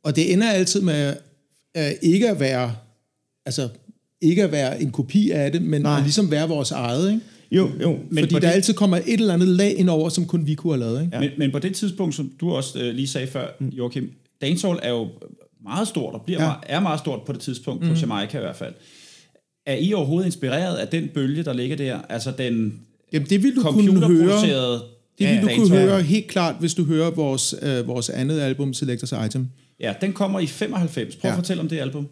og 0.05 0.17
det 0.17 0.33
ender 0.33 0.51
altid 0.51 0.81
med 0.81 1.15
at 1.75 1.97
ikke 2.03 2.31
at 2.31 2.41
være, 2.41 2.75
altså, 3.47 3.69
ikke 4.23 4.43
at 4.43 4.53
være 4.53 4.83
en 4.83 4.91
kopi 4.91 5.31
af 5.31 5.53
det, 5.53 5.63
men 5.63 5.83
Nej. 5.83 5.97
at 5.97 6.03
ligesom 6.03 6.31
være 6.31 6.49
vores 6.49 6.71
eget, 6.71 7.09
ikke? 7.13 7.21
Jo, 7.53 7.71
jo. 7.83 7.99
Men 8.11 8.23
Fordi 8.25 8.35
der 8.35 8.41
det- 8.41 8.47
altid 8.47 8.75
kommer 8.75 8.97
et 8.97 9.03
eller 9.07 9.35
andet 9.35 9.49
lag 9.49 9.77
ind 9.79 9.91
over, 9.91 10.09
som 10.09 10.25
kun 10.27 10.47
vi 10.47 10.55
kunne 10.55 10.73
have 10.73 10.81
lavet, 10.81 11.05
ikke? 11.05 11.17
Ja. 11.17 11.21
Men, 11.21 11.31
men 11.39 11.53
på 11.53 11.59
det 11.59 11.75
tidspunkt, 11.75 12.15
som 12.15 12.33
du 12.41 12.51
også 12.53 12.79
øh, 12.81 12.95
lige 12.95 13.09
sagde 13.09 13.27
før, 13.27 13.47
mm. 13.61 13.69
Joachim, 13.69 14.13
dancehall 14.41 14.79
er 14.83 14.91
jo 14.91 15.09
meget 15.63 15.89
stort, 15.89 16.15
og 16.15 16.23
bliver 16.23 16.43
ja. 16.43 16.47
Meget, 16.47 16.59
er 16.67 16.81
meget 16.81 17.01
stort 17.01 17.21
på 17.27 17.33
det 17.33 17.41
tidspunkt, 17.41 17.83
mm. 17.83 17.89
på 17.89 17.95
Jamaica 17.95 18.39
i 18.39 18.41
hvert 18.41 18.57
fald. 18.57 18.75
Er 19.67 19.75
I 19.75 19.93
overhovedet 19.93 20.27
inspireret 20.27 20.77
af 20.77 20.89
den 20.89 21.09
bølge, 21.15 21.43
der 21.43 21.53
ligger 21.53 21.77
der? 21.77 21.99
Altså 22.09 22.33
den 22.39 22.81
Jamen, 23.13 23.29
det 23.29 23.43
vil 23.43 23.57
du 23.57 23.63
kunne 23.63 24.07
høre. 24.07 24.41
Det 25.19 25.29
vil 25.29 25.43
du 25.43 25.49
kunne 25.57 25.79
høre 25.79 26.03
helt 26.03 26.27
klart, 26.27 26.55
hvis 26.61 26.75
du 26.75 26.85
hører 26.85 27.11
vores, 27.11 27.55
øh, 27.63 27.87
vores 27.89 28.11
andet 28.11 28.41
album, 28.41 28.75
Selectors 28.75 29.27
Item. 29.27 29.49
Ja, 29.81 29.95
den 30.01 30.13
kommer 30.13 30.41
i 30.41 30.47
95. 30.47 31.17
Prøv 31.17 31.29
ja. 31.29 31.33
at 31.33 31.37
fortælle 31.37 31.63
om 31.63 31.69
det 31.69 31.79
album. 31.79 32.09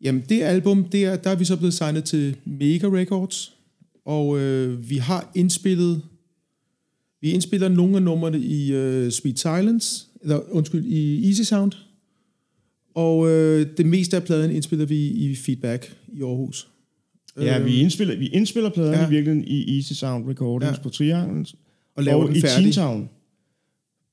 Jamen, 0.00 0.24
det 0.28 0.42
album, 0.42 0.84
det 0.84 1.04
er, 1.04 1.16
der 1.16 1.30
er 1.30 1.34
vi 1.34 1.44
så 1.44 1.56
blevet 1.56 1.74
signet 1.74 2.04
til 2.04 2.36
Mega 2.44 2.86
Records, 2.86 3.52
og 4.04 4.38
øh, 4.40 4.90
vi 4.90 4.96
har 4.96 5.30
indspillet, 5.34 6.02
vi 7.20 7.30
indspiller 7.30 7.68
nogle 7.68 7.96
af 7.96 8.02
numrene 8.02 8.38
i 8.38 8.72
øh, 8.72 9.12
Sweet 9.12 9.38
Silence, 9.38 10.06
eller 10.22 10.40
undskyld, 10.50 10.84
i 10.84 11.28
Easy 11.28 11.42
Sound, 11.42 11.72
og 12.94 13.30
øh, 13.30 13.66
det 13.76 13.86
meste 13.86 14.16
af 14.16 14.24
pladen 14.24 14.50
indspiller 14.50 14.86
vi 14.86 15.08
i 15.08 15.36
Feedback 15.36 15.96
i 16.08 16.22
Aarhus. 16.22 16.68
Ja, 17.40 17.58
vi 17.58 17.76
indspiller, 17.76 18.16
vi 18.16 18.26
indspiller 18.26 18.70
pladerne 18.70 18.98
ja. 18.98 19.06
I 19.06 19.10
virkeligheden 19.10 19.44
i 19.48 19.76
Easy 19.76 19.92
Sound 19.92 20.28
Recordings 20.28 20.78
ja. 20.78 20.82
På 20.82 20.88
Trianglen. 20.88 21.46
Og 21.96 22.02
laver 22.02 22.26
den 22.26 22.36
i 22.36 22.40
færdig. 22.40 22.74
Town. 22.74 23.08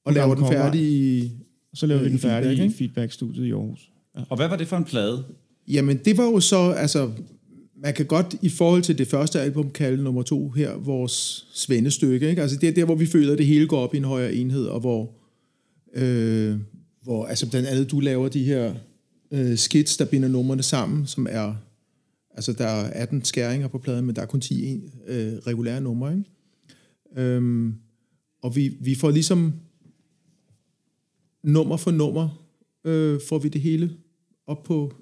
Og 0.05 0.13
laver 0.13 0.35
den 0.35 0.47
færdig 0.47 0.81
i... 0.81 1.31
Så 1.73 1.85
laver 1.85 2.01
Øh, 2.01 2.05
vi 2.05 2.09
den 2.09 2.17
i 2.17 2.19
Feedback, 2.19 2.45
færdig 2.45 2.65
i? 2.65 2.73
Feedback-studiet 2.73 3.45
i 3.45 3.51
Aarhus. 3.51 3.91
Og 4.29 4.37
hvad 4.37 4.47
var 4.47 4.55
det 4.55 4.67
for 4.67 4.77
en 4.77 4.85
plade? 4.85 5.23
Jamen, 5.67 5.97
det 6.05 6.17
var 6.17 6.23
jo 6.23 6.39
så, 6.39 6.71
altså, 6.71 7.11
man 7.81 7.93
kan 7.93 8.05
godt 8.05 8.35
i 8.41 8.49
forhold 8.49 8.81
til 8.81 8.97
det 8.97 9.07
første 9.07 9.41
album 9.41 9.71
kalde 9.71 10.03
nummer 10.03 10.23
to 10.23 10.49
her 10.49 10.77
vores 10.77 11.47
svendestykke, 11.53 12.29
ikke? 12.29 12.41
Altså, 12.41 12.57
det 12.57 12.69
er 12.69 12.73
der, 12.73 12.85
hvor 12.85 12.95
vi 12.95 13.05
føler, 13.05 13.31
at 13.31 13.37
det 13.37 13.45
hele 13.45 13.67
går 13.67 13.79
op 13.79 13.93
i 13.93 13.97
en 13.97 14.03
højere 14.03 14.33
enhed, 14.33 14.65
og 14.65 14.79
hvor, 14.79 15.11
øh, 15.93 16.57
hvor 17.03 17.25
altså, 17.25 17.49
blandt 17.49 17.67
andet 17.67 17.91
du 17.91 17.99
laver 17.99 18.27
de 18.27 18.43
her 18.43 18.73
øh, 19.31 19.57
skits, 19.57 19.97
der 19.97 20.05
binder 20.05 20.27
numrene 20.27 20.63
sammen, 20.63 21.07
som 21.07 21.27
er, 21.29 21.55
altså, 22.35 22.53
der 22.53 22.65
er 22.65 22.89
18 22.89 23.25
skæringer 23.25 23.67
på 23.67 23.77
pladen, 23.77 24.05
men 24.05 24.15
der 24.15 24.21
er 24.21 24.25
kun 24.25 24.41
10 24.41 24.65
en, 24.65 24.91
øh, 25.07 25.33
regulære 25.33 25.81
numre, 25.81 26.11
ikke? 26.11 27.25
Øhm, 27.25 27.75
og 28.41 28.55
vi, 28.55 28.77
vi 28.81 28.95
får 28.95 29.11
ligesom 29.11 29.53
nummer 31.43 31.77
for 31.77 31.91
nummer, 31.91 32.45
øh, 32.83 33.19
får 33.29 33.39
vi 33.39 33.49
det 33.49 33.61
hele 33.61 33.97
op 34.47 34.63
på, 34.63 34.93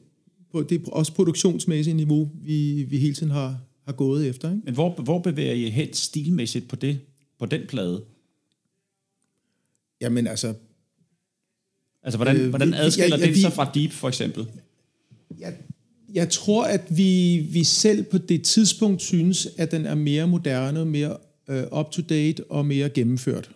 på 0.52 0.64
det 0.64 0.82
er 0.82 0.90
også 0.92 1.14
produktionsmæssige 1.14 1.94
niveau, 1.94 2.32
vi, 2.42 2.84
vi 2.84 2.98
hele 2.98 3.14
tiden 3.14 3.32
har, 3.32 3.62
har 3.86 3.94
gået 3.94 4.28
efter. 4.28 4.50
Ikke? 4.52 4.62
Men 4.66 4.74
hvor, 4.74 4.90
hvor 5.02 5.20
bevæger 5.20 5.54
I 5.54 5.70
hen 5.70 5.94
stilmæssigt 5.94 6.68
på 6.70 6.76
det 6.76 7.00
på 7.40 7.46
den 7.46 7.62
plade? 7.68 8.04
Jamen 10.02 10.28
altså, 10.28 10.54
Altså, 12.04 12.18
hvordan, 12.18 12.38
øh, 12.38 12.50
hvordan 12.50 12.74
adskiller 12.74 13.18
ja, 13.18 13.22
ja, 13.22 13.26
den 13.28 13.36
vi- 13.36 13.42
sig 13.42 13.54
fra 13.54 13.72
Deep, 13.74 13.92
for 13.92 14.08
eksempel? 14.08 14.48
jeg, 15.40 15.58
jeg 16.14 16.30
tror, 16.30 16.64
at 16.66 16.98
vi, 16.98 17.38
vi 17.52 17.64
selv 17.64 18.04
på 18.04 18.18
det 18.18 18.44
tidspunkt 18.44 19.02
synes, 19.02 19.48
at 19.58 19.72
den 19.72 19.86
er 19.86 19.96
mere 19.96 20.28
moderne, 20.28 20.86
mere 20.86 21.18
øh, 21.50 21.64
up-to-date 21.80 22.44
og 22.52 22.66
mere 22.66 22.90
gennemført. 22.90 23.52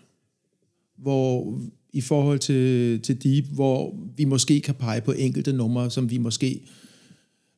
Hvor 0.97 1.59
i 1.93 2.01
forhold 2.01 2.39
til, 2.39 2.99
til 3.01 3.23
Deep, 3.23 3.45
hvor 3.45 3.95
vi 4.17 4.25
måske 4.25 4.61
kan 4.61 4.75
pege 4.75 5.01
på 5.01 5.11
enkelte 5.11 5.53
numre, 5.53 5.91
som 5.91 6.11
vi 6.11 6.17
måske 6.17 6.61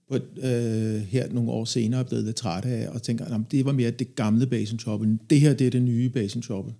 på, 0.10 0.16
øh, 0.16 1.02
her 1.02 1.34
nogle 1.34 1.52
år 1.52 1.66
senere 1.66 2.00
er 2.00 2.04
blevet 2.04 2.26
lidt 2.26 2.36
trætte 2.36 2.70
af, 2.70 2.88
og 2.88 3.02
tænker, 3.02 3.26
at 3.26 3.42
det 3.52 3.66
var 3.66 3.72
mere 3.72 3.92
det 3.92 4.16
gamle 4.16 4.48
Basin 4.48 4.78
Trouble. 4.78 5.18
Det 5.30 5.40
her, 5.40 5.54
det 5.54 5.68
er 5.68 5.72
det 5.72 5.82
nye 5.82 6.10
Basin 6.10 6.42
Trouble. 6.42 6.74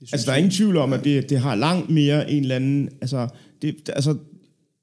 Det 0.00 0.08
Altså, 0.12 0.26
der 0.26 0.32
er 0.32 0.36
ingen 0.36 0.50
tvivl 0.52 0.76
om, 0.76 0.92
at 0.92 1.04
det, 1.04 1.30
det 1.30 1.38
har 1.38 1.54
langt 1.54 1.90
mere 1.90 2.30
en 2.30 2.42
eller 2.42 2.56
anden... 2.56 2.88
Altså, 3.00 3.28
det, 3.62 3.88
altså, 3.88 4.16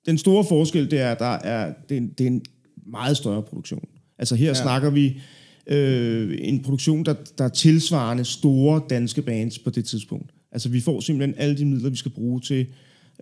den 0.05 0.17
store 0.17 0.43
forskel, 0.49 0.91
det 0.91 0.99
er, 0.99 1.11
at 1.11 1.19
der 1.19 1.25
er, 1.25 1.73
det, 1.89 1.97
er 1.97 2.01
en- 2.01 2.13
det 2.17 2.23
er 2.23 2.27
en 2.27 2.41
meget 2.85 3.17
større 3.17 3.43
produktion. 3.43 3.87
Altså, 4.19 4.35
her 4.35 4.47
ja. 4.47 4.53
snakker 4.53 4.89
vi 4.89 5.21
øh, 5.67 6.37
en 6.41 6.63
produktion, 6.63 7.05
der, 7.05 7.15
der 7.37 7.43
er 7.43 7.49
tilsvarende 7.49 8.25
store 8.25 8.81
danske 8.89 9.21
bands 9.21 9.59
på 9.59 9.69
det 9.69 9.85
tidspunkt. 9.85 10.31
Altså, 10.57 10.69
vi 10.69 10.81
får 10.81 10.99
simpelthen 10.99 11.35
alle 11.37 11.57
de 11.57 11.65
midler, 11.65 11.89
vi 11.89 11.95
skal 11.95 12.11
bruge 12.11 12.41
til 12.41 12.65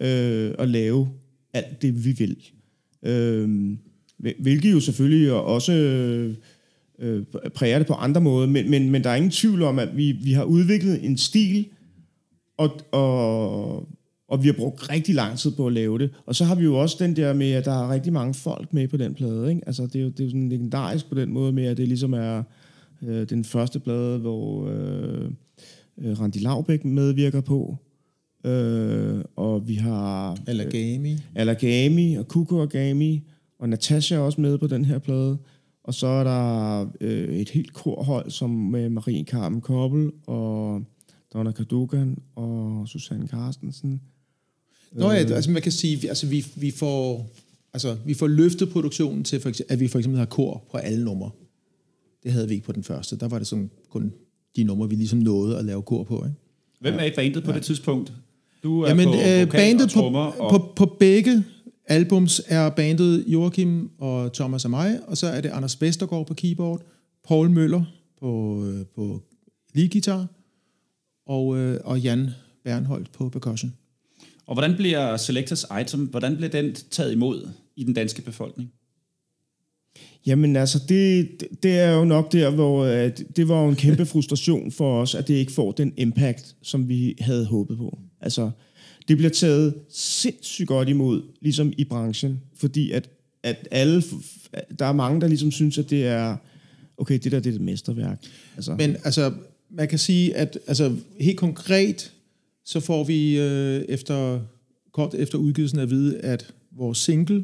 øh, 0.02 0.52
at 0.60 0.70
lave 0.70 1.10
alt 1.54 1.82
det, 1.82 2.06
vi 2.06 2.12
vil. 2.12 2.38
Øh, 3.04 3.78
hvilket 4.40 4.72
jo 4.72 4.80
selvfølgelig 4.80 5.32
også... 5.34 5.74
Øh, 5.74 6.36
øh, 7.00 7.24
præger 7.56 7.78
det 7.78 7.88
på 7.88 7.94
andre 7.94 8.22
måder, 8.22 8.48
men, 8.48 8.70
men, 8.70 8.90
men 8.90 9.04
der 9.04 9.10
er 9.10 9.16
ingen 9.16 9.32
tvivl 9.32 9.62
om, 9.62 9.80
at 9.80 9.98
vi, 9.98 10.12
vi 10.12 10.32
har 10.32 10.44
udviklet 10.44 11.06
en 11.06 11.18
stil, 11.18 11.68
og, 12.58 12.80
og, 12.92 13.76
og 14.28 14.44
vi 14.44 14.48
har 14.48 14.54
brugt 14.54 14.90
rigtig 14.90 15.16
lang 15.16 15.38
tid 15.38 15.52
på 15.52 15.68
at 15.68 15.74
lave 15.74 16.00
det. 16.00 16.10
Og 16.26 16.36
så 16.36 16.46
har 16.46 16.56
vi 16.56 16.64
jo 16.64 16.76
også 16.76 16.98
den 17.00 17.16
der 17.16 17.34
med, 17.34 17.52
at 17.52 17.66
der 17.66 17.84
er 17.84 17.94
rigtig 17.94 18.14
mange 18.14 18.34
folk 18.34 18.74
med 18.74 18.88
på 18.88 18.98
den 18.98 19.14
plade. 19.14 19.50
Ikke? 19.50 19.62
Altså, 19.68 19.84
det, 19.84 19.96
er 19.96 20.00
jo, 20.04 20.10
det 20.10 20.20
er 20.20 20.24
jo 20.24 20.30
sådan 20.30 20.50
legendarisk 20.50 21.10
på 21.10 21.16
den 21.16 21.34
måde 21.34 21.52
med, 21.52 21.66
at 21.66 21.78
det 21.78 21.88
ligesom 21.88 22.14
er 22.14 22.44
øh, 23.02 23.30
den 23.30 23.44
første 23.44 23.80
plade, 23.80 24.18
hvor 24.18 24.70
øh, 24.70 25.32
øh, 25.98 26.20
Randi 26.20 26.40
Laubæk 26.40 26.86
medvirker 26.86 27.42
på. 27.42 27.78
Øh, 28.46 29.24
og 29.36 29.68
vi 29.68 29.76
har 29.76 30.38
Allergami. 30.48 31.18
Allergami 31.36 32.16
og 32.16 32.28
Kuko 32.28 32.58
Orgami, 32.58 33.24
og 33.60 33.70
Natasha 33.70 34.16
er 34.16 34.20
også 34.20 34.42
med 34.42 34.58
på 34.58 34.68
den 34.68 34.86
her 34.86 35.00
plade. 35.00 35.38
Og 35.84 35.94
så 35.94 36.08
er 36.08 36.24
der 36.24 36.86
øh, 37.02 37.36
et 37.36 37.50
helt 37.50 37.74
korhold, 37.74 38.32
som 38.32 38.50
med 38.50 38.90
Marie 38.90 39.24
Carmen 39.24 39.62
Koppel 39.62 40.12
og 40.28 40.84
Donna 41.34 41.52
Kadogan 41.52 42.18
og 42.36 42.88
Susanne 42.88 43.28
Carstensen. 43.28 44.02
Nå 44.92 45.12
ja, 45.12 45.18
altså 45.18 45.52
man 45.52 45.62
kan 45.62 45.72
sige, 45.72 46.10
altså 46.10 46.28
vi, 46.28 46.46
vi 46.56 46.72
får 46.72 47.30
altså 47.74 47.98
vi 48.06 48.14
får 48.14 48.28
løftet 48.28 48.70
produktionen 48.70 49.24
til, 49.24 49.40
for 49.40 49.50
eksempel, 49.50 49.74
at 49.74 49.80
vi 49.80 49.88
for 49.88 50.00
eksempel 50.00 50.20
har 50.20 50.26
kor 50.26 50.64
på 50.72 50.78
alle 50.78 51.06
numre. 51.06 51.32
Det 52.24 52.32
havde 52.32 52.48
vi 52.48 52.54
ikke 52.54 52.66
på 52.66 52.72
den 52.72 52.84
første. 52.84 53.18
Der 53.18 53.28
var 53.28 53.38
det 53.38 53.48
sådan 53.48 53.70
kun 53.90 54.14
de 54.56 54.64
numre, 54.64 54.90
vi 54.90 54.96
ligesom 54.96 55.20
nåede 55.20 55.58
at 55.58 55.66
lave 55.66 55.82
kor 55.82 56.04
på. 56.04 56.16
Ikke? 56.26 56.36
Hvem 56.80 56.94
er 57.00 57.04
i 57.04 57.12
bandet 57.16 57.44
på 57.44 57.52
det 57.52 57.64
tidspunkt? 57.64 58.14
Du 58.64 58.82
er 58.82 58.90
Jamen, 58.90 59.08
på 59.08 59.14
øh, 59.14 59.52
bandet 59.52 59.98
og 59.98 60.12
på, 60.12 60.18
og 60.44 60.52
på, 60.52 60.74
på 60.76 60.96
begge 61.00 61.44
albums 61.88 62.42
er 62.48 62.70
bandet 62.70 63.24
Joachim 63.28 63.90
og 64.00 64.34
Thomas 64.34 64.66
og 64.66 64.72
mig, 64.72 65.00
og 65.08 65.18
så 65.18 65.28
er 65.28 65.42
det 65.42 65.50
Anders 65.50 65.82
Vestergaard 65.82 66.28
på 66.28 66.34
keyboard, 66.34 66.82
Paul 67.28 67.50
Møller 67.50 67.84
på, 68.20 68.64
øh, 68.66 68.86
på 68.96 69.22
leadguitar, 69.74 70.28
og, 71.28 71.58
øh, 71.58 71.80
og 71.84 72.00
Jan 72.00 72.30
Bernholdt 72.64 73.12
på 73.12 73.30
percussion. 73.30 73.74
Og 74.48 74.56
hvordan 74.56 74.76
bliver 74.76 75.18
Selectors 75.18 75.66
Item, 75.82 76.06
hvordan 76.06 76.36
bliver 76.36 76.50
den 76.50 76.76
taget 76.92 77.12
imod 77.12 77.50
i 77.76 77.84
den 77.84 77.94
danske 77.94 78.22
befolkning? 78.22 78.72
Jamen 80.26 80.56
altså, 80.56 80.80
det, 80.90 81.30
det 81.64 81.80
er 81.80 81.92
jo 81.92 82.04
nok 82.04 82.32
der, 82.32 82.50
hvor 82.50 82.86
at 82.86 83.24
det 83.36 83.48
var 83.48 83.64
jo 83.64 83.70
en 83.70 83.76
kæmpe 83.76 84.06
frustration 84.06 84.72
for 84.72 85.02
os, 85.02 85.16
at 85.16 85.28
det 85.28 85.34
ikke 85.34 85.52
får 85.52 85.72
den 85.72 85.94
impact, 85.98 86.56
som 86.62 86.90
vi 86.90 87.16
havde 87.20 87.46
håbet 87.46 87.78
på. 87.78 88.00
Altså, 88.22 88.52
det 89.08 89.18
bliver 89.18 89.30
taget 89.30 89.74
sindssygt 89.90 90.68
godt 90.68 90.90
imod, 90.90 91.22
ligesom 91.42 91.74
i 91.78 91.84
branchen, 91.84 92.42
fordi 92.56 92.92
at, 92.92 93.10
at 93.44 93.68
alle, 93.72 94.04
der 94.80 94.86
er 94.86 94.94
mange, 94.94 95.22
der 95.22 95.28
ligesom 95.28 95.52
synes, 95.52 95.78
at 95.78 95.90
det 95.90 96.06
er, 96.06 96.38
okay, 96.98 97.20
det 97.24 97.32
der 97.32 97.40
det 97.40 97.50
er 97.50 97.56
et 97.56 97.62
mesterværk. 97.62 98.20
Altså, 98.56 98.76
Men 98.76 98.96
altså, 99.04 99.34
man 99.72 99.88
kan 99.88 100.00
sige, 100.00 100.36
at 100.36 100.60
altså, 100.68 100.96
helt 101.20 101.38
konkret, 101.38 102.14
så 102.66 102.80
får 102.80 103.04
vi 103.04 103.40
øh, 103.40 103.86
efter, 103.90 104.40
kort 104.94 105.14
efter 105.14 105.38
udgivelsen 105.38 105.80
at 105.80 105.90
vide, 105.90 106.18
at 106.18 106.54
vores 106.72 106.98
single, 106.98 107.44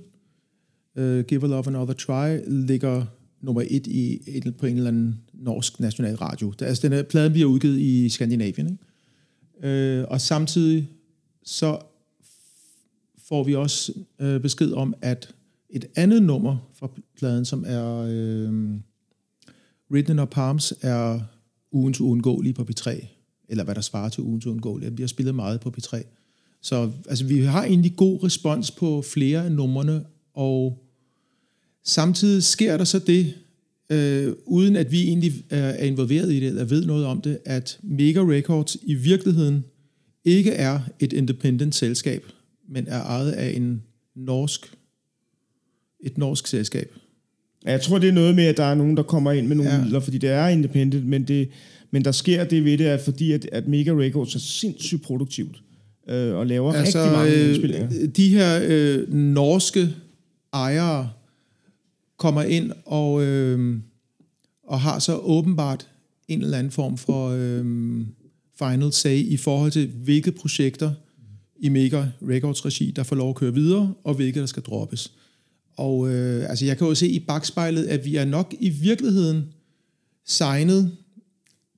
øh, 0.96 1.26
Give 1.26 1.44
a 1.44 1.48
Love 1.48 1.68
Another 1.68 1.94
Try, 1.94 2.40
ligger 2.48 3.06
nummer 3.42 3.64
et 3.70 3.88
i 3.88 4.22
et, 4.28 4.56
på 4.56 4.66
en 4.66 4.78
eller 4.78 4.88
anden 4.88 5.22
norsk 5.34 5.80
national 5.80 6.16
radio. 6.16 6.54
Der, 6.60 6.66
altså, 6.66 6.88
den 6.88 6.96
her 6.96 7.04
plade 7.04 7.30
bliver 7.30 7.48
udgivet 7.48 7.80
i 7.80 8.10
Skandinavien. 8.10 8.68
Ikke? 8.68 9.68
Øh, 9.68 10.06
og 10.10 10.22
samtidig 10.22 10.90
så 11.44 11.80
får 13.28 13.44
vi 13.44 13.56
også 13.56 13.94
øh, 14.20 14.42
besked 14.42 14.72
om, 14.72 14.94
at 15.02 15.34
et 15.70 15.86
andet 15.96 16.24
nummer 16.24 16.58
fra 16.74 16.90
pladen, 17.18 17.46
som 17.46 17.64
er 17.68 17.98
øh, 18.10 18.80
Written 19.92 20.20
in 20.20 20.28
Palms, 20.28 20.74
er 20.82 21.20
ugens 21.72 22.02
uundgåelige 22.02 22.54
på 22.54 22.66
P3, 22.72 23.06
eller 23.50 23.64
hvad 23.64 23.76
der 23.76 23.82
svarer 23.82 24.10
til 24.10 24.24
ugens 24.24 24.46
uundgåelige. 24.46 24.96
Vi 24.96 25.04
har 25.04 25.08
spillet 25.08 25.36
meget 25.36 25.62
på 25.62 25.74
P3. 25.78 26.04
Så 26.62 26.92
altså, 27.10 27.26
vi 27.26 27.40
har 27.40 27.64
egentlig 27.64 27.96
god 27.96 28.24
respons 28.24 28.72
på 28.72 29.02
flere 29.02 29.46
af 29.46 29.52
numrene, 29.52 30.06
og 30.34 30.81
samtidig 31.86 32.44
sker 32.44 32.78
der 32.78 32.84
så 32.84 33.00
det, 33.00 33.34
øh, 33.90 34.34
uden 34.46 34.76
at 34.76 34.92
vi 34.92 35.02
egentlig 35.04 35.34
er, 35.50 35.58
er 35.64 35.84
involveret 35.86 36.32
i 36.32 36.36
det, 36.40 36.48
eller 36.48 36.64
ved 36.64 36.86
noget 36.86 37.06
om 37.06 37.22
det, 37.22 37.38
at 37.46 37.80
Mega 37.84 38.20
Records 38.20 38.78
i 38.84 38.94
virkeligheden 38.94 39.66
ikke 40.26 40.52
er 40.52 40.80
et 41.00 41.14
independent 41.14 41.76
selskab, 41.76 42.24
men 42.70 42.86
er 42.88 43.02
ejet 43.02 43.32
af 43.32 43.50
en 43.56 43.82
norsk, 44.16 44.74
et 46.00 46.18
norsk 46.18 46.48
selskab. 46.48 46.92
Jeg 47.66 47.82
tror, 47.82 48.00
det 48.00 48.10
er 48.10 48.14
noget 48.14 48.36
med, 48.36 48.44
at 48.44 48.58
der 48.58 48.64
er 48.64 48.76
nogen, 48.76 48.98
der 48.98 49.04
kommer 49.04 49.32
ind 49.32 49.48
med 49.48 49.56
nogle 49.56 49.72
Ja. 49.72 49.82
midler, 49.84 50.00
fordi 50.00 50.18
det 50.18 50.30
er 50.30 50.48
independent, 50.48 51.06
men, 51.06 51.24
det, 51.24 51.50
men 51.92 52.06
der 52.06 52.12
sker 52.12 52.44
det 52.44 52.66
ved 52.66 52.78
det, 52.78 52.86
at 52.86 53.02
fordi 53.02 53.32
at, 53.32 53.50
at 53.52 53.68
Mega 53.68 53.92
Records 53.92 54.36
er 54.36 54.40
sindssygt 54.40 55.02
produktivt 55.04 55.62
øh, 56.10 56.36
og 56.36 56.48
laver 56.48 56.74
altså, 56.74 57.00
rigtig 57.00 57.18
mange 57.18 57.48
indspillinger. 57.48 57.90
øh, 58.02 58.08
de 58.08 58.30
her 58.30 58.60
øh, 58.68 59.14
norske 59.14 59.90
ejere 60.54 61.10
kommer 62.22 62.44
ind 62.44 62.72
og, 62.86 63.24
øh, 63.24 63.80
og 64.64 64.82
har 64.82 65.00
så 65.00 65.18
åbenbart 65.18 65.88
en 66.28 66.42
eller 66.42 66.58
anden 66.58 66.72
form 66.72 66.98
for 66.98 67.30
øh, 67.30 67.66
final 68.60 68.94
say 68.94 69.18
i 69.18 69.38
forhold 69.38 69.72
til, 69.72 69.88
hvilke 69.88 70.32
projekter 70.32 70.92
i 71.60 71.70
Mega 71.70 72.06
Records 72.22 72.66
regi, 72.66 72.92
der 72.92 73.04
får 73.04 73.16
lov 73.16 73.30
at 73.30 73.36
køre 73.36 73.54
videre, 73.54 73.94
og 74.04 74.14
hvilke 74.14 74.40
der 74.40 74.46
skal 74.46 74.64
droppes. 74.64 75.12
Og 75.78 76.14
øh, 76.14 76.50
altså, 76.50 76.66
jeg 76.66 76.78
kan 76.78 76.88
jo 76.88 76.96
se 76.96 77.08
i 77.08 77.20
bagspejlet, 77.20 77.86
at 77.86 78.06
vi 78.06 78.16
er 78.16 78.26
nok 78.26 78.54
i 78.60 78.70
virkeligheden 78.70 79.46
signet 80.26 80.92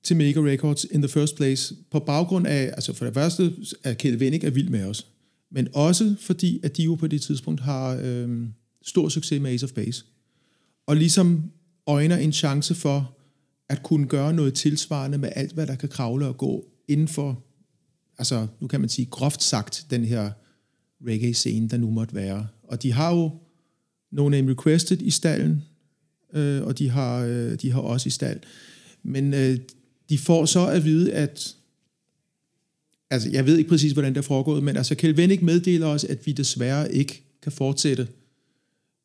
til 0.02 0.16
Mega 0.16 0.40
Records 0.40 0.84
in 0.84 1.02
the 1.02 1.08
first 1.08 1.36
place, 1.36 1.74
på 1.90 1.98
baggrund 1.98 2.46
af, 2.46 2.62
altså 2.62 2.92
for 2.92 3.04
det 3.04 3.14
første, 3.14 3.52
at 3.82 3.98
Kjeld 3.98 4.20
Wennig 4.20 4.44
er 4.44 4.50
vild 4.50 4.68
med 4.68 4.84
os, 4.84 5.06
men 5.50 5.68
også 5.74 6.14
fordi, 6.20 6.60
at 6.62 6.76
de 6.76 6.82
jo 6.82 6.94
på 6.94 7.06
det 7.06 7.22
tidspunkt 7.22 7.60
har 7.60 8.00
øh, 8.02 8.46
stor 8.82 9.08
succes 9.08 9.40
med 9.40 9.50
Ace 9.50 9.66
of 9.66 9.72
Base, 9.72 10.04
og 10.86 10.96
ligesom 10.96 11.50
øjner 11.86 12.16
en 12.16 12.32
chance 12.32 12.74
for 12.74 13.16
at 13.68 13.82
kunne 13.82 14.06
gøre 14.06 14.32
noget 14.32 14.54
tilsvarende 14.54 15.18
med 15.18 15.28
alt, 15.36 15.52
hvad 15.52 15.66
der 15.66 15.74
kan 15.74 15.88
kravle 15.88 16.26
og 16.26 16.38
gå 16.38 16.64
inden 16.88 17.08
for, 17.08 17.44
altså 18.18 18.46
nu 18.60 18.66
kan 18.66 18.80
man 18.80 18.88
sige 18.88 19.06
groft 19.06 19.42
sagt, 19.42 19.86
den 19.90 20.04
her 20.04 20.30
reggae-scene, 21.06 21.68
der 21.68 21.76
nu 21.76 21.90
måtte 21.90 22.14
være. 22.14 22.46
Og 22.62 22.82
de 22.82 22.92
har 22.92 23.14
jo 23.14 23.30
No 24.10 24.28
Name 24.28 24.50
Requested 24.50 25.02
i 25.02 25.10
stallen, 25.10 25.64
øh, 26.34 26.62
og 26.62 26.78
de 26.78 26.88
har, 26.88 27.24
øh, 27.24 27.54
de 27.54 27.70
har 27.70 27.80
også 27.80 28.06
i 28.06 28.10
stald. 28.10 28.40
Men 29.02 29.34
øh, 29.34 29.58
de 30.08 30.18
får 30.18 30.44
så 30.44 30.66
at 30.66 30.84
vide, 30.84 31.12
at 31.12 31.56
altså 33.10 33.30
jeg 33.30 33.46
ved 33.46 33.58
ikke 33.58 33.70
præcis, 33.70 33.92
hvordan 33.92 34.12
det 34.12 34.18
er 34.18 34.22
foregået, 34.22 34.62
men 34.62 34.76
altså 34.76 34.94
Kjeld 34.94 35.18
Wennig 35.18 35.44
meddeler 35.44 35.86
os, 35.86 36.04
at 36.04 36.26
vi 36.26 36.32
desværre 36.32 36.94
ikke 36.94 37.22
kan 37.42 37.52
fortsætte. 37.52 38.08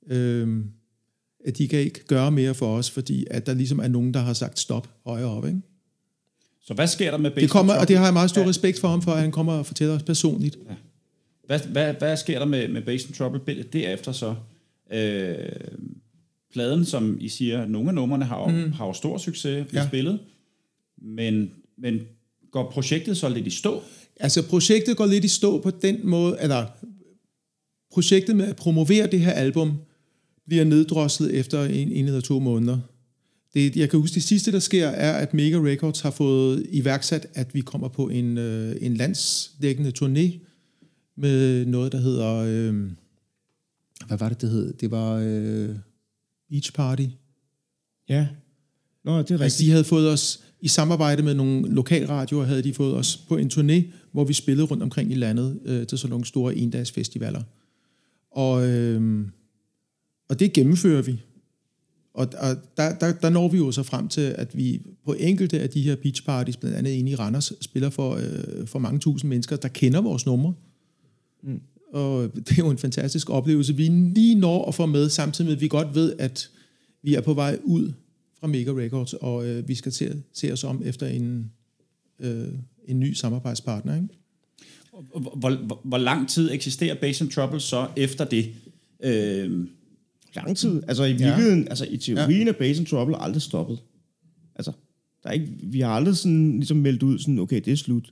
Øh, 0.07 0.65
at 1.45 1.57
de 1.57 1.67
kan 1.67 1.79
ikke 1.79 2.05
gøre 2.05 2.31
mere 2.31 2.53
for 2.53 2.77
os, 2.77 2.91
fordi 2.91 3.25
at 3.31 3.45
der 3.45 3.53
ligesom 3.53 3.79
er 3.79 3.87
nogen, 3.87 4.13
der 4.13 4.19
har 4.19 4.33
sagt 4.33 4.59
stop 4.59 4.89
højere 5.05 5.29
op. 5.29 5.45
Ikke? 5.45 5.61
Så 6.61 6.73
hvad 6.73 6.87
sker 6.87 7.11
der 7.11 7.17
med 7.17 7.31
Bass 7.31 7.41
Det 7.41 7.49
kommer, 7.49 7.73
og 7.73 7.87
det 7.87 7.97
har 7.97 8.05
jeg 8.05 8.13
meget 8.13 8.29
stor 8.29 8.47
respekt 8.47 8.79
for 8.79 8.87
ham, 8.87 9.01
for 9.01 9.11
at 9.11 9.21
han 9.21 9.31
kommer 9.31 9.53
og 9.53 9.65
fortæller 9.65 9.95
os 9.95 10.03
personligt. 10.03 10.57
Hvad, 11.45 11.59
hvad, 11.59 11.93
hvad 11.93 12.17
sker 12.17 12.39
der 12.39 12.45
med, 12.45 12.67
med 12.67 12.81
Bass 12.81 13.05
Trouble 13.17 13.63
derefter 13.73 14.11
så? 14.11 14.35
Øh, 14.93 15.35
pladen, 16.53 16.85
som 16.85 17.17
I 17.21 17.29
siger, 17.29 17.65
nogle 17.65 17.89
af 17.89 17.95
numrene 17.95 18.25
har 18.25 18.39
jo, 18.39 18.47
mm. 18.47 18.71
har 18.71 18.85
jo 18.85 18.93
stor 18.93 19.17
succes, 19.17 19.67
Ja. 19.73 19.79
ja. 19.79 19.87
spillet, 19.87 20.19
men, 21.01 21.51
men 21.77 21.99
går 22.51 22.71
projektet 22.71 23.17
så 23.17 23.29
lidt 23.29 23.47
i 23.47 23.49
stå? 23.49 23.81
Altså 24.19 24.47
projektet 24.47 24.97
går 24.97 25.05
lidt 25.05 25.25
i 25.25 25.27
stå 25.27 25.61
på 25.61 25.71
den 25.71 25.99
måde, 26.03 26.37
eller 26.41 26.65
projektet 27.91 28.35
med 28.35 28.45
at 28.45 28.55
promovere 28.55 29.07
det 29.07 29.19
her 29.19 29.31
album 29.31 29.77
bliver 30.49 30.63
neddroslet 30.63 31.33
efter 31.33 31.63
en, 31.63 31.91
en 31.91 32.05
eller 32.05 32.21
to 32.21 32.39
måneder. 32.39 32.79
Det, 33.53 33.75
jeg 33.75 33.89
kan 33.89 33.99
huske, 33.99 34.15
det 34.15 34.23
sidste, 34.23 34.51
der 34.51 34.59
sker, 34.59 34.87
er, 34.87 35.13
at 35.13 35.33
Mega 35.33 35.57
Records 35.57 36.01
har 36.01 36.11
fået 36.11 36.65
iværksat, 36.69 37.27
at 37.33 37.55
vi 37.55 37.61
kommer 37.61 37.87
på 37.87 38.09
en, 38.09 38.37
øh, 38.37 38.75
en 38.81 38.97
landsdækkende 38.97 39.91
turné 40.01 40.39
med 41.17 41.65
noget, 41.65 41.91
der 41.91 41.97
hedder... 41.97 42.35
Øh, 42.35 42.91
hvad 44.07 44.17
var 44.17 44.29
det, 44.29 44.41
det 44.41 44.49
hed? 44.49 44.73
Det 44.73 44.91
var 44.91 45.13
øh, 45.23 45.69
Beach 46.49 46.73
Party. 46.73 47.05
Ja. 48.09 48.27
Nå, 49.03 49.11
det 49.11 49.31
er 49.31 49.33
Altså, 49.33 49.43
rigtigt. 49.43 49.59
de 49.59 49.71
havde 49.71 49.83
fået 49.83 50.09
os, 50.09 50.43
i 50.61 50.67
samarbejde 50.67 51.23
med 51.23 51.33
nogle 51.33 51.69
lokalradioer, 51.69 52.45
havde 52.45 52.63
de 52.63 52.73
fået 52.73 52.95
os 52.95 53.17
på 53.17 53.37
en 53.37 53.51
turné, 53.53 53.93
hvor 54.11 54.23
vi 54.23 54.33
spillede 54.33 54.67
rundt 54.67 54.83
omkring 54.83 55.11
i 55.11 55.15
landet 55.15 55.59
øh, 55.65 55.87
til 55.87 55.97
sådan 55.97 56.09
nogle 56.09 56.25
store 56.25 56.55
endagsfestivaler. 56.55 57.41
Og, 58.31 58.67
øh, 58.67 59.27
og 60.29 60.39
det 60.39 60.53
gennemfører 60.53 61.01
vi. 61.01 61.21
Og, 62.13 62.27
og 62.37 62.55
der, 62.77 62.95
der, 62.95 63.13
der 63.13 63.29
når 63.29 63.47
vi 63.47 63.57
jo 63.57 63.71
så 63.71 63.83
frem 63.83 64.07
til, 64.07 64.21
at 64.21 64.57
vi 64.57 64.81
på 65.05 65.13
enkelte 65.13 65.59
af 65.59 65.69
de 65.69 65.81
her 65.81 65.95
beach 65.95 66.25
parties, 66.25 66.57
blandt 66.57 66.77
andet 66.77 66.91
inde 66.91 67.11
i 67.11 67.15
Randers, 67.15 67.53
spiller 67.61 67.89
for, 67.89 68.15
øh, 68.15 68.67
for 68.67 68.79
mange 68.79 68.99
tusind 68.99 69.29
mennesker, 69.29 69.55
der 69.55 69.67
kender 69.67 70.01
vores 70.01 70.25
numre. 70.25 70.53
Mm. 71.43 71.61
Og 71.93 72.35
det 72.35 72.51
er 72.51 72.55
jo 72.57 72.69
en 72.69 72.77
fantastisk 72.77 73.29
oplevelse. 73.29 73.75
Vi 73.75 73.87
lige 73.87 74.35
når 74.35 74.65
at 74.65 74.75
få 74.75 74.85
med, 74.85 75.09
samtidig 75.09 75.47
med, 75.47 75.55
at 75.55 75.61
vi 75.61 75.67
godt 75.67 75.95
ved, 75.95 76.13
at 76.19 76.49
vi 77.01 77.13
er 77.15 77.21
på 77.21 77.33
vej 77.33 77.59
ud 77.63 77.91
fra 78.39 78.47
Mega 78.47 78.71
Records, 78.71 79.13
og 79.13 79.47
øh, 79.47 79.67
vi 79.67 79.75
skal 79.75 79.91
se, 79.91 80.21
se 80.33 80.53
os 80.53 80.63
om 80.63 80.81
efter 80.85 81.07
en, 81.07 81.51
øh, 82.19 82.47
en 82.85 82.99
ny 82.99 83.13
samarbejdspartner. 83.13 83.95
Ikke? 83.95 84.07
Hvor, 84.91 85.35
hvor, 85.35 85.81
hvor 85.83 85.97
lang 85.97 86.29
tid 86.29 86.51
eksisterer 86.51 86.95
Bass 86.95 87.21
and 87.21 87.31
Trouble 87.31 87.59
så 87.59 87.87
efter 87.97 88.25
det? 88.25 88.49
Øh, 89.03 89.67
Lang 90.35 90.57
tid. 90.57 90.81
Altså 90.87 91.03
i 91.03 91.11
virkeligheden, 91.13 91.63
ja. 91.63 91.69
altså 91.69 91.85
i 91.89 91.97
teorien 91.97 92.47
ja. 92.47 92.53
er 92.53 92.57
Bass 92.57 92.79
and 92.79 92.87
Trouble 92.87 93.21
aldrig 93.21 93.41
stoppet. 93.41 93.79
Altså, 94.55 94.71
der 95.23 95.29
er 95.29 95.33
ikke, 95.33 95.47
vi 95.63 95.79
har 95.79 95.89
aldrig 95.89 96.17
sådan 96.17 96.51
ligesom 96.51 96.77
meldt 96.77 97.03
ud 97.03 97.19
sådan, 97.19 97.39
okay, 97.39 97.61
det 97.65 97.73
er 97.73 97.77
slut. 97.77 98.11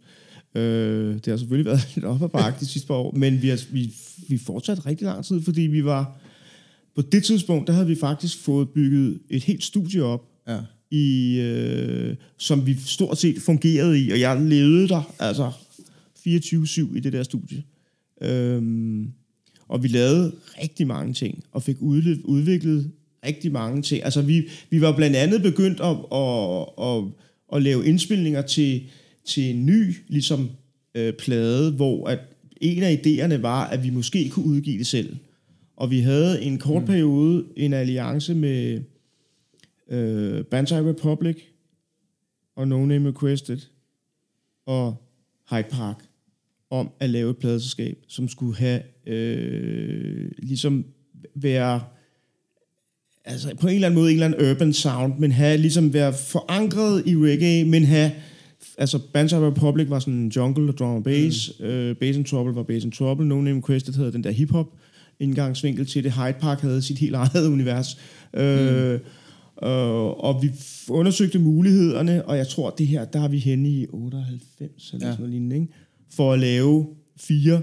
Øh, 0.56 1.16
det 1.16 1.26
har 1.26 1.38
selvfølgelig 1.38 1.66
været 1.66 1.90
lidt 1.96 2.06
op 2.06 2.22
ad 2.24 2.30
bakke 2.30 2.60
de 2.60 2.66
sidste 2.66 2.88
par 2.88 2.96
år, 2.96 3.16
men 3.16 3.42
vi 3.42 3.50
har 3.50 3.60
vi, 3.72 3.94
vi 4.30 4.38
fortsat 4.38 4.86
rigtig 4.86 5.06
lang 5.06 5.26
tid, 5.26 5.42
fordi 5.42 5.62
vi 5.62 5.84
var 5.86 6.20
på 6.96 7.02
det 7.02 7.24
tidspunkt, 7.24 7.68
der 7.68 7.74
havde 7.74 7.88
vi 7.88 7.96
faktisk 7.96 8.38
fået 8.38 8.70
bygget 8.70 9.20
et 9.30 9.44
helt 9.44 9.64
studie 9.64 10.04
op, 10.04 10.24
Ja. 10.48 10.60
i, 10.92 11.40
øh, 11.40 12.16
som 12.38 12.66
vi 12.66 12.78
stort 12.86 13.18
set 13.18 13.42
fungerede 13.42 14.02
i, 14.02 14.10
og 14.12 14.20
jeg 14.20 14.42
levede 14.42 14.88
der, 14.88 15.14
altså 15.20 15.52
24-7 16.28 16.96
i 16.98 17.00
det 17.00 17.14
der 17.14 17.24
studie. 17.24 17.64
Øhm, 18.22 19.12
og 19.68 19.84
vi 19.84 19.88
lavede 19.88 20.36
rigtig 20.62 20.88
mange 20.88 21.14
ting, 21.14 21.44
og 21.52 21.64
fik 21.64 21.78
udviklet 21.82 22.92
rigtig 23.26 23.52
mange 23.52 23.82
ting. 23.82 24.04
Altså 24.04 24.22
vi, 24.22 24.50
vi 24.70 24.82
var 24.82 24.96
blandt 24.96 25.16
andet 25.16 25.42
begyndt 25.42 25.80
at, 25.80 25.98
at, 26.12 26.66
at, 26.88 27.04
at 27.54 27.62
lave 27.64 27.86
indspilninger 27.86 28.42
til, 28.42 28.84
til 29.26 29.44
en 29.44 29.66
ny 29.66 29.96
ligesom, 30.08 30.50
øh, 30.96 31.14
plade, 31.14 31.72
hvor 31.72 32.08
at 32.08 32.20
en 32.62 32.84
af 32.84 33.02
idéerne 33.06 33.42
var, 33.42 33.68
at 33.68 33.84
vi 33.84 33.90
måske 33.90 34.30
kunne 34.30 34.46
udgive 34.46 34.78
det 34.78 34.88
selv. 34.88 35.18
Og 35.76 35.92
vi 35.92 36.00
havde 36.00 36.42
en 36.42 36.58
kort 36.58 36.86
periode 36.86 37.46
en 37.56 37.74
alliance 37.74 38.36
med 38.36 38.82
øh, 39.90 40.44
Banzai 40.44 40.82
Republic 40.82 41.38
og 42.56 42.68
No 42.68 42.86
Name 42.86 43.10
Requested 43.10 43.60
og 44.66 44.96
Hyde 45.50 45.64
Park 45.72 46.07
om 46.72 46.90
at 47.00 47.10
lave 47.10 47.30
et 47.30 47.38
pladeselskab, 47.38 47.98
som 48.08 48.28
skulle 48.28 48.56
have 48.56 48.82
øh, 49.08 50.32
ligesom 50.38 50.86
være 51.36 51.82
altså 53.26 53.56
på 53.56 53.68
en 53.68 53.76
eller 53.76 53.88
anden 53.88 54.00
måde 54.00 54.12
en 54.12 54.16
eller 54.16 54.26
anden 54.26 54.52
urban 54.52 54.74
sound, 54.74 55.14
men 55.20 55.32
have 55.32 55.58
ligesom 55.58 55.94
være 55.94 56.14
forankret 56.14 57.08
i 57.08 57.16
reggae, 57.16 57.66
men 57.66 57.84
have 57.84 58.12
altså 58.78 59.00
Banzai 59.14 59.40
Republic 59.40 59.90
var 59.90 60.00
sådan 60.00 60.32
jungle 60.36 60.72
og 60.72 60.78
drum 60.78 60.96
and 60.96 61.04
bass, 61.04 61.52
mm. 61.60 61.66
øh, 61.66 61.96
Bass 61.96 62.18
and 62.18 62.26
Trouble 62.26 62.56
var 62.56 62.64
Bass 62.64 62.86
and 62.86 62.94
Trouble, 62.94 63.28
No 63.28 63.42
Name 63.42 63.58
Requested 63.58 63.94
havde 63.94 64.12
den 64.12 64.24
der 64.24 64.32
hip-hop 64.32 64.68
indgangsvinkel 65.20 65.86
til 65.86 66.04
det, 66.04 66.12
Hyde 66.12 66.36
Park 66.40 66.62
havde 66.62 66.82
sit 66.82 66.98
helt 66.98 67.16
eget 67.16 67.48
univers. 67.54 67.98
Øh, 68.34 68.94
øh, 68.94 69.00
og 70.04 70.40
vi 70.42 70.52
undersøgte 70.90 71.40
mulighederne, 71.40 72.26
og 72.26 72.38
jeg 72.38 72.48
tror, 72.48 72.70
det 72.70 72.88
her, 72.88 73.06
der 73.06 73.24
er 73.24 73.28
vi 73.28 73.38
henne 73.38 73.70
i 73.70 73.88
98 73.90 74.94
eller 74.94 75.08
ja. 75.08 75.12
sådan 75.12 75.24
noget 75.24 75.32
lignende, 75.32 75.56
ikke? 75.56 75.74
For 76.10 76.34
at 76.34 76.40
lave 76.40 76.88
fire 77.18 77.62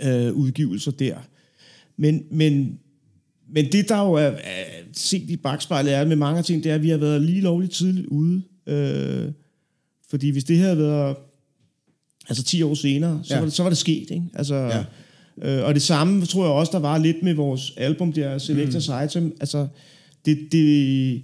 øh, 0.00 0.32
udgivelser 0.32 0.90
der. 0.90 1.16
Men, 1.96 2.22
men, 2.30 2.78
men 3.52 3.72
det, 3.72 3.88
der 3.88 3.98
jo 3.98 4.12
er, 4.12 4.20
er 4.26 4.64
set 4.92 5.30
i 5.30 5.36
bagspejlet, 5.36 5.94
er 5.94 6.04
med 6.04 6.16
mange 6.16 6.42
ting, 6.42 6.64
det 6.64 6.70
er, 6.70 6.74
at 6.74 6.82
vi 6.82 6.88
har 6.88 6.96
været 6.96 7.22
lige 7.22 7.40
lovligt 7.40 7.72
tidligt 7.72 8.06
ude. 8.06 8.42
Øh, 8.66 9.32
fordi 10.10 10.30
hvis 10.30 10.44
det 10.44 10.58
havde 10.58 10.78
været 10.78 11.16
altså 12.28 12.44
10 12.44 12.62
år 12.62 12.74
senere, 12.74 13.20
så, 13.24 13.34
Ja. 13.34 13.38
var, 13.38 13.46
det, 13.46 13.54
så 13.54 13.62
var 13.62 13.70
det 13.70 13.78
sket. 13.78 14.10
Ikke? 14.10 14.22
Altså, 14.34 14.54
ja. 14.54 14.84
øh, 15.42 15.66
og 15.66 15.74
det 15.74 15.82
samme 15.82 16.26
tror 16.26 16.44
jeg 16.44 16.52
også, 16.52 16.72
der 16.72 16.78
var 16.78 16.98
lidt 16.98 17.22
med 17.22 17.34
vores 17.34 17.72
album 17.76 18.12
der, 18.12 18.38
Selectors 18.38 18.88
mm. 18.88 18.94
Item. 19.04 19.36
Altså, 19.40 19.66
det, 20.24 20.48
det, 20.52 21.22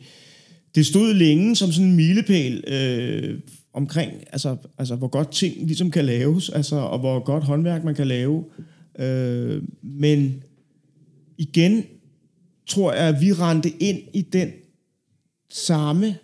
det 0.77 0.86
stod 0.86 1.15
længe 1.15 1.57
som 1.57 1.73
sådan 1.73 1.90
en 1.90 1.97
milepæl 1.97 2.65
øh, 2.66 3.39
omkring, 3.73 4.12
altså, 4.32 4.57
altså 4.78 4.97
hvor 4.97 5.09
godt 5.09 5.32
ting 5.32 5.66
ligesom 5.66 5.90
kan 5.90 6.05
laves, 6.05 6.48
altså, 6.48 6.77
og 6.77 6.98
hvor 6.98 7.24
godt 7.24 7.44
håndværk 7.44 7.85
man 7.85 7.94
kan 7.94 8.07
lave. 8.07 8.44
Øh, 8.98 9.62
men 9.82 10.43
igen 11.39 11.85
tror 12.66 12.93
jeg, 12.93 13.09
at 13.09 13.20
vi 13.20 13.32
rendte 13.32 13.70
ind 13.81 13.98
i 14.15 14.23
den 14.23 14.48
samme 15.51 16.16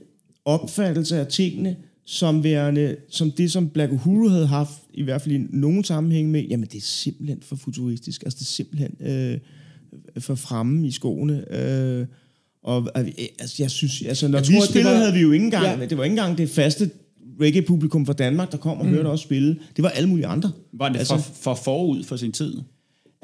opfattelse 0.44 1.20
af 1.20 1.26
tingene, 1.26 1.76
som 2.06 2.44
værende, 2.44 2.96
som 3.08 3.30
det, 3.30 3.52
som 3.52 3.68
Black 3.68 3.92
Uhuru 3.92 4.28
havde 4.28 4.46
haft, 4.46 4.82
i 4.94 5.02
hvert 5.02 5.22
fald 5.22 5.34
i 5.34 5.46
nogen 5.50 5.84
sammenhæng 5.84 6.30
med, 6.30 6.42
jamen 6.42 6.68
det 6.72 6.78
er 6.78 6.86
simpelthen 6.86 7.42
for 7.42 7.56
futuristisk, 7.56 8.22
altså 8.22 8.36
det 8.38 8.44
er 8.44 8.46
simpelthen 8.46 8.96
øh, 9.00 9.38
for 10.18 10.34
fremme 10.34 10.86
i 10.86 10.90
skoene. 10.90 11.54
Øh, 11.54 12.06
og 12.64 12.88
øh, 12.96 13.04
altså, 13.38 13.56
jeg 13.58 13.70
synes, 13.70 14.02
altså 14.02 14.28
når 14.28 14.38
Jeg 14.38 14.48
vi 14.48 14.52
tror, 14.54 14.60
det 14.60 14.70
spillede, 14.70 14.94
var- 14.94 15.00
havde 15.00 15.12
vi 15.12 15.20
jo 15.20 15.32
ikke 15.32 15.44
engang, 15.44 15.64
Ja. 15.64 15.78
ja. 15.78 15.86
det 15.86 15.98
var 15.98 16.04
ikke 16.04 16.12
engang 16.12 16.38
det 16.38 16.50
faste 16.50 16.90
reggae-publikum 17.40 18.06
fra 18.06 18.12
Danmark, 18.12 18.52
der 18.52 18.58
kom 18.58 18.78
og 18.78 18.86
mm. 18.86 18.92
hørte 18.92 19.06
os 19.06 19.20
spille. 19.20 19.56
Det 19.76 19.82
var 19.82 19.88
alle 19.88 20.08
mulige 20.08 20.26
andre. 20.26 20.52
Var 20.72 20.88
det 20.88 20.98
altså, 20.98 21.16
for, 21.16 21.32
for 21.40 21.54
forud 21.54 22.04
for 22.04 22.16
sin 22.16 22.32
tid? 22.32 22.54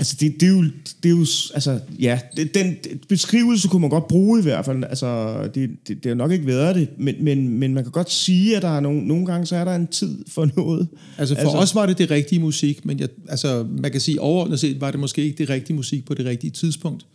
Altså, 0.00 0.16
det, 0.20 0.40
det, 0.40 0.46
er 0.48 0.50
jo, 0.50 0.62
det 1.02 1.04
er 1.04 1.10
jo, 1.10 1.26
altså, 1.54 1.80
ja, 2.00 2.20
det, 2.36 2.54
den 2.54 2.76
beskrivelse 3.08 3.68
kunne 3.68 3.80
man 3.80 3.90
godt 3.90 4.08
bruge 4.08 4.40
i 4.40 4.42
hvert 4.42 4.64
fald. 4.64 4.84
Altså, 4.84 5.38
det, 5.54 5.70
det, 5.88 6.04
det 6.04 6.06
har 6.06 6.14
nok 6.14 6.32
ikke 6.32 6.46
været 6.46 6.76
det, 6.76 6.88
men, 6.98 7.14
men, 7.24 7.48
men 7.48 7.74
man 7.74 7.84
kan 7.84 7.92
godt 7.92 8.10
sige, 8.10 8.56
at 8.56 8.62
der 8.62 8.68
er 8.68 8.80
nogle, 8.80 9.06
nogle 9.06 9.26
gange, 9.26 9.46
så 9.46 9.56
er 9.56 9.64
der 9.64 9.74
en 9.74 9.86
tid 9.86 10.24
for 10.28 10.48
noget. 10.56 10.88
Altså 11.18 11.34
for 11.34 11.40
altså, 11.40 11.56
os 11.58 11.74
var 11.74 11.86
det 11.86 11.98
det 11.98 12.10
rigtige 12.10 12.40
musik, 12.40 12.84
men 12.84 13.00
jeg, 13.00 13.08
altså, 13.28 13.66
man 13.78 13.92
kan 13.92 14.00
sige 14.00 14.20
overordnet 14.20 14.60
set 14.60 14.80
var 14.80 14.90
det 14.90 15.00
måske 15.00 15.22
ikke 15.22 15.38
det 15.38 15.50
rigtige 15.50 15.76
musik 15.76 16.04
på 16.06 16.14
det 16.14 16.26
rigtige 16.26 16.50
tidspunkt. 16.50 17.06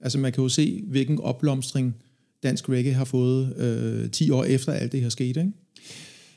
Altså 0.00 0.18
man 0.18 0.32
kan 0.32 0.42
jo 0.42 0.48
se, 0.48 0.82
hvilken 0.86 1.20
opblomstring 1.20 1.94
dansk 2.42 2.68
reggae 2.68 2.92
har 2.94 3.04
fået 3.04 3.54
øh, 4.04 4.10
10 4.10 4.30
år 4.30 4.44
efter 4.44 4.72
alt 4.72 4.92
det 4.92 5.00
her 5.00 5.08
skete. 5.08 5.40
Ikke? 5.40 5.52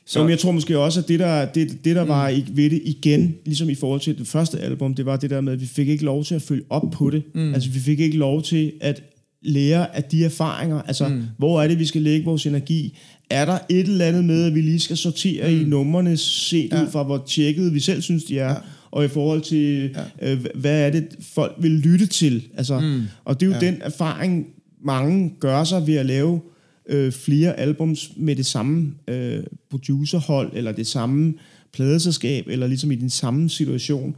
Så 0.06 0.18
jo, 0.18 0.24
men 0.24 0.30
jeg 0.30 0.38
tror 0.38 0.52
måske 0.52 0.78
også, 0.78 1.00
at 1.00 1.08
det 1.08 1.18
der, 1.18 1.44
det, 1.44 1.84
det, 1.84 1.96
der 1.96 2.02
mm. 2.02 2.08
var 2.08 2.28
i- 2.28 2.44
ved 2.52 2.70
det 2.70 2.82
igen, 2.84 3.34
ligesom 3.44 3.70
i 3.70 3.74
forhold 3.74 4.00
til 4.00 4.18
det 4.18 4.26
første 4.26 4.58
album, 4.60 4.94
det 4.94 5.06
var 5.06 5.16
det 5.16 5.30
der 5.30 5.40
med, 5.40 5.52
at 5.52 5.60
vi 5.60 5.66
fik 5.66 5.88
ikke 5.88 6.04
lov 6.04 6.24
til 6.24 6.34
at 6.34 6.42
følge 6.42 6.62
op 6.70 6.90
på 6.92 7.10
det. 7.10 7.22
Mm. 7.34 7.54
Altså, 7.54 7.70
vi 7.70 7.78
fik 7.78 8.00
ikke 8.00 8.16
lov 8.16 8.42
til 8.42 8.72
at 8.80 9.02
lære 9.42 9.96
af 9.96 10.04
de 10.04 10.24
erfaringer. 10.24 10.82
Altså, 10.82 11.08
mm. 11.08 11.22
hvor 11.38 11.62
er 11.62 11.68
det, 11.68 11.78
vi 11.78 11.84
skal 11.86 12.02
lægge 12.02 12.24
vores 12.24 12.46
energi? 12.46 12.98
Er 13.30 13.44
der 13.44 13.58
et 13.68 13.78
eller 13.88 14.04
andet 14.06 14.24
med, 14.24 14.44
at 14.44 14.54
vi 14.54 14.60
lige 14.60 14.80
skal 14.80 14.96
sortere 14.96 15.50
mm. 15.50 15.60
i 15.60 15.64
numrene, 15.64 16.16
set 16.16 16.72
ja. 16.72 16.82
ud 16.82 16.90
fra, 16.90 17.02
hvor 17.02 17.24
tjekket 17.28 17.74
vi 17.74 17.80
selv 17.80 18.02
synes, 18.02 18.24
de 18.24 18.38
er, 18.38 18.48
ja. 18.50 18.56
Og 18.92 19.04
i 19.04 19.08
forhold 19.08 19.40
til, 19.40 19.96
ja. 20.20 20.32
øh, 20.32 20.44
hvad 20.54 20.86
er 20.86 20.90
det, 20.90 21.08
folk 21.20 21.54
vil 21.60 21.70
lytte 21.70 22.06
til? 22.06 22.48
Altså, 22.54 22.80
mm. 22.80 23.02
Og 23.24 23.40
det 23.40 23.46
er 23.46 23.50
jo 23.50 23.56
ja. 23.62 23.70
den 23.70 23.82
erfaring, 23.82 24.46
mange 24.84 25.34
gør 25.40 25.64
sig 25.64 25.86
ved 25.86 25.94
at 25.94 26.06
lave 26.06 26.40
øh, 26.88 27.12
flere 27.12 27.58
albums 27.58 28.10
med 28.16 28.36
det 28.36 28.46
samme 28.46 28.94
øh, 29.08 29.42
producerhold, 29.70 30.50
eller 30.54 30.72
det 30.72 30.86
samme 30.86 31.34
pladeselskab, 31.72 32.44
eller 32.48 32.66
ligesom 32.66 32.90
i 32.90 32.94
den 32.94 33.10
samme 33.10 33.50
situation. 33.50 34.16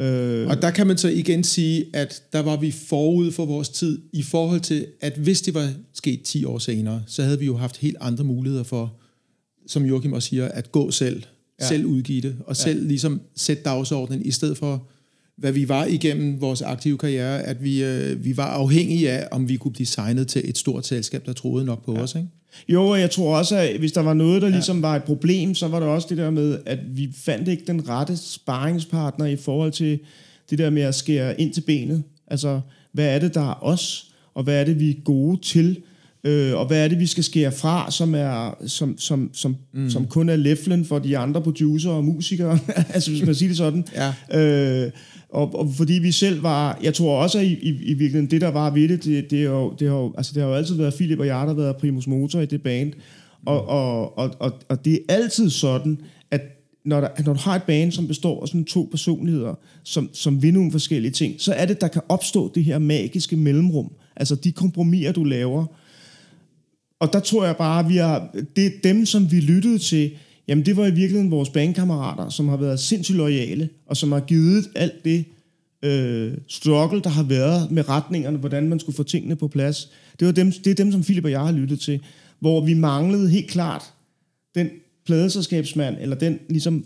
Øh, 0.00 0.48
Og 0.48 0.62
der 0.62 0.70
kan 0.70 0.86
man 0.86 0.98
så 0.98 1.08
igen 1.08 1.44
sige, 1.44 1.84
at 1.92 2.22
der 2.32 2.40
var 2.40 2.56
vi 2.56 2.70
forud 2.70 3.32
for 3.32 3.44
vores 3.44 3.68
tid 3.68 3.98
i 4.12 4.22
forhold 4.22 4.60
til, 4.60 4.86
at 5.00 5.12
hvis 5.12 5.40
det 5.42 5.54
var 5.54 5.72
sket 5.94 6.22
10 6.22 6.44
år 6.44 6.58
senere, 6.58 7.02
så 7.06 7.22
havde 7.22 7.38
vi 7.38 7.46
jo 7.46 7.56
haft 7.56 7.76
helt 7.76 7.96
andre 8.00 8.24
muligheder 8.24 8.64
for, 8.64 8.92
som 9.66 9.84
Joachim 9.84 10.12
også 10.12 10.28
siger, 10.28 10.48
at 10.48 10.72
gå 10.72 10.90
selv, 10.90 11.22
ja. 11.60 11.68
selv 11.68 11.84
udgive 11.86 12.20
det, 12.20 12.36
og 12.46 12.56
selv 12.56 12.86
ligesom 12.86 13.20
sætte 13.36 13.62
dagsordenen, 13.62 14.26
i 14.26 14.30
stedet 14.30 14.58
for, 14.58 14.86
hvad 15.36 15.52
vi 15.52 15.68
var 15.68 15.84
igennem 15.84 16.40
vores 16.40 16.62
aktive 16.62 16.98
karriere, 16.98 17.42
at 17.42 17.64
vi, 17.64 17.84
øh, 17.84 18.24
vi 18.24 18.36
var 18.36 18.46
afhængige 18.46 19.10
af, 19.10 19.28
om 19.30 19.48
vi 19.48 19.56
kunne 19.56 19.72
blive 19.72 19.86
signet 19.86 20.28
til 20.28 20.42
et 20.44 20.58
stort 20.58 20.86
selskab, 20.86 21.26
der 21.26 21.32
troede 21.32 21.64
nok 21.64 21.84
på 21.84 21.94
ja. 21.94 22.00
os. 22.00 22.14
Ikke? 22.14 22.28
Jo, 22.68 22.86
og 22.86 23.00
jeg 23.00 23.10
tror 23.10 23.38
også, 23.38 23.56
at 23.56 23.78
hvis 23.78 23.92
der 23.92 24.00
var 24.00 24.14
noget, 24.14 24.42
der 24.42 24.48
ligesom 24.48 24.82
var 24.82 24.96
et 24.96 25.04
problem, 25.04 25.54
så 25.54 25.68
var 25.68 25.80
det 25.80 25.88
også 25.88 26.06
det 26.10 26.18
der 26.18 26.30
med, 26.30 26.58
at 26.66 26.78
vi 26.96 27.12
fandt 27.14 27.48
ikke 27.48 27.62
den 27.66 27.88
rette 27.88 28.16
sparringspartner 28.16 29.26
i 29.26 29.36
forhold 29.36 29.72
til 29.72 29.98
det 30.50 30.58
der 30.58 30.70
med 30.70 30.82
at 30.82 30.94
skære 30.94 31.40
ind 31.40 31.52
til 31.52 31.60
benet. 31.60 32.02
Altså, 32.26 32.60
hvad 32.92 33.14
er 33.14 33.18
det, 33.18 33.34
der 33.34 33.50
er 33.50 33.64
os, 33.64 34.10
og 34.34 34.44
hvad 34.44 34.60
er 34.60 34.64
det, 34.64 34.80
vi 34.80 34.90
er 34.90 35.00
gode 35.04 35.40
til, 35.40 35.82
øh, 36.26 36.56
og 36.56 36.66
hvad 36.66 36.84
er 36.84 36.88
det, 36.88 37.00
vi 37.00 37.06
skal 37.06 37.24
skære 37.24 37.52
fra, 37.52 37.90
som, 37.90 38.14
er, 38.14 38.54
som, 38.66 38.98
som, 38.98 39.30
som, 39.32 39.56
mm. 39.72 39.90
som 39.90 40.06
kun 40.06 40.28
er 40.28 40.36
leflen 40.36 40.84
for 40.84 40.98
de 40.98 41.18
andre 41.18 41.42
producer 41.42 41.90
og 41.90 42.04
musikere, 42.04 42.58
altså 42.94 43.10
hvis 43.10 43.26
man 43.26 43.34
siger 43.34 43.48
det 43.48 43.56
sådan. 43.56 43.84
Ja. 43.94 44.84
Øh, 44.84 44.90
og, 45.28 45.54
og 45.54 45.72
fordi 45.76 45.92
vi 45.92 46.12
selv 46.12 46.42
var, 46.42 46.78
jeg 46.82 46.94
tror 46.94 47.22
også, 47.22 47.38
at 47.38 47.44
i, 47.44 47.52
i, 47.52 47.68
i 47.68 47.94
virkeligheden, 47.94 48.30
det 48.30 48.40
der 48.40 48.48
var 48.48 48.70
ved 48.70 48.88
det, 48.88 49.04
det, 49.04 49.30
det, 49.30 49.40
er 49.40 49.50
jo, 49.50 49.74
det, 49.78 49.88
har 49.88 49.96
jo, 49.96 50.14
altså, 50.16 50.32
det 50.34 50.42
har 50.42 50.48
jo 50.48 50.54
altid 50.54 50.74
været 50.74 50.94
Philip 50.94 51.18
og 51.18 51.26
jeg, 51.26 51.40
der 51.40 51.46
har 51.46 51.54
været 51.54 51.76
primus 51.76 52.06
motor 52.06 52.40
i 52.40 52.46
det 52.46 52.62
band. 52.62 52.92
Og, 53.46 53.68
og, 53.68 54.18
og, 54.18 54.34
og, 54.38 54.52
og 54.68 54.84
det 54.84 54.92
er 54.94 55.14
altid 55.14 55.50
sådan, 55.50 55.98
at 56.30 56.40
når, 56.84 57.00
der, 57.00 57.08
når 57.24 57.32
du 57.32 57.38
har 57.38 57.56
et 57.56 57.62
band, 57.62 57.92
som 57.92 58.08
består 58.08 58.42
af 58.42 58.48
sådan 58.48 58.64
to 58.64 58.88
personligheder, 58.90 59.54
som, 59.84 60.10
som 60.12 60.42
vil 60.42 60.54
nogle 60.54 60.72
forskellige 60.72 61.12
ting, 61.12 61.34
så 61.38 61.52
er 61.52 61.66
det, 61.66 61.80
der 61.80 61.88
kan 61.88 62.02
opstå 62.08 62.52
det 62.54 62.64
her 62.64 62.78
magiske 62.78 63.36
mellemrum. 63.36 63.92
Altså 64.16 64.34
de 64.34 64.52
kompromiser, 64.52 65.12
du 65.12 65.24
laver. 65.24 65.66
Og 67.00 67.12
der 67.12 67.20
tror 67.20 67.44
jeg 67.44 67.56
bare, 67.56 67.80
at 67.84 67.88
vi 67.88 67.96
har, 67.96 68.34
det 68.56 68.66
er 68.66 68.70
dem, 68.84 69.06
som 69.06 69.30
vi 69.32 69.40
lyttede 69.40 69.78
til, 69.78 70.10
jamen 70.48 70.66
det 70.66 70.76
var 70.76 70.86
i 70.86 70.90
virkeligheden 70.90 71.30
vores 71.30 71.48
bandkammerater, 71.50 72.28
som 72.28 72.48
har 72.48 72.56
været 72.56 72.80
sindssygt 72.80 73.16
loyale, 73.16 73.68
og 73.86 73.96
som 73.96 74.12
har 74.12 74.20
givet 74.20 74.68
alt 74.74 75.04
det 75.04 75.24
øh, 75.82 76.32
struggle, 76.48 77.00
der 77.00 77.10
har 77.10 77.22
været 77.22 77.70
med 77.70 77.88
retningerne, 77.88 78.38
hvordan 78.38 78.68
man 78.68 78.80
skulle 78.80 78.96
få 78.96 79.02
tingene 79.02 79.36
på 79.36 79.48
plads. 79.48 79.90
Det, 80.20 80.26
var 80.26 80.32
dem, 80.32 80.52
det 80.52 80.70
er 80.70 80.74
dem, 80.74 80.92
som 80.92 81.02
Philip 81.02 81.24
og 81.24 81.30
jeg 81.30 81.40
har 81.40 81.52
lyttet 81.52 81.80
til, 81.80 82.00
hvor 82.40 82.64
vi 82.64 82.74
manglede 82.74 83.30
helt 83.30 83.50
klart 83.50 83.82
den 84.54 84.68
pladeselskabsmand, 85.06 85.96
eller 86.00 86.16
den 86.16 86.38
ligesom 86.48 86.84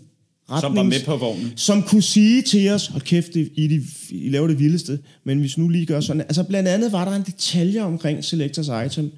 retnings, 0.49 0.61
Som 0.61 0.75
var 0.75 0.83
med 0.83 1.05
på 1.05 1.15
vognen. 1.17 1.51
som 1.55 1.83
kunne 1.83 2.01
sige 2.01 2.41
til 2.41 2.69
os, 2.69 2.87
hold 2.87 3.01
kæft, 3.01 3.35
I, 3.35 3.41
I, 3.55 3.79
I 4.11 4.29
laver 4.29 4.47
det 4.47 4.59
vildeste, 4.59 4.99
men 5.23 5.39
hvis 5.39 5.57
nu 5.57 5.67
lige 5.69 5.85
gør 5.85 5.99
sådan. 5.99 6.21
Altså 6.21 6.43
blandt 6.43 6.69
andet 6.69 6.91
var 6.91 7.05
der 7.05 7.15
en 7.15 7.23
detalje 7.23 7.81
omkring 7.81 8.23
Selectors 8.23 8.69
Item, 8.85 9.11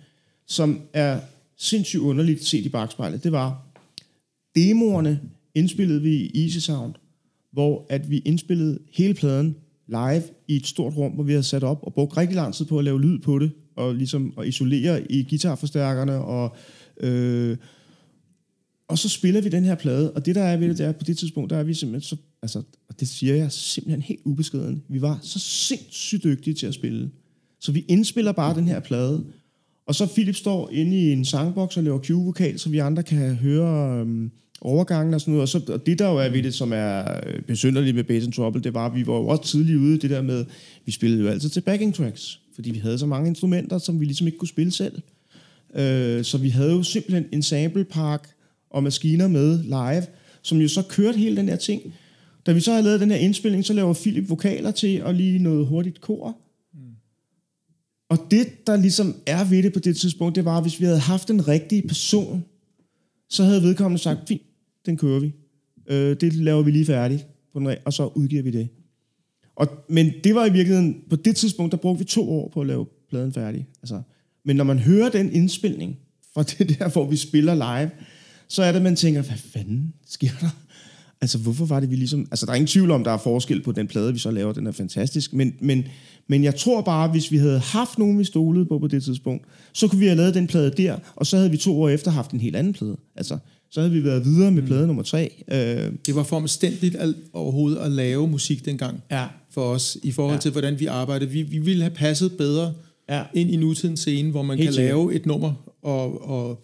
som 0.47 0.81
er 0.93 1.19
sindssygt 1.57 2.01
underligt 2.01 2.45
set 2.45 2.65
i 2.65 2.69
bagspejlet. 2.69 3.23
Det 3.23 3.31
var, 3.31 3.65
demoerne 4.55 5.19
indspillede 5.55 6.01
vi 6.01 6.15
i 6.15 6.43
Easy 6.43 6.57
Sound, 6.57 6.93
hvor 7.51 7.85
at 7.89 8.09
vi 8.09 8.17
indspillede 8.17 8.79
hele 8.93 9.13
pladen 9.13 9.55
live 9.87 10.23
i 10.47 10.55
et 10.55 10.67
stort 10.67 10.95
rum, 10.95 11.11
hvor 11.11 11.23
vi 11.23 11.31
havde 11.31 11.43
sat 11.43 11.63
op 11.63 11.79
og 11.83 11.93
brugt 11.93 12.17
rigtig 12.17 12.35
lang 12.35 12.53
tid 12.53 12.65
på 12.65 12.77
at 12.77 12.83
lave 12.83 13.01
lyd 13.01 13.19
på 13.19 13.39
det, 13.39 13.51
og 13.75 13.95
ligesom 13.95 14.33
at 14.37 14.47
isolere 14.47 15.11
i 15.11 15.23
guitarforstærkerne, 15.29 16.17
og, 16.17 16.55
øh, 16.97 17.57
og 18.87 18.97
så 18.97 19.09
spiller 19.09 19.41
vi 19.41 19.49
den 19.49 19.63
her 19.63 19.75
plade, 19.75 20.11
og 20.11 20.25
det 20.25 20.35
der 20.35 20.43
er 20.43 20.57
ved 20.57 20.69
det, 20.69 20.77
det 20.77 20.85
er, 20.85 20.91
på 20.91 21.03
det 21.03 21.17
tidspunkt, 21.17 21.49
der 21.49 21.57
er 21.57 21.63
vi 21.63 21.73
simpelthen 21.73 22.07
så, 22.07 22.15
altså, 22.41 22.63
og 22.89 22.99
det 22.99 23.07
siger 23.07 23.35
jeg 23.35 23.51
simpelthen 23.51 24.01
helt 24.01 24.21
ubeskeden, 24.25 24.83
vi 24.89 25.01
var 25.01 25.19
så 25.21 25.39
sindssygt 25.39 26.23
dygtige 26.23 26.53
til 26.53 26.67
at 26.67 26.73
spille. 26.73 27.11
Så 27.59 27.71
vi 27.71 27.85
indspiller 27.87 28.31
bare 28.31 28.55
den 28.55 28.67
her 28.67 28.79
plade, 28.79 29.25
og 29.85 29.95
så 29.95 30.05
Philip 30.13 30.35
står 30.35 30.69
inde 30.71 30.97
i 30.97 31.11
en 31.11 31.25
sangboks 31.25 31.77
og 31.77 31.83
laver 31.83 31.99
Q-vokal, 31.99 32.59
så 32.59 32.69
vi 32.69 32.77
andre 32.77 33.03
kan 33.03 33.35
høre 33.35 33.99
øhm, 33.99 34.31
overgangen 34.61 35.13
og 35.13 35.21
sådan 35.21 35.31
noget. 35.31 35.41
Og, 35.41 35.49
så, 35.49 35.61
og 35.73 35.85
det 35.85 35.99
der 35.99 36.09
jo 36.09 36.17
er 36.17 36.29
ved 36.29 36.43
det, 36.43 36.53
som 36.53 36.73
er 36.73 37.19
øh, 37.25 37.41
besynderligt 37.41 37.95
med 37.95 38.03
Bass 38.03 38.25
and 38.25 38.33
Trouble, 38.33 38.61
det 38.61 38.73
var, 38.73 38.85
at 38.85 38.95
vi 38.95 39.07
var 39.07 39.13
jo 39.13 39.27
også 39.27 39.43
tidligt 39.43 39.77
ude 39.77 39.97
det 39.97 40.09
der 40.09 40.21
med, 40.21 40.45
vi 40.85 40.91
spillede 40.91 41.21
jo 41.21 41.27
altid 41.27 41.49
til 41.49 41.61
backing 41.61 41.95
tracks, 41.95 42.39
fordi 42.55 42.71
vi 42.71 42.79
havde 42.79 42.97
så 42.97 43.05
mange 43.05 43.29
instrumenter, 43.29 43.77
som 43.77 43.99
vi 43.99 44.05
ligesom 44.05 44.27
ikke 44.27 44.37
kunne 44.37 44.47
spille 44.47 44.71
selv. 44.71 45.01
Øh, 45.75 46.23
så 46.23 46.37
vi 46.37 46.49
havde 46.49 46.71
jo 46.71 46.83
simpelthen 46.83 47.25
en 47.31 47.41
samplepark 47.41 48.29
og 48.69 48.83
maskiner 48.83 49.27
med 49.27 49.63
live, 49.63 50.05
som 50.41 50.57
jo 50.57 50.67
så 50.67 50.81
kørte 50.81 51.17
hele 51.17 51.37
den 51.37 51.49
her 51.49 51.55
ting. 51.55 51.81
Da 52.45 52.51
vi 52.51 52.59
så 52.59 52.71
havde 52.71 52.83
lavet 52.83 52.99
den 52.99 53.11
her 53.11 53.17
indspilning, 53.17 53.65
så 53.65 53.73
laver 53.73 53.93
Philip 53.93 54.29
vokaler 54.29 54.71
til 54.71 55.03
og 55.03 55.13
lige 55.13 55.39
noget 55.39 55.67
hurtigt 55.67 56.01
kor. 56.01 56.37
Og 58.13 58.27
det, 58.31 58.67
der 58.67 58.75
ligesom 58.75 59.15
er 59.25 59.43
ved 59.43 59.63
det 59.63 59.73
på 59.73 59.79
det 59.79 59.97
tidspunkt, 59.97 60.35
det 60.35 60.45
var, 60.45 60.57
at 60.57 60.63
hvis 60.63 60.79
vi 60.79 60.85
havde 60.85 60.99
haft 60.99 61.27
den 61.27 61.47
rigtige 61.47 61.87
person, 61.87 62.43
så 63.29 63.43
havde 63.43 63.61
vedkommende 63.61 64.03
sagt, 64.03 64.19
fint, 64.27 64.41
den 64.85 64.97
kører 64.97 65.19
vi. 65.19 65.33
Øh, 65.87 66.15
det 66.21 66.33
laver 66.33 66.63
vi 66.63 66.71
lige 66.71 66.85
færdigt, 66.85 67.27
på 67.53 67.59
den, 67.59 67.75
og 67.85 67.93
så 67.93 68.05
udgiver 68.05 68.43
vi 68.43 68.51
det. 68.51 68.69
Og, 69.55 69.67
men 69.89 70.11
det 70.23 70.35
var 70.35 70.45
i 70.45 70.51
virkeligheden, 70.51 70.97
på 71.09 71.15
det 71.15 71.35
tidspunkt, 71.35 71.71
der 71.71 71.77
brugte 71.77 71.99
vi 71.99 72.05
to 72.05 72.31
år 72.31 72.49
på 72.53 72.61
at 72.61 72.67
lave 72.67 72.85
pladen 73.09 73.33
færdig. 73.33 73.67
Altså, 73.81 74.01
men 74.45 74.55
når 74.55 74.63
man 74.63 74.79
hører 74.79 75.09
den 75.09 75.31
indspilning 75.31 75.97
fra 76.33 76.43
det 76.57 76.79
der, 76.79 76.89
hvor 76.89 77.09
vi 77.09 77.17
spiller 77.17 77.53
live, 77.55 77.91
så 78.47 78.63
er 78.63 78.71
det, 78.71 78.81
man 78.81 78.95
tænker, 78.95 79.21
hvad 79.21 79.37
fanden 79.37 79.93
sker 80.05 80.31
der? 80.41 80.49
Altså, 81.23 81.37
hvorfor 81.37 81.65
var 81.65 81.79
det, 81.79 81.91
vi 81.91 81.95
ligesom... 81.95 82.27
Altså, 82.31 82.45
der 82.45 82.51
er 82.51 82.55
ingen 82.55 82.67
tvivl 82.67 82.91
om, 82.91 83.03
der 83.03 83.11
er 83.11 83.17
forskel 83.17 83.61
på 83.63 83.71
den 83.71 83.87
plade, 83.87 84.13
vi 84.13 84.19
så 84.19 84.31
laver. 84.31 84.53
Den 84.53 84.67
er 84.67 84.71
fantastisk. 84.71 85.33
Men, 85.33 85.53
men, 85.61 85.83
men 86.29 86.43
jeg 86.43 86.55
tror 86.55 86.81
bare, 86.81 87.07
hvis 87.11 87.31
vi 87.31 87.37
havde 87.37 87.59
haft 87.59 87.99
nogen, 87.99 88.19
vi 88.19 88.23
stolede 88.23 88.65
på 88.65 88.79
på 88.79 88.87
det 88.87 89.03
tidspunkt, 89.03 89.45
så 89.73 89.87
kunne 89.87 89.99
vi 89.99 90.05
have 90.05 90.15
lavet 90.17 90.33
den 90.33 90.47
plade 90.47 90.71
der, 90.77 90.95
og 91.15 91.25
så 91.27 91.37
havde 91.37 91.51
vi 91.51 91.57
to 91.57 91.81
år 91.81 91.89
efter 91.89 92.11
haft 92.11 92.31
en 92.31 92.39
helt 92.39 92.55
anden 92.55 92.73
plade. 92.73 92.97
Altså, 93.15 93.37
så 93.71 93.79
havde 93.81 93.93
vi 93.93 94.03
været 94.03 94.25
videre 94.25 94.51
med 94.51 94.63
plade 94.63 94.87
nummer 94.87 95.03
tre. 95.03 95.43
Øh, 95.51 95.91
Det 96.05 96.15
var 96.15 96.23
for 96.23 96.35
omstændigt 96.35 96.95
at, 96.95 97.13
overhovedet 97.33 97.77
at 97.77 97.91
lave 97.91 98.27
musik 98.27 98.65
dengang 98.65 99.01
Ja. 99.11 99.25
for 99.53 99.61
os, 99.61 99.97
i 100.03 100.11
forhold 100.11 100.31
Ja. 100.33 100.35
ja. 100.35 100.39
til, 100.41 100.51
hvordan 100.51 100.79
vi 100.79 100.85
arbejdede. 100.85 101.29
Vi, 101.31 101.41
vi 101.41 101.57
ville 101.57 101.83
have 101.83 101.93
passet 101.95 102.31
bedre 102.37 102.73
Ja. 103.09 103.17
ja. 103.17 103.23
ind 103.33 103.51
i 103.51 103.55
nutidens 103.55 103.99
scene, 103.99 104.31
hvor 104.31 104.41
man 104.43 104.57
Helt 104.57 104.67
kan 104.67 104.73
sikkert. 104.73 104.89
lave 104.89 105.13
et 105.15 105.25
nummer 105.25 105.53
og, 105.83 106.29
og, 106.29 106.63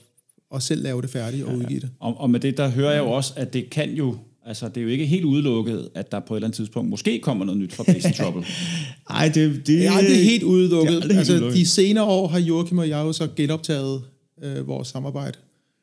og 0.51 0.61
selv 0.61 0.83
lave 0.83 1.01
det 1.01 1.09
færdigt 1.09 1.43
og 1.43 1.55
udgive 1.57 1.79
det. 1.79 1.89
Og, 1.99 2.19
og 2.19 2.29
med 2.29 2.39
det, 2.39 2.57
der 2.57 2.69
hører 2.69 2.91
jeg 2.91 2.99
jo 2.99 3.11
også, 3.11 3.33
at 3.35 3.53
det 3.53 3.69
kan 3.69 3.89
jo, 3.93 4.15
altså 4.49 4.67
det 4.67 4.77
er 4.77 4.81
jo 4.81 4.87
ikke 4.87 5.05
helt 5.05 5.25
udelukket, 5.25 5.89
at 5.95 6.11
der 6.11 6.19
på 6.19 6.33
et 6.33 6.37
eller 6.37 6.47
andet 6.47 6.55
tidspunkt 6.55 6.89
måske 6.89 7.19
kommer 7.19 7.45
noget 7.45 7.61
nyt 7.61 7.73
fra 7.73 7.83
Bass 7.83 8.05
and 8.05 8.13
Trouble. 8.13 8.43
ej, 9.09 9.25
det, 9.27 9.35
det, 9.55 9.67
Det 9.67 9.85
er 9.87 9.91
aldrig 9.91 10.23
helt 10.23 10.41
Det 10.41 10.47
er 10.47 10.51
udelukket. 10.51 10.93
aldrig 10.93 11.03
helt 11.09 11.17
altså, 11.17 11.33
udelukket. 11.33 11.57
de 11.57 11.65
senere 11.65 12.03
år 12.05 12.27
har 12.27 12.39
Joachim 12.39 12.77
og 12.77 12.89
jeg 12.89 12.97
jo 13.05 13.13
så 13.13 13.27
genoptaget 13.35 14.01
øh, 14.43 14.67
vores 14.67 14.87
samarbejde. 14.87 15.37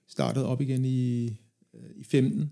Startet 0.09 0.44
op 0.44 0.60
igen 0.60 0.84
i, 0.84 1.24
øh, 1.74 1.80
i 2.01 2.05
15. 2.05 2.51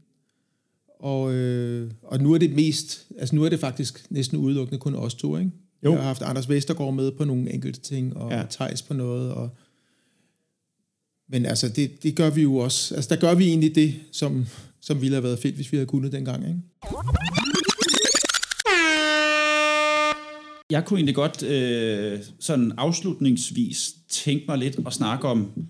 Og, 1.00 1.32
øh, 1.34 1.90
og 2.02 2.20
nu 2.20 2.34
er 2.34 2.38
det 2.38 2.50
mest, 2.54 3.06
altså 3.18 3.34
nu 3.34 3.44
er 3.44 3.48
det 3.48 3.60
faktisk 3.60 4.06
næsten 4.10 4.38
udelukkende 4.38 4.78
kun 4.78 4.94
os 4.94 5.14
to, 5.14 5.36
ikke? 5.36 5.50
Jo. 5.84 5.90
Jeg 5.90 5.98
har 5.98 6.06
haft 6.06 6.22
Anders 6.22 6.48
Vestergaard 6.48 6.94
med 6.94 7.10
på 7.10 7.24
nogle 7.24 7.54
enkelte 7.54 7.80
ting, 7.80 8.16
og 8.16 8.30
ja. 8.32 8.42
Thijs 8.50 8.82
på 8.82 8.94
noget, 8.94 9.32
og 9.32 9.48
men 11.28 11.46
altså, 11.46 11.68
det, 11.68 12.02
det 12.02 12.16
gør 12.16 12.30
vi 12.30 12.42
jo 12.42 12.56
også. 12.56 12.94
Altså, 12.94 13.14
der 13.14 13.20
gør 13.20 13.34
vi 13.34 13.44
egentlig 13.44 13.74
det, 13.74 13.94
som, 14.12 14.46
som 14.80 15.00
ville 15.00 15.14
have 15.14 15.24
været 15.24 15.38
fedt, 15.38 15.54
hvis 15.54 15.72
vi 15.72 15.76
havde 15.76 15.86
kunnet 15.86 16.12
dengang, 16.12 16.48
ikke? 16.48 16.60
Jeg 20.70 20.84
kunne 20.84 20.98
egentlig 20.98 21.14
godt 21.14 21.42
øh, 21.42 22.18
sådan 22.40 22.72
afslutningsvis 22.76 23.94
tænke 24.08 24.44
mig 24.48 24.58
lidt 24.58 24.78
og 24.84 24.92
snakke 24.92 25.28
om, 25.28 25.68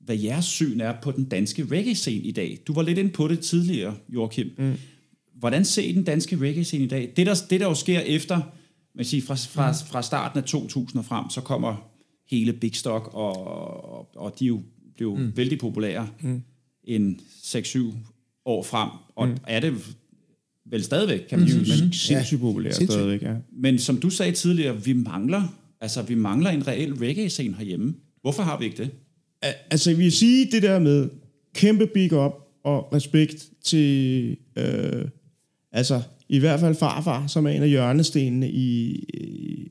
hvad 0.00 0.16
jeres 0.16 0.44
syn 0.44 0.80
er 0.80 0.94
på 1.02 1.10
den 1.10 1.24
danske 1.24 1.66
reggae-scene 1.70 2.24
i 2.24 2.32
dag. 2.32 2.58
Du 2.66 2.72
var 2.72 2.82
lidt 2.82 2.98
inde 2.98 3.10
på 3.10 3.28
det 3.28 3.40
tidligere, 3.40 3.94
Joachim. 4.08 4.50
Mm. 4.58 4.74
Hvordan 5.38 5.64
ser 5.64 5.82
I 5.82 5.92
den 5.92 6.04
danske 6.04 6.36
reggae-scene 6.36 6.84
i 6.84 6.88
dag? 6.88 7.12
Det 7.16 7.26
der, 7.26 7.34
det, 7.50 7.60
der 7.60 7.66
jo 7.66 7.74
sker 7.74 8.00
efter, 8.00 8.40
man 8.94 9.04
siger, 9.04 9.22
fra, 9.22 9.34
fra, 9.34 9.72
fra 9.72 10.02
starten 10.02 10.38
af 10.38 10.44
2000 10.44 10.98
og 10.98 11.04
frem, 11.04 11.30
så 11.30 11.40
kommer 11.40 11.90
hele 12.30 12.52
Big 12.52 12.76
Stock, 12.76 13.10
og, 13.14 13.46
og, 13.46 14.16
og 14.16 14.38
de 14.38 14.44
er 14.44 14.48
jo, 14.48 14.62
blev 14.96 15.16
mm. 15.16 15.36
vældig 15.36 15.58
populære 15.58 16.08
mm. 16.20 16.42
en 16.84 17.20
6-7 17.42 17.78
år 18.44 18.62
frem. 18.62 18.88
Og 19.16 19.28
mm. 19.28 19.36
er 19.46 19.60
det 19.60 19.74
vel 20.70 20.84
stadigvæk, 20.84 21.20
kan 21.28 21.38
man 21.38 21.48
sige. 21.48 21.80
Men, 21.82 21.92
sindssygt 21.92 22.40
populært 22.40 22.74
sindssygt. 22.74 22.92
stadigvæk, 22.92 23.22
ja. 23.22 23.34
men 23.52 23.78
som 23.78 23.96
du 23.96 24.10
sagde 24.10 24.32
tidligere, 24.32 24.84
vi 24.84 24.92
mangler, 24.92 25.56
altså 25.80 26.02
vi 26.02 26.14
mangler 26.14 26.50
en 26.50 26.68
reel 26.68 26.94
reggae-scene 26.94 27.54
herhjemme. 27.54 27.94
Hvorfor 28.20 28.42
har 28.42 28.58
vi 28.58 28.64
ikke 28.64 28.76
det? 28.76 28.90
Al- 29.42 29.54
Altså, 29.70 29.90
jeg 29.90 29.98
vil 29.98 30.12
sige 30.12 30.48
det 30.52 30.62
der 30.62 30.78
med 30.78 31.08
kæmpe 31.54 31.86
big 31.86 32.12
up 32.12 32.32
og 32.64 32.88
respekt 32.92 33.48
til, 33.64 34.36
øh, 34.56 35.04
altså, 35.72 36.02
i 36.28 36.38
hvert 36.38 36.60
fald 36.60 36.74
farfar, 36.74 37.26
som 37.26 37.46
er 37.46 37.50
en 37.50 37.62
af 37.62 37.68
hjørnestenene 37.68 38.50
i, 38.50 38.94
i 39.14 39.70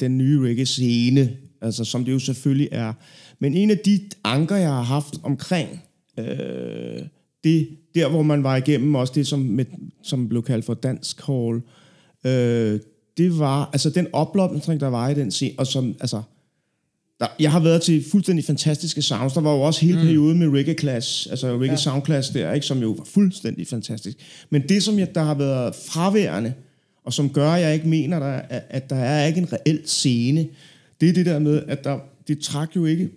den 0.00 0.18
nye 0.18 0.40
reggae-scene, 0.40 1.36
altså, 1.60 1.84
som 1.84 2.04
det 2.04 2.12
jo 2.12 2.18
selvfølgelig 2.18 2.68
er. 2.72 2.92
Men 3.42 3.54
en 3.54 3.70
af 3.70 3.78
de 3.78 4.00
anker, 4.24 4.56
jeg 4.56 4.68
har 4.68 4.82
haft 4.82 5.14
omkring 5.22 5.82
øh, 6.18 7.02
det, 7.44 7.68
der 7.94 8.08
hvor 8.08 8.22
man 8.22 8.42
var 8.42 8.56
igennem, 8.56 8.94
også 8.94 9.12
det, 9.16 9.26
som, 9.26 9.38
med, 9.38 9.64
som 10.02 10.28
blev 10.28 10.42
kaldt 10.42 10.64
for 10.64 10.74
dansk 10.74 11.26
hall, 11.26 11.62
øh, 12.24 12.80
det 13.16 13.38
var, 13.38 13.70
altså 13.72 13.90
den 13.90 14.06
oplopning, 14.12 14.80
der 14.80 14.86
var 14.88 15.08
i 15.08 15.14
den 15.14 15.30
scene, 15.30 15.54
og 15.58 15.66
som, 15.66 15.94
altså, 16.00 16.22
der, 17.20 17.26
jeg 17.40 17.52
har 17.52 17.60
været 17.60 17.82
til 17.82 18.04
fuldstændig 18.10 18.44
fantastiske 18.44 19.02
sounds. 19.02 19.32
Der 19.32 19.40
var 19.40 19.52
jo 19.52 19.60
også 19.60 19.80
hele 19.86 19.98
mm. 19.98 20.04
perioden 20.04 20.38
med 20.38 20.48
Reggae 20.58 20.78
Class, 20.78 21.26
altså 21.26 21.52
Reggae 21.52 21.70
ja. 21.70 21.76
Sound 21.76 22.04
Class 22.04 22.28
der, 22.30 22.52
ikke, 22.52 22.66
som 22.66 22.78
jo 22.78 22.90
var 22.90 23.04
fuldstændig 23.04 23.66
fantastisk. 23.66 24.16
Men 24.50 24.62
det, 24.68 24.82
som 24.82 24.98
jeg, 24.98 25.14
der 25.14 25.22
har 25.22 25.34
været 25.34 25.74
fraværende, 25.74 26.54
og 27.04 27.12
som 27.12 27.30
gør, 27.30 27.50
at 27.50 27.62
jeg 27.62 27.74
ikke 27.74 27.88
mener, 27.88 28.18
der, 28.18 28.26
er- 28.26 28.46
at, 28.48 28.62
at 28.70 28.90
der 28.90 28.96
er 28.96 29.26
ikke 29.26 29.40
en 29.40 29.52
reel 29.52 29.80
scene, 29.84 30.48
det 31.00 31.08
er 31.08 31.12
det 31.12 31.26
der 31.26 31.38
med, 31.38 31.62
at 31.68 31.84
der, 31.84 31.98
det 32.28 32.38
trak 32.38 32.76
jo 32.76 32.84
ikke 32.86 33.10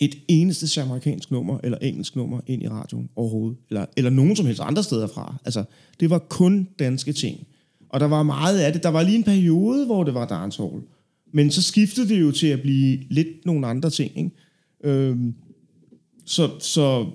et 0.00 0.18
eneste 0.28 0.82
amerikansk 0.82 1.30
nummer 1.30 1.58
eller 1.64 1.78
engelsk 1.78 2.16
nummer 2.16 2.40
ind 2.46 2.62
i 2.62 2.68
radioen 2.68 3.08
overhovedet, 3.16 3.58
eller, 3.68 3.86
eller 3.96 4.10
nogen 4.10 4.36
som 4.36 4.46
helst 4.46 4.60
andre 4.60 4.82
steder 4.82 5.06
fra. 5.06 5.36
Altså, 5.44 5.64
det 6.00 6.10
var 6.10 6.18
kun 6.18 6.68
danske 6.78 7.12
ting. 7.12 7.46
Og 7.88 8.00
der 8.00 8.06
var 8.06 8.22
meget 8.22 8.58
af 8.58 8.72
det. 8.72 8.82
Der 8.82 8.88
var 8.88 9.02
lige 9.02 9.16
en 9.16 9.24
periode, 9.24 9.86
hvor 9.86 10.04
det 10.04 10.14
var 10.14 10.26
dancehall. 10.26 10.82
Men 11.32 11.50
så 11.50 11.62
skiftede 11.62 12.08
det 12.08 12.20
jo 12.20 12.30
til 12.30 12.46
at 12.46 12.60
blive 12.60 12.98
lidt 13.10 13.46
nogle 13.46 13.66
andre 13.66 13.90
ting. 13.90 14.18
Ikke? 14.18 14.30
Øhm, 14.84 15.34
så, 16.26 16.50
så 16.58 17.06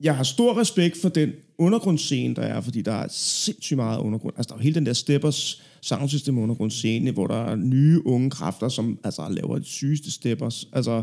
jeg 0.00 0.16
har 0.16 0.24
stor 0.24 0.60
respekt 0.60 0.96
for 0.96 1.08
den 1.08 1.32
undergrundsscene, 1.58 2.34
der 2.34 2.42
er, 2.42 2.60
fordi 2.60 2.82
der 2.82 2.92
er 2.92 3.06
sindssygt 3.10 3.76
meget 3.76 3.98
undergrund. 3.98 4.34
Altså, 4.36 4.48
der 4.48 4.58
er 4.58 4.62
hele 4.62 4.74
den 4.74 4.86
der 4.86 4.92
Steppers 4.92 5.62
soundsystem 5.80 6.38
undergrundsscene, 6.38 7.10
hvor 7.10 7.26
der 7.26 7.44
er 7.44 7.56
nye 7.56 8.06
unge 8.06 8.30
kræfter, 8.30 8.68
som 8.68 8.98
altså, 9.04 9.28
laver 9.30 9.58
de 9.58 9.64
sygeste 9.64 10.10
Steppers. 10.10 10.68
Altså, 10.72 11.02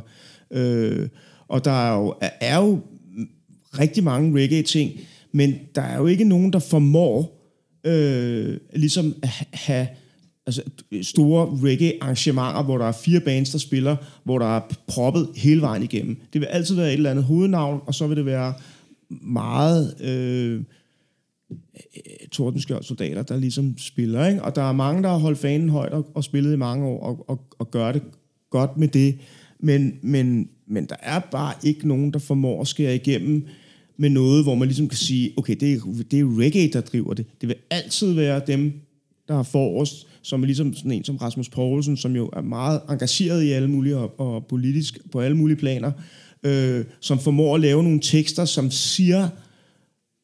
øh, 0.52 1.08
og 1.48 1.66
der 1.66 1.72
er 1.72 1.98
jo, 1.98 2.16
er, 2.42 2.58
jo 2.58 2.80
rigtig 3.80 4.04
mange 4.04 4.42
reggae-ting, 4.42 4.92
men 5.32 5.56
der 5.76 5.82
er 5.82 5.98
jo 5.98 6.08
ikke 6.08 6.24
nogen, 6.24 6.54
der 6.54 6.60
formår 6.60 7.36
øh, 7.84 8.58
ligesom 8.76 9.16
at 9.24 9.30
have 9.52 9.88
altså, 10.46 10.62
store 11.02 11.60
reggae-arrangementer, 11.64 12.64
hvor 12.64 12.78
der 12.78 12.86
er 12.86 12.92
fire 12.92 13.20
bands, 13.20 13.50
der 13.50 13.58
spiller, 13.58 13.96
hvor 14.24 14.40
der 14.40 14.58
er 14.58 14.62
proppet 14.88 15.30
hele 15.36 15.62
vejen 15.62 15.84
igennem. 15.84 16.18
Det 16.34 16.42
vil 16.42 16.48
altid 16.48 16.76
være 16.76 16.88
et 16.88 16.94
eller 16.94 17.12
andet 17.12 17.26
hovednavn, 17.26 17.82
og 17.86 17.96
så 17.96 18.08
vil 18.08 18.18
det 18.18 18.26
være 18.26 18.54
meget 19.10 20.02
øh, 20.02 20.54
øh 20.54 20.64
Tordenskjold 22.32 22.84
soldater, 22.84 23.24
der 23.24 23.38
ligesom 23.38 23.78
spiller. 23.78 24.28
Ikke? 24.28 24.44
Og 24.44 24.56
der 24.56 24.62
er 24.62 24.72
mange, 24.72 25.04
der 25.04 25.10
har 25.10 25.18
holdt 25.18 25.40
fanen 25.40 25.70
højt 25.70 25.92
og, 25.92 26.08
og 26.14 26.24
spillet 26.24 26.54
i 26.54 26.58
mange 26.58 26.86
år, 26.86 27.04
og, 27.04 27.30
og, 27.30 27.40
og 27.60 27.72
gør 27.72 27.92
det 27.92 28.02
godt 28.50 28.78
med 28.78 28.88
det. 28.88 29.18
Men, 29.60 29.94
men, 30.02 30.50
men 30.68 30.86
der 30.86 30.96
er 31.02 31.20
bare 31.20 31.54
ikke 31.64 31.88
nogen, 31.88 32.14
der 32.14 32.20
formår 32.20 32.62
at 32.62 32.68
skære 32.68 32.96
igennem 32.96 33.48
med 33.98 34.10
noget, 34.10 34.44
hvor 34.44 34.56
man 34.56 34.68
ligesom 34.68 34.88
kan 34.88 34.98
sige, 34.98 35.34
okay, 35.38 35.56
det 35.60 35.74
er, 35.74 36.04
det 36.12 36.20
er 36.20 36.40
reggae, 36.40 36.70
der 36.74 36.82
driver 36.82 37.14
det. 37.14 37.26
Det 37.42 37.50
vil 37.50 37.56
altid 37.70 38.14
være 38.14 38.42
dem, 38.48 38.74
der 39.28 39.36
har 39.36 39.44
forrest, 39.44 40.08
som 40.22 40.42
er 40.42 40.46
ligesom 40.46 40.74
sådan 40.74 40.92
en 40.92 41.04
som 41.04 41.18
Rasmus 41.18 41.50
Poulsen, 41.50 41.98
som 41.98 42.16
jo 42.16 42.30
er 42.34 42.42
meget 42.42 42.82
engageret 42.90 43.44
i 43.44 43.52
alle 43.52 43.70
mulige 43.70 43.98
og, 43.98 44.20
og 44.20 44.46
politisk 44.46 45.12
på 45.12 45.20
alle 45.20 45.38
mulige 45.38 45.58
planer, 45.58 45.92
øh, 46.44 46.86
som 47.00 47.20
formår 47.20 47.56
at 47.56 47.62
lave 47.62 47.84
nogle 47.84 48.00
tekster, 48.00 48.46
som 48.46 48.72
siger 48.72 49.30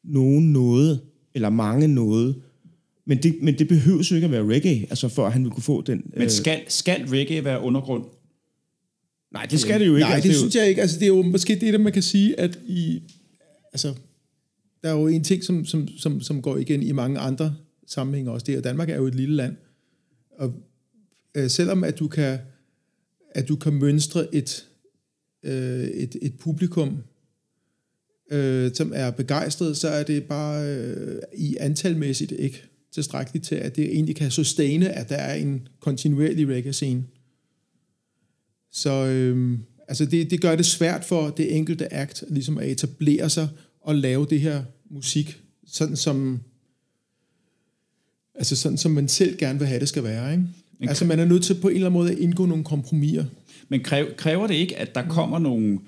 nogen 0.04 0.52
noget, 0.52 1.00
eller 1.34 1.50
mange 1.50 1.88
noget, 1.88 2.34
Men 3.08 3.22
det, 3.22 3.34
men 3.42 3.58
det 3.58 3.68
behøves 3.68 4.10
jo 4.10 4.14
ikke 4.14 4.24
at 4.24 4.30
være 4.32 4.46
reggae, 4.46 4.80
altså 4.90 5.08
for 5.08 5.26
at 5.26 5.32
han 5.32 5.44
vil 5.44 5.50
kunne 5.50 5.62
få 5.62 5.82
den... 5.82 6.02
Men 6.16 6.30
skal, 6.30 6.60
skal 6.68 7.08
reggae 7.08 7.44
være 7.44 7.60
undergrund? 7.60 8.04
Nej, 9.36 9.46
det 9.50 9.60
skal 9.60 9.80
det 9.80 9.86
jo 9.86 9.94
ikke. 9.94 10.04
Nej, 10.06 10.14
altså, 10.14 10.28
det 10.28 10.34
jo- 10.34 10.38
synes 10.38 10.54
jeg 10.54 10.68
ikke. 10.68 10.80
Altså, 10.80 10.96
det 10.98 11.04
er 11.04 11.08
jo 11.08 11.22
måske 11.22 11.54
det, 11.60 11.72
der 11.72 11.78
man 11.78 11.92
kan 11.92 12.02
sige, 12.02 12.40
at 12.40 12.58
i, 12.66 13.02
altså, 13.72 13.94
der 14.82 14.88
er 14.88 14.92
jo 14.92 15.06
en 15.06 15.24
ting, 15.24 15.44
som, 15.44 15.64
som, 15.64 15.88
som, 15.98 16.20
som 16.20 16.42
går 16.42 16.56
igen 16.56 16.82
i 16.82 16.92
mange 16.92 17.18
andre 17.18 17.54
sammenhænge 17.86 18.30
også. 18.30 18.44
Det 18.44 18.52
er, 18.54 18.58
at 18.58 18.64
Danmark 18.64 18.90
er 18.90 18.96
jo 18.96 19.06
et 19.06 19.14
lille 19.14 19.36
land. 19.36 19.56
Og 20.38 20.54
øh, 21.34 21.50
selvom 21.50 21.84
at 21.84 21.98
du 21.98 22.08
kan, 22.08 22.38
at 23.30 23.48
du 23.48 23.56
kan 23.56 23.72
mønstre 23.72 24.34
et, 24.34 24.66
øh, 25.42 25.84
et, 25.84 26.16
et 26.22 26.34
publikum, 26.38 26.98
øh, 28.30 28.70
som 28.74 28.92
er 28.94 29.10
begejstret, 29.10 29.76
så 29.76 29.88
er 29.88 30.02
det 30.02 30.24
bare 30.24 30.76
øh, 30.76 31.18
i 31.36 31.56
antalmæssigt 31.60 32.32
ikke 32.38 32.62
tilstrækkeligt 32.94 33.44
til, 33.46 33.54
at 33.54 33.76
det 33.76 33.84
egentlig 33.84 34.16
kan 34.16 34.30
sustaine, 34.30 34.88
at 34.90 35.08
der 35.08 35.16
er 35.16 35.34
en 35.34 35.68
kontinuerlig 35.80 36.48
reggae-scene. 36.48 37.04
Så 38.76 38.90
øh, 38.90 39.58
altså 39.88 40.04
det, 40.04 40.30
det 40.30 40.40
gør 40.40 40.56
det 40.56 40.66
svært 40.66 41.04
for 41.04 41.30
det 41.30 41.56
enkelte 41.56 41.94
akt 41.94 42.24
ligesom 42.28 42.58
at 42.58 42.68
etablere 42.68 43.30
sig 43.30 43.48
og 43.80 43.94
lave 43.94 44.26
det 44.30 44.40
her 44.40 44.62
musik, 44.90 45.40
sådan 45.66 45.96
som, 45.96 46.40
altså 48.34 48.56
sådan 48.56 48.78
som 48.78 48.90
man 48.90 49.08
selv 49.08 49.38
gerne 49.38 49.58
vil 49.58 49.68
have, 49.68 49.80
det 49.80 49.88
skal 49.88 50.02
være. 50.04 50.32
Ikke? 50.32 50.44
Altså 50.80 51.04
man 51.04 51.20
er 51.20 51.24
nødt 51.24 51.44
til 51.44 51.54
på 51.54 51.68
en 51.68 51.74
eller 51.74 51.86
anden 51.86 51.98
måde 51.98 52.12
at 52.12 52.18
indgå 52.18 52.46
nogle 52.46 52.64
kompromiser. 52.64 53.24
Men 53.68 53.82
kræver, 53.82 54.08
kræver 54.16 54.46
det 54.46 54.54
ikke, 54.54 54.76
at 54.76 54.94
der 54.94 55.08
kommer 55.08 55.38
nogle, 55.38 55.78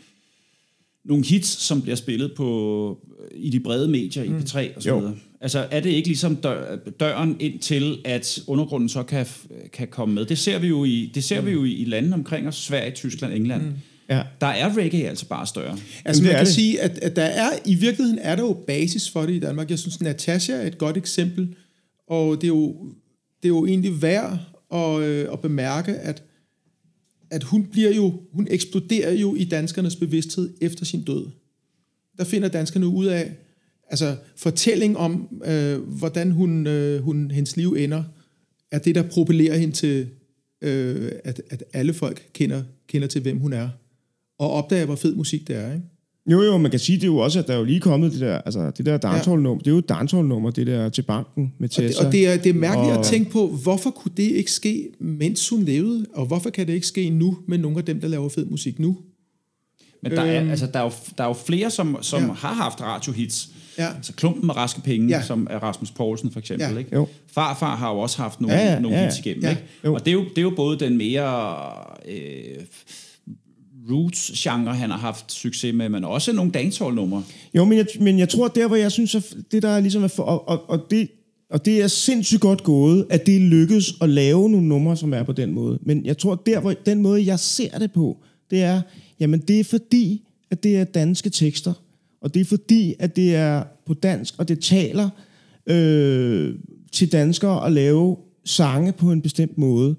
nogle 1.05 1.24
hits, 1.24 1.48
som 1.48 1.82
bliver 1.82 1.97
spillet 1.97 2.32
på 2.36 2.98
i 3.35 3.51
de 3.51 3.60
brede 3.60 3.89
medier, 3.89 4.23
i 4.23 4.28
P3 4.28 4.77
og 4.77 4.82
så 4.82 4.98
videre? 4.98 5.16
Altså 5.40 5.69
er 5.70 5.81
det 5.81 5.90
ikke 5.90 6.09
ligesom 6.09 6.36
dør, 6.36 6.77
døren 7.01 7.36
ind 7.40 7.59
til, 7.59 7.98
at 8.05 8.39
undergrunden 8.47 8.89
så 8.89 9.02
kan, 9.02 9.27
kan 9.73 9.89
komme 9.89 10.15
med? 10.15 10.24
Det 10.24 10.39
ser 10.39 10.59
vi 10.59 10.69
jo 10.69 10.85
i, 10.85 11.10
det 11.15 11.24
ser 11.24 11.40
vi 11.40 11.51
jo 11.51 11.65
i, 11.65 11.73
i 11.73 11.85
lande 11.85 12.15
omkring 12.15 12.48
os, 12.48 12.56
Sverige, 12.56 12.90
Tyskland, 12.90 13.32
England. 13.32 13.62
Mm. 13.62 13.73
Ja. 14.09 14.23
Der 14.40 14.47
er 14.47 14.77
reggae 14.77 15.09
altså 15.09 15.27
bare 15.27 15.47
større. 15.47 15.78
Altså 16.05 16.23
man 16.23 16.32
kan 16.32 16.47
det. 16.47 16.55
sige, 16.55 16.81
at, 16.81 16.98
at 16.98 17.16
der 17.16 17.24
er, 17.24 17.51
i 17.66 17.74
virkeligheden 17.74 18.19
er 18.23 18.36
der 18.36 18.43
jo 18.43 18.52
basis 18.66 19.10
for 19.10 19.27
det 19.27 19.35
i 19.35 19.39
Danmark. 19.39 19.70
Jeg 19.70 19.78
synes, 19.78 20.01
Natasha 20.01 20.52
er 20.52 20.66
et 20.66 20.78
godt 20.78 20.97
eksempel, 20.97 21.55
og 22.09 22.36
det 22.36 22.44
er 22.44 22.48
jo, 22.48 22.77
det 23.43 23.44
er 23.44 23.48
jo 23.48 23.66
egentlig 23.66 24.02
værd 24.02 24.39
at, 24.74 25.01
øh, 25.01 25.32
at 25.32 25.40
bemærke, 25.40 25.93
at, 25.93 26.23
at 27.31 27.43
hun 27.43 27.65
bliver 27.65 27.94
jo, 27.94 28.20
hun 28.32 28.47
eksploderer 28.51 29.12
jo 29.12 29.35
i 29.35 29.44
danskernes 29.44 29.97
bevidsthed 29.97 30.55
efter 30.60 30.85
sin 30.85 31.05
død. 31.05 31.27
Der 32.19 32.24
finder 32.24 32.48
danskerne 32.48 32.86
ud 32.86 33.06
af, 33.06 33.32
altså 33.90 34.16
fortælling 34.36 34.97
om, 34.97 35.28
øh, 35.44 35.78
hvordan 35.82 36.31
hun, 36.31 36.66
øh, 36.66 37.02
hun, 37.02 37.31
hendes 37.31 37.56
liv 37.56 37.74
ender, 37.78 38.02
er 38.73 38.78
det, 38.78 38.94
der 38.94 39.02
propellerer 39.02 39.59
hende 39.59 39.74
til, 39.74 40.06
øh, 40.62 41.12
at, 41.24 41.43
at 41.51 41.65
alle 41.73 41.94
folk 41.94 42.28
kender, 42.32 42.62
kender 42.89 43.09
til, 43.09 43.23
hvem 43.23 43.39
hun 43.39 43.52
er. 43.52 43.69
Og 44.39 44.51
opdager, 44.51 44.85
hvor 44.86 44.97
fed 44.97 45.15
musik 45.15 45.48
det 45.48 45.56
er, 45.56 45.73
ikke? 45.73 45.85
Jo, 46.31 46.43
jo, 46.43 46.59
man 46.59 46.70
kan 46.70 46.81
sige 46.81 46.97
det 46.97 47.02
er 47.02 47.06
jo 47.06 47.16
også, 47.19 47.39
at 47.39 47.47
der 47.47 47.55
er 47.55 47.59
jo 47.59 47.65
lige 47.65 47.81
kommet 47.81 48.12
det 48.12 48.20
der, 48.20 48.39
altså 48.39 48.70
det 48.70 48.86
der 48.86 48.97
dancehall-nummer, 48.97 49.59
det 49.59 49.66
er 49.66 49.70
jo 49.73 49.78
et 49.78 49.89
dancehall-nummer, 49.89 50.51
det 50.51 50.66
der 50.66 50.89
til 50.89 51.02
banken 51.02 51.52
med 51.59 51.69
Og 51.69 51.77
det, 51.77 51.86
Tessa. 51.90 52.06
og 52.06 52.12
det 52.12 52.28
er, 52.28 52.36
det 52.36 52.51
er 52.51 52.55
mærkeligt 52.55 52.93
Og- 52.93 52.98
at 52.98 53.06
tænke 53.06 53.31
på, 53.31 53.47
hvorfor 53.62 53.90
kunne 53.90 54.12
det 54.16 54.23
ikke 54.23 54.51
ske, 54.52 54.89
mens 55.01 55.48
hun 55.48 55.62
levede? 55.62 56.06
Og 56.15 56.27
hvorfor 56.27 56.51
kan 56.51 56.66
det 56.66 56.73
ikke 56.73 56.86
ske 56.86 57.10
nu 57.10 57.39
med 57.47 57.59
nogle 57.59 57.78
af 57.78 57.85
dem, 57.85 58.01
der 58.01 58.09
laver 58.09 58.28
fed 58.28 58.47
musik 58.47 58.78
nu? 58.78 58.97
Men 60.02 60.12
der, 60.12 60.23
er, 60.23 60.51
altså, 60.51 60.66
der, 60.66 60.78
er, 60.78 60.85
jo, 60.85 60.90
der 61.19 61.24
er 61.24 61.28
jo 61.28 61.32
flere, 61.35 61.70
som, 61.70 61.97
som 62.02 62.20
Ja. 62.23 62.27
ja. 62.27 62.32
har 62.32 62.52
haft 62.55 62.81
radiohits. 62.81 63.51
Ja. 63.79 63.95
Altså 63.97 64.13
Klumpen 64.13 64.47
med 64.47 64.57
raske 64.57 64.81
penge, 64.81 65.09
Ja. 65.09 65.23
som 65.23 65.47
er 65.51 65.59
Rasmus 65.59 65.91
Poulsen 65.91 66.31
for 66.31 66.39
eksempel. 66.41 66.73
Ja. 66.73 66.79
Ikke? 66.79 66.95
Jo. 66.95 67.07
Farfar 67.33 67.77
har 67.77 67.93
jo 67.93 67.99
også 67.99 68.17
haft 68.19 68.41
nogle, 68.41 68.57
Ja, 68.57 68.73
ja, 68.73 68.81
nogle 68.81 68.97
ja, 68.97 69.05
hits 69.05 69.19
igennem. 69.19 69.43
Ja. 69.43 69.51
Ikke? 69.51 69.63
Jo. 69.85 69.95
Og 69.95 70.01
det 70.05 70.09
er, 70.09 70.13
jo, 70.13 70.25
det 70.25 70.39
er 70.39 70.43
jo 70.43 70.53
både 70.57 70.79
den 70.79 70.97
mere 70.97 71.57
øh, 72.09 72.65
roots-genre, 73.91 74.75
han 74.75 74.91
har 74.91 74.99
haft 74.99 75.33
succes 75.33 75.75
med, 75.75 75.89
men 75.89 76.05
også 76.05 76.33
nogle 76.33 76.51
dancehall-numre. 76.51 77.23
Jo, 77.55 77.65
men 77.65 77.79
jeg, 77.79 77.87
men 78.01 78.19
jeg 78.19 78.29
tror, 78.29 78.49
der 78.49 78.67
hvor 78.67 78.77
jeg 78.77 78.93
synes, 78.93 79.15
at 79.15 79.35
det 79.53 79.63
der 79.63 79.69
er 79.69 79.81
ligesom 79.81 80.05
er 80.05 80.09
for, 80.09 80.23
og, 80.23 80.49
og, 80.49 80.71
og, 80.71 80.87
det, 80.91 81.09
og 81.51 81.65
det 81.65 81.83
er 81.83 81.87
sindssygt 81.87 82.41
godt 82.41 82.63
gået, 82.65 83.07
at 83.11 83.27
det 83.27 83.41
lykkes 83.41 83.95
at 84.01 84.09
lave 84.09 84.51
nogle 84.51 84.69
numre, 84.69 84.97
som 84.97 85.15
er 85.15 85.23
på 85.23 85.33
den 85.33 85.53
måde. 85.53 85.79
Men 85.83 86.07
jeg 86.07 86.19
tror, 86.19 86.35
der 86.35 86.61
hvor 86.61 86.73
den 86.87 87.03
måde, 87.03 87.27
jeg 87.27 87.39
ser 87.39 87.79
det 87.79 87.93
på, 87.93 88.17
det 88.51 88.63
er, 88.63 88.81
jamen 89.21 89.41
det 89.41 89.61
er 89.61 89.65
fordi, 89.65 90.23
at 90.51 90.63
det 90.63 90.77
er 90.77 90.85
danske 90.85 91.31
tekster, 91.31 91.73
og 92.29 92.35
det 92.35 92.41
er 92.41 92.45
fordi, 92.45 92.95
at 92.99 93.17
det 93.17 93.35
er 93.35 93.63
på 93.87 93.95
dansk, 93.95 94.35
og 94.39 94.49
det 94.49 94.61
taler 94.61 95.09
øh, 95.67 96.55
til 96.93 97.13
danskere 97.13 97.67
at 97.67 97.73
lave 97.73 98.17
sange 98.45 98.93
på 98.93 99.13
en 99.13 99.23
bestemt 99.23 99.59
måde. 99.59 99.97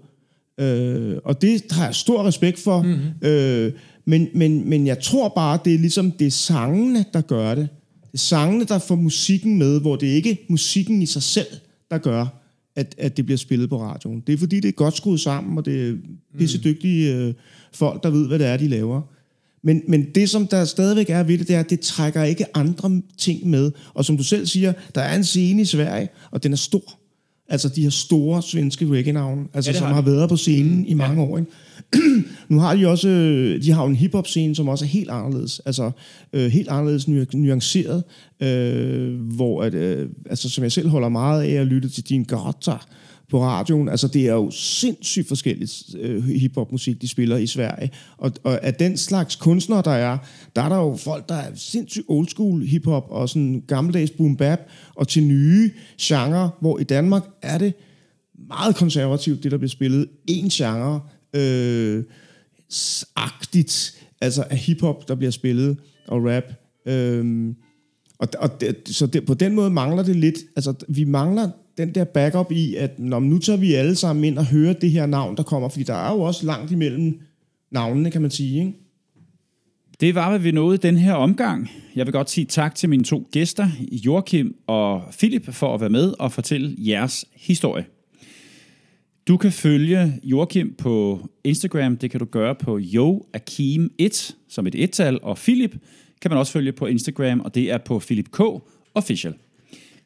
Øh, 0.60 1.18
og 1.24 1.42
det 1.42 1.64
har 1.72 1.86
jeg 1.86 1.96
stor 1.96 2.24
respekt 2.24 2.60
for. 2.60 2.82
Mm-hmm. 2.82 3.28
Øh, 3.28 3.72
men, 4.06 4.28
men, 4.34 4.70
men 4.70 4.88
jeg 4.88 5.00
tror 5.00 5.30
bare, 5.36 5.60
det 5.66 5.74
er 5.74 5.78
ligesom, 5.78 6.12
det 6.12 6.28
er 6.28 6.32
sangene, 6.32 7.06
der 7.14 7.22
gør 7.22 7.56
det. 7.56 7.68
Det 8.02 8.14
er 8.14 8.18
sangene, 8.18 8.66
der 8.66 8.80
får 8.80 8.96
musikken 8.96 9.58
med, 9.58 9.82
hvor 9.82 9.96
det 9.96 10.08
ikke 10.08 10.32
er 10.32 10.36
musikken 10.50 11.02
i 11.02 11.06
sig 11.06 11.24
selv, 11.24 11.48
der 11.92 11.98
gør, 11.98 12.26
at, 12.76 12.96
at 12.98 13.18
det 13.18 13.26
bliver 13.26 13.38
spillet 13.38 13.70
på 13.70 13.82
radioen. 13.82 14.24
Det 14.28 14.34
er 14.34 14.38
fordi, 14.38 14.60
det 14.60 14.68
er 14.68 14.72
godt 14.72 14.98
skruet 14.98 15.20
sammen, 15.20 15.58
og 15.58 15.66
det 15.66 15.90
er 15.90 15.96
pisse 16.38 16.64
dygtige 16.64 17.16
øh, 17.16 17.34
folk, 17.74 18.04
der 18.04 18.10
ved, 18.10 18.28
hvad 18.28 18.40
det 18.40 18.48
er, 18.48 18.58
de 18.58 18.68
laver. 18.68 19.02
Men, 19.64 19.82
men 19.88 20.06
det, 20.16 20.30
som 20.30 20.48
der 20.48 20.66
stadigvæk 20.66 21.10
er 21.10 21.24
ved 21.24 21.38
det, 21.38 21.48
det 21.48 21.56
er, 21.56 21.60
at 21.60 21.70
det 21.70 21.80
trækker 21.80 22.24
ikke 22.24 22.58
andre 22.58 23.02
ting 23.18 23.48
med. 23.50 23.72
Og 23.94 24.06
som 24.06 24.18
du 24.18 24.24
selv 24.24 24.46
siger, 24.46 24.74
der 24.96 25.02
er 25.02 25.16
en 25.16 25.24
scene 25.24 25.62
i 25.62 25.66
Sverige, 25.66 26.10
og 26.32 26.44
den 26.44 26.54
er 26.54 26.58
stor. 26.58 27.00
Altså 27.52 27.70
de 27.70 27.82
her 27.82 27.90
store 27.90 28.42
svenske 28.44 28.88
reggae-navne, 28.88 29.46
altså, 29.54 29.72
Ja, 29.72 29.74
ja, 29.74 29.78
som 29.80 29.88
har 29.88 29.94
har 29.94 30.02
været 30.02 30.30
på 30.30 30.36
scenen 30.36 30.86
i 30.86 30.94
mange 30.94 31.22
år. 31.22 31.38
Ikke? 31.38 31.52
nu 32.50 32.60
har 32.60 32.76
de 32.76 32.88
også, 32.88 33.10
øh, 33.10 33.64
de 33.64 33.72
har 33.72 33.84
jo 33.84 33.90
en 33.90 33.96
hiphop-scene, 33.96 34.56
som 34.56 34.68
også 34.68 34.86
er 34.86 34.90
helt 34.90 35.10
anderledes. 35.10 35.62
Altså 35.66 35.92
øh, 36.34 36.52
helt 36.52 36.70
anderledes 36.70 37.08
nu- 37.08 37.26
nuanceret, 37.34 38.04
øh, 38.40 39.20
hvor, 39.22 39.64
at, 39.64 39.74
øh, 39.74 40.10
altså, 40.30 40.50
som 40.50 40.64
jeg 40.64 40.72
selv 40.72 40.90
holder 40.90 41.10
meget 41.10 41.44
af 41.44 41.52
at 41.62 41.68
lytte 41.68 41.90
til 41.90 42.04
din 42.10 42.24
Gotta 42.24 42.74
på 43.30 43.44
radioen. 43.44 43.90
Altså 43.90 44.08
det 44.08 44.28
er 44.28 44.34
jo 44.34 44.52
sindssygt 44.52 45.28
forskelligt 45.28 45.96
øh, 46.00 46.24
hiphop-musik, 46.24 47.02
de 47.02 47.08
spiller 47.08 47.38
i 47.38 47.48
Sverige. 47.48 47.92
Og, 48.18 48.32
og 48.44 48.64
af 48.66 48.74
den 48.74 48.98
slags 48.98 49.36
kunstnere, 49.36 49.82
der 49.86 49.92
er, 49.92 50.18
der 50.56 50.62
er 50.62 50.70
der 50.70 50.78
jo 50.78 50.96
folk, 50.96 51.30
der 51.30 51.36
er 51.36 51.52
sindssygt 51.56 52.06
old 52.08 52.28
school 52.28 52.66
hiphop 52.66 53.06
og 53.10 53.30
sådan 53.30 53.64
gammeldags 53.68 54.12
boom 54.12 54.36
bap, 54.36 54.60
og 54.96 55.08
til 55.08 55.24
nye 55.24 55.72
genrer, 56.02 56.50
hvor 56.62 56.80
i 56.80 56.84
Danmark 56.84 57.24
er 57.42 57.58
det 57.58 57.74
meget 58.48 58.76
konservativt, 58.76 59.44
det 59.44 59.52
der 59.52 59.58
bliver 59.58 59.70
spillet. 59.70 60.08
En 60.28 60.50
genre, 60.50 61.02
øh, 61.34 62.04
agtigt, 63.16 63.96
altså 64.22 64.44
af 64.50 64.58
hiphop, 64.58 65.08
der 65.08 65.16
bliver 65.16 65.32
spillet, 65.32 65.78
og 66.08 66.22
rap. 66.26 66.44
Øh, 66.86 67.54
og, 68.20 68.28
og 68.40 68.62
det, 68.62 68.76
så 68.86 69.06
det, 69.06 69.26
på 69.26 69.34
den 69.34 69.56
måde 69.56 69.70
mangler 69.70 70.04
det 70.04 70.16
lidt, 70.16 70.38
altså 70.56 70.74
vi 70.88 71.04
mangler 71.04 71.50
den 71.80 71.96
der 71.96 72.04
backup 72.04 72.52
i, 72.52 72.76
at 72.76 73.00
når 73.00 73.20
nu 73.20 73.40
tager 73.40 73.60
vi 73.60 73.74
alle 73.74 73.96
sammen 73.96 74.24
ind 74.24 74.38
og 74.38 74.46
hører 74.46 74.74
det 74.74 74.92
her 74.92 75.06
navn, 75.06 75.38
der 75.38 75.44
kommer, 75.44 75.70
fordi 75.70 75.84
der 75.84 75.94
er 75.94 76.14
jo 76.14 76.22
også 76.22 76.46
langt 76.46 76.72
imellem 76.72 77.20
navnene, 77.72 78.12
kan 78.12 78.22
man 78.22 78.32
sige, 78.32 78.60
ikke? 78.60 78.74
Det 80.00 80.16
var, 80.16 80.30
hvad 80.30 80.40
vi 80.40 80.52
nåede 80.52 80.78
den 80.78 80.98
her 80.98 81.14
omgang. 81.14 81.72
Jeg 81.96 82.06
vil 82.06 82.14
godt 82.14 82.30
sige 82.30 82.46
tak 82.46 82.76
til 82.76 82.90
mine 82.90 83.04
to 83.04 83.30
gæster, 83.32 83.68
Joachim 83.92 84.56
og 84.68 85.04
Philip, 85.18 85.54
for 85.54 85.74
at 85.74 85.82
være 85.82 85.90
med 85.90 86.14
og 86.20 86.32
fortælle 86.32 86.76
jeres 86.78 87.26
historie. 87.36 87.86
Du 89.28 89.38
kan 89.38 89.52
følge 89.52 90.20
Joachim 90.24 90.76
på 90.78 91.28
Instagram. 91.44 91.98
Det 91.98 92.12
kan 92.12 92.20
du 92.20 92.26
gøre 92.26 92.56
på 92.56 92.78
joakim1, 92.78 94.34
som 94.50 94.68
et 94.68 94.76
ettal, 94.76 95.20
og 95.22 95.38
Philip 95.38 95.76
kan 96.22 96.32
man 96.32 96.38
også 96.38 96.52
følge 96.52 96.72
på 96.72 96.86
Instagram, 96.86 97.40
og 97.40 97.56
det 97.56 97.72
er 97.72 97.78
på 97.78 98.00
Philip 98.00 98.32
K. 98.32 98.40
Official. 98.96 99.34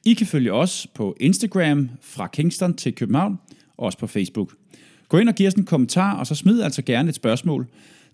I 0.06 0.14
kan 0.14 0.28
følge 0.28 0.54
os 0.54 0.88
på 0.94 1.16
Instagram 1.20 1.90
fra 2.02 2.28
Kingston 2.28 2.74
til 2.74 2.96
København, 2.96 3.40
og 3.78 3.86
også 3.86 3.98
på 3.98 4.08
Facebook. 4.08 4.54
Gå 5.10 5.18
ind 5.18 5.30
og 5.30 5.36
giv 5.36 5.48
os 5.48 5.54
en 5.54 5.66
kommentar, 5.66 6.18
og 6.18 6.28
så 6.28 6.36
smid 6.36 6.62
altså 6.62 6.82
gerne 6.82 7.10
et 7.10 7.16
spørgsmål. 7.16 7.68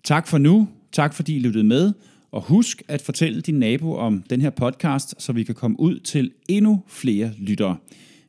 Tak 0.04 0.28
for 0.28 0.38
nu. 0.38 0.68
Tak 0.92 1.14
fordi 1.14 1.36
I 1.36 1.38
lyttede 1.38 1.64
med. 1.64 1.92
Og 2.32 2.42
husk 2.42 2.82
at 2.88 3.02
fortælle 3.02 3.40
din 3.40 3.58
nabo 3.58 3.96
om 3.96 4.22
den 4.30 4.40
her 4.40 4.50
podcast, 4.50 5.14
så 5.22 5.32
vi 5.32 5.44
kan 5.44 5.54
komme 5.54 5.80
ud 5.80 5.98
til 5.98 6.32
endnu 6.48 6.82
flere 6.88 7.32
lyttere. 7.38 7.76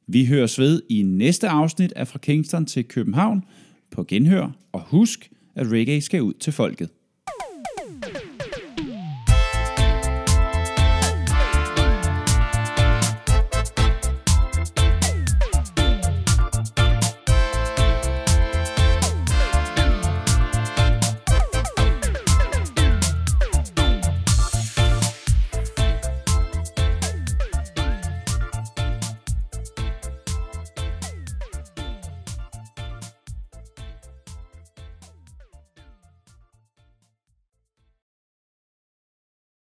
Vi 0.07 0.25
høres 0.25 0.59
ved 0.59 0.81
i 0.89 1.01
næste 1.01 1.49
afsnit 1.49 1.93
af 1.95 2.07
Fra 2.07 2.19
Kingston 2.19 2.65
til 2.65 2.85
København 2.85 3.43
på 3.91 4.03
Genhør. 4.03 4.51
Og 4.71 4.81
husk, 4.81 5.31
at 5.55 5.67
reggae 5.71 6.01
skal 6.01 6.21
ud 6.21 6.33
til 6.33 6.53
folket. 6.53 6.89